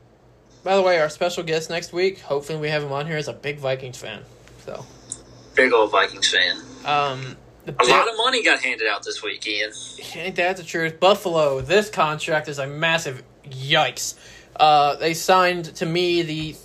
By 0.65 0.75
the 0.75 0.81
way, 0.81 0.99
our 0.99 1.09
special 1.09 1.43
guest 1.43 1.69
next 1.69 1.93
week, 1.93 2.19
hopefully 2.21 2.57
we 2.57 2.69
have 2.69 2.81
him 2.81 2.91
on 2.91 3.05
here, 3.05 3.17
is 3.17 3.27
a 3.27 3.33
big 3.33 3.59
Vikings 3.59 3.99
fan. 3.99 4.23
So, 4.65 4.83
Big 5.53 5.71
old 5.71 5.91
Vikings 5.91 6.27
fan. 6.27 6.57
um, 6.85 7.37
A 7.67 7.85
lot 7.85 8.09
of 8.09 8.17
money 8.17 8.43
got 8.43 8.61
handed 8.61 8.87
out 8.87 9.03
this 9.05 9.21
week, 9.21 9.45
Ian. 9.45 9.71
ain't 10.15 10.35
that 10.37 10.57
the 10.57 10.63
truth? 10.63 10.99
Buffalo, 10.99 11.61
this 11.61 11.91
contract 11.91 12.47
is 12.47 12.57
a 12.57 12.65
massive 12.65 13.21
yikes. 13.47 14.15
Uh, 14.55 14.95
they 14.95 15.13
signed 15.13 15.65
to 15.75 15.85
me 15.85 16.23
the 16.23 16.55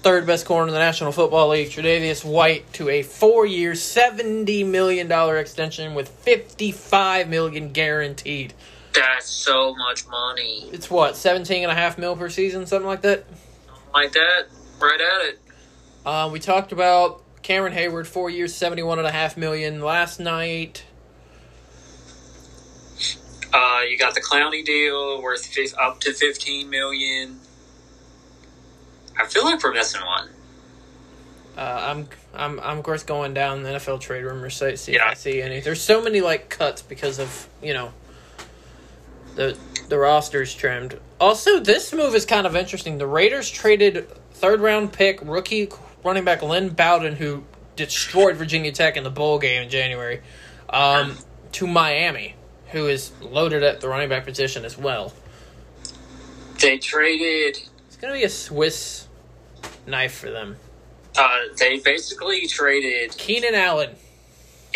third 0.00 0.26
best 0.26 0.44
corner 0.44 0.68
in 0.68 0.74
the 0.74 0.78
National 0.78 1.10
Football 1.10 1.48
League, 1.48 1.70
Tre'Davious 1.70 2.22
White, 2.22 2.70
to 2.74 2.90
a 2.90 3.02
four-year, 3.02 3.74
seventy 3.74 4.62
million 4.62 5.08
dollar 5.08 5.38
extension 5.38 5.94
with 5.94 6.10
fifty-five 6.10 7.30
million 7.30 7.72
guaranteed. 7.72 8.52
That's 8.96 9.28
so 9.28 9.74
much 9.74 10.08
money. 10.08 10.70
It's 10.72 10.90
what 10.90 11.16
seventeen 11.16 11.62
and 11.62 11.70
a 11.70 11.74
half 11.74 11.98
mil 11.98 12.16
per 12.16 12.30
season, 12.30 12.66
something 12.66 12.86
like 12.86 13.02
that. 13.02 13.26
Like 13.92 14.12
that, 14.12 14.46
right 14.80 15.00
at 15.00 15.26
it. 15.26 15.38
Uh, 16.04 16.30
we 16.32 16.40
talked 16.40 16.72
about 16.72 17.22
Cameron 17.42 17.74
Heyward, 17.74 18.06
four 18.06 18.30
years, 18.30 18.54
seventy-one 18.54 18.98
and 18.98 19.06
a 19.06 19.12
half 19.12 19.36
million 19.36 19.82
last 19.82 20.18
night. 20.18 20.84
Uh, 23.52 23.82
you 23.88 23.98
got 23.98 24.14
the 24.14 24.22
Clowney 24.22 24.64
deal 24.64 25.20
worth 25.22 25.44
fif- 25.44 25.76
up 25.78 26.00
to 26.00 26.14
fifteen 26.14 26.70
million. 26.70 27.38
I 29.18 29.26
feel 29.26 29.44
like 29.44 29.62
we're 29.62 29.74
missing 29.74 30.00
one. 30.00 30.30
Uh, 31.56 31.60
I'm, 31.60 32.08
I'm, 32.34 32.60
I'm 32.60 32.78
of 32.78 32.84
course 32.84 33.02
going 33.02 33.32
down 33.32 33.62
the 33.62 33.70
NFL 33.70 34.00
trade 34.00 34.24
rumor 34.24 34.50
site, 34.50 34.78
see 34.78 34.94
if 34.94 35.02
I 35.02 35.14
see 35.14 35.40
any. 35.40 35.60
There's 35.60 35.80
so 35.80 36.02
many 36.02 36.20
like 36.20 36.48
cuts 36.48 36.82
because 36.82 37.18
of 37.18 37.48
you 37.62 37.74
know 37.74 37.92
the 39.36 39.56
the 39.88 39.98
roster's 39.98 40.52
trimmed. 40.54 40.98
Also, 41.20 41.60
this 41.60 41.92
move 41.92 42.14
is 42.14 42.26
kind 42.26 42.46
of 42.46 42.56
interesting. 42.56 42.98
The 42.98 43.06
Raiders 43.06 43.48
traded 43.48 44.08
third 44.32 44.60
round 44.60 44.92
pick 44.92 45.20
rookie 45.22 45.68
running 46.02 46.24
back 46.24 46.42
Lynn 46.42 46.70
Bowden, 46.70 47.16
who 47.16 47.44
destroyed 47.76 48.36
Virginia 48.36 48.72
Tech 48.72 48.96
in 48.96 49.04
the 49.04 49.10
bowl 49.10 49.38
game 49.38 49.62
in 49.62 49.68
January, 49.68 50.20
um, 50.70 51.16
to 51.52 51.66
Miami, 51.66 52.34
who 52.72 52.86
is 52.86 53.12
loaded 53.20 53.62
at 53.62 53.80
the 53.80 53.88
running 53.88 54.08
back 54.08 54.24
position 54.24 54.64
as 54.64 54.76
well. 54.76 55.12
They 56.60 56.78
traded. 56.78 57.58
It's 57.86 57.96
gonna 57.96 58.14
be 58.14 58.24
a 58.24 58.28
Swiss 58.28 59.06
knife 59.86 60.14
for 60.14 60.30
them. 60.30 60.56
Uh, 61.16 61.38
they 61.58 61.78
basically 61.78 62.46
traded. 62.46 63.16
Keenan 63.16 63.54
Allen. 63.54 63.90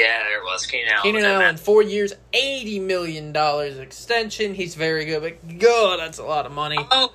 Yeah, 0.00 0.22
there 0.30 0.42
was 0.42 0.64
Keenan 0.64 0.92
Allen. 0.92 1.02
Keenan 1.02 1.24
Allen, 1.24 1.56
four 1.58 1.82
years, 1.82 2.14
eighty 2.32 2.78
million 2.80 3.32
dollars 3.32 3.76
extension. 3.76 4.54
He's 4.54 4.74
very 4.74 5.04
good, 5.04 5.20
but 5.22 5.58
God, 5.58 6.00
that's 6.00 6.18
a 6.18 6.24
lot 6.24 6.46
of 6.46 6.52
money. 6.52 6.78
Oh, 6.90 7.12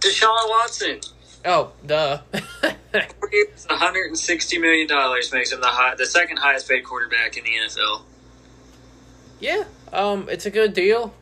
Deshaun 0.00 0.48
Watson. 0.48 1.00
Oh, 1.44 1.72
duh. 1.84 2.20
Four 2.32 3.30
years, 3.32 3.66
160 3.68 4.58
million 4.58 4.86
dollars 4.86 5.30
makes 5.30 5.52
him 5.52 5.60
the 5.60 5.66
high, 5.66 5.94
the 5.94 6.06
second 6.06 6.38
highest 6.38 6.66
paid 6.68 6.84
quarterback 6.84 7.36
in 7.36 7.44
the 7.44 7.50
NFL. 7.50 8.02
yeah, 9.40 9.64
um, 9.92 10.28
it's 10.30 10.46
a 10.46 10.50
good 10.50 10.72
deal. 10.72 11.12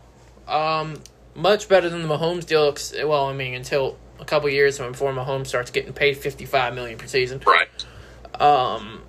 Um, 0.46 1.00
much 1.34 1.68
better 1.68 1.88
than 1.88 2.06
the 2.06 2.08
Mahomes 2.08 2.46
deal. 2.46 2.72
Well, 3.08 3.26
I 3.26 3.32
mean, 3.32 3.54
until 3.54 3.96
a 4.20 4.24
couple 4.24 4.48
years 4.48 4.76
from 4.78 4.92
before 4.92 5.12
Mahomes 5.12 5.48
starts 5.48 5.72
getting 5.72 5.92
paid 5.92 6.18
fifty-five 6.18 6.72
million 6.72 6.98
per 6.98 7.08
season. 7.08 7.40
Right. 7.44 7.68
Um, 8.40 9.02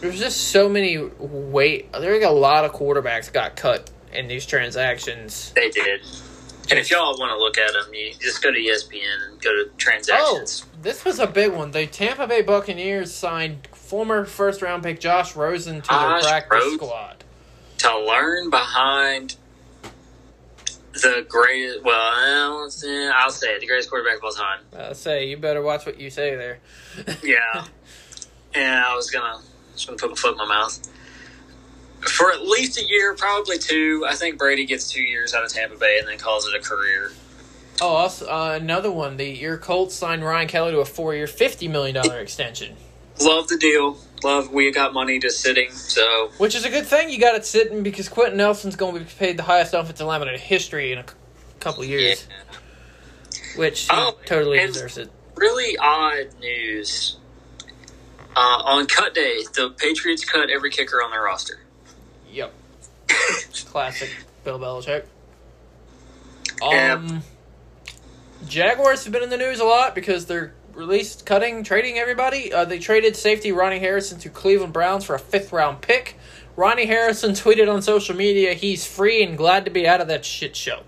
there's 0.00 0.18
just 0.18 0.48
so 0.48 0.68
many 0.68 0.98
weight. 0.98 1.92
There 1.92 2.20
a 2.22 2.30
lot 2.30 2.64
of 2.64 2.72
quarterbacks 2.72 3.32
got 3.32 3.56
cut 3.56 3.90
in 4.12 4.28
these 4.28 4.46
transactions. 4.46 5.52
They 5.52 5.70
did. 5.70 6.00
And 6.70 6.78
if 6.78 6.90
y'all 6.90 7.18
want 7.18 7.30
to 7.32 7.38
look 7.38 7.58
at 7.58 7.72
them, 7.72 7.92
you 7.92 8.12
just 8.20 8.42
go 8.42 8.52
to 8.52 8.58
ESPN 8.58 9.28
and 9.28 9.40
go 9.40 9.50
to 9.52 9.70
transactions. 9.76 10.64
Oh, 10.66 10.78
this 10.82 11.04
was 11.04 11.18
a 11.18 11.26
big 11.26 11.52
one. 11.52 11.72
The 11.72 11.86
Tampa 11.86 12.28
Bay 12.28 12.42
Buccaneers 12.42 13.12
signed 13.12 13.66
former 13.72 14.24
first 14.24 14.62
round 14.62 14.84
pick 14.84 15.00
Josh 15.00 15.34
Rosen 15.34 15.80
to 15.82 15.88
their 15.88 15.98
Josh 15.98 16.22
practice 16.22 16.50
Rosen? 16.64 16.78
squad. 16.78 17.24
To 17.78 17.98
learn 18.04 18.50
behind 18.50 19.34
the 20.92 21.24
greatest, 21.28 21.82
well, 21.84 21.96
I'll 21.98 22.70
say 22.70 23.08
I'll 23.08 23.30
say 23.30 23.48
it, 23.48 23.60
the 23.60 23.66
greatest 23.66 23.90
quarterback 23.90 24.18
of 24.18 24.24
all 24.24 24.32
time. 24.32 24.60
Uh, 24.72 24.94
say 24.94 25.26
you 25.28 25.36
better 25.38 25.62
watch 25.62 25.86
what 25.86 25.98
you 25.98 26.10
say 26.10 26.36
there. 26.36 26.60
Yeah. 27.24 27.64
and 28.54 28.78
I 28.80 28.94
was 28.94 29.10
gonna 29.10 29.40
just 29.80 29.88
gonna 29.88 29.98
put 29.98 30.10
my 30.10 30.16
foot 30.16 30.32
in 30.32 30.38
my 30.38 30.46
mouth. 30.46 30.78
For 32.02 32.32
at 32.32 32.42
least 32.42 32.78
a 32.78 32.86
year, 32.86 33.14
probably 33.14 33.58
two. 33.58 34.04
I 34.08 34.14
think 34.14 34.38
Brady 34.38 34.64
gets 34.64 34.90
two 34.90 35.02
years 35.02 35.34
out 35.34 35.44
of 35.44 35.52
Tampa 35.52 35.76
Bay 35.76 35.98
and 35.98 36.08
then 36.08 36.18
calls 36.18 36.46
it 36.46 36.54
a 36.54 36.60
career. 36.60 37.12
Oh, 37.82 37.88
also 37.88 38.26
uh, 38.26 38.58
another 38.60 38.90
one. 38.90 39.16
The 39.16 39.24
your 39.26 39.58
Colts 39.58 39.94
signed 39.94 40.24
Ryan 40.24 40.48
Kelly 40.48 40.72
to 40.72 40.80
a 40.80 40.84
four-year, 40.84 41.26
fifty 41.26 41.68
million 41.68 41.94
dollar 41.94 42.18
extension, 42.20 42.76
Love 43.22 43.48
the 43.48 43.56
deal. 43.58 43.98
Love 44.22 44.50
we 44.50 44.70
got 44.70 44.92
money 44.94 45.18
just 45.18 45.40
sitting. 45.40 45.70
So 45.72 46.30
which 46.38 46.54
is 46.54 46.64
a 46.64 46.70
good 46.70 46.86
thing. 46.86 47.08
You 47.10 47.18
got 47.18 47.34
it 47.36 47.44
sitting 47.46 47.82
because 47.82 48.08
Quenton 48.08 48.36
Nelson's 48.38 48.76
going 48.76 48.94
to 48.94 49.00
be 49.00 49.06
paid 49.18 49.36
the 49.38 49.42
highest 49.42 49.72
offensive 49.74 50.06
lineman 50.06 50.28
in 50.28 50.38
history 50.38 50.92
in 50.92 50.98
a 50.98 51.06
c- 51.08 51.14
couple 51.58 51.84
yeah. 51.84 51.98
years, 51.98 52.26
which 53.56 53.82
he 53.82 53.88
Oh, 53.92 54.16
totally 54.26 54.58
deserves 54.58 54.96
it. 54.98 55.10
Really 55.36 55.76
odd 55.78 56.28
news. 56.40 57.16
Uh, 58.36 58.62
on 58.64 58.86
cut 58.86 59.14
day, 59.14 59.42
the 59.54 59.70
Patriots 59.70 60.24
cut 60.24 60.50
every 60.50 60.70
kicker 60.70 61.02
on 61.02 61.10
their 61.10 61.22
roster. 61.22 61.58
Yep, 62.30 62.52
classic 63.66 64.10
Bill 64.44 64.58
Belichick. 64.58 65.04
Yeah. 66.62 66.94
Um, 66.94 67.22
Jaguars 68.46 69.04
have 69.04 69.12
been 69.12 69.22
in 69.22 69.30
the 69.30 69.36
news 69.36 69.60
a 69.60 69.64
lot 69.64 69.94
because 69.94 70.26
they're 70.26 70.54
released 70.74 71.26
cutting, 71.26 71.64
trading 71.64 71.98
everybody. 71.98 72.52
Uh, 72.52 72.64
they 72.64 72.78
traded 72.78 73.16
safety 73.16 73.52
Ronnie 73.52 73.78
Harrison 73.78 74.18
to 74.20 74.30
Cleveland 74.30 74.72
Browns 74.72 75.04
for 75.04 75.14
a 75.14 75.18
fifth 75.18 75.52
round 75.52 75.80
pick. 75.80 76.18
Ronnie 76.56 76.86
Harrison 76.86 77.30
tweeted 77.32 77.72
on 77.72 77.82
social 77.82 78.16
media 78.16 78.54
he's 78.54 78.86
free 78.86 79.22
and 79.22 79.36
glad 79.36 79.64
to 79.64 79.70
be 79.70 79.86
out 79.86 80.00
of 80.00 80.08
that 80.08 80.24
shit 80.24 80.56
show. 80.56 80.82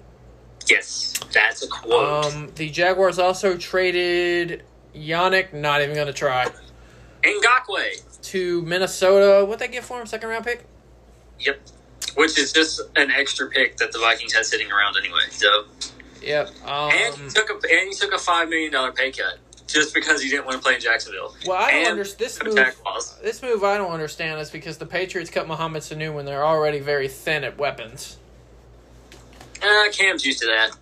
Yes, 0.68 1.14
that's 1.32 1.64
a 1.64 1.68
quote. 1.68 2.24
Um, 2.24 2.52
the 2.54 2.70
Jaguars 2.70 3.18
also 3.18 3.56
traded 3.56 4.62
Yannick, 4.94 5.52
not 5.52 5.82
even 5.82 5.94
going 5.94 6.06
to 6.06 6.12
try, 6.12 6.48
Ngakoue. 7.22 8.22
to 8.22 8.62
Minnesota. 8.62 9.44
What 9.44 9.58
they 9.58 9.68
get 9.68 9.84
for 9.84 10.00
him? 10.00 10.06
Second 10.06 10.28
round 10.28 10.44
pick? 10.44 10.64
Yep. 11.40 11.60
Which 12.16 12.38
is 12.38 12.52
just 12.52 12.80
an 12.96 13.10
extra 13.10 13.48
pick 13.48 13.76
that 13.78 13.92
the 13.92 13.98
Vikings 13.98 14.32
had 14.32 14.44
sitting 14.44 14.70
around 14.70 14.96
anyway. 14.96 15.20
So 15.30 15.64
Yep. 16.22 16.50
Um, 16.66 16.90
and 16.92 17.14
he 17.16 17.28
took 17.30 17.50
a 17.50 17.54
and 17.54 17.88
he 17.88 17.94
took 17.94 18.12
a 18.12 18.18
five 18.18 18.48
million 18.48 18.70
dollar 18.72 18.92
pay 18.92 19.10
cut 19.10 19.38
just 19.66 19.94
because 19.94 20.22
he 20.22 20.28
didn't 20.28 20.44
want 20.44 20.56
to 20.58 20.62
play 20.62 20.74
in 20.74 20.80
Jacksonville. 20.80 21.34
well, 21.46 21.56
I 21.56 21.70
don't 21.72 21.92
understand 21.92 22.30
this 22.30 22.42
move. 22.44 23.22
This 23.22 23.42
move 23.42 23.64
I 23.64 23.78
don't 23.78 23.90
understand 23.90 24.38
is 24.40 24.50
because 24.50 24.76
the 24.78 24.86
Patriots 24.86 25.30
cut 25.30 25.48
Mohamed 25.48 25.82
Sanu 25.82 26.14
when 26.14 26.26
they're 26.26 26.44
already 26.44 26.78
very 26.78 27.08
thin 27.08 27.42
at 27.44 27.56
weapons. 27.58 28.18
Uh, 29.62 29.84
Cam's 29.92 30.24
used 30.26 30.40
to 30.40 30.46
that. 30.46 30.72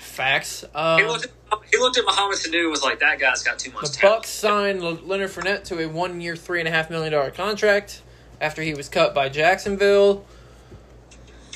Facts. 0.00 0.60
He 0.60 0.66
Um, 0.78 1.02
looked 1.06 1.28
he 1.70 1.78
looked 1.78 1.98
at 1.98 2.04
Mohamed 2.04 2.38
Sanu 2.38 2.60
and 2.62 2.70
was 2.70 2.82
like, 2.82 2.98
"That 3.00 3.18
guy's 3.18 3.42
got 3.42 3.58
too 3.58 3.70
much 3.72 3.82
the 3.82 3.88
talent." 3.96 4.18
Bucks 4.22 4.30
signed 4.30 4.82
Leonard 5.08 5.30
Fournette 5.30 5.64
to 5.64 5.78
a 5.80 5.86
one-year, 5.88 6.36
three 6.36 6.58
and 6.60 6.68
a 6.68 6.70
half 6.70 6.90
million 6.90 7.12
dollar 7.12 7.30
contract 7.30 8.02
after 8.40 8.62
he 8.62 8.74
was 8.74 8.88
cut 8.88 9.14
by 9.14 9.28
Jacksonville. 9.28 10.24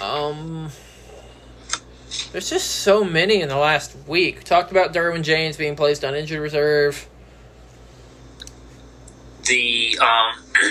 Um, 0.00 0.70
there's 2.32 2.50
just 2.50 2.68
so 2.70 3.04
many 3.04 3.40
in 3.40 3.48
the 3.48 3.56
last 3.56 3.96
week. 4.08 4.36
We 4.38 4.42
talked 4.42 4.70
about 4.70 4.92
Derwin 4.92 5.22
James 5.22 5.56
being 5.56 5.76
placed 5.76 6.04
on 6.04 6.14
injured 6.14 6.40
reserve. 6.40 7.08
The 9.44 9.98
um, 10.00 10.34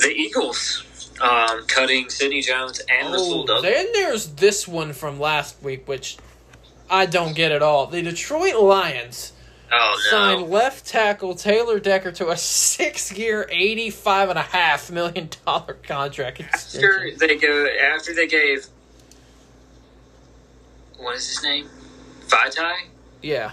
the 0.00 0.12
Eagles 0.14 0.84
um, 1.20 1.64
cutting 1.66 2.08
Sidney 2.08 2.40
Jones 2.40 2.80
and 2.88 3.08
Oh, 3.10 3.44
Douglas. 3.46 3.62
then 3.72 3.86
there's 3.92 4.28
this 4.34 4.68
one 4.68 4.92
from 4.92 5.18
last 5.18 5.60
week, 5.62 5.88
which 5.88 6.16
I 6.90 7.06
don't 7.06 7.34
get 7.34 7.52
at 7.52 7.62
all. 7.62 7.86
The 7.86 8.02
Detroit 8.02 8.56
Lions 8.56 9.32
Oh 9.70 10.00
no! 10.04 10.10
signed 10.10 10.50
left 10.50 10.86
tackle 10.86 11.34
Taylor 11.34 11.78
Decker 11.78 12.10
to 12.12 12.28
a 12.30 12.36
six-year, 12.38 13.48
eighty-five 13.50 14.30
and 14.30 14.38
a 14.38 14.42
half 14.42 14.90
million 14.90 15.28
dollar 15.44 15.74
contract. 15.82 16.40
After 16.40 17.10
they 17.18 17.36
go, 17.36 17.66
after 17.66 18.14
they 18.14 18.26
gave, 18.26 18.66
what 20.96 21.16
is 21.16 21.28
his 21.28 21.42
name? 21.42 21.68
Vaitai. 22.28 22.74
Yeah, 23.22 23.52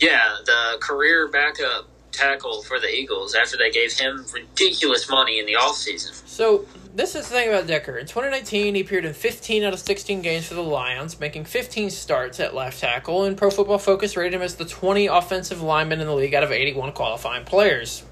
Yeah, 0.00 0.36
the 0.44 0.78
career 0.80 1.28
backup 1.28 1.86
tackle 2.12 2.62
for 2.62 2.78
the 2.78 2.88
Eagles. 2.88 3.34
After 3.34 3.56
they 3.56 3.70
gave 3.70 3.92
him 3.92 4.24
ridiculous 4.32 5.08
money 5.10 5.38
in 5.38 5.46
the 5.46 5.54
offseason. 5.54 6.12
So 6.28 6.66
this 6.94 7.14
is 7.14 7.28
the 7.28 7.34
thing 7.34 7.48
about 7.48 7.66
Decker. 7.66 7.96
In 7.96 8.06
2019, 8.06 8.74
he 8.74 8.80
appeared 8.82 9.04
in 9.04 9.14
15 9.14 9.64
out 9.64 9.72
of 9.72 9.78
16 9.80 10.20
games 10.22 10.46
for 10.46 10.54
the 10.54 10.62
Lions, 10.62 11.18
making 11.18 11.44
15 11.44 11.90
starts 11.90 12.38
at 12.40 12.54
left 12.54 12.80
tackle, 12.80 13.24
and 13.24 13.36
Pro 13.36 13.50
Football 13.50 13.78
Focus 13.78 14.16
rated 14.16 14.34
him 14.34 14.42
as 14.42 14.56
the 14.56 14.64
20 14.64 15.06
offensive 15.06 15.62
lineman 15.62 16.00
in 16.00 16.06
the 16.06 16.14
league 16.14 16.34
out 16.34 16.42
of 16.42 16.52
81 16.52 16.92
qualifying 16.92 17.44
players. 17.44 18.02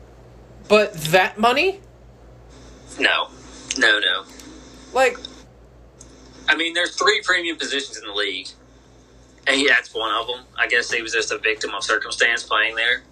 But 0.68 0.94
that 0.94 1.38
money, 1.38 1.80
No, 2.98 3.28
no, 3.78 3.98
no. 3.98 4.24
like, 4.94 5.16
I 6.48 6.56
mean, 6.56 6.74
there's 6.74 6.94
three 6.96 7.20
premium 7.24 7.56
positions 7.58 7.98
in 7.98 8.04
the 8.06 8.14
league, 8.14 8.48
and 9.46 9.56
he, 9.56 9.68
that's 9.68 9.92
one 9.94 10.14
of 10.14 10.26
them. 10.26 10.44
I 10.58 10.66
guess 10.68 10.90
he 10.90 11.02
was 11.02 11.12
just 11.12 11.30
a 11.32 11.38
victim 11.38 11.74
of 11.74 11.82
circumstance 11.84 12.42
playing 12.44 12.76
there. 12.76 13.02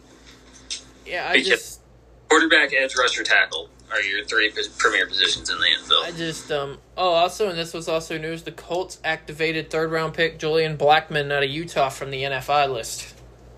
yeah, 1.05 1.29
I 1.29 1.33
Because- 1.35 1.49
just, 1.49 1.81
Quarterback, 2.29 2.75
edge 2.75 2.95
rusher, 2.95 3.25
tackle 3.25 3.71
are 3.91 4.01
your 4.01 4.25
three 4.25 4.53
premier 4.79 5.07
positions 5.07 5.51
in 5.51 5.59
the 5.59 5.67
NFL. 5.67 6.05
I 6.05 6.11
just, 6.13 6.51
um, 6.51 6.79
oh, 6.97 7.11
also, 7.11 7.49
and 7.49 7.59
this 7.59 7.73
was 7.73 7.89
also 7.89 8.19
news: 8.19 8.43
the 8.43 8.53
Colts 8.53 8.99
activated 9.05 9.71
third 9.71 9.91
round 9.91 10.15
pick 10.15 10.39
Julian 10.39 10.77
Blackmon 10.77 11.33
out 11.33 11.43
of 11.43 11.51
Utah 11.51 11.89
from 11.89 12.11
the 12.11 12.23
NFI 12.23 12.73
list. 12.73 13.15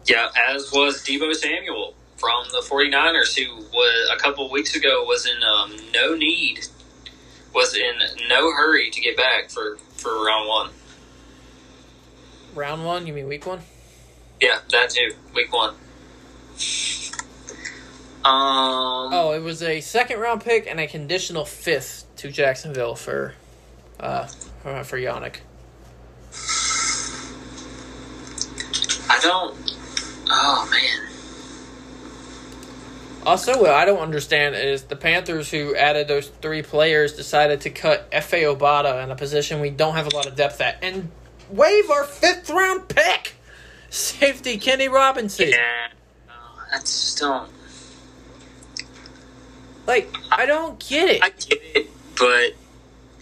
Yeah, 0.07 0.29
as 0.49 0.73
was 0.73 1.05
Deebo 1.05 1.35
Samuel 1.35 1.95
from 2.17 2.45
the 2.53 2.61
49ers, 2.61 3.39
who 3.39 3.57
was 3.57 4.11
a 4.15 4.19
couple 4.19 4.51
weeks 4.51 4.75
ago 4.77 5.05
was 5.05 5.27
in 5.27 5.43
um, 5.43 5.77
no 5.95 6.15
need, 6.15 6.67
was 7.55 7.75
in 7.75 7.95
no 8.29 8.53
hurry 8.53 8.91
to 8.91 9.01
get 9.01 9.17
back 9.17 9.51
for, 9.51 9.79
for 9.97 10.25
round 10.25 10.49
one. 10.49 10.71
Round 12.55 12.85
one, 12.85 13.07
you 13.07 13.13
mean 13.13 13.29
week 13.29 13.47
one? 13.47 13.61
Yeah, 14.41 14.59
that 14.71 14.91
too. 14.91 15.15
Week 15.35 15.53
one. 15.53 15.75
Um, 18.25 19.15
Oh, 19.15 19.33
it 19.35 19.43
was 19.43 19.63
a 19.63 19.81
second 19.81 20.21
round 20.21 20.43
pick 20.43 20.67
and 20.67 20.79
a 20.79 20.87
conditional 20.87 21.45
fifth 21.45 22.05
to 22.17 22.31
Jacksonville 22.31 22.95
for 22.95 23.35
uh 23.99 24.27
for, 24.85 24.99
Yannick. 24.99 25.37
I 29.09 29.19
don't. 29.23 29.57
Oh 30.29 30.69
man. 30.71 31.07
Also, 33.27 33.59
what 33.61 33.71
I 33.71 33.85
don't 33.85 33.99
understand 34.01 34.55
is 34.55 34.85
the 34.85 34.97
Panthers, 34.97 35.51
who 35.51 35.75
added 35.75 36.09
those 36.09 36.29
three 36.29 36.63
players, 36.63 37.15
decided 37.15 37.63
to 37.63 37.71
cut 37.71 38.11
Efe 38.11 38.43
Obada 38.43 39.03
in 39.03 39.11
a 39.11 39.17
position 39.17 39.61
we 39.61 39.71
don't 39.71 39.95
have 39.95 40.07
a 40.07 40.15
lot 40.15 40.27
of 40.27 40.37
depth 40.37 40.61
at 40.61 40.83
and 40.83 41.11
waive 41.51 41.91
our 41.91 42.05
fifth 42.05 42.51
round 42.51 42.89
pick, 42.89 43.35
safety 43.91 44.59
Kenny 44.59 44.89
Robinson. 44.89 45.49
Yeah, 45.51 45.89
I 46.73 46.79
just 46.81 47.19
don't. 47.19 47.51
Like, 49.91 50.15
I 50.31 50.47
don't 50.47 50.79
get 50.79 51.09
it. 51.09 51.21
I 51.21 51.31
get 51.31 51.61
it, 51.75 51.91
but 52.17 52.53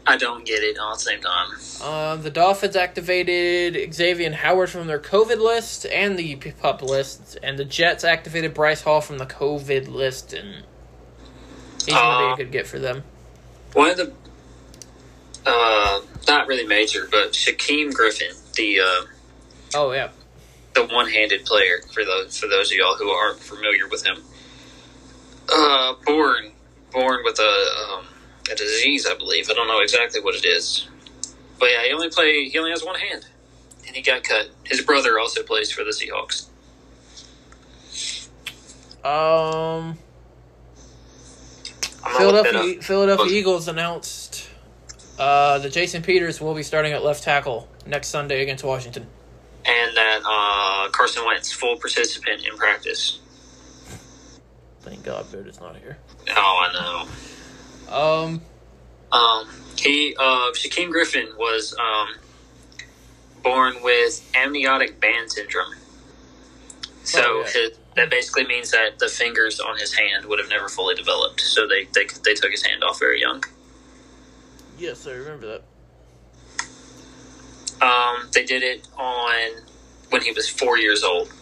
I 0.07 0.19
don't 0.19 0.45
get 0.45 0.63
it 0.63 0.77
all 0.79 0.93
at 0.93 0.99
the 0.99 1.05
same 1.05 1.21
time. 1.23 1.49
Um, 1.83 2.23
the 2.23 2.29
Dolphins 2.29 2.77
activated 2.77 3.95
Xavier 3.95 4.31
Howard 4.33 4.69
from 4.69 4.87
their 4.87 4.99
COVID 4.99 5.39
list 5.39 5.87
and 5.87 6.19
the 6.19 6.37
pup 6.61 6.83
list, 6.83 7.39
and 7.43 7.59
the 7.59 7.65
Jets 7.65 8.05
activated 8.05 8.53
Bryce 8.53 8.83
Hall 8.83 9.01
from 9.01 9.17
the 9.17 9.25
COVID 9.25 9.89
list, 9.89 10.35
and 10.35 10.63
he's 11.87 11.95
gonna 11.95 12.33
Uh, 12.33 12.37
be 12.37 12.43
a 12.43 12.45
good 12.45 12.53
get 12.53 12.67
for 12.67 12.79
them. 12.79 13.03
One 13.73 13.89
of 13.89 13.97
the, 13.97 14.13
uh, 15.47 16.03
not 16.27 16.49
really 16.49 16.67
major, 16.67 17.09
but 17.11 17.33
Shaquem 17.33 17.95
Griffin, 17.95 18.37
the 18.57 18.81
uh, 18.81 19.07
Oh 19.75 19.93
yeah, 19.93 20.11
the 20.75 20.85
one-handed 20.85 21.47
player 21.47 21.81
for 21.95 22.05
those 22.05 22.37
for 22.37 22.47
those 22.47 22.71
of 22.71 22.77
y'all 22.77 22.97
who 22.97 23.09
aren't 23.09 23.39
familiar 23.41 23.89
with 23.89 24.05
him. 24.05 24.23
Uh, 25.51 25.95
born 26.05 26.53
born 26.93 27.21
with 27.25 27.39
a 27.39 27.95
um, 27.99 28.07
a 28.51 28.55
disease, 28.55 29.07
I 29.07 29.15
believe. 29.17 29.51
I 29.51 29.55
don't 29.55 29.69
know 29.69 29.81
exactly 29.81 30.21
what 30.21 30.35
it 30.35 30.45
is, 30.47 30.89
but 31.59 31.71
yeah, 31.71 31.85
he 31.87 31.93
only 31.93 32.11
play 32.11 32.49
he 32.49 32.59
only 32.59 32.71
has 32.71 32.85
one 32.85 32.99
hand, 32.99 33.27
and 33.87 33.97
he 33.97 34.03
got 34.03 34.25
cut. 34.25 34.51
His 34.65 34.81
brother 34.83 35.19
also 35.19 35.43
plays 35.43 35.71
for 35.71 35.85
the 35.85 35.91
Seahawks. 35.91 36.47
um, 39.05 39.99
I'm 42.05 42.13
gonna 42.15 42.31
look 42.31 42.51
that 42.53 42.83
Philadelphia. 42.83 42.83
Philadelphia. 42.83 43.39
Eagles 43.39 43.69
announced 43.69 44.49
uh, 45.19 45.59
that 45.59 45.73
Jason 45.73 46.03
Peters 46.03 46.41
will 46.41 46.55
be 46.55 46.63
starting 46.63 46.93
at 46.93 47.05
left 47.05 47.23
tackle 47.25 47.69
next 47.87 48.09
Sunday 48.09 48.43
against 48.43 48.65
Washington. 48.65 49.07
and 49.67 49.97
that 49.97 50.21
uh, 50.27 50.89
Carson 50.91 51.25
Wentz 51.27 51.53
full 51.53 51.77
participant 51.77 52.47
in 52.47 52.57
practice. 52.57 53.21
Thank 54.83 55.05
God 55.05 55.31
Beard 55.31 55.49
is 55.49 55.61
not 55.61 55.77
here. 55.77 55.99
Oh, 56.37 56.67
I 56.69 56.73
know. 57.89 57.95
Um, 57.95 58.43
Um, 59.13 59.49
he 59.77 60.15
uh, 60.19 60.51
Shaquem 60.53 60.91
Griffin 60.91 61.29
was 61.39 61.75
um, 61.81 62.09
born 63.43 63.77
with 63.83 64.29
amniotic 64.35 65.01
band 65.01 65.31
syndrome. 65.33 65.75
So 67.05 67.23
Oh, 67.25 67.39
yeah. 67.47 67.51
his, 67.53 67.79
that 67.97 68.11
basically 68.11 68.47
means 68.47 68.71
that 68.73 68.99
the 68.99 69.09
fingers 69.09 69.59
on 69.61 69.79
his 69.79 69.95
hand 69.95 70.27
would 70.27 70.39
have 70.39 70.49
never 70.51 70.69
fully 70.69 70.95
developed. 70.95 71.41
So 71.41 71.67
they 71.67 71.85
they, 71.95 72.07
they 72.25 72.35
took 72.35 72.51
his 72.51 72.63
hand 72.65 72.85
off 72.85 72.99
very 73.01 73.21
young. 73.21 73.43
yes, 74.79 75.07
I 75.07 75.13
remember 75.13 75.47
that. 75.47 75.63
Um, 77.81 78.29
they 78.35 78.45
did 78.45 78.63
it 78.63 78.87
on 78.97 79.63
when 80.11 80.23
he 80.23 80.33
was 80.33 80.49
four 80.49 80.79
years 80.79 81.03
old. 81.05 81.33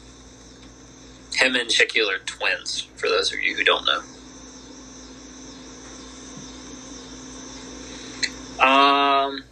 Him 1.34 1.56
and 1.56 1.68
Shaquill 1.68 2.08
are 2.14 2.18
twins. 2.24 2.82
For 2.96 3.08
those 3.08 3.32
of 3.32 3.40
you 3.40 3.56
who 3.56 3.64
don't 3.64 3.84
know. 3.86 4.02
Um, 8.60 9.42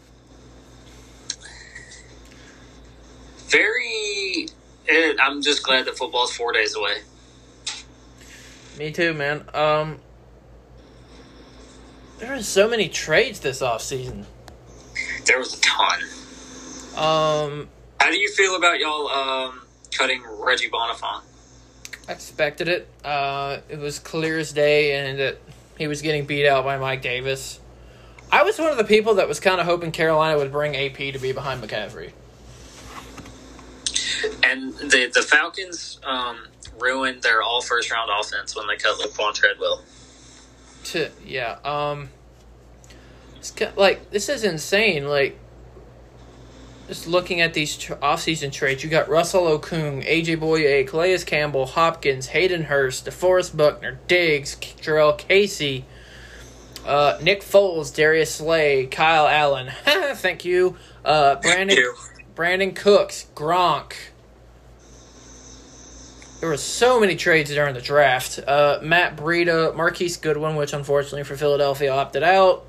very. 3.48 4.48
It, 4.86 5.16
I'm 5.20 5.42
just 5.42 5.62
glad 5.62 5.86
that 5.86 5.96
football's 5.96 6.36
four 6.36 6.52
days 6.52 6.74
away. 6.74 6.96
Me 8.78 8.90
too, 8.90 9.14
man. 9.14 9.44
Um, 9.54 9.98
there 12.18 12.34
are 12.34 12.42
so 12.42 12.68
many 12.68 12.88
trades 12.88 13.40
this 13.40 13.62
off 13.62 13.82
season. 13.82 14.26
There 15.24 15.38
was 15.38 15.58
a 15.58 15.60
ton. 15.60 16.02
Um, 16.96 17.68
How 18.00 18.10
do 18.10 18.18
you 18.18 18.30
feel 18.30 18.56
about 18.56 18.78
y'all 18.78 19.08
um, 19.08 19.62
cutting 19.96 20.22
Reggie 20.38 20.70
Bonnafon? 20.70 21.22
I 22.08 22.12
expected 22.12 22.68
it. 22.68 22.88
Uh, 23.04 23.58
it 23.68 23.78
was 23.78 23.98
clear 23.98 24.38
as 24.38 24.52
day, 24.52 24.96
and 24.96 25.18
that 25.18 25.38
he 25.78 25.86
was 25.86 26.02
getting 26.02 26.26
beat 26.26 26.46
out 26.46 26.64
by 26.64 26.76
Mike 26.78 27.02
Davis. 27.02 27.60
I 28.34 28.42
was 28.42 28.58
one 28.58 28.72
of 28.72 28.76
the 28.76 28.82
people 28.84 29.14
that 29.14 29.28
was 29.28 29.38
kind 29.38 29.60
of 29.60 29.66
hoping 29.66 29.92
Carolina 29.92 30.36
would 30.36 30.50
bring 30.50 30.74
AP 30.74 30.96
to 30.96 31.20
be 31.20 31.30
behind 31.30 31.62
McCaffrey. 31.62 32.10
And 34.42 34.74
the 34.74 35.08
the 35.14 35.22
Falcons 35.22 36.00
um, 36.02 36.48
ruined 36.80 37.22
their 37.22 37.42
all 37.42 37.62
first 37.62 37.92
round 37.92 38.10
offense 38.10 38.56
when 38.56 38.66
they 38.66 38.74
cut 38.74 38.98
Laquan 38.98 39.34
Treadwell. 39.34 39.84
To 40.86 41.10
yeah, 41.24 41.58
um, 41.64 42.08
it's 43.36 43.52
ki- 43.52 43.68
like 43.76 44.10
this 44.10 44.28
is 44.28 44.42
insane. 44.42 45.06
Like, 45.06 45.38
just 46.88 47.06
looking 47.06 47.40
at 47.40 47.54
these 47.54 47.76
tr- 47.76 47.94
offseason 47.94 48.50
trades, 48.50 48.82
you 48.82 48.90
got 48.90 49.08
Russell 49.08 49.44
Okung, 49.44 50.04
AJ 50.04 50.38
Bouye, 50.38 50.88
Calais 50.88 51.18
Campbell, 51.18 51.66
Hopkins, 51.66 52.26
Hayden 52.28 52.64
Hurst, 52.64 53.06
DeForest 53.06 53.56
Buckner, 53.56 54.00
Diggs, 54.08 54.56
Jurrell 54.56 55.16
Casey, 55.16 55.84
uh, 56.86 57.18
Nick 57.22 57.42
Foles, 57.42 57.94
Darius 57.94 58.34
Slay, 58.36 58.86
Kyle 58.86 59.26
Allen. 59.26 59.70
Thank 60.16 60.44
you. 60.44 60.76
Uh, 61.04 61.36
Brandon 61.36 61.76
Ew. 61.76 61.94
Brandin 62.34 62.74
Cooks, 62.74 63.26
Gronk. 63.34 63.94
There 66.40 66.48
were 66.48 66.56
so 66.56 67.00
many 67.00 67.16
trades 67.16 67.50
during 67.50 67.74
the 67.74 67.80
draft. 67.80 68.38
Uh, 68.46 68.78
Matt 68.82 69.16
Breida, 69.16 69.74
Marquise 69.74 70.16
Goodwin, 70.18 70.56
which 70.56 70.72
unfortunately 70.72 71.24
for 71.24 71.36
Philadelphia 71.36 71.90
opted 71.92 72.22
out. 72.22 72.66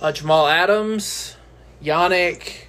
Uh, 0.00 0.10
Jamal 0.10 0.48
Adams, 0.48 1.36
Yannick. 1.82 2.64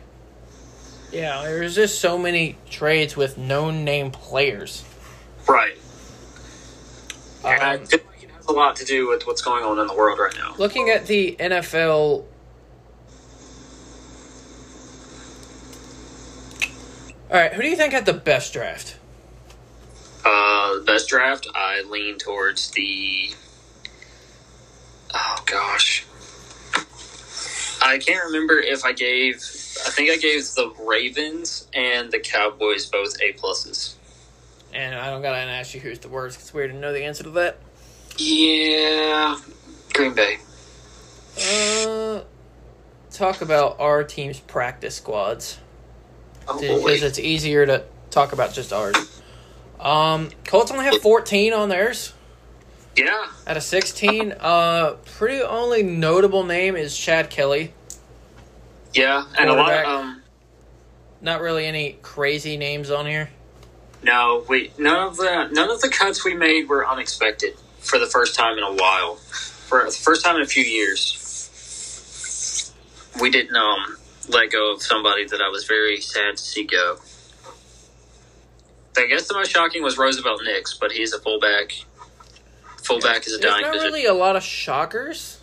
Yeah, 1.12 1.42
there's 1.44 1.76
just 1.76 2.00
so 2.00 2.18
many 2.18 2.58
trades 2.70 3.16
with 3.18 3.38
known 3.38 3.84
name 3.84 4.12
players. 4.12 4.84
Right. 5.48 5.78
And 7.44 7.62
I 7.64 7.76
Um, 7.78 7.86
feel 7.86 8.00
like 8.00 8.06
it 8.11 8.11
has 8.42 8.48
a 8.48 8.58
lot 8.58 8.76
to 8.78 8.86
do 8.86 9.08
with 9.08 9.28
what's 9.28 9.42
going 9.42 9.64
on 9.64 9.80
in 9.80 9.88
the 9.88 9.94
world 9.96 10.20
right 10.20 10.36
now. 10.36 10.56
looking 10.58 10.90
at 10.90 11.08
the 11.08 11.36
NFL. 11.40 12.26
All 17.30 17.38
right, 17.38 17.54
who 17.54 17.62
do 17.62 17.70
you 17.70 17.78
think 17.78 17.94
had 17.94 18.06
the 18.06 18.14
best 18.14 18.52
draft? 18.52 18.98
Uh, 20.26 20.80
best 20.82 21.08
draft, 21.08 21.48
I 21.56 21.82
lean 21.90 22.18
towards 22.18 22.72
the. 22.72 23.34
Oh 25.14 25.44
gosh, 25.46 26.06
I 27.82 27.98
can't 28.00 28.26
remember 28.26 28.60
if 28.60 28.84
I 28.84 28.92
gave. 28.92 29.36
I 29.38 29.90
think 29.90 30.10
I 30.12 30.18
gave 30.18 30.44
the 30.56 30.74
Ravens 30.86 31.68
and 31.74 32.12
the 32.12 32.20
Cowboys 32.20 32.86
both 32.86 33.16
A 33.22 33.34
pluses. 33.34 33.96
And 34.74 34.96
I 34.96 35.10
don't 35.10 35.22
gotta 35.22 35.38
ask 35.38 35.74
you 35.74 35.82
who's 35.82 36.00
the 36.00 36.08
worst. 36.10 36.40
It's 36.40 36.54
weird 36.54 36.72
to 36.72 36.78
know 36.78 36.94
the 36.94 37.04
answer 37.04 37.24
to 37.24 37.30
that. 37.32 37.58
Yeah, 38.18 39.40
Green 39.94 40.14
Bay. 40.14 40.38
Uh, 41.38 42.22
talk 43.10 43.42
about 43.42 43.80
our 43.80 44.04
team's 44.04 44.40
practice 44.40 44.96
squads 44.96 45.58
Oh 46.48 46.60
because 46.60 47.04
it's 47.04 47.20
easier 47.20 47.66
to 47.66 47.84
talk 48.10 48.34
about 48.34 48.54
just 48.54 48.74
ours. 48.74 49.22
Um, 49.80 50.30
Colts 50.46 50.72
only 50.72 50.86
have 50.86 51.02
14 51.02 51.54
on 51.54 51.70
theirs 51.70 52.14
Yeah, 52.96 53.28
out 53.48 53.58
of 53.58 53.64
16. 53.64 54.34
Uh, 54.40 54.96
pretty 55.18 55.42
only 55.42 55.82
notable 55.84 56.44
name 56.44 56.76
is 56.76 56.96
Chad 56.96 57.30
Kelly. 57.30 57.74
yeah, 58.94 59.26
and 59.38 59.50
a 59.50 59.54
lot 59.54 59.74
of 59.74 59.86
um. 59.86 60.18
Not 61.24 61.42
really 61.42 61.66
any 61.68 61.98
crazy 62.02 62.58
names 62.58 62.90
on 62.90 63.06
here. 63.06 63.30
No, 64.04 64.44
we 64.50 64.72
none 64.80 65.08
of 65.08 65.18
the 65.18 65.48
none 65.52 65.70
of 65.70 65.80
the 65.82 65.90
cuts 65.90 66.26
we 66.26 66.34
made 66.34 66.68
were 66.68 66.88
unexpected 66.88 67.54
for 67.82 68.00
the 68.00 68.08
first 68.08 68.36
time 68.36 68.58
in 68.58 68.64
a 68.64 68.74
while. 68.74 69.16
For 69.16 69.84
the 69.86 69.92
first 69.92 70.24
time 70.24 70.36
in 70.38 70.42
a 70.42 70.46
few 70.48 70.64
years, 70.64 71.18
we 73.22 73.30
didn't 73.30 73.56
um 73.56 73.98
let 74.30 74.52
go 74.52 74.74
of 74.74 74.82
somebody 74.82 75.26
that 75.26 75.42
I 75.42 75.50
was 75.50 75.66
very 75.66 76.00
sad 76.02 76.38
to 76.38 76.44
see 76.44 76.64
go. 76.64 76.98
I 78.98 79.06
guess 79.08 79.28
the 79.28 79.34
most 79.34 79.52
shocking 79.52 79.82
was 79.84 79.98
Roosevelt 79.98 80.42
Nix, 80.44 80.74
but 80.80 80.92
he's 80.92 81.14
a 81.14 81.20
fullback. 81.20 81.72
Fullback 82.84 83.26
is 83.26 83.34
a 83.36 83.38
There's 83.38 83.52
dying 83.52 83.62
not 83.64 83.74
position. 83.74 83.94
really 83.94 84.06
a 84.06 84.14
lot 84.14 84.36
of 84.36 84.44
shockers 84.44 85.40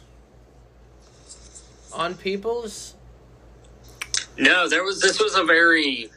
on 1.92 2.14
people's. 2.14 2.94
No, 4.36 4.68
there 4.68 4.84
was. 4.84 5.00
This 5.00 5.20
was 5.20 5.34
a 5.34 5.44
very, 5.44 6.10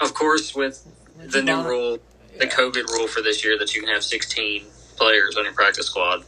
of 0.00 0.14
course, 0.14 0.54
with 0.54 0.86
the 1.18 1.42
new 1.42 1.62
rule, 1.62 1.98
the 2.38 2.44
Yeah. 2.46 2.50
COVID 2.54 2.86
rule 2.92 3.08
for 3.08 3.22
this 3.22 3.42
year 3.44 3.58
that 3.58 3.74
you 3.74 3.80
can 3.82 3.90
have 3.90 4.04
16 4.04 4.66
players 4.98 5.36
on 5.36 5.44
your 5.44 5.54
practice 5.54 5.86
squad 5.86 6.24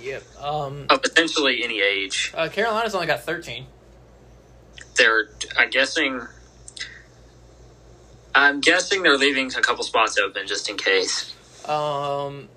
Yep. 0.00 0.22
Um, 0.40 0.86
of 0.90 1.00
essentially 1.04 1.62
any 1.64 1.80
age. 1.80 2.32
uh, 2.36 2.48
Carolina's 2.48 2.94
only 2.94 3.06
got 3.06 3.24
13. 3.24 3.66
they're 4.96 5.28
I'm 5.58 5.70
guessing 5.70 6.22
I'm 8.34 8.60
guessing 8.60 9.02
they're 9.02 9.18
leaving 9.18 9.48
a 9.54 9.60
couple 9.60 9.84
spots 9.84 10.18
open 10.18 10.46
just 10.46 10.70
in 10.70 10.76
case. 10.76 11.34
Um, 11.68 12.48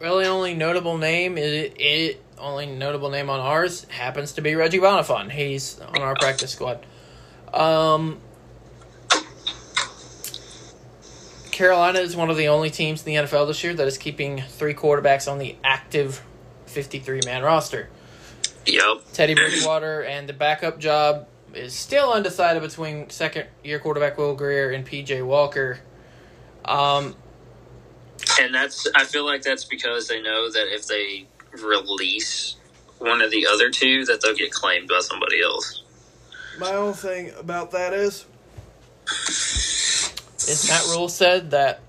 really, 0.00 0.26
only 0.26 0.54
notable 0.54 0.98
name 0.98 1.38
is 1.38 1.72
it. 1.78 2.22
Only 2.38 2.66
notable 2.66 3.10
name 3.10 3.30
on 3.30 3.40
ours 3.40 3.84
happens 3.88 4.32
to 4.32 4.40
be 4.42 4.54
Reggie 4.54 4.78
Bonnafon. 4.78 5.30
He's 5.30 5.78
on 5.80 6.00
our 6.02 6.14
practice 6.14 6.52
squad. 6.52 6.84
Um, 7.52 8.18
Carolina 11.58 11.98
is 11.98 12.14
one 12.14 12.30
of 12.30 12.36
the 12.36 12.46
only 12.46 12.70
teams 12.70 13.04
in 13.04 13.06
the 13.06 13.22
NFL 13.26 13.48
this 13.48 13.64
year 13.64 13.74
that 13.74 13.86
is 13.88 13.98
keeping 13.98 14.40
three 14.42 14.74
quarterbacks 14.74 15.28
on 15.28 15.38
the 15.38 15.56
active 15.64 16.24
53 16.66 17.22
man 17.24 17.42
roster. 17.42 17.88
Yep. 18.64 19.12
Teddy 19.12 19.34
Bridgewater 19.34 20.04
and 20.04 20.28
the 20.28 20.32
backup 20.32 20.78
job 20.78 21.26
is 21.52 21.74
still 21.74 22.12
undecided 22.12 22.62
between 22.62 23.10
second 23.10 23.48
year 23.64 23.80
quarterback 23.80 24.16
Will 24.18 24.36
Grier 24.36 24.70
and 24.70 24.86
PJ 24.86 25.26
Walker. 25.26 25.80
Um, 26.64 27.16
And 28.38 28.54
that's 28.54 28.86
I 28.94 29.02
feel 29.02 29.26
like 29.26 29.42
that's 29.42 29.64
because 29.64 30.06
they 30.06 30.22
know 30.22 30.48
that 30.52 30.72
if 30.72 30.86
they 30.86 31.26
release 31.60 32.54
one 32.98 33.20
of 33.20 33.32
the 33.32 33.48
other 33.48 33.68
two 33.68 34.04
that 34.04 34.20
they'll 34.20 34.36
get 34.36 34.52
claimed 34.52 34.86
by 34.86 35.00
somebody 35.00 35.42
else. 35.42 35.82
my 36.60 36.70
whole 36.70 36.92
thing 36.92 37.32
about 37.36 37.72
that 37.72 37.92
is 37.92 38.26
is 40.48 40.68
Matt 40.68 40.84
Rhule 40.94 41.08
said 41.08 41.50
that 41.52 41.80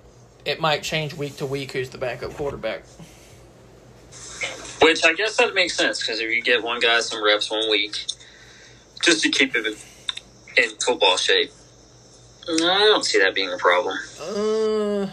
it 0.46 0.60
might 0.60 0.84
change 0.84 1.14
week 1.14 1.38
to 1.38 1.46
week 1.46 1.72
who's 1.72 1.90
the 1.90 1.98
backup 1.98 2.34
quarterback. 2.34 2.84
Which 4.82 5.04
I 5.04 5.14
guess 5.14 5.38
that 5.38 5.54
makes 5.54 5.76
sense 5.76 6.00
because 6.00 6.20
if 6.20 6.30
you 6.30 6.42
get 6.42 6.64
one 6.64 6.80
guy 6.80 7.00
some 7.02 7.24
reps 7.24 7.52
one 7.52 7.70
week, 7.70 8.06
just 9.02 9.22
to 9.24 9.30
keep 9.30 9.56
him 9.56 9.66
in 9.66 10.70
football 10.80 11.18
shape, 11.18 11.52
I 12.48 12.56
don't 12.90 13.06
see 13.06 13.20
that 13.20 13.36
being 13.36 13.52
a 13.52 13.58
problem. 13.58 13.98
Uh, 14.22 15.12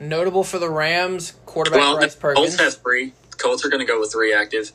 notable 0.00 0.44
for 0.44 0.58
the 0.58 0.68
Rams 0.68 1.34
quarterback 1.46 1.80
well, 1.80 1.96
Bryce 1.96 2.14
the 2.14 2.20
Colts 2.20 2.56
Perkins. 2.56 2.60
have 2.60 2.82
three. 2.82 3.12
Colts 3.38 3.64
are 3.64 3.68
going 3.68 3.80
to 3.80 3.86
go 3.86 4.00
with 4.00 4.12
three 4.12 4.34
active. 4.34 4.72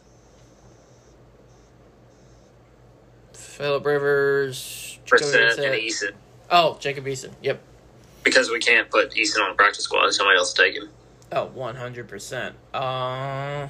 Philip 3.33 3.85
Rivers. 3.85 4.99
Brissett 5.05 5.57
and 5.57 5.75
Eason. 5.75 6.11
Oh, 6.49 6.77
Jacob 6.79 7.05
Eason. 7.05 7.31
Yep. 7.41 7.61
Because 8.29 8.51
we 8.51 8.59
can't 8.59 8.89
put 8.91 9.11
Eason 9.11 9.41
on 9.41 9.49
the 9.49 9.55
practice 9.55 9.85
squad. 9.85 10.11
Somebody 10.13 10.37
else 10.37 10.55
will 10.55 10.65
take 10.65 10.75
him. 10.75 10.89
Oh, 11.31 11.49
100%. 11.55 12.53
Uh, 12.73 13.67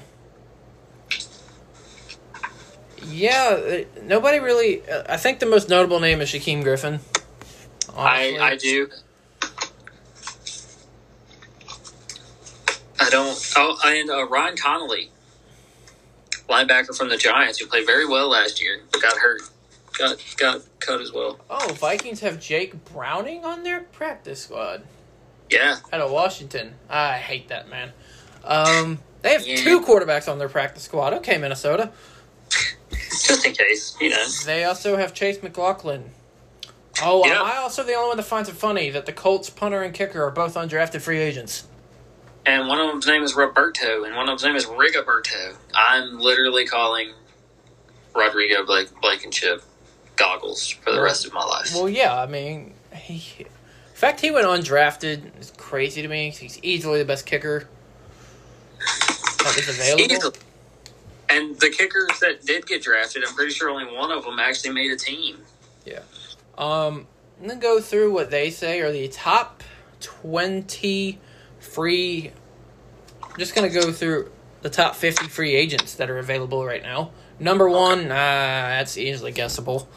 yeah, 3.06 3.58
uh, 3.58 4.00
nobody 4.02 4.38
really. 4.38 4.86
Uh, 4.86 5.04
I 5.08 5.16
think 5.16 5.38
the 5.38 5.46
most 5.46 5.70
notable 5.70 5.98
name 5.98 6.20
is 6.20 6.28
Shaquem 6.28 6.62
Griffin. 6.62 7.00
I. 7.96 8.36
I 8.38 8.56
do. 8.56 8.88
I 13.00 13.08
don't. 13.08 13.52
Oh, 13.56 13.78
and 13.84 14.10
uh, 14.10 14.28
Ryan 14.28 14.56
Connelly, 14.56 15.10
linebacker 16.50 16.94
from 16.94 17.08
the 17.08 17.16
Giants, 17.16 17.58
who 17.58 17.66
played 17.66 17.86
very 17.86 18.06
well 18.06 18.28
last 18.28 18.60
year, 18.60 18.82
got 19.00 19.16
hurt, 19.16 19.40
got 20.00 20.16
got 20.36 20.60
cut 20.80 21.00
as 21.00 21.12
well. 21.12 21.38
Oh, 21.48 21.68
Vikings 21.74 22.20
have 22.20 22.40
Jake 22.40 22.84
Browning 22.86 23.44
on 23.44 23.62
their 23.62 23.80
practice 23.80 24.42
squad 24.44 24.82
Yeah, 25.50 25.76
out 25.92 26.00
of 26.00 26.10
Washington. 26.10 26.74
I 26.88 27.18
hate 27.18 27.48
that 27.48 27.68
man. 27.68 27.92
Um, 28.44 28.98
they 29.22 29.32
have 29.32 29.46
Yeah. 29.46 29.56
two 29.56 29.80
quarterbacks 29.82 30.30
on 30.30 30.38
their 30.38 30.48
practice 30.48 30.84
squad. 30.84 31.12
Okay, 31.14 31.36
Minnesota. 31.38 31.90
just 32.90 33.44
in 33.46 33.52
case, 33.52 33.96
you 34.00 34.08
know. 34.10 34.26
They 34.46 34.64
also 34.64 34.96
have 34.96 35.12
Chase 35.14 35.42
McLaughlin. 35.42 36.10
Oh, 37.02 37.24
Yeah. 37.26 37.40
am 37.40 37.46
I 37.46 37.56
also 37.56 37.82
the 37.82 37.94
only 37.94 38.08
one 38.08 38.16
that 38.16 38.24
finds 38.24 38.48
it 38.48 38.56
funny 38.56 38.90
that 38.90 39.06
the 39.06 39.12
Colts 39.12 39.50
punter 39.50 39.82
and 39.82 39.94
kicker 39.94 40.24
are 40.24 40.30
both 40.30 40.54
undrafted 40.54 41.00
free 41.02 41.18
agents? 41.18 41.64
And 42.46 42.66
one 42.68 42.80
of 42.80 42.88
them's 42.88 43.06
name 43.06 43.22
is 43.22 43.34
Roberto, 43.34 44.04
and 44.04 44.16
one 44.16 44.28
of 44.28 44.32
them's 44.40 44.44
name 44.44 44.56
is 44.56 44.64
Rigoberto. 44.66 45.54
I'm 45.74 46.18
literally 46.18 46.66
calling 46.66 47.12
Rodrigo 48.14 48.64
Blake 48.64 48.88
Blankenship 49.00 49.62
goggles 50.20 50.68
for 50.68 50.92
the 50.92 51.00
rest 51.00 51.26
of 51.26 51.32
my 51.32 51.44
life. 51.44 51.72
Well, 51.74 51.88
yeah, 51.88 52.14
I 52.14 52.26
mean, 52.26 52.74
he, 52.94 53.44
the 53.44 53.98
fact 53.98 54.20
he 54.20 54.30
went 54.30 54.46
undrafted 54.46 55.40
is 55.40 55.52
crazy 55.56 56.02
to 56.02 56.08
me. 56.08 56.30
He's 56.30 56.60
easily 56.62 56.98
the 56.98 57.06
best 57.06 57.24
kicker 57.24 57.66
that 58.78 59.54
was 59.56 59.68
available. 59.68 60.04
Easily. 60.04 60.36
And 61.30 61.56
the 61.60 61.70
kickers 61.70 62.18
that 62.20 62.44
did 62.44 62.66
get 62.66 62.82
drafted, 62.82 63.24
I'm 63.24 63.34
pretty 63.34 63.52
sure 63.52 63.70
only 63.70 63.86
one 63.96 64.10
of 64.10 64.24
them 64.24 64.38
actually 64.38 64.74
made 64.74 64.90
a 64.90 64.96
team. 64.96 65.38
Yeah. 65.86 66.00
Um, 66.58 67.06
I'm 67.40 67.48
gonna 67.48 67.60
go 67.60 67.80
through 67.80 68.12
what 68.12 68.30
they 68.30 68.50
say 68.50 68.80
are 68.80 68.92
the 68.92 69.08
top 69.08 69.62
twenty 70.00 71.18
free. 71.58 72.32
I'm 73.22 73.38
just 73.38 73.54
gonna 73.54 73.70
go 73.70 73.92
through 73.92 74.30
the 74.60 74.70
top 74.70 74.94
fifty 74.96 75.26
free 75.26 75.54
agents 75.54 75.94
that 75.94 76.10
are 76.10 76.18
available 76.18 76.66
right 76.66 76.82
now. 76.82 77.12
Number 77.38 77.70
one, 77.70 78.00
uh, 78.06 78.08
that's 78.08 78.98
easily 78.98 79.32
guessable. 79.32 79.88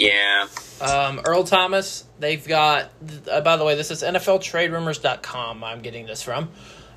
Yeah. 0.00 0.48
Um, 0.80 1.20
Earl 1.26 1.44
Thomas, 1.44 2.04
they've 2.18 2.46
got, 2.46 2.90
uh, 3.30 3.42
by 3.42 3.58
the 3.58 3.64
way, 3.64 3.74
this 3.74 3.90
is 3.90 4.02
NFLTradeRumors.com. 4.02 5.62
I'm 5.62 5.82
getting 5.82 6.06
this 6.06 6.22
from. 6.22 6.48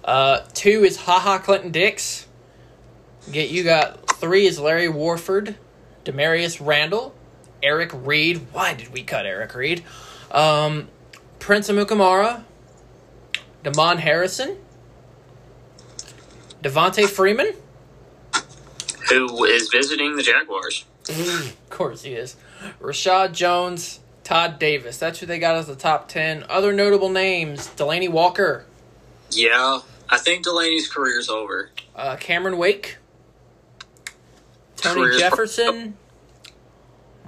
Uh, 0.05 0.39
two 0.53 0.85
is 0.85 0.95
Ha 0.95 1.19
Ha 1.19 1.39
Clinton-Dix. 1.39 2.27
Get 3.31 3.49
you 3.49 3.65
got 3.65 4.09
three 4.17 4.45
is 4.45 4.57
Larry 4.57 4.87
Warford, 4.87 5.55
Damarious 6.05 6.65
Randall, 6.65 7.13
Eric 7.61 7.91
Reid. 7.93 8.47
Why 8.53 8.73
did 8.73 8.93
we 8.93 9.03
cut 9.03 9.25
Eric 9.25 9.53
Reid? 9.53 9.83
Um, 10.31 10.87
Prince 11.39 11.69
Amukamara, 11.69 12.43
Damon 13.63 13.97
Harrison, 13.97 14.57
Devonta 16.61 17.07
Freeman. 17.07 17.53
Who 19.09 19.43
is 19.43 19.69
visiting 19.69 20.15
the 20.15 20.23
Jaguars? 20.23 20.85
of 21.09 21.69
course 21.69 22.03
he 22.03 22.13
is. 22.13 22.37
Reshad 22.81 23.33
Jones, 23.33 23.99
Todd 24.23 24.59
Davis. 24.59 24.97
That's 24.97 25.19
who 25.19 25.25
they 25.25 25.39
got 25.39 25.55
as 25.55 25.67
the 25.67 25.75
top 25.75 26.07
10. 26.07 26.45
Other 26.49 26.71
notable 26.73 27.09
names 27.09 27.67
Delanie 27.75 28.09
Walker, 28.09 28.65
Yeah. 29.31 29.79
I 30.09 30.17
think 30.17 30.43
Delanie's 30.45 30.87
career's 30.91 31.29
over. 31.29 31.69
uh, 31.95 32.17
Cameron 32.17 32.57
Wake, 32.57 32.97
Tony 34.77 35.01
Career's- 35.01 35.19
Jefferson, 35.19 35.97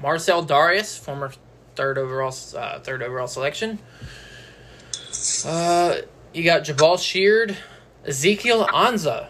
Marcell 0.01 0.45
Dareus, 0.45 0.97
former 0.99 1.31
third 1.75 1.97
overall 1.97 2.35
uh, 2.55 2.79
third 2.79 3.01
overall 3.01 3.27
selection. 3.27 3.79
Uh, 5.45 5.97
you 6.33 6.43
got 6.43 6.63
Jabaal 6.63 6.99
Sheard, 6.99 7.57
Ezekiel 8.05 8.65
Ansah, 8.67 9.27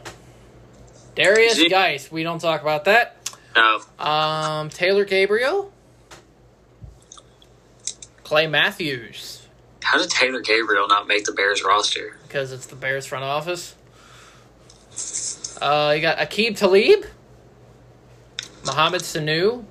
Darius 1.15 1.56
Ze- 1.56 1.69
Geis. 1.69 2.11
We 2.11 2.23
don't 2.23 2.40
talk 2.40 2.61
about 2.61 2.86
that. 2.86 3.15
No. 3.56 3.82
Um, 4.03 4.69
Taylor 4.69 5.06
Gabriel, 5.06 5.72
Clay 8.26 8.47
Matthews, 8.47 9.47
How 9.84 9.99
did 9.99 10.10
Taylor 10.10 10.41
Gabriel 10.41 10.88
not 10.88 11.07
make 11.07 11.26
the 11.26 11.31
Bears 11.31 11.64
roster? 11.64 12.18
because 12.27 12.52
it's 12.52 12.65
the 12.65 12.76
Bears 12.76 13.06
front 13.06 13.23
office. 13.23 13.76
Uh, 15.61 15.93
you 15.95 16.02
got 16.02 16.18
Aqib 16.18 16.57
Talib, 16.57 17.06
Mohamed 18.65 19.02
Sanu, 19.02 19.64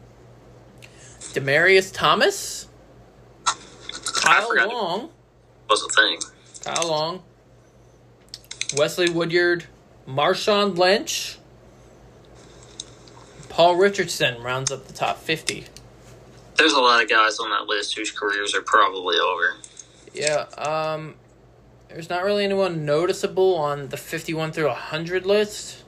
Demaryius 1.35 1.93
Thomas, 1.93 2.69
Kyle. 4.15 4.55
Long, 4.69 5.11
Was 5.69 5.83
a 5.83 5.89
thing. 5.89 6.19
Kyle 6.65 6.89
Long, 6.89 7.23
Wesley 8.77 9.11
Woodyard, 9.11 9.65
Marshawn 10.09 10.79
Lynch, 10.79 11.39
Paul 13.49 13.75
Richardson 13.77 14.41
rounds 14.43 14.71
up 14.71 14.87
the 14.87 14.93
top 14.95 15.19
50. 15.19 15.67
There's 16.57 16.73
a 16.73 16.81
lot 16.81 17.03
of 17.03 17.09
guys 17.09 17.39
on 17.39 17.51
that 17.51 17.67
list 17.67 17.97
whose 17.97 18.11
careers 18.11 18.55
are 18.55 18.63
probably 18.63 19.17
over. 19.17 19.55
Yeah, 20.13 20.47
um, 20.57 21.17
there's 21.89 22.09
not 22.09 22.25
really 22.25 22.45
anyone 22.45 22.85
noticeable 22.85 23.57
on 23.57 23.89
the 23.89 23.97
51 23.97 24.53
through 24.53 24.69
100 24.69 25.27
list. 25.27 25.83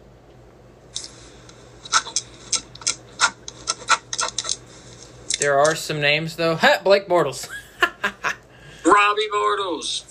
There 5.38 5.58
are 5.58 5.76
some 5.76 6.00
names, 6.00 6.36
though. 6.36 6.56
Ha! 6.56 6.80
Blake 6.82 7.06
Bortles. 7.06 7.48
Robbie 8.84 9.28
Bortles. 9.32 10.02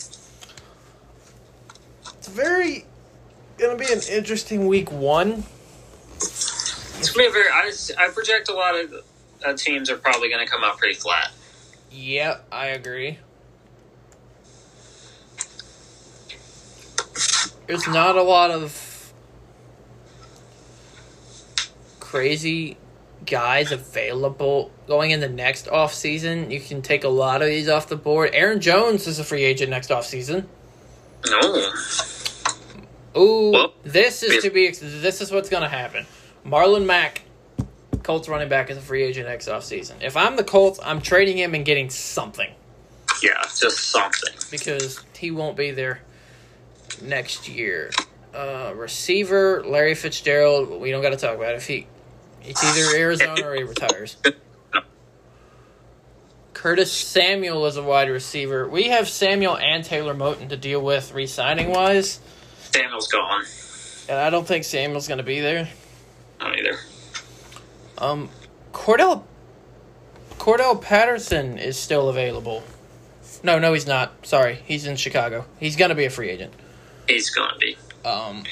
it's 2.17 2.27
very 2.27 2.85
gonna 3.57 3.77
be 3.77 3.91
an 3.91 4.01
interesting 4.09 4.67
week 4.67 4.91
one. 4.91 5.43
It's 6.17 7.11
gonna 7.11 7.25
be 7.25 7.29
a 7.29 7.31
very. 7.31 7.49
I, 7.49 7.71
I 7.97 8.09
project 8.09 8.49
a 8.49 8.53
lot 8.53 8.79
of 8.79 8.93
uh, 9.43 9.53
teams 9.53 9.89
are 9.89 9.97
probably 9.97 10.29
going 10.29 10.45
to 10.45 10.51
come 10.51 10.63
out 10.63 10.77
pretty 10.77 10.93
flat. 10.95 11.31
Yep, 11.91 12.45
I 12.51 12.67
agree. 12.67 13.19
There's 17.67 17.87
not 17.87 18.15
a 18.15 18.21
lot 18.21 18.51
of 18.51 19.13
crazy 21.99 22.77
guys 23.25 23.71
available 23.71 24.71
going 24.87 25.11
in 25.11 25.19
the 25.19 25.29
next 25.29 25.67
off 25.67 25.93
season. 25.93 26.51
You 26.51 26.59
can 26.59 26.81
take 26.81 27.03
a 27.03 27.09
lot 27.09 27.41
of 27.41 27.47
these 27.47 27.67
off 27.67 27.87
the 27.89 27.95
board. 27.95 28.29
Aaron 28.33 28.59
Jones 28.61 29.07
is 29.07 29.17
a 29.19 29.23
free 29.23 29.43
agent 29.43 29.71
next 29.71 29.91
off 29.91 30.05
season. 30.05 30.47
No. 31.27 31.71
Ooh, 33.17 33.51
Well, 33.51 33.73
this 33.83 34.21
is 34.23 34.43
to 34.43 34.49
be. 34.49 34.69
This 34.69 35.21
is 35.21 35.31
what's 35.31 35.49
going 35.49 35.63
to 35.63 35.69
happen. 35.69 36.05
Marlon 36.45 36.85
Mack, 36.85 37.23
Colts 38.05 38.29
running 38.29 38.47
back, 38.49 38.69
is 38.69 38.77
a 38.77 38.81
free 38.81 39.01
agent 39.01 39.27
next 39.27 39.47
offseason. 39.47 39.95
If 40.01 40.15
I'm 40.15 40.35
the 40.35 40.43
Colts, 40.43 40.79
I'm 40.83 41.01
trading 41.01 41.37
him 41.39 41.55
and 41.55 41.65
getting 41.65 41.89
something 41.89 42.51
Yeah, 43.23 43.41
just 43.59 43.89
something. 43.89 44.31
because 44.51 45.03
he 45.17 45.31
won't 45.31 45.57
be 45.57 45.71
there 45.71 46.01
next 47.01 47.49
year. 47.49 47.89
Uh, 48.31 48.73
receiver 48.75 49.63
Larry 49.65 49.95
Fitzgerald. 49.95 50.79
We 50.79 50.91
don't 50.91 51.01
got 51.01 51.09
to 51.09 51.17
talk 51.17 51.35
about 51.35 51.53
it. 51.53 51.57
if 51.57 51.65
he. 51.67 51.87
It's 52.43 52.63
either 52.63 52.95
Arizona 53.01 53.41
or 53.43 53.55
he 53.55 53.63
retires. 53.63 54.17
Curtis 56.53 56.91
Samuel 56.91 57.65
is 57.65 57.77
a 57.77 57.83
wide 57.83 58.09
receiver. 58.09 58.67
We 58.67 58.89
have 58.89 59.07
Samuel 59.09 59.57
and 59.57 59.83
Taylor 59.83 60.13
Moton 60.13 60.49
to 60.49 60.57
deal 60.57 60.81
with 60.81 61.11
re-signing 61.13 61.69
wise, 61.69 62.19
Samuel's 62.71 63.07
gone. 63.07 63.43
and 64.09 64.17
I 64.19 64.29
don't 64.29 64.47
think 64.47 64.63
Samuel's 64.63 65.07
going 65.07 65.17
to 65.19 65.23
be 65.23 65.39
there. 65.41 65.69
Not 66.39 66.57
either. 66.57 66.77
Um, 67.97 68.29
Cordarrelle 68.73 69.23
Cordarrelle 70.37 70.81
Patterson 70.81 71.57
is 71.57 71.77
still 71.77 72.09
available. 72.09 72.63
No, 73.43 73.59
no, 73.59 73.73
he's 73.73 73.87
not. 73.87 74.25
Sorry, 74.25 74.59
he's 74.65 74.85
in 74.85 74.95
Chicago. 74.95 75.45
He's 75.59 75.75
gonna 75.75 75.95
be 75.95 76.05
a 76.05 76.09
free 76.09 76.29
agent. 76.29 76.53
He's 77.07 77.29
gonna 77.29 77.57
be. 77.57 77.77
Um, 78.03 78.43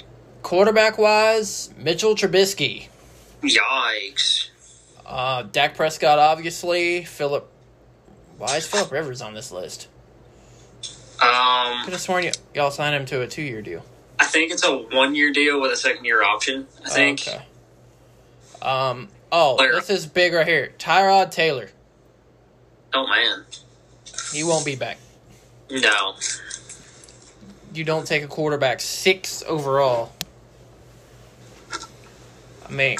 quarterback 0.41 0.97
wise, 0.97 1.69
Mitchell 1.77 2.15
Trubisky, 2.15 2.87
Yikes. 3.41 4.49
uh, 5.05 5.43
Dak 5.43 5.75
Prescott, 5.75 6.19
obviously. 6.19 7.03
Philip, 7.03 7.49
why 8.37 8.57
is 8.57 8.65
Philip 8.67 8.91
Rivers 8.91 9.21
on 9.21 9.33
this 9.33 9.51
list? 9.51 9.87
Um, 11.21 11.83
Could 11.83 11.93
have 11.93 12.01
sworn 12.01 12.23
y- 12.25 12.31
y'all 12.53 12.71
signed 12.71 12.95
him 12.95 13.05
to 13.07 13.21
a 13.21 13.27
two-year 13.27 13.61
deal. 13.61 13.85
I 14.19 14.25
think 14.25 14.51
it's 14.51 14.63
a 14.63 14.75
one 14.75 15.15
year 15.15 15.31
deal 15.31 15.61
with 15.61 15.71
a 15.71 15.77
second 15.77 16.05
year 16.05 16.23
option. 16.23 16.67
I 16.85 16.89
think. 16.89 17.21
Okay. 17.27 17.41
Um. 18.61 19.09
Oh, 19.35 19.55
Player. 19.57 19.73
this 19.73 19.89
is 19.89 20.05
big 20.05 20.31
right 20.31 20.47
here. 20.47 20.73
Tyrod 20.77 21.31
Taylor. 21.31 21.69
Oh 22.93 23.07
man. 23.07 23.45
He 24.31 24.43
won't 24.43 24.63
be 24.63 24.75
back. 24.75 24.99
No. 25.71 26.13
you 27.73 27.83
don't 27.83 28.05
take 28.05 28.21
a 28.23 28.27
quarterback 28.27 28.79
six 28.79 29.41
overall. 29.47 30.11
I 32.67 32.71
mean, 32.71 32.97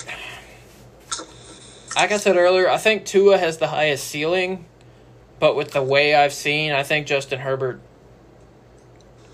like 1.95 2.11
I 2.11 2.17
said 2.17 2.35
earlier, 2.35 2.67
I 2.67 2.77
think 2.77 3.05
Tua 3.05 3.37
has 3.37 3.59
the 3.59 3.67
highest 3.67 4.07
ceiling, 4.07 4.65
but 5.39 5.55
with 5.55 5.71
the 5.71 5.83
way 5.83 6.15
I've 6.15 6.33
seen, 6.33 6.71
I 6.71 6.81
think 6.81 7.05
Justin 7.05 7.39
Herbert 7.39 7.79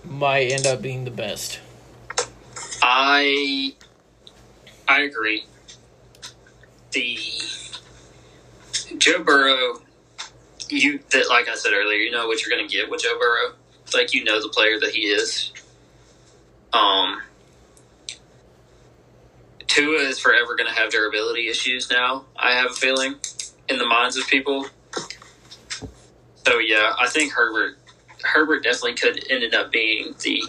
might 0.03 0.51
end 0.51 0.67
up 0.67 0.81
being 0.81 1.05
the 1.05 1.11
best. 1.11 1.59
I 2.81 3.73
I 4.87 5.01
agree. 5.03 5.45
The 6.91 7.17
Joe 8.97 9.23
Burrow, 9.23 9.81
you 10.69 10.99
that 11.11 11.29
like 11.29 11.47
I 11.47 11.55
said 11.55 11.73
earlier, 11.73 11.97
you 11.97 12.11
know 12.11 12.27
what 12.27 12.45
you're 12.45 12.55
going 12.55 12.67
to 12.67 12.73
get 12.73 12.89
with 12.89 13.03
Joe 13.03 13.17
Burrow. 13.19 13.53
Like 13.93 14.13
you 14.13 14.23
know 14.23 14.41
the 14.41 14.49
player 14.49 14.79
that 14.79 14.91
he 14.91 15.01
is. 15.07 15.51
Um, 16.73 17.21
Tua 19.67 19.99
is 19.99 20.19
forever 20.19 20.55
going 20.55 20.67
to 20.67 20.73
have 20.73 20.91
durability 20.91 21.47
issues 21.47 21.89
now. 21.89 22.25
I 22.35 22.53
have 22.53 22.71
a 22.71 22.73
feeling 22.73 23.15
in 23.69 23.77
the 23.77 23.85
minds 23.85 24.17
of 24.17 24.27
people. 24.27 24.65
So 26.45 26.57
yeah, 26.57 26.93
I 26.99 27.07
think 27.07 27.31
Herbert 27.33 27.77
Herbert 28.23 28.63
definitely 28.63 28.95
could 28.95 29.23
ended 29.29 29.53
up 29.53 29.71
being 29.71 30.15
the 30.23 30.43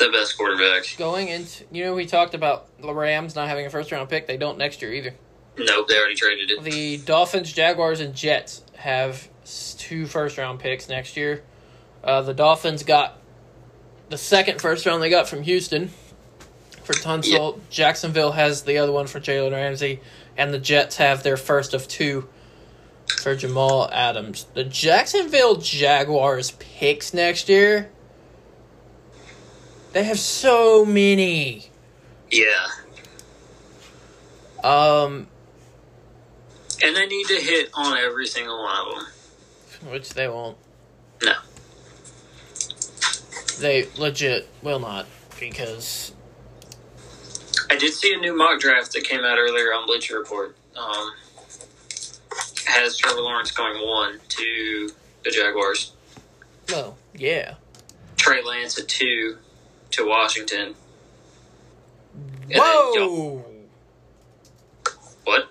the 0.00 0.10
best 0.10 0.36
quarterback. 0.36 0.84
Going 0.98 1.28
into, 1.28 1.64
you 1.70 1.84
know, 1.84 1.94
we 1.94 2.06
talked 2.06 2.34
about 2.34 2.66
the 2.80 2.92
Rams 2.92 3.36
not 3.36 3.48
having 3.48 3.66
a 3.66 3.70
first 3.70 3.92
round 3.92 4.08
pick. 4.08 4.26
They 4.26 4.36
don't 4.36 4.58
next 4.58 4.82
year 4.82 4.92
either. 4.92 5.14
Nope, 5.58 5.88
they 5.88 5.98
already 5.98 6.14
traded 6.14 6.50
it. 6.50 6.62
The 6.62 6.98
Dolphins, 6.98 7.52
Jaguars, 7.52 8.00
and 8.00 8.14
Jets 8.14 8.62
have 8.76 9.28
two 9.78 10.06
first 10.06 10.38
round 10.38 10.58
picks 10.58 10.88
next 10.88 11.16
year. 11.16 11.42
Uh, 12.02 12.22
the 12.22 12.34
Dolphins 12.34 12.82
got 12.82 13.18
the 14.08 14.18
second 14.18 14.60
first 14.60 14.86
round 14.86 15.02
they 15.02 15.10
got 15.10 15.28
from 15.28 15.42
Houston 15.42 15.90
for 16.82 16.94
Tunsil. 16.94 17.60
Jacksonville 17.70 18.32
has 18.32 18.62
the 18.62 18.78
other 18.78 18.92
one 18.92 19.06
for 19.06 19.20
Jalen 19.20 19.52
Ramsey, 19.52 20.00
and 20.36 20.52
the 20.52 20.58
Jets 20.58 20.96
have 20.96 21.22
their 21.22 21.36
first 21.36 21.74
of 21.74 21.86
two 21.86 22.28
for 23.18 23.34
Jamal 23.34 23.88
Adams. 23.92 24.46
The 24.54 24.64
Jacksonville 24.64 25.56
Jaguars 25.56 26.52
picks 26.52 27.12
next 27.12 27.48
year. 27.48 27.90
They 29.92 30.04
have 30.04 30.18
so 30.18 30.84
many. 30.84 31.66
Yeah, 32.30 32.66
Um, 34.62 35.26
and 36.80 36.94
they 36.94 37.06
need 37.06 37.26
to 37.26 37.34
hit 37.40 37.70
on 37.74 37.98
every 37.98 38.26
single 38.28 38.62
one 38.62 38.76
of 38.76 38.94
them. 39.82 39.90
which 39.90 40.10
they 40.10 40.28
won't. 40.28 40.56
No, 41.24 41.32
They 43.58 43.88
legit 43.98 44.48
will 44.62 44.78
not 44.78 45.06
because 45.40 46.12
I 47.68 47.74
did 47.76 47.92
see 47.94 48.14
a 48.14 48.16
new 48.18 48.36
mock 48.36 48.60
draft 48.60 48.92
that 48.92 49.02
came 49.02 49.24
out 49.24 49.38
earlier 49.38 49.72
on 49.74 49.86
Bleacher 49.86 50.16
Report. 50.18 50.54
Um, 50.76 51.12
has 52.66 52.96
Trevor 52.96 53.22
Lawrence 53.22 53.50
going 53.50 53.84
one 53.84 54.20
to 54.28 54.90
the 55.24 55.30
Jaguars, 55.30 55.92
well, 56.68 56.96
yeah. 57.14 57.54
Trey 58.16 58.40
Lance 58.42 58.78
at 58.78 58.86
two 58.86 59.36
to 60.00 60.08
Washington. 60.08 60.74
And 62.42 62.50
then 62.50 62.60
Whoa! 62.60 63.44
what? 65.24 65.50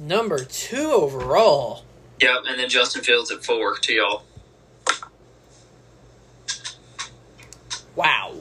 Number 0.00 0.44
two 0.44 0.90
overall. 0.92 1.84
Yep, 2.20 2.44
and 2.48 2.58
then 2.58 2.68
Justin 2.68 3.02
Fields 3.02 3.30
at 3.30 3.44
four 3.44 3.76
to 3.76 3.92
y'all. 3.92 4.22
Wow. 7.96 8.34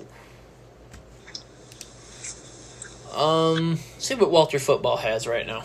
Um, 3.14 3.78
see 4.00 4.16
what 4.16 4.32
Walter 4.32 4.58
Football 4.58 4.98
has 4.98 5.28
right 5.28 5.46
now. 5.46 5.64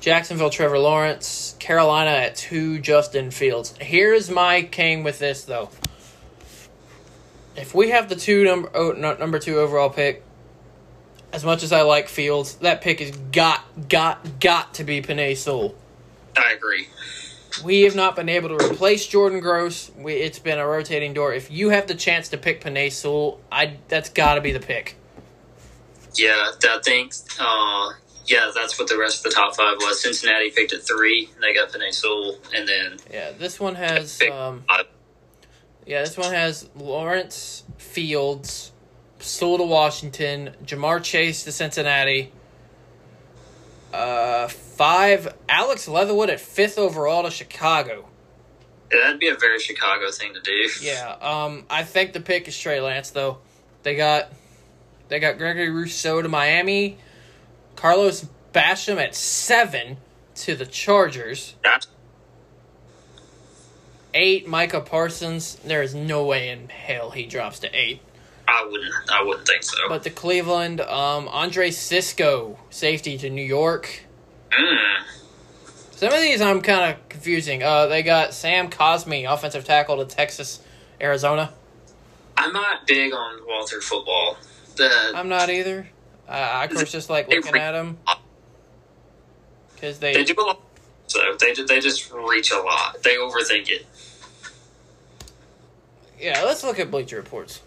Jacksonville, 0.00 0.50
Trevor 0.50 0.78
Lawrence, 0.78 1.54
Carolina 1.58 2.10
at 2.10 2.34
two, 2.34 2.80
Justin 2.80 3.30
Fields. 3.30 3.74
Here's 3.78 4.30
my 4.30 4.62
king 4.62 5.04
with 5.04 5.18
this 5.18 5.44
though. 5.44 5.70
If 7.56 7.74
we 7.74 7.90
have 7.90 8.08
the 8.08 8.16
two 8.16 8.44
number 8.44 8.70
oh, 8.74 8.92
no, 8.92 9.14
number 9.16 9.38
two 9.38 9.58
overall 9.58 9.90
pick, 9.90 10.24
as 11.32 11.44
much 11.44 11.62
as 11.62 11.72
I 11.72 11.82
like 11.82 12.08
Fields, 12.08 12.56
that 12.56 12.80
pick 12.80 13.00
has 13.00 13.10
got 13.10 13.88
got 13.88 14.40
got 14.40 14.74
to 14.74 14.84
be 14.84 15.02
Penei 15.02 15.36
Sewell. 15.36 15.74
I 16.36 16.52
agree. 16.52 16.88
We 17.62 17.82
have 17.82 17.94
not 17.94 18.16
been 18.16 18.30
able 18.30 18.48
to 18.48 18.54
replace 18.54 19.06
Jordan 19.06 19.40
Gross. 19.40 19.90
We, 19.96 20.14
it's 20.14 20.38
been 20.38 20.58
a 20.58 20.66
rotating 20.66 21.12
door. 21.12 21.34
If 21.34 21.50
you 21.50 21.68
have 21.68 21.86
the 21.86 21.94
chance 21.94 22.30
to 22.30 22.38
pick 22.38 22.62
Penei 22.62 22.90
Sewell, 22.90 23.40
I 23.50 23.76
that's 23.88 24.08
got 24.08 24.36
to 24.36 24.40
be 24.40 24.52
the 24.52 24.60
pick. 24.60 24.96
Yeah, 26.14 26.52
I 26.64 26.80
think. 26.82 27.12
Uh, 27.38 27.92
yeah, 28.26 28.50
that's 28.54 28.78
what 28.78 28.88
the 28.88 28.98
rest 28.98 29.24
of 29.24 29.30
the 29.30 29.36
top 29.36 29.56
five 29.56 29.76
was. 29.78 30.02
Cincinnati 30.02 30.50
picked 30.50 30.72
at 30.72 30.82
three. 30.82 31.28
And 31.34 31.42
they 31.42 31.54
got 31.54 31.70
Penei 31.70 31.92
Sewell, 31.92 32.38
and 32.54 32.68
then 32.68 32.98
Yeah, 33.12 33.32
this 33.32 33.60
one 33.60 33.74
has 33.74 34.20
um. 34.30 34.64
Yeah, 35.86 36.00
this 36.02 36.16
one 36.16 36.32
has 36.32 36.68
Lawrence 36.76 37.64
Fields, 37.78 38.72
Sewell 39.18 39.58
to 39.58 39.64
Washington, 39.64 40.50
Ja'Marr 40.64 41.02
Chase 41.02 41.44
to 41.44 41.52
Cincinnati. 41.52 42.32
Uh, 43.92 44.48
five 44.48 45.34
Alex 45.48 45.86
Leatherwood 45.86 46.30
at 46.30 46.40
fifth 46.40 46.78
overall 46.78 47.24
to 47.24 47.30
Chicago. 47.30 48.08
Yeah, 48.92 49.00
that'd 49.00 49.20
be 49.20 49.28
a 49.28 49.34
very 49.34 49.58
Chicago 49.58 50.10
thing 50.10 50.34
to 50.34 50.40
do. 50.40 50.68
Yeah, 50.80 51.16
um, 51.20 51.64
I 51.68 51.82
think 51.82 52.12
the 52.12 52.20
pick 52.20 52.48
is 52.48 52.58
Trey 52.58 52.80
Lance 52.80 53.10
though. 53.10 53.38
They 53.82 53.96
got 53.96 54.32
they 55.08 55.18
got 55.18 55.36
Gregory 55.36 55.70
Rousseau 55.70 56.22
to 56.22 56.28
Miami, 56.28 56.96
Carlos 57.76 58.26
Basham 58.52 58.96
at 58.96 59.14
seven 59.14 59.98
to 60.36 60.54
the 60.54 60.66
Chargers. 60.66 61.54
That's 61.62 61.86
Eight 64.14 64.46
Micah 64.46 64.80
Parsons. 64.80 65.56
There 65.64 65.82
is 65.82 65.94
no 65.94 66.24
way 66.24 66.50
in 66.50 66.68
hell 66.68 67.10
he 67.10 67.26
drops 67.26 67.60
to 67.60 67.74
eight. 67.74 68.00
I 68.46 68.66
wouldn't. 68.70 68.92
I 69.10 69.22
wouldn't 69.22 69.46
think 69.46 69.62
so. 69.62 69.76
But 69.88 70.02
the 70.04 70.10
Cleveland, 70.10 70.80
um, 70.80 71.28
Andre 71.28 71.70
Cisco, 71.70 72.58
safety 72.70 73.16
to 73.18 73.30
New 73.30 73.44
York. 73.44 74.04
Mm. 74.50 75.04
Some 75.92 76.12
of 76.12 76.20
these 76.20 76.40
I'm 76.40 76.60
kind 76.60 76.92
of 76.92 77.08
confusing. 77.08 77.62
Uh, 77.62 77.86
they 77.86 78.02
got 78.02 78.34
Sam 78.34 78.68
Cosmi, 78.68 79.32
offensive 79.32 79.64
tackle 79.64 79.98
to 79.98 80.04
Texas, 80.04 80.60
Arizona. 81.00 81.52
I'm 82.36 82.52
not 82.52 82.86
big 82.86 83.12
on 83.12 83.40
Walter 83.46 83.80
football. 83.80 84.36
The 84.76 85.12
I'm 85.14 85.28
not 85.28 85.48
either. 85.48 85.88
I 86.28 86.64
of 86.64 86.70
course 86.70 86.90
just 86.90 87.10
like 87.10 87.28
looking 87.28 87.56
at 87.56 87.72
them 87.72 87.98
because 89.74 89.98
they 89.98 90.14
they 90.14 90.24
do 90.24 90.34
a 90.38 90.42
lot. 90.42 90.60
So 91.06 91.20
they 91.38 91.52
they 91.52 91.80
just 91.80 92.10
reach 92.12 92.50
a 92.52 92.58
lot. 92.58 93.02
They 93.02 93.16
overthink 93.16 93.68
it. 93.68 93.86
Yeah, 96.22 96.42
let's 96.44 96.62
look 96.62 96.78
at 96.78 96.88
Bleacher 96.88 97.16
Reports. 97.16 97.62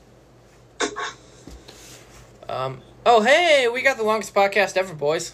Um, 2.48 2.82
oh, 3.06 3.22
hey, 3.22 3.68
we 3.68 3.82
got 3.82 3.98
the 3.98 4.03
longest 4.03 4.34
podcast 4.34 4.77
ever, 4.77 4.94
boys. 4.94 5.34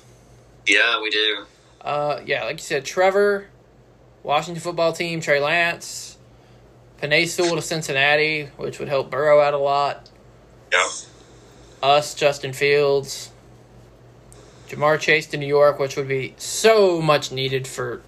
Yeah, 0.66 1.00
we 1.00 1.12
do. 1.12 1.46
Uh, 1.82 2.22
yeah, 2.26 2.46
like 2.46 2.54
you 2.54 2.64
said, 2.64 2.84
Trevor, 2.84 3.46
Washington 4.24 4.60
football 4.60 4.92
team, 4.92 5.22
Trey 5.22 5.40
Lance, 5.40 6.18
Penei 7.00 7.28
Sewell 7.28 7.58
to 7.58 7.62
Cincinnati, 7.62 8.46
which 8.58 8.80
would 8.80 8.88
help 8.88 9.12
Burrow 9.12 9.40
out 9.40 9.54
a 9.54 9.60
lot. 9.60 10.10
Yeah. 10.74 10.90
Us, 11.84 12.16
Justin 12.16 12.54
Fields, 12.54 13.30
Ja'Marr 14.68 15.00
Chase 15.00 15.28
to 15.28 15.38
New 15.38 15.46
York, 15.46 15.78
which 15.78 15.96
would 15.96 16.08
be 16.08 16.34
so 16.38 17.00
much 17.00 17.32
needed 17.32 17.68
for 17.68 18.02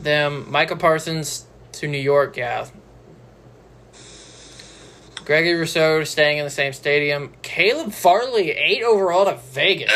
them. 0.00 0.50
Micah 0.50 0.76
Parsons 0.76 1.44
to 1.72 1.86
New 1.86 1.98
York, 1.98 2.38
yeah. 2.38 2.68
Gregory 5.28 5.56
Rousseau 5.56 6.04
staying 6.04 6.38
in 6.38 6.44
the 6.44 6.50
same 6.50 6.72
stadium. 6.72 7.34
Caleb 7.42 7.92
Farley, 7.92 8.50
eight 8.52 8.82
overall 8.82 9.26
to 9.26 9.34
Vegas. 9.34 9.92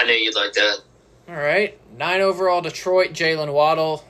I 0.00 0.04
knew 0.04 0.12
you'd 0.12 0.34
like 0.34 0.54
that. 0.54 0.78
All 1.28 1.36
right. 1.36 1.78
Nine 1.96 2.20
overall 2.20 2.60
Detroit, 2.60 3.12
Jaylen 3.12 3.52
Waddle. 3.52 4.04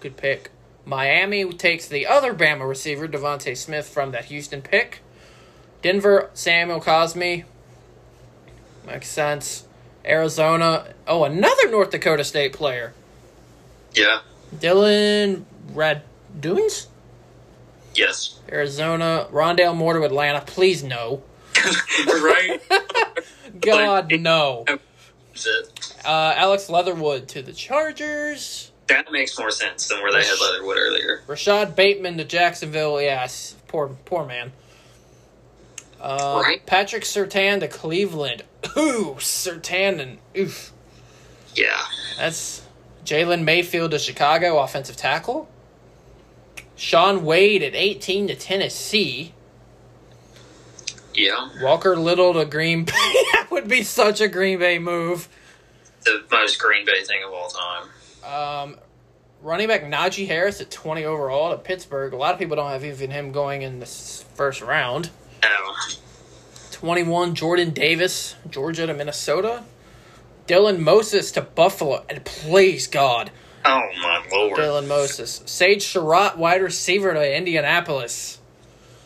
Good 0.00 0.16
pick. 0.16 0.50
Miami 0.84 1.52
takes 1.52 1.86
the 1.86 2.08
other 2.08 2.34
Bama 2.34 2.68
receiver, 2.68 3.06
DeVonta 3.06 3.56
Smith, 3.56 3.88
from 3.88 4.10
that 4.10 4.24
Houston 4.24 4.60
pick. 4.60 5.02
Denver, 5.82 6.28
Samuel 6.34 6.80
Cosmi. 6.80 7.44
Makes 8.84 9.08
sense. 9.08 9.68
Arizona. 10.04 10.94
Oh, 11.06 11.22
another 11.22 11.70
North 11.70 11.90
Dakota 11.90 12.24
State 12.24 12.54
player. 12.54 12.92
Yeah. 13.94 14.22
Dillon 14.58 15.46
Radunz? 15.74 16.88
Yes. 17.94 18.38
Arizona. 18.50 19.26
Rondale 19.30 19.76
Moore 19.76 19.94
to 19.94 20.02
Atlanta. 20.04 20.40
Please 20.40 20.82
no. 20.82 21.22
right? 22.06 22.60
God, 23.60 24.12
no. 24.20 24.64
Uh, 24.68 26.34
Alex 26.36 26.68
Leatherwood 26.70 27.28
to 27.28 27.42
the 27.42 27.52
Chargers. 27.52 28.70
That 28.86 29.12
makes 29.12 29.38
more 29.38 29.50
sense 29.50 29.88
than 29.88 30.02
where 30.02 30.12
they 30.12 30.24
had 30.24 30.38
Leatherwood 30.40 30.76
earlier. 30.78 31.22
Rashod 31.26 31.76
Bateman 31.76 32.16
to 32.18 32.24
Jacksonville. 32.24 33.00
Yes, 33.00 33.54
poor 33.68 33.88
poor 34.04 34.24
man. 34.26 34.52
Uh, 36.00 36.40
Right. 36.42 36.64
Patrick 36.66 37.04
Surtain 37.04 37.60
to 37.60 37.68
Cleveland. 37.68 38.42
Ooh, 38.76 39.16
Surtain 39.18 40.00
and 40.00 40.18
oof. 40.36 40.72
Yeah. 41.54 41.80
That's 42.18 42.62
Jalen 43.04 43.44
Mayfield 43.44 43.90
to 43.92 43.98
Chicago, 43.98 44.58
offensive 44.58 44.96
tackle. 44.96 45.48
Shaun 46.80 47.26
Wade 47.26 47.62
at 47.62 47.74
18 47.74 48.28
to 48.28 48.34
Tennessee. 48.34 49.34
Yeah. 51.12 51.50
Walker 51.60 51.94
Little 51.94 52.32
to 52.32 52.46
Green 52.46 52.84
Bay. 52.84 52.92
that 53.32 53.48
would 53.50 53.68
be 53.68 53.82
such 53.82 54.22
a 54.22 54.28
Green 54.28 54.58
Bay 54.58 54.78
move. 54.78 55.28
The 56.06 56.24
most 56.32 56.58
Green 56.58 56.86
Bay 56.86 57.04
thing 57.04 57.22
of 57.22 57.34
all 57.34 57.50
time. 57.50 58.72
Um, 58.72 58.78
running 59.42 59.68
back 59.68 59.82
Najee 59.82 60.26
Harris 60.26 60.62
at 60.62 60.70
20 60.70 61.04
overall 61.04 61.50
to 61.50 61.58
Pittsburgh. 61.58 62.14
A 62.14 62.16
lot 62.16 62.32
of 62.32 62.38
people 62.38 62.56
don't 62.56 62.70
have 62.70 62.82
even 62.82 63.10
him 63.10 63.30
going 63.30 63.60
in 63.60 63.78
the 63.80 63.86
first 63.86 64.62
round. 64.62 65.10
Oh. 65.44 65.76
21 66.70 67.34
Jordan 67.34 67.70
Davis, 67.74 68.36
Georgia 68.48 68.86
to 68.86 68.94
Minnesota. 68.94 69.64
Dylan 70.46 70.78
Moses 70.78 71.30
to 71.32 71.42
Buffalo. 71.42 72.06
And 72.08 72.24
please 72.24 72.86
God, 72.86 73.30
Oh 73.64 73.80
my 74.02 74.24
lord. 74.32 74.58
Dylan 74.58 74.86
Moses. 74.86 75.42
Sage 75.46 75.86
Surratt, 75.86 76.38
wide 76.38 76.62
receiver 76.62 77.12
to 77.12 77.36
Indianapolis. 77.36 78.38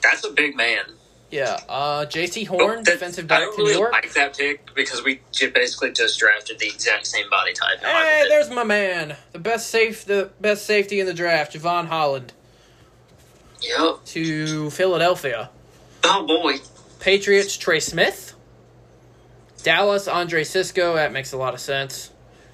That's 0.02 0.24
a 0.24 0.31
big 0.31 0.56
man. 0.56 0.85
Yeah. 1.31 1.59
Uh, 1.68 2.06
Jaycee 2.06 2.47
Horn, 2.47 2.85
That- 2.85 2.93
defensive 2.93 3.24
I 3.24 3.26
back 3.26 3.40
don't 3.40 3.59
New 3.59 3.64
really 3.64 3.76
York. 3.78 3.93
like 3.93 4.12
that 4.12 4.36
pick 4.39 4.72
because 4.74 5.02
we 5.02 5.20
basically 5.52 5.90
just 5.90 6.18
drafted 6.20 6.60
the 6.60 6.66
exact 6.68 7.06
same 7.09 7.28
body 7.28 7.52
type. 7.52 7.81
Hey, 7.82 8.26
there's 8.28 8.51
my 8.51 8.62
man. 8.62 9.16
The 9.32 9.40
best 9.40 9.68
safe 9.70 10.05
the 10.05 10.31
best 10.40 10.64
safety 10.66 11.01
in 11.01 11.06
the 11.06 11.14
draft, 11.14 11.55
Jevon 11.55 11.86
Holland 11.86 12.32
Yep. 13.62 14.05
to 14.06 14.70
Philadelphia. 14.70 15.51
Oh 16.05 16.24
boy. 16.26 16.56
Patriots, 17.01 17.56
Trey 17.56 17.81
Smith. 17.81 18.35
Dallas, 19.62 20.06
Andre 20.06 20.44
Cisco. 20.44 20.94
That 20.94 21.12
makes 21.12 21.32
a 21.32 21.36
lot 21.36 21.55
of 21.55 21.60
sense. 21.60 22.10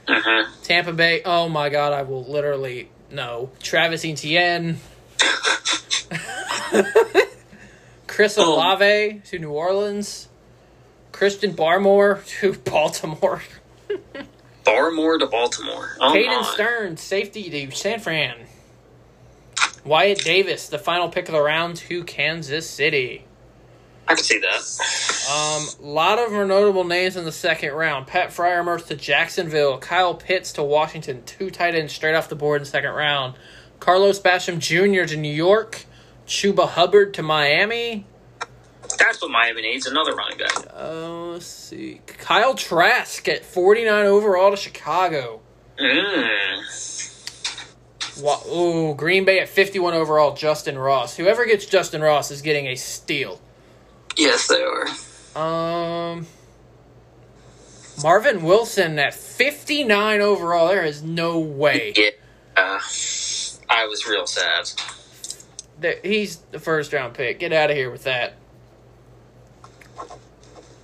Uh-huh. 0.08 0.46
Tampa 0.62 0.92
Bay. 0.92 1.22
Oh 1.24 1.48
my 1.48 1.68
God, 1.68 1.92
I 1.92 2.02
will 2.02 2.24
literally 2.24 2.90
no. 3.10 3.50
Travis 3.62 4.04
Etienne. 4.04 4.78
Chris 8.06 8.36
Oh. 8.38 8.54
Olave 8.54 9.22
to 9.26 9.38
New 9.38 9.50
Orleans. 9.50 10.28
Christian 11.12 11.54
Barmore 11.54 12.24
to 12.40 12.52
Baltimore. 12.70 13.42
Barmore 14.64 15.18
to 15.18 15.26
Baltimore. 15.26 15.96
Oh 16.00 16.12
Hayden 16.12 16.40
my. 16.40 16.50
Stern, 16.54 16.96
safety 16.96 17.50
to 17.50 17.76
San 17.76 18.00
Fran. 18.00 18.36
Wyatt 19.84 20.18
Davis, 20.24 20.68
the 20.68 20.78
final 20.78 21.08
pick 21.08 21.28
of 21.28 21.32
the 21.32 21.40
round 21.40 21.76
to 21.76 22.04
Kansas 22.04 22.68
City. 22.68 23.24
I 24.08 24.14
can 24.14 24.24
see 24.24 24.38
that. 24.40 25.30
Um, 25.30 25.86
a 25.86 25.88
lot 25.88 26.18
of 26.18 26.32
more 26.32 26.44
notable 26.44 26.82
names 26.84 27.16
in 27.16 27.24
the 27.24 27.30
second 27.32 27.72
round. 27.74 28.06
Pat 28.08 28.30
Freiermuth 28.30 28.86
to 28.88 28.96
Jacksonville. 28.96 29.78
Kyle 29.78 30.14
Pitts 30.14 30.52
to 30.54 30.62
Washington. 30.64 31.22
Two 31.26 31.48
tight 31.50 31.74
ends 31.76 31.92
straight 31.92 32.14
off 32.16 32.28
the 32.28 32.34
board 32.34 32.56
in 32.60 32.64
the 32.64 32.70
second 32.70 32.90
round. 32.92 33.34
Carlos 33.78 34.18
Basham 34.20 34.58
Jr. 34.58 35.04
to 35.08 35.16
New 35.16 35.32
York. 35.32 35.84
Chuba 36.26 36.68
Hubbard 36.68 37.14
to 37.14 37.22
Miami. 37.22 38.04
That's 38.98 39.22
what 39.22 39.30
Miami 39.30 39.62
needs. 39.62 39.86
Another 39.86 40.14
running 40.14 40.38
back. 40.38 40.52
Uh, 40.76 41.08
let's 41.32 41.46
see. 41.46 42.00
Kyle 42.06 42.54
Trask 42.54 43.28
at 43.28 43.44
49 43.44 44.06
overall 44.06 44.50
to 44.50 44.56
Chicago. 44.56 45.40
Mm. 45.78 46.62
Wa- 48.22 48.42
Ooh, 48.52 48.94
Green 48.94 49.24
Bay 49.24 49.38
at 49.40 49.48
51 49.48 49.94
overall, 49.94 50.34
Justin 50.34 50.76
Ross. 50.78 51.16
Whoever 51.16 51.46
gets 51.46 51.64
Justin 51.66 52.02
Ross 52.02 52.30
is 52.30 52.42
getting 52.42 52.66
a 52.66 52.74
steal. 52.74 53.40
Yes, 54.20 54.48
they 54.48 54.62
are. 54.62 54.86
Um, 55.34 56.26
Marvin 58.02 58.42
Wilson 58.42 58.98
at 58.98 59.14
59 59.14 60.20
overall. 60.20 60.68
There 60.68 60.84
is 60.84 61.02
no 61.02 61.38
way. 61.38 61.94
Yeah. 61.96 62.10
Uh, 62.54 62.80
I 63.70 63.86
was 63.86 64.06
real 64.06 64.26
sad. 64.26 64.70
that 65.80 66.04
he's 66.04 66.36
the 66.50 66.58
first 66.58 66.92
round 66.92 67.14
pick. 67.14 67.38
Get 67.38 67.54
out 67.54 67.70
of 67.70 67.76
here 67.78 67.90
with 67.90 68.04
that. 68.04 68.34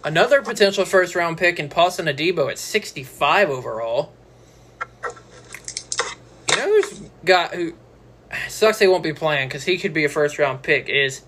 Another 0.03 0.41
potential 0.41 0.87
first 0.87 1.15
round 1.15 1.37
pick 1.37 1.59
in 1.59 1.69
Paulson 1.69 2.07
Adebo 2.07 2.51
at 2.51 2.59
65 2.59 3.51
overall. 3.51 4.15
You 6.51 6.57
know 6.57 6.69
who's 6.69 7.03
got 7.23 7.53
who 7.55 7.75
sucks 8.49 8.79
they 8.79 8.89
won't 8.89 9.03
be 9.03 9.13
playing 9.13 9.49
because 9.49 9.65
he 9.65 9.77
could 9.77 9.93
be 9.93 10.05
a 10.07 10.09
first 10.09 10.39
round 10.39 10.63
pick 10.63 10.89
is 10.89 11.21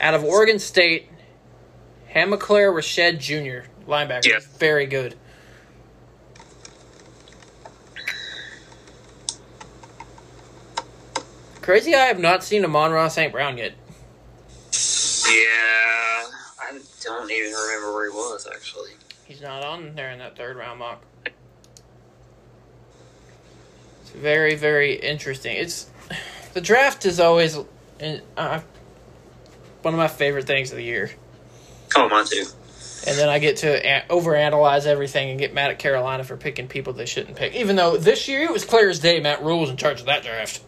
out 0.00 0.14
of 0.14 0.24
Oregon 0.24 0.58
State, 0.58 1.09
Hamilcar 2.10 2.72
Rashed 2.72 3.18
Jr. 3.18 3.68
linebacker. 3.88 4.26
Yeah. 4.26 4.40
Very 4.58 4.86
good. 4.86 5.16
Crazy, 11.62 11.94
I 11.94 12.06
have 12.06 12.18
not 12.18 12.42
seen 12.42 12.64
Amon-Ra 12.64 13.08
St. 13.08 13.30
Brown 13.30 13.58
yet. 13.58 13.74
Yeah. 15.28 16.26
I 16.60 16.80
don't 17.02 17.30
even 17.30 17.52
remember 17.52 17.94
where 17.94 18.10
he 18.10 18.16
was, 18.16 18.48
actually. 18.52 18.90
He's 19.24 19.40
not 19.40 19.62
on 19.62 19.94
there 19.94 20.10
in 20.10 20.18
that 20.18 20.36
third 20.36 20.56
round 20.56 20.80
mock. 20.80 21.04
It's 24.00 24.10
very, 24.10 24.56
very 24.56 24.94
interesting. 24.94 25.56
It's 25.56 25.88
the 26.54 26.60
draft 26.60 27.06
is 27.06 27.20
always 27.20 27.56
in, 28.00 28.22
uh, 28.36 28.60
one 29.82 29.94
of 29.94 29.98
my 29.98 30.08
favorite 30.08 30.46
things 30.46 30.72
of 30.72 30.78
the 30.78 30.84
year, 30.84 31.12
Oh, 31.96 32.08
mine 32.08 32.24
too. 32.26 32.44
and 33.06 33.18
then 33.18 33.28
I 33.28 33.38
get 33.38 33.58
to 33.58 34.02
overanalyze 34.08 34.86
everything 34.86 35.30
and 35.30 35.38
get 35.38 35.52
mad 35.54 35.70
at 35.70 35.78
Carolina 35.78 36.22
for 36.24 36.36
picking 36.36 36.68
people 36.68 36.92
they 36.92 37.06
shouldn't 37.06 37.36
pick. 37.36 37.54
Even 37.54 37.76
though 37.76 37.96
this 37.96 38.28
year 38.28 38.42
it 38.42 38.52
was 38.52 38.64
clear 38.64 38.88
as 38.88 38.98
day, 39.00 39.20
Matt 39.20 39.42
Rhule 39.42 39.60
was 39.60 39.70
in 39.70 39.76
charge 39.76 40.00
of 40.00 40.06
that 40.06 40.22
draft. 40.22 40.62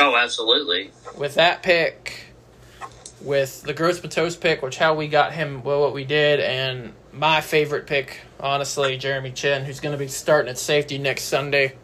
Oh, 0.00 0.16
absolutely. 0.16 0.90
with 1.18 1.34
that 1.34 1.62
pick, 1.62 2.24
with 3.20 3.62
the 3.62 3.74
Gross 3.74 4.02
Matos 4.02 4.36
pick, 4.36 4.62
which 4.62 4.78
how 4.78 4.94
we 4.94 5.06
got 5.08 5.32
him, 5.32 5.62
well, 5.62 5.80
what 5.80 5.92
we 5.92 6.04
did, 6.04 6.40
and 6.40 6.92
my 7.12 7.40
favorite 7.42 7.86
pick, 7.86 8.20
honestly, 8.40 8.96
Jeremy 8.96 9.30
Chinn, 9.32 9.64
who's 9.64 9.80
going 9.80 9.92
to 9.92 9.98
be 9.98 10.08
starting 10.08 10.48
at 10.48 10.58
safety 10.58 10.96
next 10.98 11.24
Sunday. 11.24 11.74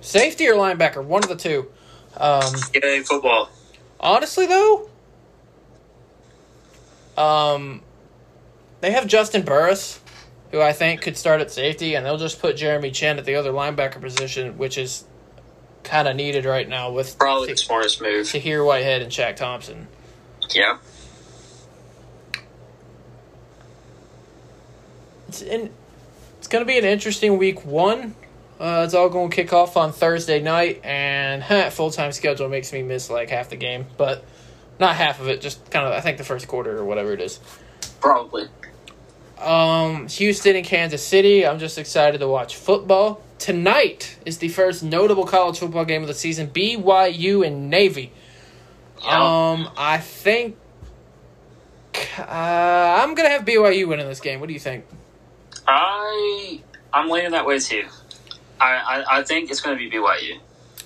Safety 0.00 0.48
or 0.48 0.54
linebacker, 0.54 1.04
one 1.04 1.22
of 1.22 1.28
the 1.28 1.36
two. 1.36 1.66
Um, 2.16 2.52
Yay, 2.74 3.00
football. 3.02 3.50
honestly, 4.00 4.46
though, 4.46 4.88
um, 7.18 7.82
they 8.80 8.92
have 8.92 9.04
Juston 9.04 9.44
Burris, 9.44 10.00
who 10.52 10.60
I 10.60 10.72
think 10.72 11.02
could 11.02 11.16
start 11.16 11.40
at 11.40 11.50
safety, 11.50 11.94
and 11.94 12.06
they'll 12.06 12.16
just 12.16 12.40
put 12.40 12.56
Jeremy 12.56 12.90
Chinn 12.90 13.18
at 13.18 13.24
the 13.24 13.34
other 13.34 13.52
linebacker 13.52 14.00
position, 14.00 14.56
which 14.56 14.78
is 14.78 15.04
kind 15.82 16.06
of 16.06 16.16
needed 16.16 16.44
right 16.44 16.68
now 16.68 16.92
with 16.92 17.18
Probably 17.18 17.48
the 17.48 17.56
smartest 17.56 18.00
move. 18.00 18.28
Tahir 18.30 18.62
Whitehead 18.62 19.02
and 19.02 19.10
Shaq 19.10 19.36
Thompson. 19.36 19.88
Yeah. 20.50 20.78
It's 25.28 25.42
in, 25.42 25.70
it's 26.38 26.46
going 26.46 26.64
to 26.64 26.66
be 26.66 26.78
an 26.78 26.84
interesting 26.84 27.36
week 27.36 27.64
one. 27.64 28.14
Uh, 28.60 28.82
it's 28.84 28.94
all 28.94 29.08
going 29.08 29.30
to 29.30 29.36
kick 29.36 29.52
off 29.52 29.76
on 29.76 29.92
Thursday 29.92 30.40
night, 30.40 30.80
and 30.84 31.44
full 31.72 31.90
time 31.90 32.12
schedule 32.12 32.48
makes 32.48 32.72
me 32.72 32.82
miss 32.82 33.10
like 33.10 33.28
half 33.30 33.50
the 33.50 33.56
game, 33.56 33.86
but 33.96 34.24
not 34.78 34.96
half 34.96 35.20
of 35.20 35.28
it. 35.28 35.40
Just 35.40 35.70
kind 35.70 35.86
of, 35.86 35.92
I 35.92 36.00
think 36.00 36.18
the 36.18 36.24
first 36.24 36.48
quarter 36.48 36.76
or 36.78 36.84
whatever 36.84 37.12
it 37.12 37.20
is. 37.20 37.40
Probably. 38.00 38.48
Um, 39.40 40.08
Houston 40.08 40.56
and 40.56 40.64
Kansas 40.64 41.04
City. 41.06 41.46
I'm 41.46 41.58
just 41.58 41.78
excited 41.78 42.18
to 42.18 42.28
watch 42.28 42.56
football. 42.56 43.22
Tonight 43.38 44.18
is 44.26 44.38
the 44.38 44.48
first 44.48 44.82
notable 44.82 45.24
college 45.24 45.58
football 45.58 45.84
game 45.84 46.02
of 46.02 46.08
the 46.08 46.14
season. 46.14 46.48
BYU 46.48 47.46
and 47.46 47.70
Navy. 47.70 48.12
Yeah. 49.02 49.52
Um, 49.52 49.70
I 49.76 49.98
think 49.98 50.56
uh, 52.18 52.24
I'm 52.26 53.14
gonna 53.14 53.28
have 53.28 53.44
BYU 53.44 53.86
winning 53.86 54.08
this 54.08 54.20
game. 54.20 54.40
What 54.40 54.48
do 54.48 54.54
you 54.54 54.58
think? 54.58 54.84
I 55.68 56.60
I'm 56.92 57.08
leaning 57.08 57.32
that 57.32 57.46
way 57.46 57.58
too. 57.58 57.84
I 58.60 59.04
I, 59.06 59.18
I 59.18 59.22
think 59.22 59.50
it's 59.50 59.60
going 59.60 59.78
to 59.78 59.90
be 59.90 59.94
BYU. 59.94 60.40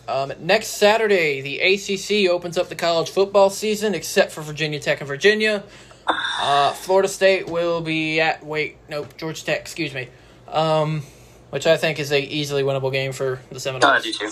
Um, 0.09 0.33
next 0.41 0.69
Saturday, 0.69 1.41
the 1.41 1.61
ACC 1.61 2.29
opens 2.31 2.59
up 2.59 2.69
the 2.69 2.75
college 2.75 3.11
football 3.11 3.51
season, 3.51 3.95
except 3.95 4.33
for 4.33 4.43
Virginia 4.43 4.81
Tech 4.81 5.01
and 5.01 5.09
Virginia. 5.09 5.63
Uh, 6.07 6.73
Florida 6.73 7.09
State 7.09 7.49
will 7.49 7.81
be 7.81 8.21
at 8.21 8.45
wait 8.45 8.77
nope 8.89 9.17
Georgia 9.17 9.45
Tech 9.45 9.61
excuse 9.61 9.95
me, 9.95 10.09
um, 10.49 11.03
which 11.51 11.67
I 11.67 11.77
think 11.77 12.01
is 12.01 12.11
a 12.11 12.21
easily 12.21 12.65
winnable 12.65 12.91
game 12.91 13.13
for 13.13 13.41
the 13.53 13.61
Seminoles. 13.61 13.85
I 13.85 14.01
do 14.01 14.13
too. 14.13 14.31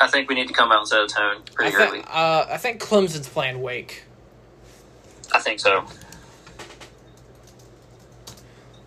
I 0.00 0.08
think 0.08 0.28
we 0.28 0.34
need 0.34 0.48
to 0.48 0.52
come 0.54 0.72
out 0.72 0.80
and 0.80 0.88
set 0.88 1.00
a 1.00 1.06
tone 1.06 1.36
I 1.36 1.50
pretty 1.52 1.76
think 1.76 1.88
early. 1.92 2.00
uh, 2.00 2.46
I 2.50 2.56
think 2.58 2.80
Clemson's 2.82 3.28
playing 3.28 3.62
Wake. 3.62 4.02
I 5.32 5.38
think 5.38 5.60
so. 5.60 5.84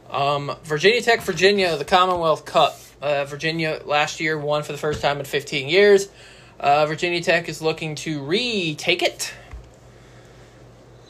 Um, 0.09 0.55
Virginia 0.63 1.01
Tech, 1.01 1.21
Virginia, 1.21 1.77
the 1.77 1.85
Commonwealth 1.85 2.45
Cup. 2.45 2.77
Uh, 3.01 3.25
Virginia 3.25 3.81
last 3.85 4.19
year 4.19 4.37
won 4.37 4.63
for 4.63 4.71
the 4.71 4.77
first 4.77 5.01
time 5.01 5.19
in 5.19 5.25
15 5.25 5.69
years. 5.69 6.09
Uh, 6.59 6.85
Virginia 6.87 7.21
Tech 7.21 7.47
is 7.49 7.61
looking 7.61 7.95
to 7.95 8.23
retake 8.23 9.03
it. 9.03 9.33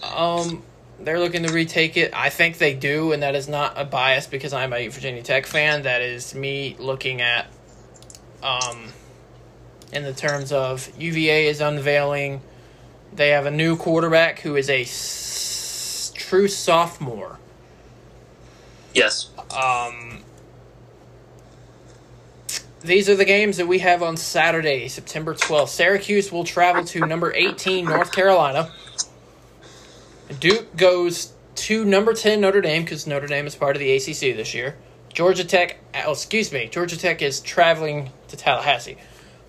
Um, 0.04 0.64
they're 1.00 1.20
looking 1.20 1.44
to 1.44 1.54
retake 1.54 1.98
it. 1.98 2.12
I 2.14 2.30
think 2.30 2.58
they 2.58 2.74
do, 2.74 3.12
and 3.14 3.24
that 3.24 3.36
is 3.36 3.48
not 3.48 3.74
a 3.80 3.86
bias 3.86 4.28
because 4.28 4.54
I'm 4.54 4.74
a 4.74 4.88
Virginia 4.90 5.24
Tech 5.24 5.46
fan. 5.46 5.84
That 5.84 6.02
is 6.02 6.36
me 6.36 6.76
looking 6.80 7.22
at, 7.22 7.48
um, 8.44 8.94
in 9.94 10.04
the 10.04 10.14
terms 10.14 10.52
of 10.52 10.90
UVA 10.98 11.48
is 11.48 11.62
unveiling. 11.62 12.42
They 13.14 13.30
have 13.30 13.46
a 13.46 13.52
new 13.52 13.78
quarterback 13.78 14.40
who 14.42 14.56
is 14.56 14.70
a 14.70 14.82
s- 14.82 16.12
true 16.16 16.48
sophomore. 16.48 17.40
Yes. 18.94 19.30
Um, 19.56 20.24
these 22.88 23.10
are 23.10 23.16
the 23.16 23.26
games 23.26 23.58
that 23.58 23.68
we 23.68 23.80
have 23.80 24.02
on 24.02 24.18
Saturday, 24.18 24.88
September 24.88 25.34
12th. 25.36 25.70
Syracuse 25.70 26.32
will 26.32 26.44
travel 26.44 26.84
to 26.86 27.06
number 27.06 27.34
18, 27.34 27.86
North 27.86 28.12
Carolina. 28.12 28.72
Duke 30.40 30.76
goes 30.76 31.34
to 31.56 31.86
number 31.86 32.14
10, 32.14 32.42
Notre 32.42 32.62
Dame, 32.62 32.84
because 32.84 33.06
Notre 33.06 33.28
Dame 33.28 33.46
is 33.46 33.56
part 33.56 33.76
of 33.76 33.80
the 33.80 33.92
ACC 33.96 34.36
this 34.36 34.54
year. 34.54 34.76
Georgia 35.14 35.44
Tech, 35.44 35.78
oh, 36.06 36.12
excuse 36.12 36.52
me, 36.52 36.68
Georgia 36.68 36.98
Tech 36.98 37.22
is 37.22 37.40
traveling 37.42 38.12
to 38.30 38.38
Tallahassee. 38.38 38.98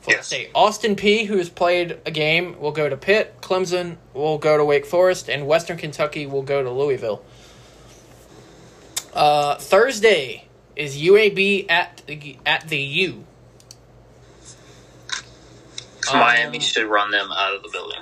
Florida 0.01 0.19
Yes. 0.20 0.27
State. 0.27 0.51
Austin 0.55 0.97
Peay, 0.97 1.27
who 1.27 1.36
has 1.39 1.48
played 1.48 1.98
a 2.06 2.10
game, 2.10 2.59
will 2.60 2.73
go 2.73 2.89
to 2.89 2.97
Pitt. 2.97 3.40
Clemson 3.40 3.97
will 4.15 4.39
go 4.39 4.56
to 4.56 4.65
Wake 4.65 4.86
Forest, 4.86 5.28
and 5.28 5.47
Western 5.47 5.77
Kentucky 5.77 6.27
will 6.27 6.43
go 6.43 6.62
to 6.62 6.70
Louisville. 6.70 7.23
Uh, 9.12 9.56
Thursday 9.56 10.47
is 10.77 10.97
UAB 10.97 11.66
at 11.69 12.02
the 12.06 12.39
at 12.47 12.69
the 12.69 12.78
U. 12.78 13.24
Miami 16.12 16.59
Um, 16.59 16.62
should 16.62 16.86
run 16.86 17.10
them 17.10 17.30
out 17.32 17.55
of 17.55 17.62
the 17.62 17.68
building. 17.70 18.01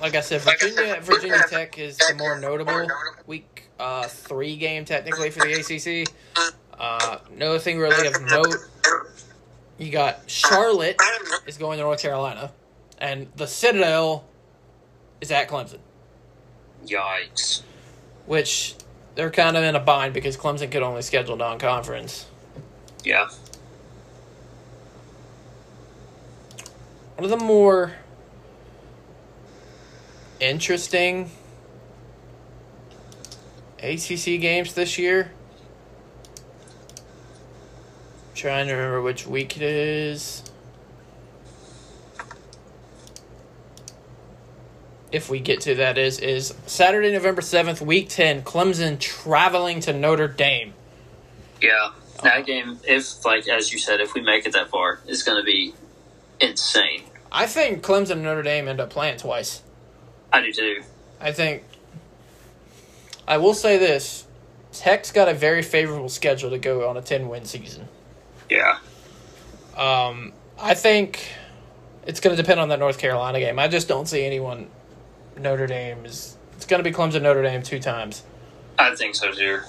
Like 0.00 0.14
I 0.16 0.20
said, 0.20 0.40
Virginia 0.42 0.98
Virginia 1.00 1.40
Tech 1.48 1.78
is 1.78 1.96
the 1.96 2.14
more 2.16 2.38
notable 2.38 2.86
week 3.26 3.70
uh, 3.78 4.04
three 4.06 4.56
game 4.56 4.84
technically 4.84 5.30
for 5.30 5.40
the 5.40 5.54
ACC. 5.54 6.08
Uh, 6.78 7.18
another 7.34 7.58
thing 7.58 7.78
really 7.78 8.06
of 8.08 8.20
note, 8.22 8.56
you 9.78 9.90
got 9.90 10.20
Charlotte 10.26 11.00
is 11.46 11.56
going 11.56 11.78
to 11.78 11.84
North 11.84 12.02
Carolina, 12.02 12.52
and 12.98 13.28
the 13.36 13.46
Citadel 13.46 14.24
is 15.20 15.30
at 15.30 15.48
Clemson, 15.48 15.78
Yikes. 16.84 17.62
which 18.26 18.74
they're 19.14 19.30
kind 19.30 19.56
of 19.56 19.62
in 19.62 19.76
a 19.76 19.80
bind 19.80 20.12
because 20.12 20.36
Clemson 20.36 20.70
could 20.70 20.82
only 20.82 21.02
schedule 21.02 21.36
non-conference. 21.36 22.26
Yeah. 23.04 23.28
One 27.16 27.24
of 27.24 27.30
the 27.30 27.44
more 27.44 27.94
interesting 30.40 31.30
ACC 33.82 34.40
games 34.40 34.74
this 34.74 34.98
year. 34.98 35.30
trying 38.44 38.66
to 38.66 38.74
remember 38.74 39.00
which 39.00 39.26
week 39.26 39.56
it 39.56 39.62
is. 39.62 40.42
If 45.10 45.30
we 45.30 45.40
get 45.40 45.62
to 45.62 45.76
that 45.76 45.96
is 45.96 46.18
is 46.18 46.52
Saturday, 46.66 47.10
November 47.10 47.40
seventh, 47.40 47.80
week 47.80 48.10
ten. 48.10 48.42
Clemson 48.42 48.98
traveling 48.98 49.80
to 49.80 49.94
Notre 49.94 50.28
Dame. 50.28 50.74
Yeah. 51.62 51.92
That 52.22 52.32
uh-huh. 52.32 52.42
game, 52.42 52.80
if, 52.84 53.24
like, 53.24 53.48
as 53.48 53.72
you 53.72 53.78
said, 53.78 54.00
if 54.00 54.12
we 54.12 54.20
make 54.20 54.44
it 54.44 54.52
that 54.52 54.68
far, 54.68 55.00
it's 55.06 55.22
going 55.22 55.38
to 55.38 55.44
be 55.44 55.72
insane. 56.40 57.04
I 57.30 57.46
think 57.46 57.82
Clemson 57.82 58.12
and 58.12 58.22
Notre 58.22 58.42
Dame 58.42 58.68
end 58.68 58.80
up 58.80 58.90
playing 58.90 59.18
twice. 59.18 59.62
I 60.32 60.40
do 60.40 60.52
too. 60.52 60.82
I 61.20 61.32
think 61.32 61.64
I 63.26 63.38
will 63.38 63.54
say 63.54 63.78
this: 63.78 64.26
Tech's 64.72 65.12
got 65.12 65.28
a 65.28 65.34
very 65.34 65.62
favorable 65.62 66.08
schedule 66.08 66.50
to 66.50 66.58
go 66.58 66.88
on 66.88 66.96
a 66.96 67.02
ten 67.02 67.28
win 67.28 67.44
season. 67.44 67.88
Yeah. 68.50 68.78
Um, 69.76 70.32
I 70.58 70.74
think 70.74 71.26
it's 72.06 72.20
going 72.20 72.36
to 72.36 72.40
depend 72.40 72.60
on 72.60 72.68
that 72.68 72.78
North 72.78 72.98
Carolina 72.98 73.40
game. 73.40 73.58
I 73.58 73.68
just 73.68 73.88
don't 73.88 74.06
see 74.06 74.24
anyone. 74.24 74.68
Notre 75.36 75.66
Dame 75.66 76.04
is. 76.04 76.36
It's 76.56 76.66
going 76.66 76.82
to 76.82 76.88
be 76.88 76.94
Clemson 76.94 77.22
Notre 77.22 77.42
Dame 77.42 77.62
two 77.62 77.80
times. 77.80 78.22
I 78.78 78.94
think 78.94 79.14
so 79.14 79.32
too. 79.32 79.60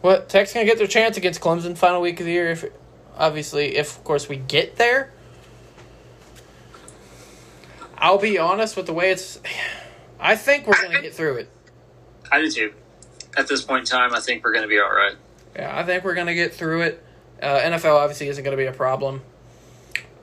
What 0.00 0.28
Tech's 0.28 0.52
going 0.52 0.66
to 0.66 0.70
get 0.70 0.78
their 0.78 0.88
chance 0.88 1.16
against 1.16 1.40
Clemson 1.40 1.76
final 1.76 2.00
week 2.00 2.18
of 2.18 2.26
the 2.26 2.32
year? 2.32 2.50
If 2.50 2.64
obviously, 3.16 3.76
if 3.76 3.96
of 3.96 4.04
course 4.04 4.28
we 4.28 4.36
get 4.36 4.76
there. 4.76 5.12
I'll 7.98 8.18
be 8.18 8.38
honest 8.38 8.76
with 8.76 8.86
the 8.86 8.92
way 8.92 9.10
it's. 9.10 9.40
I 10.20 10.36
think 10.36 10.68
we're 10.68 10.80
going 10.80 10.92
to 10.92 11.02
get 11.02 11.14
through 11.14 11.38
it. 11.38 11.50
I 12.30 12.40
do 12.40 12.48
too. 12.48 12.72
At 13.36 13.48
this 13.48 13.62
point 13.62 13.80
in 13.80 13.86
time, 13.86 14.14
I 14.14 14.20
think 14.20 14.44
we're 14.44 14.52
going 14.52 14.62
to 14.62 14.68
be 14.68 14.78
all 14.78 14.92
right. 14.92 15.16
Yeah, 15.54 15.78
I 15.78 15.84
think 15.84 16.04
we're 16.04 16.14
gonna 16.14 16.34
get 16.34 16.54
through 16.54 16.82
it. 16.82 17.04
Uh, 17.40 17.58
NFL 17.58 17.96
obviously 17.96 18.28
isn't 18.28 18.42
gonna 18.42 18.56
be 18.56 18.66
a 18.66 18.72
problem. 18.72 19.22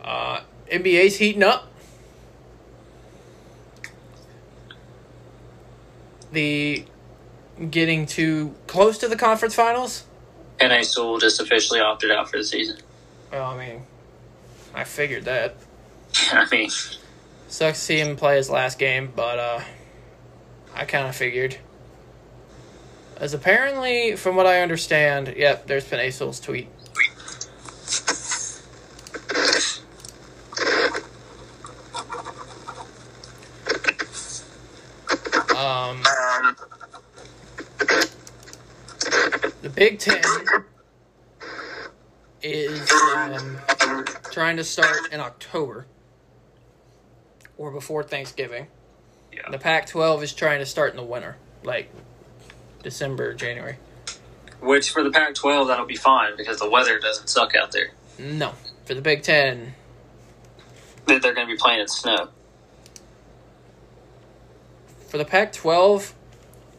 Uh, 0.04 0.42
NBA's 0.72 1.18
heating 1.18 1.44
up. 1.44 1.72
The 6.32 6.86
getting 7.70 8.06
too 8.06 8.56
close 8.68 8.98
to 9.00 9.08
the 9.08 9.16
conference 9.16 9.56
finals. 9.56 10.04
NA 10.62 10.82
Sewell 10.82 11.18
just 11.18 11.42
officially 11.42 11.80
opted 11.80 12.12
out 12.12 12.30
for 12.30 12.38
the 12.38 12.44
season. 12.44 12.78
Well, 13.32 13.46
I 13.46 13.68
mean, 13.68 13.84
I 14.74 14.84
figured 14.84 15.26
that. 15.26 15.56
I 16.32 16.48
mean, 16.52 16.70
Sucks 17.50 17.80
to 17.80 17.84
see 17.86 18.00
him 18.00 18.16
play 18.16 18.38
his 18.38 18.48
last 18.50 18.78
game, 18.78 19.12
but 19.16 19.40
uh, 19.40 19.62
I 20.76 20.86
kind 20.86 21.08
of 21.08 21.16
figured. 21.16 21.58
As 23.18 23.34
apparently, 23.34 24.16
from 24.16 24.36
what 24.36 24.46
I 24.46 24.62
understand, 24.62 25.34
yep, 25.36 25.66
there's 25.66 25.84
been 25.84 26.00
Asol's 26.00 26.40
tweet. 26.40 26.68
Um, 35.58 36.02
the 39.64 39.69
Big 39.80 39.98
Ten 39.98 40.22
is 42.42 42.92
um, 43.16 43.58
trying 44.30 44.58
to 44.58 44.64
start 44.66 45.14
in 45.14 45.22
October 45.22 45.86
or 47.58 47.72
before 47.72 48.04
Thanksgiving. 48.04 48.68
yeah. 49.32 49.50
The 49.50 49.58
Pac 49.58 49.88
12 49.88 50.24
is 50.24 50.34
trying 50.34 50.60
to 50.60 50.66
start 50.66 50.92
in 50.92 50.98
the 50.98 51.04
winter, 51.04 51.38
like 51.64 51.90
December, 52.84 53.34
January. 53.34 53.78
Which 54.60 54.90
for 54.90 55.02
the 55.02 55.12
Pac 55.12 55.34
12, 55.36 55.70
that'll 55.70 55.86
be 55.86 55.96
fine 55.96 56.36
because 56.36 56.60
the 56.60 56.70
weather 56.70 57.00
doesn't 57.00 57.30
suck 57.30 57.56
out 57.56 57.72
there. 57.72 57.92
No, 58.20 58.56
for 58.84 58.96
the 58.96 59.02
Big 59.02 59.24
Ten. 59.24 59.76
They're 61.06 61.22
going 61.22 61.36
to 61.36 61.46
be 61.46 61.56
playing 61.56 61.80
in 61.80 61.88
snow. 61.88 62.28
For 65.08 65.18
the 65.18 65.24
Pac 65.24 65.54
12, 65.54 66.14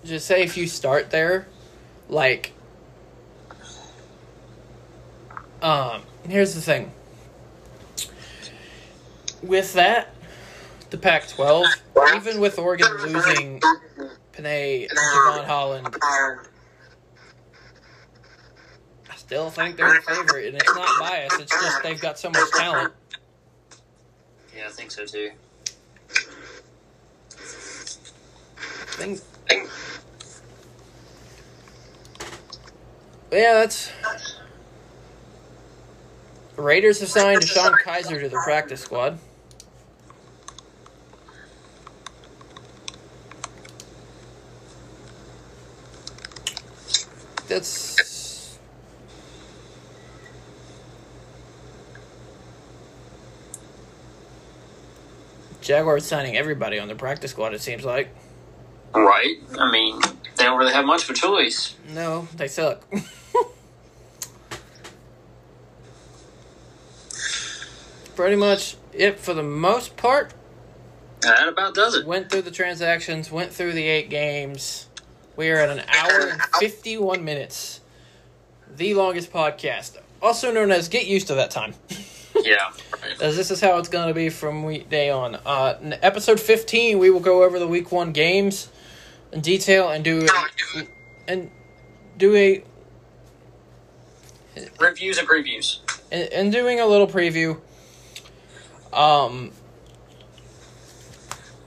just 0.05 0.27
say 0.27 0.43
if 0.43 0.59
you 0.59 0.67
start 0.67 1.11
there, 1.11 1.49
like, 2.11 2.53
um, 5.63 6.03
here's 6.29 6.55
the 6.55 6.61
thing. 6.61 6.93
With 9.43 9.73
that, 9.75 10.15
the 10.91 10.99
Pac 10.99 11.29
12, 11.29 11.67
even 12.17 12.41
with 12.41 12.59
Oregon 12.59 12.93
losing 13.03 13.61
Penei 14.33 14.89
and 14.89 14.99
Jevon 14.99 15.45
Holland, 15.47 15.97
I 16.03 16.37
still 19.17 19.51
think 19.51 19.77
they're 19.77 19.95
the 19.95 20.01
favorite, 20.03 20.47
and 20.47 20.57
it's 20.57 20.75
not 20.75 20.89
bias. 20.99 21.33
It's 21.39 21.53
just 21.53 21.83
they've 21.83 22.01
got 22.01 22.19
so 22.19 22.31
much 22.31 22.51
talent. 22.53 22.93
Yeah, 24.57 24.67
I 24.67 24.71
think 24.71 24.91
so 24.91 25.05
too. 25.07 25.31
Things. 28.97 29.25
Yeah, 33.33 33.55
that's. 33.55 33.93
The 36.61 36.67
Raiders 36.67 37.01
have 37.01 37.09
signed 37.09 37.41
DeShone 37.41 37.73
Kizer 37.87 38.21
to 38.21 38.29
the 38.29 38.39
practice 38.45 38.83
squad. 38.83 39.19
That's. 47.49 48.59
Jaguars 55.63 56.05
signing 56.05 56.37
everybody 56.37 56.79
on 56.79 56.89
the 56.89 56.95
practice 56.95 57.31
squad, 57.31 57.55
it 57.55 57.63
seems 57.63 57.87
like. 57.87 58.15
Right? 58.95 59.37
I 59.59 59.71
mean, 59.73 59.99
they 60.37 60.45
don't 60.45 60.59
really 60.59 60.75
have 60.75 60.85
much 60.85 61.05
of 61.05 61.09
a 61.09 61.15
choice. 61.15 61.75
No, 61.95 62.29
they 62.37 62.49
suck. 62.49 62.85
Pretty 68.21 68.37
much 68.37 68.77
it 68.93 69.19
for 69.19 69.33
the 69.33 69.43
most 69.43 69.97
part. 69.97 70.35
That 71.23 71.49
about 71.49 71.75
does 71.75 71.95
it. 71.95 72.05
Went 72.05 72.31
through 72.31 72.43
the 72.43 72.51
transactions, 72.51 73.33
went 73.33 73.51
through 73.51 73.73
the 73.73 73.87
eight 73.89 74.11
games. 74.11 74.89
We 75.37 75.49
are 75.49 75.57
at 75.57 75.71
an 75.71 75.83
hour 75.89 76.29
and 76.29 76.43
51 76.59 77.25
minutes. 77.25 77.81
The 78.77 78.93
longest 78.93 79.33
podcast. 79.33 79.97
Also 80.21 80.53
known 80.53 80.71
as 80.71 80.89
Get 80.91 81.07
Used 81.07 81.29
to 81.29 81.35
That 81.37 81.51
Time. 81.51 81.73
Yeah. 82.43 82.71
Right. 83.03 83.21
As 83.21 83.37
this 83.37 83.51
is 83.51 83.61
how 83.61 83.77
it's 83.79 83.89
going 83.89 84.09
to 84.09 84.15
be 84.15 84.31
from 84.31 84.65
week 84.65 84.89
day 84.89 85.11
on. 85.11 85.35
Uh, 85.45 85.77
in 85.83 85.93
episode 85.95 86.41
15, 86.41 86.99
we 86.99 87.11
will 87.11 87.21
go 87.21 87.43
over 87.43 87.59
the 87.59 87.67
week 87.67 87.91
one 87.93 88.13
games 88.13 88.71
in 89.33 89.41
detail 89.41 89.91
and 89.91 90.03
do 90.05 90.27
and 91.29 91.51
do 92.17 92.35
a 92.37 92.63
Reviews 94.79 95.19
and 95.19 95.29
previews. 95.29 95.81
and, 96.13 96.33
and 96.33 96.53
doing 96.53 96.81
a 96.81 96.87
little 96.87 97.09
preview. 97.09 97.61
Um, 98.93 99.53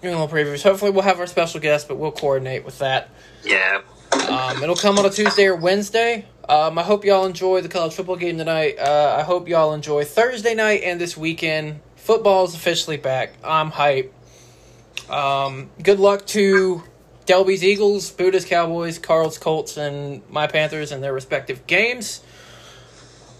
a 0.01 0.07
little 0.07 0.27
previews. 0.27 0.63
Hopefully, 0.63 0.91
we'll 0.91 1.03
have 1.03 1.19
our 1.19 1.27
special 1.27 1.59
guest, 1.59 1.87
but 1.87 1.97
we'll 1.97 2.11
coordinate 2.11 2.65
with 2.65 2.79
that. 2.79 3.09
Yeah. 3.43 3.81
Um, 4.29 4.61
it'll 4.61 4.75
come 4.75 4.99
on 4.99 5.05
a 5.05 5.09
Tuesday 5.09 5.45
or 5.45 5.55
Wednesday. 5.55 6.25
Um, 6.47 6.77
I 6.77 6.83
hope 6.83 7.05
y'all 7.05 7.25
enjoy 7.25 7.61
the 7.61 7.69
college 7.69 7.93
football 7.93 8.17
game 8.17 8.37
tonight. 8.37 8.77
Uh, 8.77 9.15
I 9.17 9.23
hope 9.23 9.47
y'all 9.47 9.73
enjoy 9.73 10.03
Thursday 10.03 10.53
night 10.53 10.81
and 10.83 10.99
this 10.99 11.15
weekend. 11.15 11.79
Football 11.95 12.43
is 12.45 12.53
officially 12.53 12.97
back. 12.97 13.33
I'm 13.43 13.71
hype. 13.71 14.13
Um, 15.09 15.69
good 15.81 15.99
luck 15.99 16.25
to 16.27 16.83
Delby's 17.25 17.63
Eagles, 17.63 18.11
Buddha's 18.11 18.45
Cowboys, 18.45 18.99
Carl's 18.99 19.37
Colts, 19.37 19.77
and 19.77 20.21
my 20.29 20.47
Panthers 20.47 20.91
in 20.91 20.99
their 20.99 21.13
respective 21.13 21.65
games. 21.65 22.21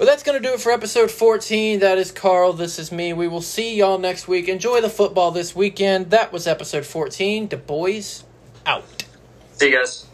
But 0.03 0.09
that's 0.09 0.23
going 0.23 0.41
to 0.41 0.45
do 0.45 0.53
it 0.53 0.59
for 0.59 0.73
episode 0.73 1.09
14. 1.09 1.79
That 1.79 1.97
is 1.97 2.11
Carl. 2.11 2.51
This 2.51 2.77
is 2.77 2.91
me. 2.91 3.13
We 3.13 3.29
will 3.29 3.39
see 3.39 3.73
y'all 3.73 3.97
next 3.97 4.27
week. 4.27 4.49
Enjoy 4.49 4.81
the 4.81 4.89
football 4.89 5.31
this 5.31 5.55
weekend. 5.55 6.09
That 6.09 6.33
was 6.33 6.45
episode 6.45 6.85
14. 6.85 7.47
The 7.47 7.55
boys 7.55 8.25
out. 8.65 9.05
See 9.53 9.69
you 9.69 9.77
guys. 9.77 10.07